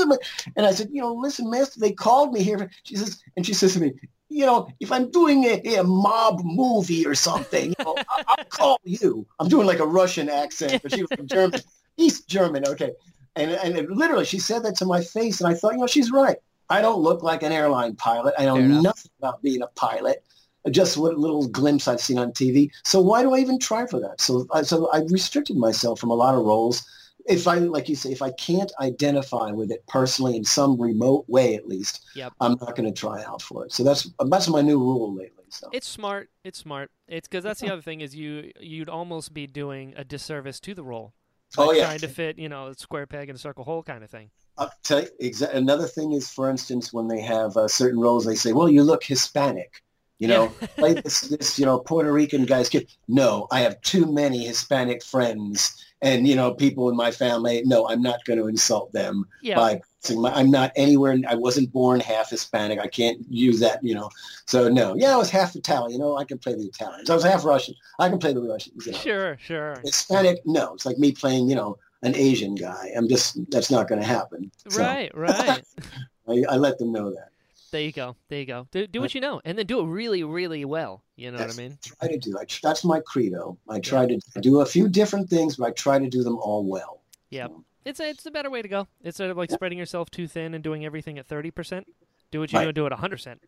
doing? 0.05 0.19
And 0.57 0.67
I 0.67 0.73
said, 0.73 0.89
you 0.93 1.01
know, 1.01 1.15
listen, 1.15 1.49
master, 1.51 1.81
they 1.81 1.93
called 1.93 2.33
me 2.33 2.43
here. 2.43 2.71
She 2.85 2.97
says, 2.97 3.23
and 3.37 3.47
she 3.47 3.55
says 3.55 3.75
to 3.75 3.81
me, 3.81 3.93
you 4.29 4.45
know, 4.47 4.69
if 4.81 4.91
I'm 4.91 5.11
doing 5.11 5.45
a, 5.45 5.77
a 5.77 5.85
mob 5.85 6.41
movie 6.45 7.07
or 7.07 7.15
something, 7.15 7.69
you 7.79 7.85
know, 7.85 7.95
I- 8.09 8.25
I'll 8.29 8.45
call 8.47 8.81
you. 8.85 9.27
I'm 9.39 9.49
doing 9.49 9.67
like 9.67 9.79
a 9.79 9.87
Russian 9.87 10.29
accent, 10.29 10.83
but 10.83 10.93
she 10.93 11.03
was 11.03 11.11
from 11.17 11.29
German, 11.29 11.61
East 11.97 12.27
German. 12.29 12.67
Okay. 12.67 12.93
And, 13.37 13.51
and 13.53 13.77
it, 13.77 13.91
literally, 13.91 14.25
she 14.25 14.39
said 14.39 14.63
that 14.65 14.77
to 14.77 14.85
my 14.87 15.03
face, 15.03 15.41
and 15.41 15.49
I 15.49 15.55
thought, 15.55 15.73
you 15.75 15.79
know, 15.81 15.87
she's 15.87 16.11
right. 16.11 16.37
I 16.71 16.81
don't 16.81 17.01
look 17.01 17.23
like 17.23 17.43
an 17.43 17.53
airline 17.53 17.95
pilot. 17.97 18.35
I 18.39 18.47
know 18.47 18.57
nothing 18.83 19.11
about 19.19 19.43
being 19.43 19.63
a 19.63 19.67
pilot. 19.69 20.25
Just 20.71 20.97
what 20.97 21.19
little 21.19 21.47
glimpse 21.49 21.89
I've 21.89 22.01
seen 22.01 22.19
on 22.19 22.33
TV. 22.33 22.71
So 22.85 23.01
why 23.01 23.23
do 23.23 23.35
I 23.35 23.39
even 23.39 23.59
try 23.59 23.87
for 23.87 24.01
that? 24.01 24.21
So, 24.21 24.47
I, 24.53 24.63
so 24.63 24.91
I 24.93 25.03
restricted 25.11 25.57
myself 25.57 26.01
from 26.01 26.11
a 26.11 26.15
lot 26.15 26.35
of 26.35 26.45
roles. 26.45 26.87
If 27.27 27.47
I, 27.49 27.57
like 27.57 27.89
you 27.89 27.97
say, 27.97 28.13
if 28.13 28.23
I 28.23 28.33
can't 28.33 28.73
identify 28.81 29.51
with 29.51 29.71
it 29.71 29.87
personally 29.89 30.37
in 30.37 30.45
some 30.45 30.81
remote 30.81 31.25
way, 31.29 31.55
at 31.55 31.67
least, 31.67 32.05
Yep. 32.15 32.33
I'm 32.41 32.53
not 32.61 32.77
going 32.77 32.93
to 32.93 32.99
try 32.99 33.23
out 33.25 33.43
for 33.43 33.65
it. 33.65 33.73
So 33.73 33.83
that's 33.83 34.11
that's 34.27 34.49
my 34.49 34.61
new 34.61 34.79
rule 34.79 35.15
lately. 35.15 35.45
So 35.49 35.69
It's 35.73 35.89
smart. 35.89 36.31
It's 36.43 36.59
smart. 36.59 36.91
It's 37.09 37.29
because 37.29 37.45
that's 37.45 37.61
the 37.61 37.73
other 37.73 37.83
thing 37.83 38.01
is 38.01 38.15
you 38.15 38.51
you'd 38.61 38.89
almost 38.89 39.33
be 39.33 39.47
doing 39.47 39.95
a 39.97 40.05
disservice 40.05 40.61
to 40.61 40.75
the 40.75 40.83
role. 40.83 41.15
Oh, 41.57 41.73
yeah. 41.73 41.85
Trying 41.85 42.01
to 42.01 42.09
fit, 42.09 42.39
you 42.39 42.49
know, 42.49 42.69
a 42.69 42.75
square 42.75 43.07
peg 43.07 43.29
in 43.29 43.37
a 43.37 43.39
circle 43.39 43.65
hole 43.65 43.83
kind 43.83 44.03
of 44.03 44.11
thing. 44.11 44.31
I'll 44.59 44.73
tell 44.83 45.03
you, 45.03 45.09
exa- 45.23 45.55
another 45.55 45.87
thing 45.87 46.13
is, 46.13 46.29
for 46.29 46.51
instance, 46.51 46.93
when 46.93 47.09
they 47.09 47.21
have 47.21 47.57
uh, 47.57 47.69
certain 47.69 48.01
roles, 48.01 48.25
they 48.25 48.35
say, 48.35 48.53
"Well, 48.53 48.69
you 48.69 48.83
look 48.83 49.05
Hispanic." 49.05 49.83
You 50.19 50.29
know, 50.29 50.49
play 50.77 50.95
this, 50.95 51.23
this, 51.23 51.59
you 51.59 51.67
know, 51.67 51.79
Puerto 51.81 52.13
Rican 52.13 52.45
guy's 52.45 52.69
kid. 52.69 52.89
No, 53.09 53.47
I 53.51 53.61
have 53.61 53.81
too 53.83 54.11
many 54.11 54.47
Hispanic 54.47 55.03
friends, 55.03 55.85
and 56.03 56.27
you 56.29 56.37
know, 56.37 56.55
people 56.55 56.89
in 56.89 56.97
my 56.97 57.11
family. 57.11 57.63
No, 57.65 57.89
I'm 57.89 58.03
not 58.03 58.25
going 58.25 58.39
to 58.39 58.47
insult 58.47 58.93
them 58.93 59.25
Yeah. 59.43 59.57
by 59.57 59.81
saying 60.01 60.21
my, 60.21 60.33
I'm 60.33 60.51
not 60.51 60.71
anywhere. 60.77 61.17
I 61.29 61.35
wasn't 61.35 61.73
born 61.73 62.01
half 62.01 62.31
Hispanic. 62.31 62.79
I 62.79 62.87
can't 62.87 63.19
use 63.29 63.61
that. 63.61 63.83
You 63.83 63.95
know, 63.97 64.11
so 64.47 64.69
no. 64.69 64.95
Yeah, 64.95 65.15
I 65.15 65.17
was 65.17 65.31
half 65.31 65.57
Italian. 65.57 65.93
You 65.93 65.99
know, 65.99 66.17
I 66.17 66.25
can 66.25 66.39
play 66.39 66.55
the 66.55 66.63
Italians. 66.65 67.11
I 67.11 67.15
was 67.15 67.25
half 67.25 67.45
Russian. 67.45 67.75
I 67.99 68.09
can 68.09 68.19
play 68.19 68.33
the 68.33 68.43
Russians. 68.43 68.87
You 68.87 68.93
know. 68.93 68.99
Sure. 68.99 69.39
Sure. 69.41 69.81
Hispanic, 69.85 70.39
no. 70.45 70.75
It's 70.75 70.87
like 70.87 70.99
me 70.99 71.13
playing, 71.13 71.49
you 71.49 71.57
know, 71.57 71.77
an 72.03 72.15
Asian 72.15 72.55
guy. 72.55 72.93
I'm 72.97 73.09
just 73.09 73.39
that's 73.51 73.71
not 73.71 73.89
going 73.89 74.01
to 74.01 74.07
happen. 74.07 74.51
So 74.69 74.81
Right. 74.81 75.11
Right. 75.17 75.63
I, 76.29 76.45
I 76.49 76.57
let 76.57 76.79
them 76.79 76.93
know 76.93 77.11
that. 77.11 77.31
There 77.75 77.83
you 77.83 77.93
go. 77.93 78.15
There 78.29 78.39
you 78.39 78.47
go. 78.47 78.69
Do, 78.71 78.87
do 78.87 79.01
what 79.01 79.15
you 79.17 79.21
know, 79.21 79.41
and 79.45 79.59
then 79.59 79.67
do 79.67 79.81
it 79.81 79.87
really, 79.87 80.23
really 80.23 80.65
well. 80.65 81.03
You 81.17 81.33
know 81.33 81.39
Yes. 81.39 81.49
what 81.57 81.59
I 81.65 81.69
mean? 81.69 81.79
Try 81.83 82.09
to 82.09 82.19
do. 82.19 82.39
I, 82.39 82.45
that's 82.63 82.85
my 82.85 83.01
credo. 83.01 83.59
I 83.69 83.81
try 83.81 84.07
to 84.07 84.19
do 84.41 84.61
a 84.61 84.67
few 84.67 84.89
different 84.89 85.29
things, 85.29 85.57
but 85.57 85.65
I 85.67 85.71
try 85.73 85.99
to 85.99 86.09
do 86.09 86.23
them 86.23 86.39
all 86.39 86.63
well. 86.65 87.01
Yeah, 87.31 87.49
So, 87.49 87.55
um, 87.55 87.65
It's 87.85 87.99
a, 88.01 88.09
it's 88.09 88.27
a 88.27 88.31
better 88.31 88.49
way 88.49 88.63
to 88.63 88.69
go. 88.69 88.87
Instead 89.03 89.29
of 89.31 89.37
like 89.37 89.51
Yeah. 89.51 89.57
spreading 89.57 89.77
yourself 89.79 90.09
too 90.11 90.29
thin 90.29 90.55
and 90.55 90.63
doing 90.63 90.85
everything 90.85 91.19
at 91.19 91.27
thirty 91.27 91.51
percent, 91.51 91.87
do 92.31 92.39
what 92.41 92.53
you 92.53 92.59
Right. 92.59 92.65
do 92.65 92.69
and 92.69 92.75
do 92.77 92.87
it 92.87 92.93
hundred 92.93 93.17
percent. 93.17 93.41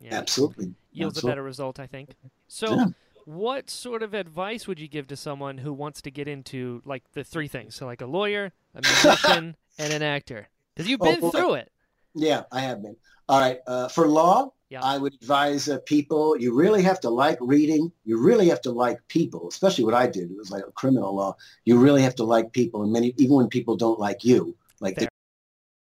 Yeah. 0.00 0.14
Absolutely. 0.18 0.74
yields 0.92 1.22
a 1.22 1.26
better 1.26 1.42
result, 1.42 1.78
I 1.78 1.86
think. 1.86 2.16
So, 2.48 2.74
Yeah. 2.74 2.86
what 3.24 3.70
sort 3.70 4.02
of 4.02 4.14
advice 4.14 4.66
would 4.66 4.80
you 4.80 4.88
give 4.88 5.06
to 5.08 5.16
someone 5.16 5.58
who 5.58 5.72
wants 5.72 6.02
to 6.02 6.10
get 6.10 6.26
into 6.28 6.82
like 6.84 7.04
the 7.12 7.22
three 7.24 7.46
things? 7.48 7.76
So, 7.76 7.86
like 7.86 8.00
a 8.00 8.06
lawyer, 8.06 8.52
a 8.74 8.80
musician, 8.82 9.56
and 9.78 9.92
an 9.92 10.02
actor. 10.02 10.48
Because 10.74 10.88
you've 10.90 11.00
Oh, 11.02 11.04
been 11.12 11.20
boy. 11.20 11.30
through 11.30 11.54
it. 11.54 11.70
Yeah, 12.14 12.42
I 12.52 12.60
have 12.60 12.82
been. 12.82 12.96
All 13.28 13.40
right. 13.40 13.58
Uh, 13.66 13.88
for 13.88 14.06
law, 14.06 14.52
Yeah. 14.70 14.80
I 14.82 14.98
would 14.98 15.14
advise 15.14 15.68
uh, 15.68 15.78
people, 15.86 16.36
you 16.38 16.54
really 16.54 16.82
have 16.82 17.00
to 17.00 17.10
like 17.10 17.38
reading. 17.40 17.90
You 18.04 18.18
really 18.18 18.48
have 18.48 18.60
to 18.62 18.70
like 18.72 18.98
people, 19.08 19.48
especially 19.48 19.84
what 19.84 19.94
I 19.94 20.06
did. 20.06 20.30
It 20.30 20.36
was 20.36 20.50
like 20.50 20.64
a 20.66 20.72
criminal 20.72 21.14
law. 21.14 21.36
You 21.64 21.78
really 21.78 22.02
have 22.02 22.14
to 22.16 22.24
like 22.24 22.52
people. 22.52 22.82
And 22.82 22.92
many, 22.92 23.14
even 23.16 23.36
when 23.36 23.48
people 23.48 23.76
don't 23.76 23.98
like 23.98 24.24
you, 24.24 24.54
like 24.80 24.96
Fair. 24.98 25.08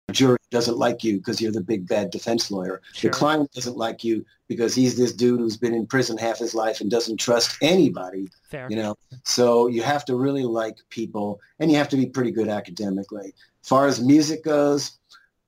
the 0.08 0.12
jury 0.14 0.38
doesn't 0.50 0.76
like 0.76 1.02
you 1.02 1.16
because 1.18 1.40
you're 1.40 1.52
the 1.52 1.60
big 1.62 1.88
bad 1.88 2.10
defense 2.10 2.50
lawyer. 2.50 2.80
Sure. 2.92 3.10
The 3.10 3.16
client 3.16 3.52
doesn't 3.52 3.76
like 3.76 4.04
you 4.04 4.24
because 4.48 4.74
he's 4.74 4.96
this 4.96 5.12
dude 5.12 5.40
who's 5.40 5.56
been 5.56 5.74
in 5.74 5.86
prison 5.86 6.18
half 6.18 6.38
his 6.38 6.54
life 6.54 6.80
and 6.80 6.90
doesn't 6.90 7.16
trust 7.16 7.56
anybody, 7.62 8.28
Fair. 8.50 8.66
you 8.70 8.76
know. 8.76 8.94
So 9.24 9.66
you 9.68 9.82
have 9.82 10.04
to 10.06 10.16
really 10.16 10.44
like 10.44 10.76
people 10.90 11.40
and 11.58 11.70
you 11.70 11.76
have 11.78 11.88
to 11.88 11.96
be 11.96 12.06
pretty 12.06 12.30
good 12.32 12.48
academically. 12.48 13.32
As 13.62 13.68
far 13.68 13.86
as 13.86 14.00
music 14.00 14.44
goes, 14.44 14.98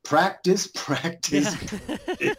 practice, 0.08 0.66
practice, 0.74 1.54
Yeah. 2.20 2.34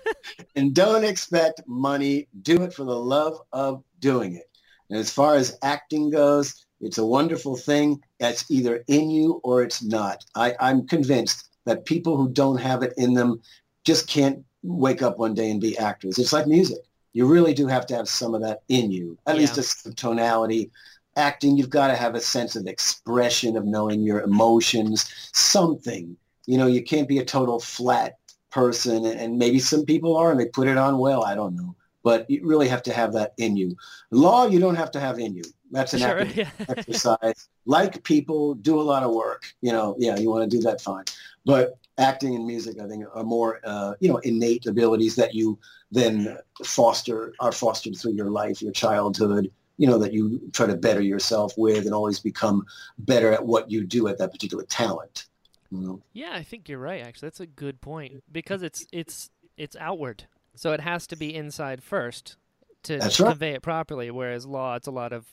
and 0.55 0.73
don't 0.73 1.03
expect 1.03 1.61
money. 1.67 2.27
Do 2.41 2.63
it 2.63 2.73
for 2.73 2.83
the 2.83 2.95
love 2.95 3.39
of 3.51 3.83
doing 3.99 4.35
it. 4.35 4.49
And 4.89 4.97
as 4.99 5.11
far 5.11 5.35
as 5.35 5.57
acting 5.63 6.09
goes, 6.09 6.65
it's 6.79 6.97
a 6.97 7.05
wonderful 7.05 7.55
thing. 7.57 8.01
It's 8.19 8.49
either 8.49 8.83
in 8.87 9.09
you 9.09 9.41
or 9.43 9.63
it's 9.63 9.83
not. 9.83 10.23
I, 10.35 10.55
I'm 10.59 10.87
convinced 10.87 11.49
that 11.65 11.85
people 11.85 12.15
who 12.15 12.29
don't 12.29 12.57
have 12.59 12.83
it 12.83 12.93
in 12.97 13.13
them 13.13 13.41
just 13.83 14.07
can't 14.07 14.43
wake 14.63 15.01
up 15.01 15.17
one 15.17 15.33
day 15.33 15.49
and 15.51 15.59
be 15.61 15.77
actors. 15.77 16.17
It's 16.17 16.33
like 16.33 16.47
music. 16.47 16.77
You 17.13 17.25
really 17.25 17.53
do 17.53 17.67
have 17.67 17.85
to 17.87 17.95
have 17.95 18.07
some 18.07 18.33
of 18.35 18.41
that 18.41 18.61
in 18.69 18.91
you, 18.91 19.17
at 19.27 19.37
least 19.37 19.57
Yeah. 19.57 19.61
a 19.61 19.65
s- 19.65 19.87
tonality. 19.95 20.71
Acting, 21.15 21.57
you've 21.57 21.69
got 21.71 21.87
to 21.87 21.95
have 21.95 22.13
a 22.15 22.21
sense 22.21 22.55
of 22.55 22.67
expression, 22.67 23.57
of 23.57 23.65
knowing 23.65 24.01
your 24.03 24.21
emotions, 24.21 25.11
something. 25.33 26.15
You 26.47 26.57
know, 26.57 26.67
you 26.67 26.81
can't 26.81 27.07
be 27.07 27.19
a 27.19 27.25
total 27.25 27.59
flat 27.59 28.17
person, 28.49 29.05
and- 29.05 29.37
maybe 29.37 29.59
some 29.59 29.85
people 29.85 30.17
are, 30.17 30.31
and 30.31 30.39
they 30.39 30.47
put 30.47 30.67
it 30.67 30.77
on 30.77 30.97
well. 30.97 31.23
I 31.23 31.35
don't 31.35 31.55
know, 31.55 31.75
but 32.03 32.27
you 32.29 32.41
really 32.43 32.67
have 32.67 32.81
to 32.83 32.93
have 32.93 33.13
that 33.13 33.33
in 33.37 33.55
you. 33.55 33.75
Law, 34.11 34.47
you 34.47 34.59
don't 34.59 34.75
have 34.75 34.91
to 34.91 34.99
have 34.99 35.19
in 35.19 35.35
you. 35.35 35.43
That's 35.71 35.93
an 35.93 35.99
sure. 35.99 36.23
Yeah. 36.23 36.49
exercise. 36.69 37.49
Like 37.65 38.03
people, 38.03 38.55
do 38.55 38.79
a 38.79 38.81
lot 38.81 39.03
of 39.03 39.11
work. 39.13 39.43
You 39.61 39.71
know, 39.73 39.95
yeah, 39.99 40.17
you 40.17 40.29
want 40.29 40.49
to 40.49 40.57
do 40.57 40.63
that, 40.63 40.81
fine. 40.81 41.03
But 41.45 41.77
acting 41.97 42.35
and 42.35 42.45
music, 42.45 42.79
I 42.81 42.87
think, 42.87 43.05
are 43.13 43.23
more, 43.23 43.59
uh, 43.63 43.93
you 43.99 44.09
know, 44.09 44.17
innate 44.17 44.65
abilities 44.65 45.15
that 45.17 45.33
you 45.33 45.59
then 45.91 46.37
foster, 46.63 47.33
are 47.39 47.51
fostered 47.51 47.97
through 47.97 48.13
your 48.13 48.29
life, 48.29 48.61
your 48.61 48.71
childhood. 48.71 49.51
You 49.79 49.85
know, 49.85 49.99
that 49.99 50.11
you 50.11 50.41
try 50.53 50.65
to 50.65 50.75
better 50.75 51.01
yourself 51.01 51.53
with, 51.55 51.85
and 51.85 51.93
always 51.93 52.19
become 52.19 52.65
better 52.97 53.31
at 53.31 53.45
what 53.45 53.69
you 53.69 53.85
do 53.85 54.07
at 54.07 54.17
that 54.17 54.31
particular 54.31 54.63
talent. 54.63 55.27
You 55.71 55.79
know? 55.79 56.01
Yeah, 56.13 56.31
I 56.33 56.43
think 56.43 56.69
you're 56.69 56.79
right. 56.79 57.05
Actually, 57.05 57.27
that's 57.27 57.39
a 57.39 57.47
good 57.47 57.81
point 57.81 58.23
because 58.31 58.63
it's 58.63 58.85
it's 58.91 59.29
it's 59.57 59.75
outward, 59.79 60.25
so 60.55 60.73
it 60.73 60.81
has 60.81 61.07
to 61.07 61.15
be 61.15 61.33
inside 61.33 61.83
first 61.83 62.37
to 62.83 62.97
That's 62.97 63.19
right. 63.19 63.29
convey 63.29 63.51
it 63.53 63.61
properly. 63.61 64.11
Whereas 64.11 64.45
law, 64.45 64.75
it's 64.75 64.87
a 64.87 64.91
lot 64.91 65.13
of 65.13 65.25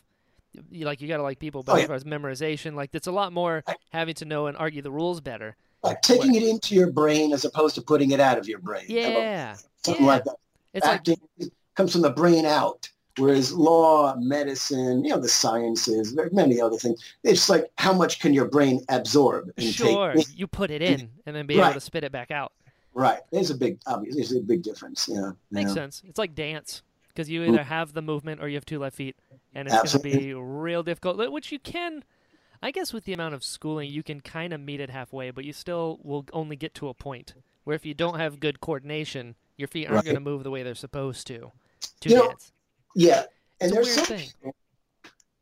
you 0.70 0.85
like 0.85 1.01
you 1.01 1.09
got 1.09 1.18
to 1.18 1.22
like 1.22 1.39
people, 1.39 1.62
but 1.62 1.72
Oh, 1.72 1.78
as 1.78 1.87
far 1.87 1.97
as 1.97 2.05
memorization, 2.05 2.74
like 2.74 2.91
it's 2.93 3.07
a 3.07 3.12
lot 3.12 3.32
more 3.32 3.64
having 3.91 4.14
to 4.14 4.24
know 4.24 4.47
and 4.47 4.57
argue 4.57 4.82
the 4.82 4.91
rules 4.91 5.20
better. 5.20 5.57
Like 5.82 6.01
taking 6.01 6.35
it 6.35 6.43
into 6.43 6.74
your 6.74 6.91
brain 6.91 7.32
as 7.32 7.45
opposed 7.45 7.74
to 7.74 7.82
putting 7.82 8.12
it 8.12 8.20
out 8.20 8.39
of 8.39 8.49
your 8.49 8.59
brain. 8.59 8.87
Yeah. 8.89 9.57
Something 9.85 10.05
yeah. 10.05 10.12
like 10.12 10.24
that. 10.24 10.37
It's 10.72 10.87
like 10.87 10.97
Acting 10.97 11.16
comes 11.74 11.93
from 11.93 12.03
the 12.03 12.11
brain 12.11 12.47
out. 12.47 12.89
Whereas 13.17 13.53
law, 13.53 14.17
medicine, 14.17 15.05
you 15.05 15.11
know, 15.11 15.21
the 15.21 15.29
sciences, 15.29 16.15
there 16.15 16.27
are 16.27 16.31
many 16.33 16.61
other 16.61 16.77
things. 16.77 17.03
It's 17.23 17.49
like 17.49 17.71
how 17.79 17.93
much 17.93 18.19
can 18.19 18.35
your 18.35 18.47
brain 18.47 18.85
absorb 18.89 19.53
and 19.57 19.67
sure, 19.67 20.15
take? 20.15 20.27
you 20.37 20.47
put 20.47 20.71
it 20.71 20.83
in 20.83 21.11
and 21.27 21.37
then 21.37 21.47
be 21.47 21.61
able 21.61 21.75
to 21.75 21.81
spit 21.81 22.05
it 22.05 22.12
back 22.12 22.31
out. 22.31 22.53
Right. 22.93 23.21
There's 23.31 23.51
a 23.51 23.55
big, 23.55 23.79
obviously, 23.87 24.23
there's 24.23 24.33
a 24.33 24.41
big 24.41 24.62
difference. 24.62 25.09
Yeah. 25.11 25.33
Makes 25.51 25.75
sense. 25.75 26.03
It's 26.09 26.19
like 26.19 26.35
dance 26.35 26.83
because 27.09 27.31
you 27.31 27.45
either 27.45 27.62
have 27.62 27.93
the 27.93 28.03
movement 28.03 28.43
or 28.43 28.49
you 28.49 28.57
have 28.57 28.65
two 28.65 28.79
left 28.79 28.97
feet, 28.97 29.17
and 29.55 29.69
it's 29.69 29.77
going 29.77 29.89
to 29.89 29.99
be 30.01 30.35
real 30.35 30.83
difficult. 30.83 31.17
Which 31.33 31.53
you 31.53 31.59
can, 31.61 32.05
I 32.62 32.71
guess, 32.73 32.93
with 32.93 33.05
the 33.05 33.12
amount 33.12 33.35
of 33.35 33.45
schooling, 33.45 33.91
you 33.91 34.03
can 34.03 34.21
kind 34.21 34.53
of 34.53 34.61
meet 34.61 34.81
it 34.81 34.91
halfway, 34.91 35.31
but 35.31 35.45
you 35.45 35.53
still 35.53 36.01
will 36.03 36.25
only 36.33 36.57
get 36.57 36.75
to 36.75 36.89
a 36.89 36.95
point 36.95 37.35
where 37.62 37.77
if 37.77 37.87
you 37.87 37.95
don't 37.95 38.19
have 38.19 38.41
good 38.41 38.61
coordination, 38.61 39.37
your 39.57 39.69
feet 39.69 39.87
aren't 39.87 39.97
Right. 39.97 40.05
going 40.07 40.17
to 40.17 40.21
move 40.21 40.43
the 40.43 40.51
way 40.51 40.62
they're 40.62 40.75
supposed 40.75 41.27
to 41.29 41.53
to 42.01 42.09
You 42.09 42.17
know, 42.17 42.29
dance. 42.29 42.53
Yeah. 42.95 43.24
And 43.61 43.72
It's 43.72 43.74
there's 43.74 43.92
some 43.95 44.18
thing. 44.18 44.53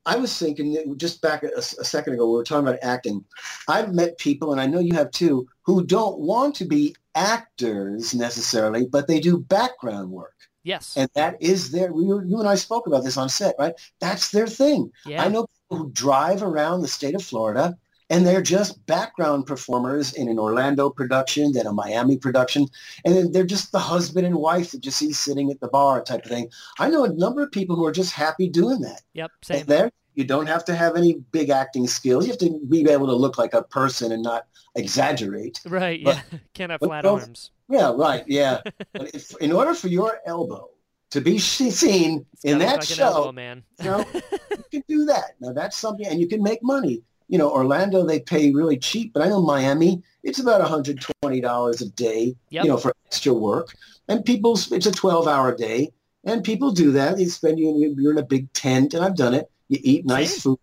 I 0.05 0.16
was 0.16 0.36
thinking 0.36 0.98
just 0.98 1.22
back 1.22 1.44
a, 1.44 1.57
a 1.57 1.62
second 1.62 2.14
ago, 2.14 2.26
we 2.26 2.34
were 2.34 2.44
talking 2.44 2.66
about 2.66 2.80
acting. 2.82 3.24
I've 3.68 3.94
met 3.94 4.18
people, 4.18 4.50
and 4.50 4.61
I 4.61 4.66
know 4.66 4.80
you 4.80 4.94
have 4.94 5.12
too, 5.12 5.46
who 5.62 5.84
don't 5.84 6.18
want 6.18 6.57
to 6.57 6.64
be 6.64 6.96
actors 7.14 8.14
necessarily, 8.14 8.86
but 8.86 9.07
they 9.07 9.20
do 9.20 9.38
background 9.38 10.11
work. 10.11 10.34
Yes. 10.64 10.96
And 10.96 11.09
that 11.14 11.36
is 11.40 11.70
their, 11.70 11.92
we 11.92 12.05
were, 12.05 12.24
you 12.24 12.38
and 12.38 12.48
I 12.48 12.55
spoke 12.57 12.86
about 12.86 13.05
this 13.05 13.16
on 13.16 13.28
set, 13.28 13.55
right? 13.59 13.74
That's 14.00 14.30
their 14.30 14.46
thing. 14.46 14.90
yeah. 15.07 15.22
I 15.22 15.28
know 15.28 15.46
people 15.46 15.86
who 15.86 15.92
drive 15.92 16.42
around 16.42 16.82
the 16.82 16.88
state 16.88 17.14
of 17.14 17.22
Florida 17.22 17.76
and 18.13 18.27
they're 18.27 18.43
just 18.43 18.85
background 18.87 19.47
performers 19.47 20.13
in 20.13 20.29
an 20.29 20.39
Orlando 20.39 20.91
production, 20.91 21.51
then 21.53 21.67
a 21.67 21.73
Miami 21.73 22.17
production, 22.19 22.67
and 23.05 23.17
then 23.17 23.33
they're 23.33 23.43
just 23.45 23.73
the 23.73 23.79
husband 23.79 24.27
and 24.27 24.37
wife 24.37 24.71
that 24.73 24.85
you 24.85 24.91
see 24.91 25.13
sitting 25.13 25.51
at 25.51 25.59
the 25.61 25.69
bar 25.69 26.03
type 26.03 26.25
of 26.25 26.31
thing. 26.31 26.49
I 26.79 26.91
know 26.91 27.05
a 27.05 27.09
number 27.15 27.43
of 27.43 27.51
people 27.51 27.75
who 27.75 27.87
are 27.87 27.93
just 27.93 28.13
happy 28.13 28.49
doing 28.49 28.81
that. 28.83 29.01
Yep. 29.15 29.31
Same. 29.43 29.67
There, 29.67 29.91
you 30.15 30.25
don't 30.25 30.47
have 30.47 30.65
to 30.67 30.75
have 30.75 30.95
any 30.95 31.15
big 31.33 31.49
acting 31.49 31.87
skills. 31.87 32.27
You 32.27 32.33
have 32.33 32.39
to 32.41 32.61
be 32.69 32.89
able 32.89 33.07
to 33.07 33.15
look 33.15 33.39
like 33.39 33.55
a 33.55 33.63
person 33.63 34.13
and 34.13 34.23
not 34.23 34.47
exaggerate. 34.77 35.61
Right. 35.65 36.05
but- 36.05 36.17
Yeah. 36.31 36.39
Can't 36.55 36.71
have 36.71 36.81
flat 36.81 37.07
arms. 37.07 37.51
Yeah, 37.71 37.93
right. 37.97 38.25
Yeah. 38.27 38.61
but 38.93 39.15
if, 39.15 39.35
in 39.41 39.53
order 39.53 39.73
for 39.73 39.89
your 39.89 40.21
elbow 40.27 40.69
to 41.13 41.21
be 41.23 41.39
seen 41.39 42.27
It's 42.35 42.45
in 42.45 42.59
that 42.59 42.81
like 42.81 42.85
show, 42.85 43.05
elbow, 43.05 43.33
man. 43.33 43.63
you 43.81 43.85
know, 43.87 44.05
you 44.51 44.65
can 44.71 44.85
do 44.87 45.07
that. 45.07 45.33
Now 45.41 45.53
that's 45.55 45.79
something, 45.79 46.07
and 46.07 46.21
you 46.21 46.29
can 46.29 46.43
make 46.43 46.63
money. 46.63 47.03
You 47.33 47.39
know, 47.39 47.51
Orlando 47.51 48.05
they 48.05 48.20
pay 48.20 48.53
really 48.53 48.76
cheap, 48.76 49.14
but 49.14 49.22
I 49.22 49.28
know 49.30 49.41
Miami 49.41 50.03
it's 50.22 50.39
about 50.39 50.61
$120 50.61 51.80
a 51.80 51.85
day. 51.87 52.37
Yep. 52.51 52.64
You 52.64 52.70
know, 52.70 52.76
for 52.76 52.93
extra 53.07 53.33
work, 53.33 53.74
and 54.07 54.22
people 54.22 54.53
it's 54.53 54.85
a 54.87 54.93
12-hour 54.93 55.57
day, 55.57 55.93
and 56.24 56.45
people 56.45 56.72
do 56.72 56.93
that. 56.93 57.16
They 57.16 57.24
spend 57.24 57.59
you 57.59 57.95
you're 57.99 58.12
in 58.12 58.18
a 58.18 58.22
big 58.22 58.53
tent, 58.53 58.93
and 58.93 59.03
I've 59.03 59.16
done 59.16 59.33
it. 59.33 59.51
You 59.68 59.78
eat 59.83 60.05
nice 60.05 60.43
food, 60.43 60.59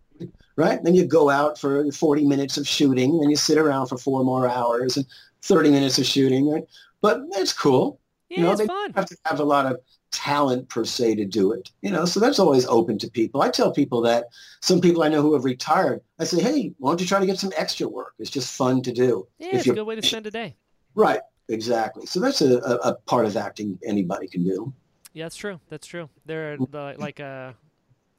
right? 0.54 0.80
Then 0.84 0.94
you 0.94 1.06
go 1.06 1.28
out 1.28 1.58
for 1.58 1.90
40 1.90 2.24
minutes 2.24 2.56
of 2.56 2.68
shooting, 2.68 3.18
and 3.20 3.28
you 3.30 3.36
sit 3.36 3.58
around 3.58 3.88
for 3.88 3.98
four 3.98 4.22
more 4.22 4.48
hours 4.48 4.96
and 4.96 5.04
30 5.42 5.70
minutes 5.72 5.98
of 5.98 6.06
shooting, 6.06 6.48
right? 6.48 6.62
But 7.00 7.22
it's 7.32 7.52
cool 7.52 7.98
Yeah, 8.28 8.42
know, 8.44 8.50
it's 8.52 8.60
they- 8.60 8.66
fun. 8.68 8.92
have 8.94 9.06
to 9.06 9.16
have 9.24 9.40
a 9.40 9.44
lot 9.44 9.66
of 9.66 9.80
talent 10.12 10.68
per 10.68 10.84
se 10.84 11.14
to 11.16 11.24
do 11.24 11.52
it. 11.52 11.70
You 11.82 11.90
know, 11.90 12.04
so 12.04 12.20
that's 12.20 12.38
always 12.38 12.66
open 12.66 12.98
to 12.98 13.10
people. 13.10 13.42
I 13.42 13.50
tell 13.50 13.72
people 13.72 14.00
that 14.02 14.26
some 14.60 14.80
people 14.80 15.02
I 15.02 15.08
know 15.08 15.22
who 15.22 15.34
have 15.34 15.44
retired, 15.44 16.00
I 16.18 16.24
say, 16.24 16.40
hey, 16.42 16.72
why 16.78 16.90
don't 16.90 17.00
you 17.00 17.06
try 17.06 17.20
to 17.20 17.26
get 17.26 17.38
some 17.38 17.52
extra 17.56 17.88
work? 17.88 18.14
It's 18.18 18.30
just 18.30 18.54
fun 18.54 18.82
to 18.82 18.92
do. 18.92 19.26
Yeah, 19.38 19.48
it's 19.52 19.66
a 19.66 19.74
good 19.74 19.86
way 19.86 19.94
to 19.96 20.02
spend 20.02 20.26
a 20.26 20.30
day. 20.30 20.56
Right. 20.94 21.20
Exactly. 21.48 22.06
So 22.06 22.20
that's 22.20 22.40
a, 22.42 22.58
a, 22.58 22.74
a 22.90 22.94
part 22.94 23.26
of 23.26 23.36
acting 23.36 23.78
anybody 23.84 24.28
can 24.28 24.44
do. 24.44 24.72
Yeah, 25.12 25.24
that's 25.24 25.36
true. 25.36 25.60
That's 25.68 25.86
true. 25.86 26.08
There 26.24 26.52
are 26.52 26.56
the, 26.56 26.94
like 26.98 27.18
uh 27.18 27.52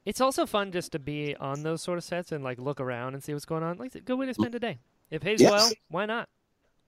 it's 0.04 0.20
also 0.20 0.46
fun 0.46 0.72
just 0.72 0.92
to 0.94 1.00
be 1.00 1.36
on 1.38 1.64
those 1.64 1.82
sort 1.82 1.98
of 1.98 2.04
sets 2.04 2.32
and 2.32 2.44
like 2.44 2.60
look 2.60 2.82
around 2.82 3.14
and 3.14 3.24
see 3.24 3.34
what's 3.34 3.46
going 3.46 3.64
on. 3.64 3.78
Like 3.78 3.88
it's 3.88 3.96
a 3.96 4.02
good 4.02 4.18
way 4.18 4.26
to 4.26 4.34
spend 4.34 4.56
a 4.56 4.60
day. 4.60 4.80
It 5.10 5.22
pays 5.22 5.42
Yes. 5.42 5.52
well, 5.52 5.72
why 5.89 6.06
not? 6.06 6.28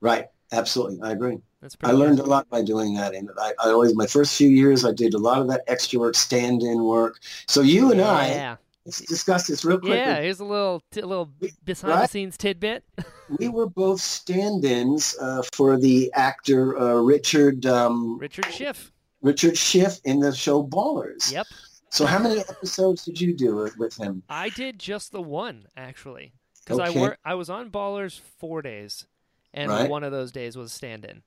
Right. 0.01 0.25
Absolutely. 0.51 1.01
I 1.01 1.11
agree. 1.11 1.37
That's 1.61 1.75
I 1.83 1.91
learned 1.91 2.19
a 2.19 2.23
lot 2.25 2.49
by 2.49 2.61
doing 2.61 2.93
that. 2.95 3.15
And 3.15 3.29
I, 3.39 3.53
I 3.63 3.69
always, 3.69 3.95
my 3.95 4.05
first 4.07 4.35
few 4.37 4.49
years, 4.49 4.83
I 4.85 4.91
did 4.91 5.13
a 5.13 5.17
lot 5.17 5.39
of 5.41 5.47
that 5.47 5.61
extra 5.67 5.99
work, 5.99 6.15
stand-in 6.15 6.83
work. 6.83 7.19
So 7.47 7.61
you 7.61 7.91
and 7.91 8.01
I, 8.01 8.27
Yeah. 8.29 8.55
let's 8.85 8.99
discuss 9.01 9.47
this 9.47 9.63
real 9.63 9.79
quick. 9.79 9.93
Yeah, 9.95 10.19
here's 10.21 10.41
a 10.41 10.45
little 10.45 10.83
t- 10.91 11.01
little 11.01 11.25
behind 11.25 11.57
the 11.65 11.87
right? 11.87 12.09
scenes 12.09 12.37
tidbit. 12.37 12.83
We 13.39 13.47
were 13.47 13.65
both 13.67 13.99
stand-ins 14.01 15.15
uh, 15.19 15.41
for 15.53 15.77
the 15.79 16.11
actor 16.13 16.77
uh, 16.77 16.95
Richard 17.01 17.65
um, 17.65 18.19
Richard 18.19 18.45
Schiff. 18.51 18.91
Richard 19.21 19.57
Schiff 19.57 19.99
in 20.03 20.19
the 20.19 20.35
show 20.35 20.61
Ballers. 20.63 21.31
Yep. 21.31 21.47
So 21.89 22.05
how 22.05 22.19
many 22.19 22.41
episodes 22.41 23.05
did 23.05 23.19
you 23.19 23.33
do 23.33 23.63
it 23.63 23.77
with 23.77 23.95
him? 23.95 24.21
I 24.29 24.49
did 24.49 24.77
just 24.77 25.11
the 25.13 25.21
one 25.21 25.67
actually. 25.77 26.33
I 26.69 26.73
Okay. 26.73 26.99
wor- 26.99 27.17
I 27.23 27.33
was 27.35 27.49
on 27.49 27.69
Ballers 27.71 28.19
4 28.19 28.61
days 28.61 29.07
and 29.53 29.69
Right. 29.69 29.89
one 29.89 30.03
of 30.03 30.11
those 30.11 30.31
days 30.31 30.55
was 30.57 30.71
stand-in. 30.73 31.21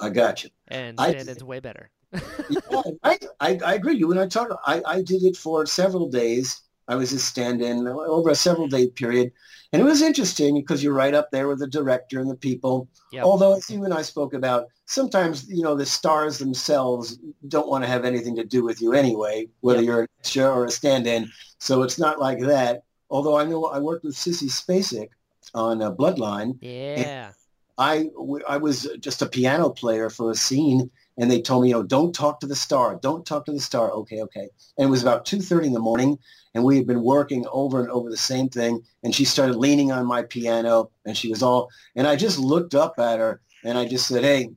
I 0.00 0.10
got 0.10 0.44
you. 0.44 0.50
And 0.68 0.98
stand-in's 0.98 1.44
way 1.44 1.60
better. 1.60 1.90
Yeah, 2.50 2.60
I, 3.02 3.18
I, 3.40 3.58
I 3.64 3.74
agree. 3.74 3.96
You 3.96 4.10
and 4.10 4.20
I 4.20 4.26
talked. 4.28 4.52
I, 4.66 4.82
I 4.86 5.02
did 5.02 5.22
it 5.24 5.36
for 5.36 5.64
several 5.66 6.08
days. 6.08 6.60
I 6.86 6.94
was 6.96 7.12
a 7.12 7.18
stand-in 7.18 7.88
over 7.88 8.28
a 8.30 8.34
several 8.34 8.68
day 8.68 8.88
period, 8.88 9.32
and 9.72 9.80
it 9.80 9.84
was 9.86 10.02
interesting 10.02 10.54
because 10.54 10.84
you're 10.84 10.92
right 10.92 11.14
up 11.14 11.30
there 11.30 11.48
with 11.48 11.58
the 11.60 11.66
director 11.66 12.20
and 12.20 12.30
the 12.30 12.36
people. 12.36 12.88
Yep. 13.12 13.24
Although, 13.24 13.54
as 13.56 13.70
you 13.70 13.82
and 13.84 13.94
I 13.94 14.02
spoke 14.02 14.34
about, 14.34 14.66
sometimes 14.84 15.48
you 15.48 15.62
know 15.62 15.74
the 15.74 15.86
stars 15.86 16.38
themselves 16.38 17.18
don't 17.48 17.68
want 17.68 17.82
to 17.84 17.88
have 17.88 18.04
anything 18.04 18.36
to 18.36 18.44
do 18.44 18.62
with 18.62 18.82
you 18.82 18.92
anyway, 18.92 19.48
whether 19.60 19.80
Yep. 19.80 19.86
you're 19.86 20.00
an 20.02 20.08
extra 20.20 20.44
or 20.50 20.66
a 20.66 20.70
stand-in. 20.70 21.30
So 21.58 21.82
it's 21.82 21.98
not 21.98 22.20
like 22.20 22.40
that. 22.40 22.82
Although 23.08 23.38
I 23.38 23.44
know 23.46 23.64
I 23.64 23.78
worked 23.78 24.04
with 24.04 24.14
Sissy 24.14 24.50
Spacek 24.50 25.08
on 25.54 25.80
uh, 25.80 25.90
Bloodline. 25.90 26.58
Yeah. 26.60 27.32
I, 27.76 28.10
I 28.48 28.56
was 28.56 28.88
just 29.00 29.22
a 29.22 29.26
piano 29.26 29.70
player 29.70 30.08
for 30.10 30.30
a 30.30 30.34
scene 30.34 30.90
and 31.16 31.30
they 31.30 31.40
told 31.40 31.62
me, 31.62 31.68
you 31.68 31.74
know, 31.74 31.82
don't 31.82 32.14
talk 32.14 32.40
to 32.40 32.46
the 32.46 32.56
star. 32.56 32.98
Don't 33.00 33.24
talk 33.26 33.46
to 33.46 33.52
the 33.52 33.60
star. 33.60 33.90
Okay, 33.90 34.20
okay. 34.22 34.48
And 34.78 34.88
it 34.88 34.90
was 34.90 35.02
about 35.02 35.24
2.30 35.24 35.66
in 35.66 35.72
the 35.72 35.80
morning 35.80 36.18
and 36.54 36.64
we 36.64 36.76
had 36.76 36.86
been 36.86 37.02
working 37.02 37.44
over 37.52 37.80
and 37.80 37.90
over 37.90 38.10
the 38.10 38.16
same 38.16 38.48
thing. 38.48 38.82
And 39.02 39.14
she 39.14 39.24
started 39.24 39.56
leaning 39.56 39.92
on 39.92 40.06
my 40.06 40.22
piano 40.22 40.90
and 41.04 41.16
she 41.16 41.28
was 41.28 41.42
all, 41.42 41.68
and 41.96 42.06
I 42.06 42.16
just 42.16 42.38
looked 42.38 42.74
up 42.74 42.98
at 42.98 43.18
her 43.18 43.40
and 43.64 43.76
I 43.76 43.86
just 43.86 44.06
said, 44.06 44.22
hey, 44.22 44.50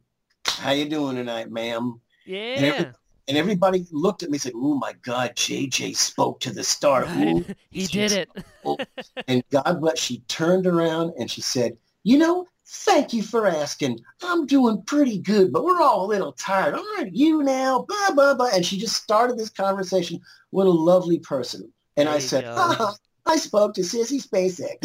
how 0.45 0.71
you 0.71 0.89
doing 0.89 1.15
tonight, 1.15 1.51
ma'am? 1.51 1.99
Yeah. 2.25 2.91
And 3.27 3.37
everybody 3.37 3.85
looked 3.91 4.23
at 4.23 4.29
me 4.29 4.35
and 4.35 4.41
said, 4.41 4.53
oh 4.55 4.75
my 4.75 4.93
God, 5.01 5.35
JJ 5.35 5.95
spoke 5.95 6.39
to 6.41 6.51
the 6.51 6.63
star. 6.63 7.03
Ooh, 7.17 7.45
he 7.71 7.87
did 7.87 8.11
it. 8.11 8.29
and 9.27 9.43
God 9.51 9.81
bless, 9.81 9.99
she 9.99 10.19
turned 10.27 10.65
around 10.65 11.13
and 11.19 11.29
she 11.29 11.41
said, 11.41 11.77
you 12.03 12.17
know, 12.17 12.47
thank 12.67 13.13
you 13.13 13.23
for 13.23 13.47
asking. 13.47 13.99
I'm 14.23 14.45
doing 14.45 14.81
pretty 14.83 15.19
good, 15.19 15.51
but 15.53 15.63
we're 15.63 15.81
all 15.81 16.05
a 16.05 16.07
little 16.07 16.33
tired. 16.33 16.75
Aren't 16.75 17.15
you 17.15 17.43
now? 17.43 17.85
Blah, 17.87 18.11
blah, 18.13 18.33
blah. 18.33 18.49
And 18.53 18.65
she 18.65 18.77
just 18.77 19.01
started 19.01 19.37
this 19.37 19.49
conversation. 19.49 20.19
What 20.51 20.67
a 20.67 20.71
lovely 20.71 21.19
person. 21.19 21.71
And 21.95 22.07
There 22.07 22.15
I 22.15 22.19
said, 22.19 22.43
go. 22.43 22.53
"Haha, 22.53 22.93
I 23.25 23.37
spoke 23.37 23.73
to 23.75 23.81
Sissy 23.81 24.21
Spacek. 24.25 24.77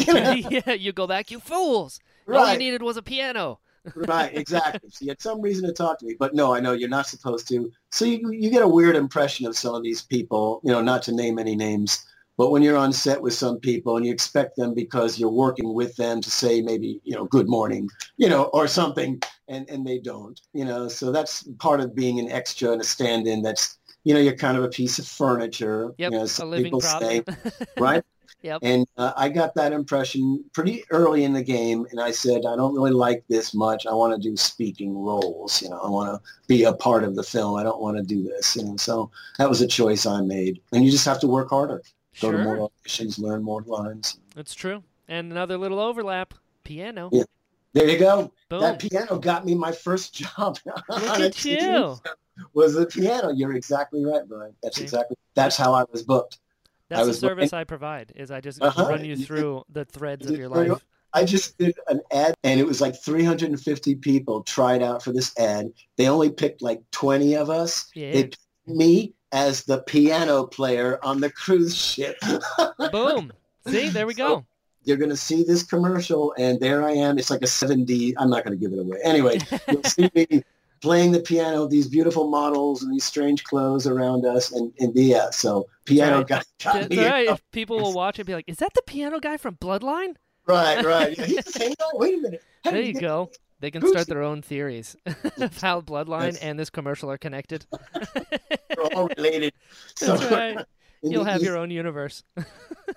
Yeah, 0.67 0.73
you 0.73 0.93
go 0.93 1.07
back, 1.07 1.31
you 1.31 1.39
fools. 1.39 1.99
All 2.27 2.51
you 2.51 2.57
needed 2.57 2.81
was 2.81 2.97
a 2.97 3.01
piano. 3.01 3.59
right, 3.95 4.31
exactly. 4.37 4.89
So 4.89 5.03
you 5.03 5.09
had 5.09 5.21
some 5.21 5.41
reason 5.41 5.65
to 5.67 5.73
talk 5.73 5.99
to 5.99 6.05
me. 6.05 6.15
But 6.17 6.33
no, 6.33 6.53
I 6.53 6.59
know 6.59 6.71
you're 6.71 6.89
not 6.89 7.07
supposed 7.07 7.47
to. 7.49 7.71
So 7.91 8.05
you, 8.05 8.31
you 8.31 8.49
get 8.49 8.61
a 8.61 8.67
weird 8.67 8.95
impression 8.95 9.45
of 9.45 9.57
some 9.57 9.75
of 9.75 9.83
these 9.83 10.01
people, 10.01 10.61
you 10.63 10.71
know, 10.71 10.81
not 10.81 11.03
to 11.03 11.11
name 11.13 11.37
any 11.37 11.55
names. 11.55 12.05
But 12.37 12.49
when 12.49 12.63
you're 12.63 12.77
on 12.77 12.93
set 12.93 13.21
with 13.21 13.33
some 13.33 13.59
people 13.59 13.95
and 13.97 14.05
you 14.05 14.11
expect 14.11 14.55
them 14.55 14.73
because 14.73 15.19
you're 15.19 15.29
working 15.29 15.73
with 15.73 15.95
them 15.95 16.19
to 16.21 16.31
say 16.31 16.61
maybe, 16.61 16.99
you 17.03 17.15
know, 17.15 17.25
good 17.25 17.47
morning, 17.47 17.89
you 18.17 18.27
know, 18.27 18.45
or 18.45 18.67
something, 18.67 19.21
and, 19.47 19.69
and 19.69 19.85
they 19.85 19.99
don't, 19.99 20.39
you 20.53 20.65
know, 20.65 20.87
so 20.87 21.11
that's 21.11 21.43
part 21.59 21.79
of 21.79 21.95
being 21.95 22.19
an 22.19 22.31
extra 22.31 22.71
and 22.71 22.81
a 22.81 22.83
stand-in. 22.83 23.43
That's, 23.43 23.77
you 24.03 24.13
know, 24.13 24.19
you're 24.19 24.35
kind 24.35 24.57
of 24.57 24.63
a 24.63 24.69
piece 24.69 24.97
of 24.97 25.07
furniture. 25.07 25.93
Yep, 25.97 26.11
you 26.11 26.17
know, 26.17 26.25
a 26.39 26.45
living 26.45 26.65
people 26.65 26.81
prop. 26.81 27.01
say, 27.01 27.23
right? 27.77 28.03
Yep. 28.43 28.59
And 28.61 28.85
uh, 28.97 29.13
I 29.15 29.29
got 29.29 29.55
that 29.55 29.71
impression 29.71 30.43
pretty 30.53 30.83
early 30.89 31.23
in 31.23 31.31
the 31.31 31.43
game, 31.43 31.87
and 31.91 32.01
I 32.01 32.11
said, 32.11 32.45
I 32.45 32.57
don't 32.57 32.73
really 32.73 32.91
like 32.91 33.23
this 33.29 33.53
much. 33.53 33.87
I 33.87 33.93
want 33.93 34.13
to 34.13 34.29
do 34.29 34.35
speaking 34.35 34.97
roles. 34.97 35.61
You 35.61 35.69
know, 35.69 35.79
I 35.79 35.89
want 35.89 36.13
to 36.13 36.29
be 36.47 36.63
a 36.63 36.73
part 36.73 37.05
of 37.05 37.15
the 37.15 37.23
film. 37.23 37.55
I 37.55 37.63
don't 37.63 37.81
want 37.81 37.95
to 37.95 38.03
do 38.03 38.21
this. 38.23 38.57
You 38.57 38.65
know, 38.65 38.75
so 38.75 39.09
that 39.37 39.47
was 39.47 39.61
a 39.61 39.67
choice 39.67 40.05
I 40.05 40.21
made. 40.21 40.59
And 40.73 40.83
you 40.83 40.91
just 40.91 41.05
have 41.05 41.21
to 41.21 41.27
work 41.27 41.51
harder. 41.51 41.81
Go 42.21 42.31
to 42.31 42.37
sure, 42.37 42.43
more 42.55 42.69
auditions, 42.85 43.19
learn 43.19 43.43
more 43.43 43.61
lines. 43.63 44.19
that's 44.35 44.53
true. 44.55 44.83
And 45.07 45.31
another 45.31 45.57
little 45.57 45.79
overlap. 45.79 46.33
Piano. 46.63 47.09
Yeah. 47.11 47.23
There 47.73 47.89
you 47.89 47.97
go. 47.99 48.31
Boom. 48.49 48.61
That 48.61 48.79
piano 48.79 49.17
got 49.19 49.45
me 49.45 49.53
my 49.55 49.71
first 49.71 50.13
job. 50.37 50.57
Look 50.89 51.19
at 51.19 51.43
you. 51.45 51.97
Was 52.53 52.75
the 52.75 52.85
piano? 52.85 53.31
You're 53.31 53.53
exactly 53.55 54.05
right, 54.05 54.21
Brian. 54.27 54.53
That's 54.63 54.77
See? 54.77 54.83
exactly. 54.83 55.17
That's 55.35 55.57
how 55.57 55.73
I 55.73 55.83
was 55.91 56.03
booked. 56.03 56.37
That's 56.89 57.07
the 57.07 57.13
service 57.13 57.51
I 57.53 57.63
provide. 57.63 58.13
Is 58.15 58.29
I 58.31 58.39
just 58.41 58.61
Uh-huh. 58.61 58.85
run 58.89 59.03
you 59.03 59.15
You- 59.15 59.25
through 59.25 59.63
the 59.69 59.83
threads 59.85 60.29
of 60.29 60.37
your 60.37 60.49
life. 60.49 60.83
I 61.15 61.25
just 61.25 61.57
did 61.59 61.75
an 61.89 62.01
ad 62.11 62.33
and 62.43 62.59
it 62.59 62.65
was 62.65 62.81
like 62.81 62.95
350 62.99 63.95
people 63.95 64.41
tried 64.43 64.81
out 64.81 65.03
for 65.03 65.11
this 65.11 65.31
ad. 65.37 65.71
They 65.95 66.07
only 66.07 66.31
picked 66.31 66.61
like 66.63 66.81
20 66.91 67.35
of 67.35 67.49
us. 67.51 67.91
Yeah. 67.93 68.11
They 68.13 68.23
picked 68.23 68.39
me 68.65 69.13
as 69.33 69.63
the 69.63 69.79
piano 69.79 70.45
player 70.45 70.99
on 71.03 71.19
the 71.19 71.29
cruise 71.29 71.75
ship. 71.75 72.17
Boom. 72.91 73.33
See, 73.67 73.89
there 73.89 74.07
we 74.07 74.13
go. 74.13 74.45
You're 74.85 74.97
going 74.97 75.09
to 75.09 75.17
see 75.17 75.43
this 75.43 75.63
commercial 75.63 76.33
and 76.37 76.59
there 76.59 76.83
I 76.83 76.91
am. 76.91 77.17
It's 77.17 77.31
like 77.31 77.41
a 77.41 77.45
7D. 77.45 78.13
I'm 78.17 78.29
not 78.29 78.45
going 78.45 78.57
to 78.57 78.61
give 78.61 78.73
it 78.77 78.79
away. 78.79 78.99
Anyway, 79.03 79.39
you'll 79.67 79.83
see 79.83 80.09
me 80.13 80.43
playing 80.81 81.13
the 81.13 81.21
piano, 81.21 81.65
these 81.67 81.87
beautiful 81.87 82.29
models 82.29 82.83
and 82.83 82.93
these 82.93 83.05
strange 83.05 83.43
clothes 83.43 83.87
around 83.87 84.25
us. 84.25 84.51
And, 84.51 84.71
and 84.79 84.93
yeah, 84.95 85.29
so 85.31 85.67
piano 85.85 86.17
right. 86.17 86.27
guy 86.27 86.41
got 86.61 86.89
That's 86.89 86.97
right. 86.97 87.41
People 87.51 87.79
will 87.79 87.93
watch 87.93 88.19
it 88.19 88.21
and 88.21 88.27
be 88.27 88.33
like, 88.33 88.45
is 88.47 88.57
that 88.57 88.73
the 88.75 88.83
piano 88.85 89.19
guy 89.19 89.37
from 89.37 89.55
Bloodline? 89.55 90.15
Right, 90.45 90.83
right. 90.83 91.17
Yeah, 91.17 91.25
he's 91.27 91.45
the 91.45 91.51
same 91.51 91.73
guy. 91.79 91.85
Wait 91.93 92.19
a 92.19 92.21
minute. 92.21 92.43
How 92.65 92.71
There 92.71 92.81
he 92.81 92.89
you 92.89 92.99
go. 92.99 93.31
They 93.63 93.71
can 93.71 93.81
Who's 93.81 93.91
start 93.91 94.07
their 94.07 94.23
own 94.23 94.41
theories 94.41 94.97
of 95.37 95.57
how 95.61 95.79
Bloodline 95.79 96.33
Yes. 96.33 96.37
and 96.39 96.59
this 96.59 96.69
commercial 96.69 97.09
are 97.09 97.17
connected. 97.17 97.65
We're 98.77 98.83
all 98.93 99.07
related. 99.15 99.53
So, 99.95 100.17
right. 100.29 100.65
You'll 101.01 101.23
have 101.23 101.41
your 101.41 101.55
own 101.55 101.71
universe. 101.71 102.23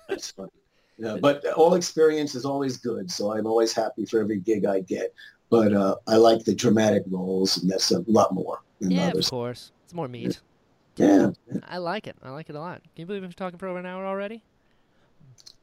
That's 0.09 0.31
funny. 0.31 0.49
Yeah, 0.97 1.19
but 1.21 1.45
all 1.53 1.75
experience 1.75 2.35
is 2.35 2.43
always 2.43 2.75
good, 2.75 3.09
so 3.09 3.31
I'm 3.31 3.47
always 3.47 3.71
happy 3.71 4.03
for 4.05 4.19
every 4.19 4.39
gig 4.39 4.65
I 4.65 4.81
get. 4.81 5.13
But 5.49 5.71
uh, 5.71 5.95
I 6.05 6.17
like 6.17 6.43
the 6.43 6.53
dramatic 6.53 7.03
roles, 7.09 7.55
and 7.61 7.71
that's 7.71 7.91
a 7.91 8.03
lot 8.05 8.33
more 8.33 8.59
than 8.81 8.91
yeah, 8.91 9.11
of 9.11 9.25
course. 9.25 9.71
It's 9.85 9.93
more 9.93 10.09
meat. 10.09 10.41
Yeah, 10.97 11.31
I 11.69 11.77
like 11.77 12.07
it. 12.07 12.17
I 12.21 12.31
like 12.31 12.49
it 12.49 12.57
a 12.57 12.59
lot. 12.59 12.81
Can 12.81 13.03
you 13.03 13.05
believe 13.05 13.23
I'm 13.23 13.31
talking 13.31 13.57
for 13.57 13.69
over 13.69 13.79
an 13.79 13.85
hour 13.85 14.05
already? 14.05 14.43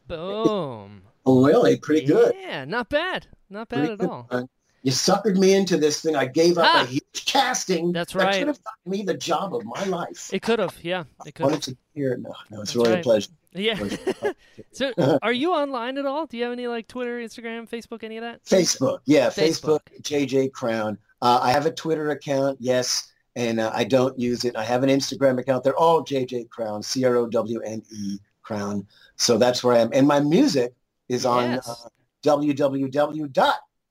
Boom. 0.08 1.02
oh, 1.26 1.44
really, 1.44 1.76
pretty 1.76 2.06
good. 2.06 2.32
Yeah, 2.40 2.64
not 2.64 2.88
bad. 2.88 3.26
Not 3.50 3.68
bad 3.68 3.80
Pretty 3.80 3.92
at 3.92 3.98
good. 3.98 4.08
all. 4.08 4.48
You 4.84 4.92
suckered 4.92 5.36
me 5.38 5.54
into 5.54 5.76
this 5.78 6.00
thing. 6.02 6.14
I 6.14 6.26
gave 6.26 6.58
up 6.58 6.66
Ah! 6.72 6.82
a 6.82 6.86
huge 6.86 7.24
casting. 7.26 7.90
That's 7.90 8.12
that 8.12 8.18
right. 8.22 8.38
could 8.38 8.48
have 8.48 8.62
gotten 8.62 8.90
me 8.92 9.02
the 9.02 9.14
job 9.16 9.54
of 9.54 9.64
my 9.64 9.82
life. 9.84 10.32
It 10.32 10.42
could 10.42 10.58
have. 10.60 10.76
Yeah, 10.82 11.04
it 11.26 11.34
could 11.34 11.44
Wanted 11.44 11.54
have. 11.56 11.74
to 11.74 11.76
hear. 11.94 12.16
No, 12.18 12.34
no, 12.50 12.60
it's 12.60 12.72
That's 12.72 12.76
really 12.76 12.90
right. 12.90 13.00
a 13.00 13.02
pleasure. 13.02 13.30
Yeah. 13.54 13.74
pleasure. 13.78 14.34
so, 14.72 15.18
are 15.22 15.32
you 15.32 15.52
online 15.54 15.96
at 15.98 16.04
all? 16.06 16.26
Do 16.26 16.36
you 16.36 16.44
have 16.44 16.52
any 16.52 16.66
like 16.66 16.86
Twitter, 16.86 17.18
Instagram, 17.18 17.68
Facebook, 17.68 18.04
any 18.04 18.18
of 18.18 18.22
that? 18.22 18.44
Facebook, 18.44 18.98
yeah, 19.06 19.28
Facebook. 19.28 19.80
Facebook, 19.88 20.02
JJ 20.02 20.50
Crowne. 20.52 20.98
Uh, 21.22 21.40
I 21.42 21.50
have 21.52 21.64
a 21.64 21.70
Twitter 21.72 22.10
account, 22.10 22.58
yes, 22.60 23.10
and 23.36 23.60
uh, 23.60 23.70
I 23.74 23.84
don't 23.84 24.18
use 24.18 24.44
it. 24.44 24.54
I 24.54 24.64
have 24.64 24.82
an 24.82 24.90
Instagram 24.90 25.38
account. 25.40 25.64
They're 25.64 25.76
all 25.78 26.04
JJ 26.04 26.48
Crowne, 26.50 26.84
C 26.84 27.04
R 27.06 27.16
O 27.16 27.26
W 27.26 27.60
N 27.60 27.82
E 27.90 28.18
Crowne. 28.44 28.84
So 29.16 29.38
that's 29.38 29.64
where 29.64 29.76
I 29.76 29.78
am. 29.78 29.88
And 29.94 30.06
my 30.06 30.20
music 30.20 30.74
is 31.08 31.24
on 31.24 31.52
Yes. 31.52 31.68
uh, 31.68 31.74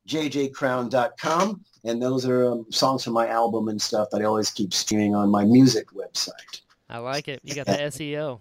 www.jjcrowne.com, 0.07 1.63
and 1.83 2.01
those 2.01 2.25
are 2.25 2.51
um, 2.51 2.65
songs 2.69 3.03
from 3.03 3.13
my 3.13 3.27
album 3.27 3.67
and 3.67 3.81
stuff 3.81 4.09
that 4.11 4.21
I 4.21 4.25
always 4.25 4.49
keep 4.51 4.73
streaming 4.73 5.15
on 5.15 5.29
my 5.29 5.45
music 5.45 5.87
website. 5.91 6.61
I 6.89 6.99
like 6.99 7.27
it. 7.27 7.41
You 7.43 7.55
got 7.55 7.65
the 7.65 7.73
SEO. 7.73 8.39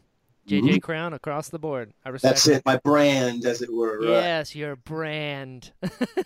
JJ 0.49 0.81
Crowne 0.81 1.15
across 1.15 1.51
the 1.51 1.59
board. 1.59 1.93
I 2.05 2.09
respect 2.09 2.39
Mm-hmm. 2.39 2.51
That's 2.51 2.59
it, 2.59 2.67
my 2.67 2.77
brand, 2.79 3.45
as 3.45 3.63
it 3.63 3.73
were. 3.73 3.99
right? 4.01 4.09
Yes, 4.09 4.57
your 4.57 4.75
brand. 4.75 5.71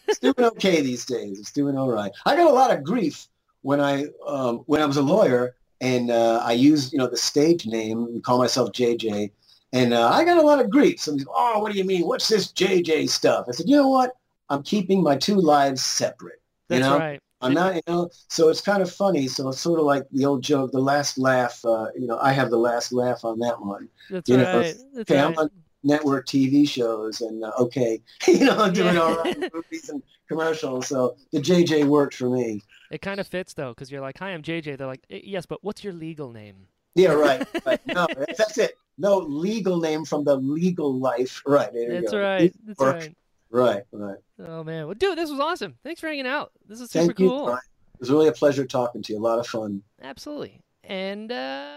it's 0.09 0.18
doing 0.20 0.34
okay 0.39 0.80
these 0.80 1.05
days. 1.05 1.39
It's 1.39 1.53
doing 1.53 1.76
all 1.76 1.91
right. 1.91 2.11
I 2.24 2.34
got 2.34 2.51
a 2.51 2.55
lot 2.55 2.74
of 2.74 2.82
grief 2.82 3.28
when 3.61 3.78
I 3.80 4.07
um, 4.26 4.59
when 4.66 4.80
I 4.80 4.87
was 4.87 4.97
a 4.97 5.03
lawyer 5.03 5.55
and 5.82 6.11
uh, 6.11 6.41
I 6.43 6.53
used 6.53 6.93
you 6.93 6.99
know 6.99 7.09
the 7.09 7.16
stage 7.16 7.66
name 7.66 8.05
and 8.05 8.24
call 8.24 8.39
myself 8.39 8.72
JJ, 8.72 9.30
and 9.74 9.93
uh, 9.93 10.09
I 10.09 10.24
got 10.24 10.39
a 10.39 10.43
lot 10.43 10.61
of 10.61 10.70
grief. 10.70 11.01
Some 11.01 11.18
oh, 11.28 11.59
what 11.61 11.70
do 11.70 11.78
you 11.78 11.84
mean? 11.84 12.07
What's 12.07 12.28
this 12.28 12.53
JJ 12.53 13.11
stuff? 13.11 13.47
I 13.49 13.53
said, 13.53 13.68
you 13.68 13.76
know 13.76 13.89
what? 13.89 14.16
I'm 14.49 14.63
keeping 14.63 15.03
my 15.03 15.17
two 15.17 15.37
lives 15.37 15.83
separate. 15.83 16.41
That's 16.69 16.85
you 16.85 16.91
know, 16.91 16.99
right. 16.99 17.21
I'm 17.41 17.55
not, 17.55 17.75
you 17.75 17.83
know, 17.87 18.09
so 18.29 18.49
it's 18.49 18.61
kind 18.61 18.83
of 18.83 18.91
funny. 18.91 19.29
So 19.29 19.49
it's 19.51 19.61
sort 19.61 19.79
of 19.79 19.87
like 19.87 20.05
the 20.11 20.25
old 20.25 20.43
joke, 20.43 20.73
the 20.73 20.81
last 20.81 21.19
laugh. 21.19 21.65
Uh, 21.65 21.89
you 21.95 22.07
know, 22.07 22.19
I 22.19 22.33
have 22.33 22.51
the 22.51 22.59
last 22.59 22.93
laugh 22.93 23.25
on 23.25 23.39
that 23.41 23.61
one. 23.61 23.89
That's 24.11 24.29
you 24.29 24.39
know, 24.39 24.45
right. 24.45 24.77
That's 24.95 25.11
okay, 25.11 25.21
I'm 25.21 25.37
on 25.37 25.51
network 25.83 26.27
TV 26.27 26.69
shows, 26.69 27.21
and 27.21 27.45
uh, 27.45 27.53
okay, 27.59 28.01
you 28.27 28.45
know, 28.45 28.57
I'm 28.57 28.73
doing 28.73 28.95
Yeah. 28.95 29.03
all 29.03 29.17
right 29.25 29.37
movies 29.53 29.89
and 29.89 30.03
commercials. 30.29 30.89
So 30.89 31.17
the 31.33 31.39
JJ 31.39 31.85
worked 31.85 32.15
for 32.15 32.31
me. 32.31 32.63
It 32.91 33.03
kind 33.03 33.21
of 33.21 33.27
fits 33.27 33.53
though, 33.55 33.71
because 33.71 33.91
you're 33.91 34.01
like, 34.01 34.19
"Hi, 34.19 34.31
I'm 34.31 34.43
JJ." 34.43 34.79
They're 34.79 34.87
like, 34.87 35.05
"Eh, 35.11 35.21
"Yes, 35.25 35.47
but 35.47 35.63
what's 35.63 35.85
your 35.85 35.93
legal 35.93 36.33
name?" 36.33 36.69
Yeah, 36.95 37.13
right. 37.13 37.47
right. 37.67 37.81
No, 37.87 38.07
that's 38.37 38.59
it. 38.59 38.73
No 38.99 39.19
legal 39.19 39.79
name 39.79 40.05
from 40.05 40.25
the 40.25 40.37
legal 40.37 40.99
life. 40.99 41.43
Right. 41.47 41.73
There 41.73 42.01
That's 42.01 42.15
right. 42.15 42.55
That's 42.67 42.79
Work. 42.79 42.97
right. 42.97 43.17
Right. 43.51 43.83
Right. 43.93 44.19
Oh 44.47 44.63
man, 44.65 44.87
well, 44.87 44.95
dude, 44.95 45.17
this 45.17 45.31
was 45.31 45.41
awesome. 45.41 45.77
Thanks 45.85 46.01
for 46.01 46.09
hanging 46.09 46.27
out. 46.27 46.53
This 46.69 46.81
is 46.81 46.91
super 46.91 47.07
Thank 47.07 47.21
you. 47.21 47.29
cool. 47.29 47.45
Brian. 47.47 47.61
It 47.95 48.01
was 48.01 48.11
really 48.11 48.29
a 48.29 48.33
pleasure 48.33 48.67
talking 48.67 49.03
to 49.03 49.13
you. 49.13 49.19
A 49.19 49.21
lot 49.21 49.39
of 49.39 49.47
fun. 49.47 49.83
Absolutely. 50.03 50.61
And 50.85 51.33
uh 51.33 51.77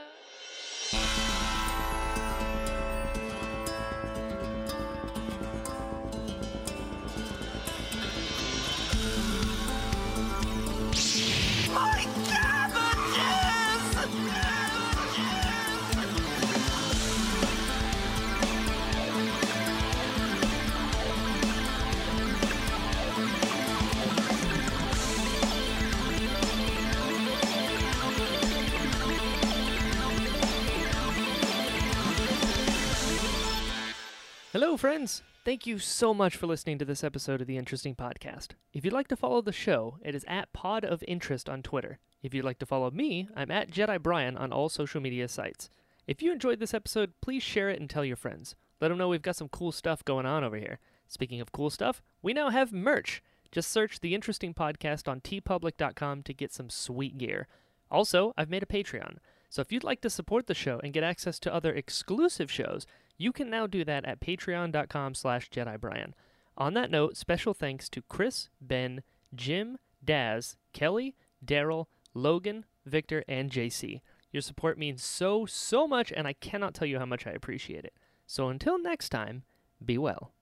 Hello, 34.62 34.76
friends. 34.76 35.24
Thank 35.46 35.66
you 35.66 35.80
so 35.80 36.14
much 36.14 36.36
for 36.36 36.46
listening 36.46 36.80
to 36.80 36.84
this 36.84 37.02
episode 37.02 37.40
of 37.40 37.48
the 37.48 37.56
Interesting 37.56 37.96
Podcast. 37.96 38.56
If 38.74 38.84
you'd 38.84 38.94
like 38.94 39.08
to 39.08 39.16
follow 39.16 39.42
the 39.42 39.54
show, 39.54 40.00
it 40.04 40.14
is 40.14 40.26
at 40.28 40.52
Pod 40.52 40.84
of 40.84 41.02
Interest 41.08 41.48
on 41.48 41.64
Twitter. 41.64 41.98
If 42.22 42.34
you'd 42.34 42.44
like 42.44 42.60
to 42.60 42.66
follow 42.66 42.92
me, 42.92 43.30
I'm 43.38 43.52
at 43.52 43.72
Jedi 43.72 44.04
Brian 44.04 44.36
on 44.36 44.52
all 44.52 44.68
social 44.68 45.00
media 45.00 45.30
sites. 45.30 45.70
If 46.08 46.22
you 46.22 46.34
enjoyed 46.34 46.60
this 46.60 46.74
episode, 46.74 47.14
please 47.22 47.42
share 47.42 47.70
it 47.70 47.80
and 47.80 47.90
tell 47.90 48.04
your 48.04 48.18
friends. 48.18 48.58
Let 48.82 48.90
them 48.90 48.98
know 48.98 49.08
we've 49.08 49.22
got 49.22 49.38
some 49.38 49.48
cool 49.48 49.72
stuff 49.72 50.04
going 50.04 50.26
on 50.26 50.44
over 50.44 50.58
here. 50.58 50.80
Speaking 51.08 51.40
of 51.40 51.54
cool 51.54 51.70
stuff, 51.70 52.02
we 52.22 52.34
now 52.34 52.50
have 52.50 52.74
merch. 52.74 53.24
Just 53.54 53.72
search 53.72 54.02
the 54.02 54.14
Interesting 54.14 54.54
Podcast 54.54 55.08
on 55.08 55.22
teepublic.com 55.22 56.24
to 56.24 56.34
get 56.34 56.52
some 56.52 56.70
sweet 56.70 57.18
gear. 57.18 57.48
Also, 57.90 58.34
I've 58.38 58.50
made 58.50 58.64
a 58.64 58.66
Patreon. 58.66 59.20
So 59.50 59.62
if 59.62 59.72
you'd 59.72 59.86
like 59.86 60.02
to 60.02 60.10
support 60.10 60.48
the 60.48 60.54
show 60.54 60.82
and 60.84 60.92
get 60.94 61.04
access 61.04 61.40
to 61.40 61.54
other 61.54 61.74
exclusive 61.74 62.52
shows, 62.52 62.86
you 63.20 63.32
can 63.32 63.52
now 63.52 63.68
do 63.68 63.86
that 63.86 64.06
at 64.06 64.20
patreon.com 64.20 65.14
slash 65.14 65.50
jedibrian. 65.52 66.14
On 66.58 66.74
that 66.74 66.90
note, 66.90 67.16
special 67.16 67.54
thanks 67.54 67.88
to 67.90 68.02
Chris, 68.02 68.50
Ben, 68.60 69.04
Jim, 69.36 69.78
Daz, 70.04 70.56
Kelly, 70.74 71.16
Daryl, 71.46 71.86
Logan, 72.14 72.66
Victor, 72.86 73.24
and 73.28 73.52
JC. 73.52 74.02
Your 74.32 74.42
support 74.42 74.78
means 74.78 75.04
so, 75.04 75.46
so 75.46 75.88
much, 75.88 76.12
and 76.16 76.28
I 76.28 76.34
cannot 76.34 76.74
tell 76.74 76.88
you 76.88 76.98
how 76.98 77.06
much 77.06 77.28
I 77.28 77.32
appreciate 77.32 77.86
it. 77.86 77.94
So 78.26 78.50
until 78.50 78.80
next 78.80 79.10
time, 79.10 79.44
be 79.84 79.98
well. 79.98 80.34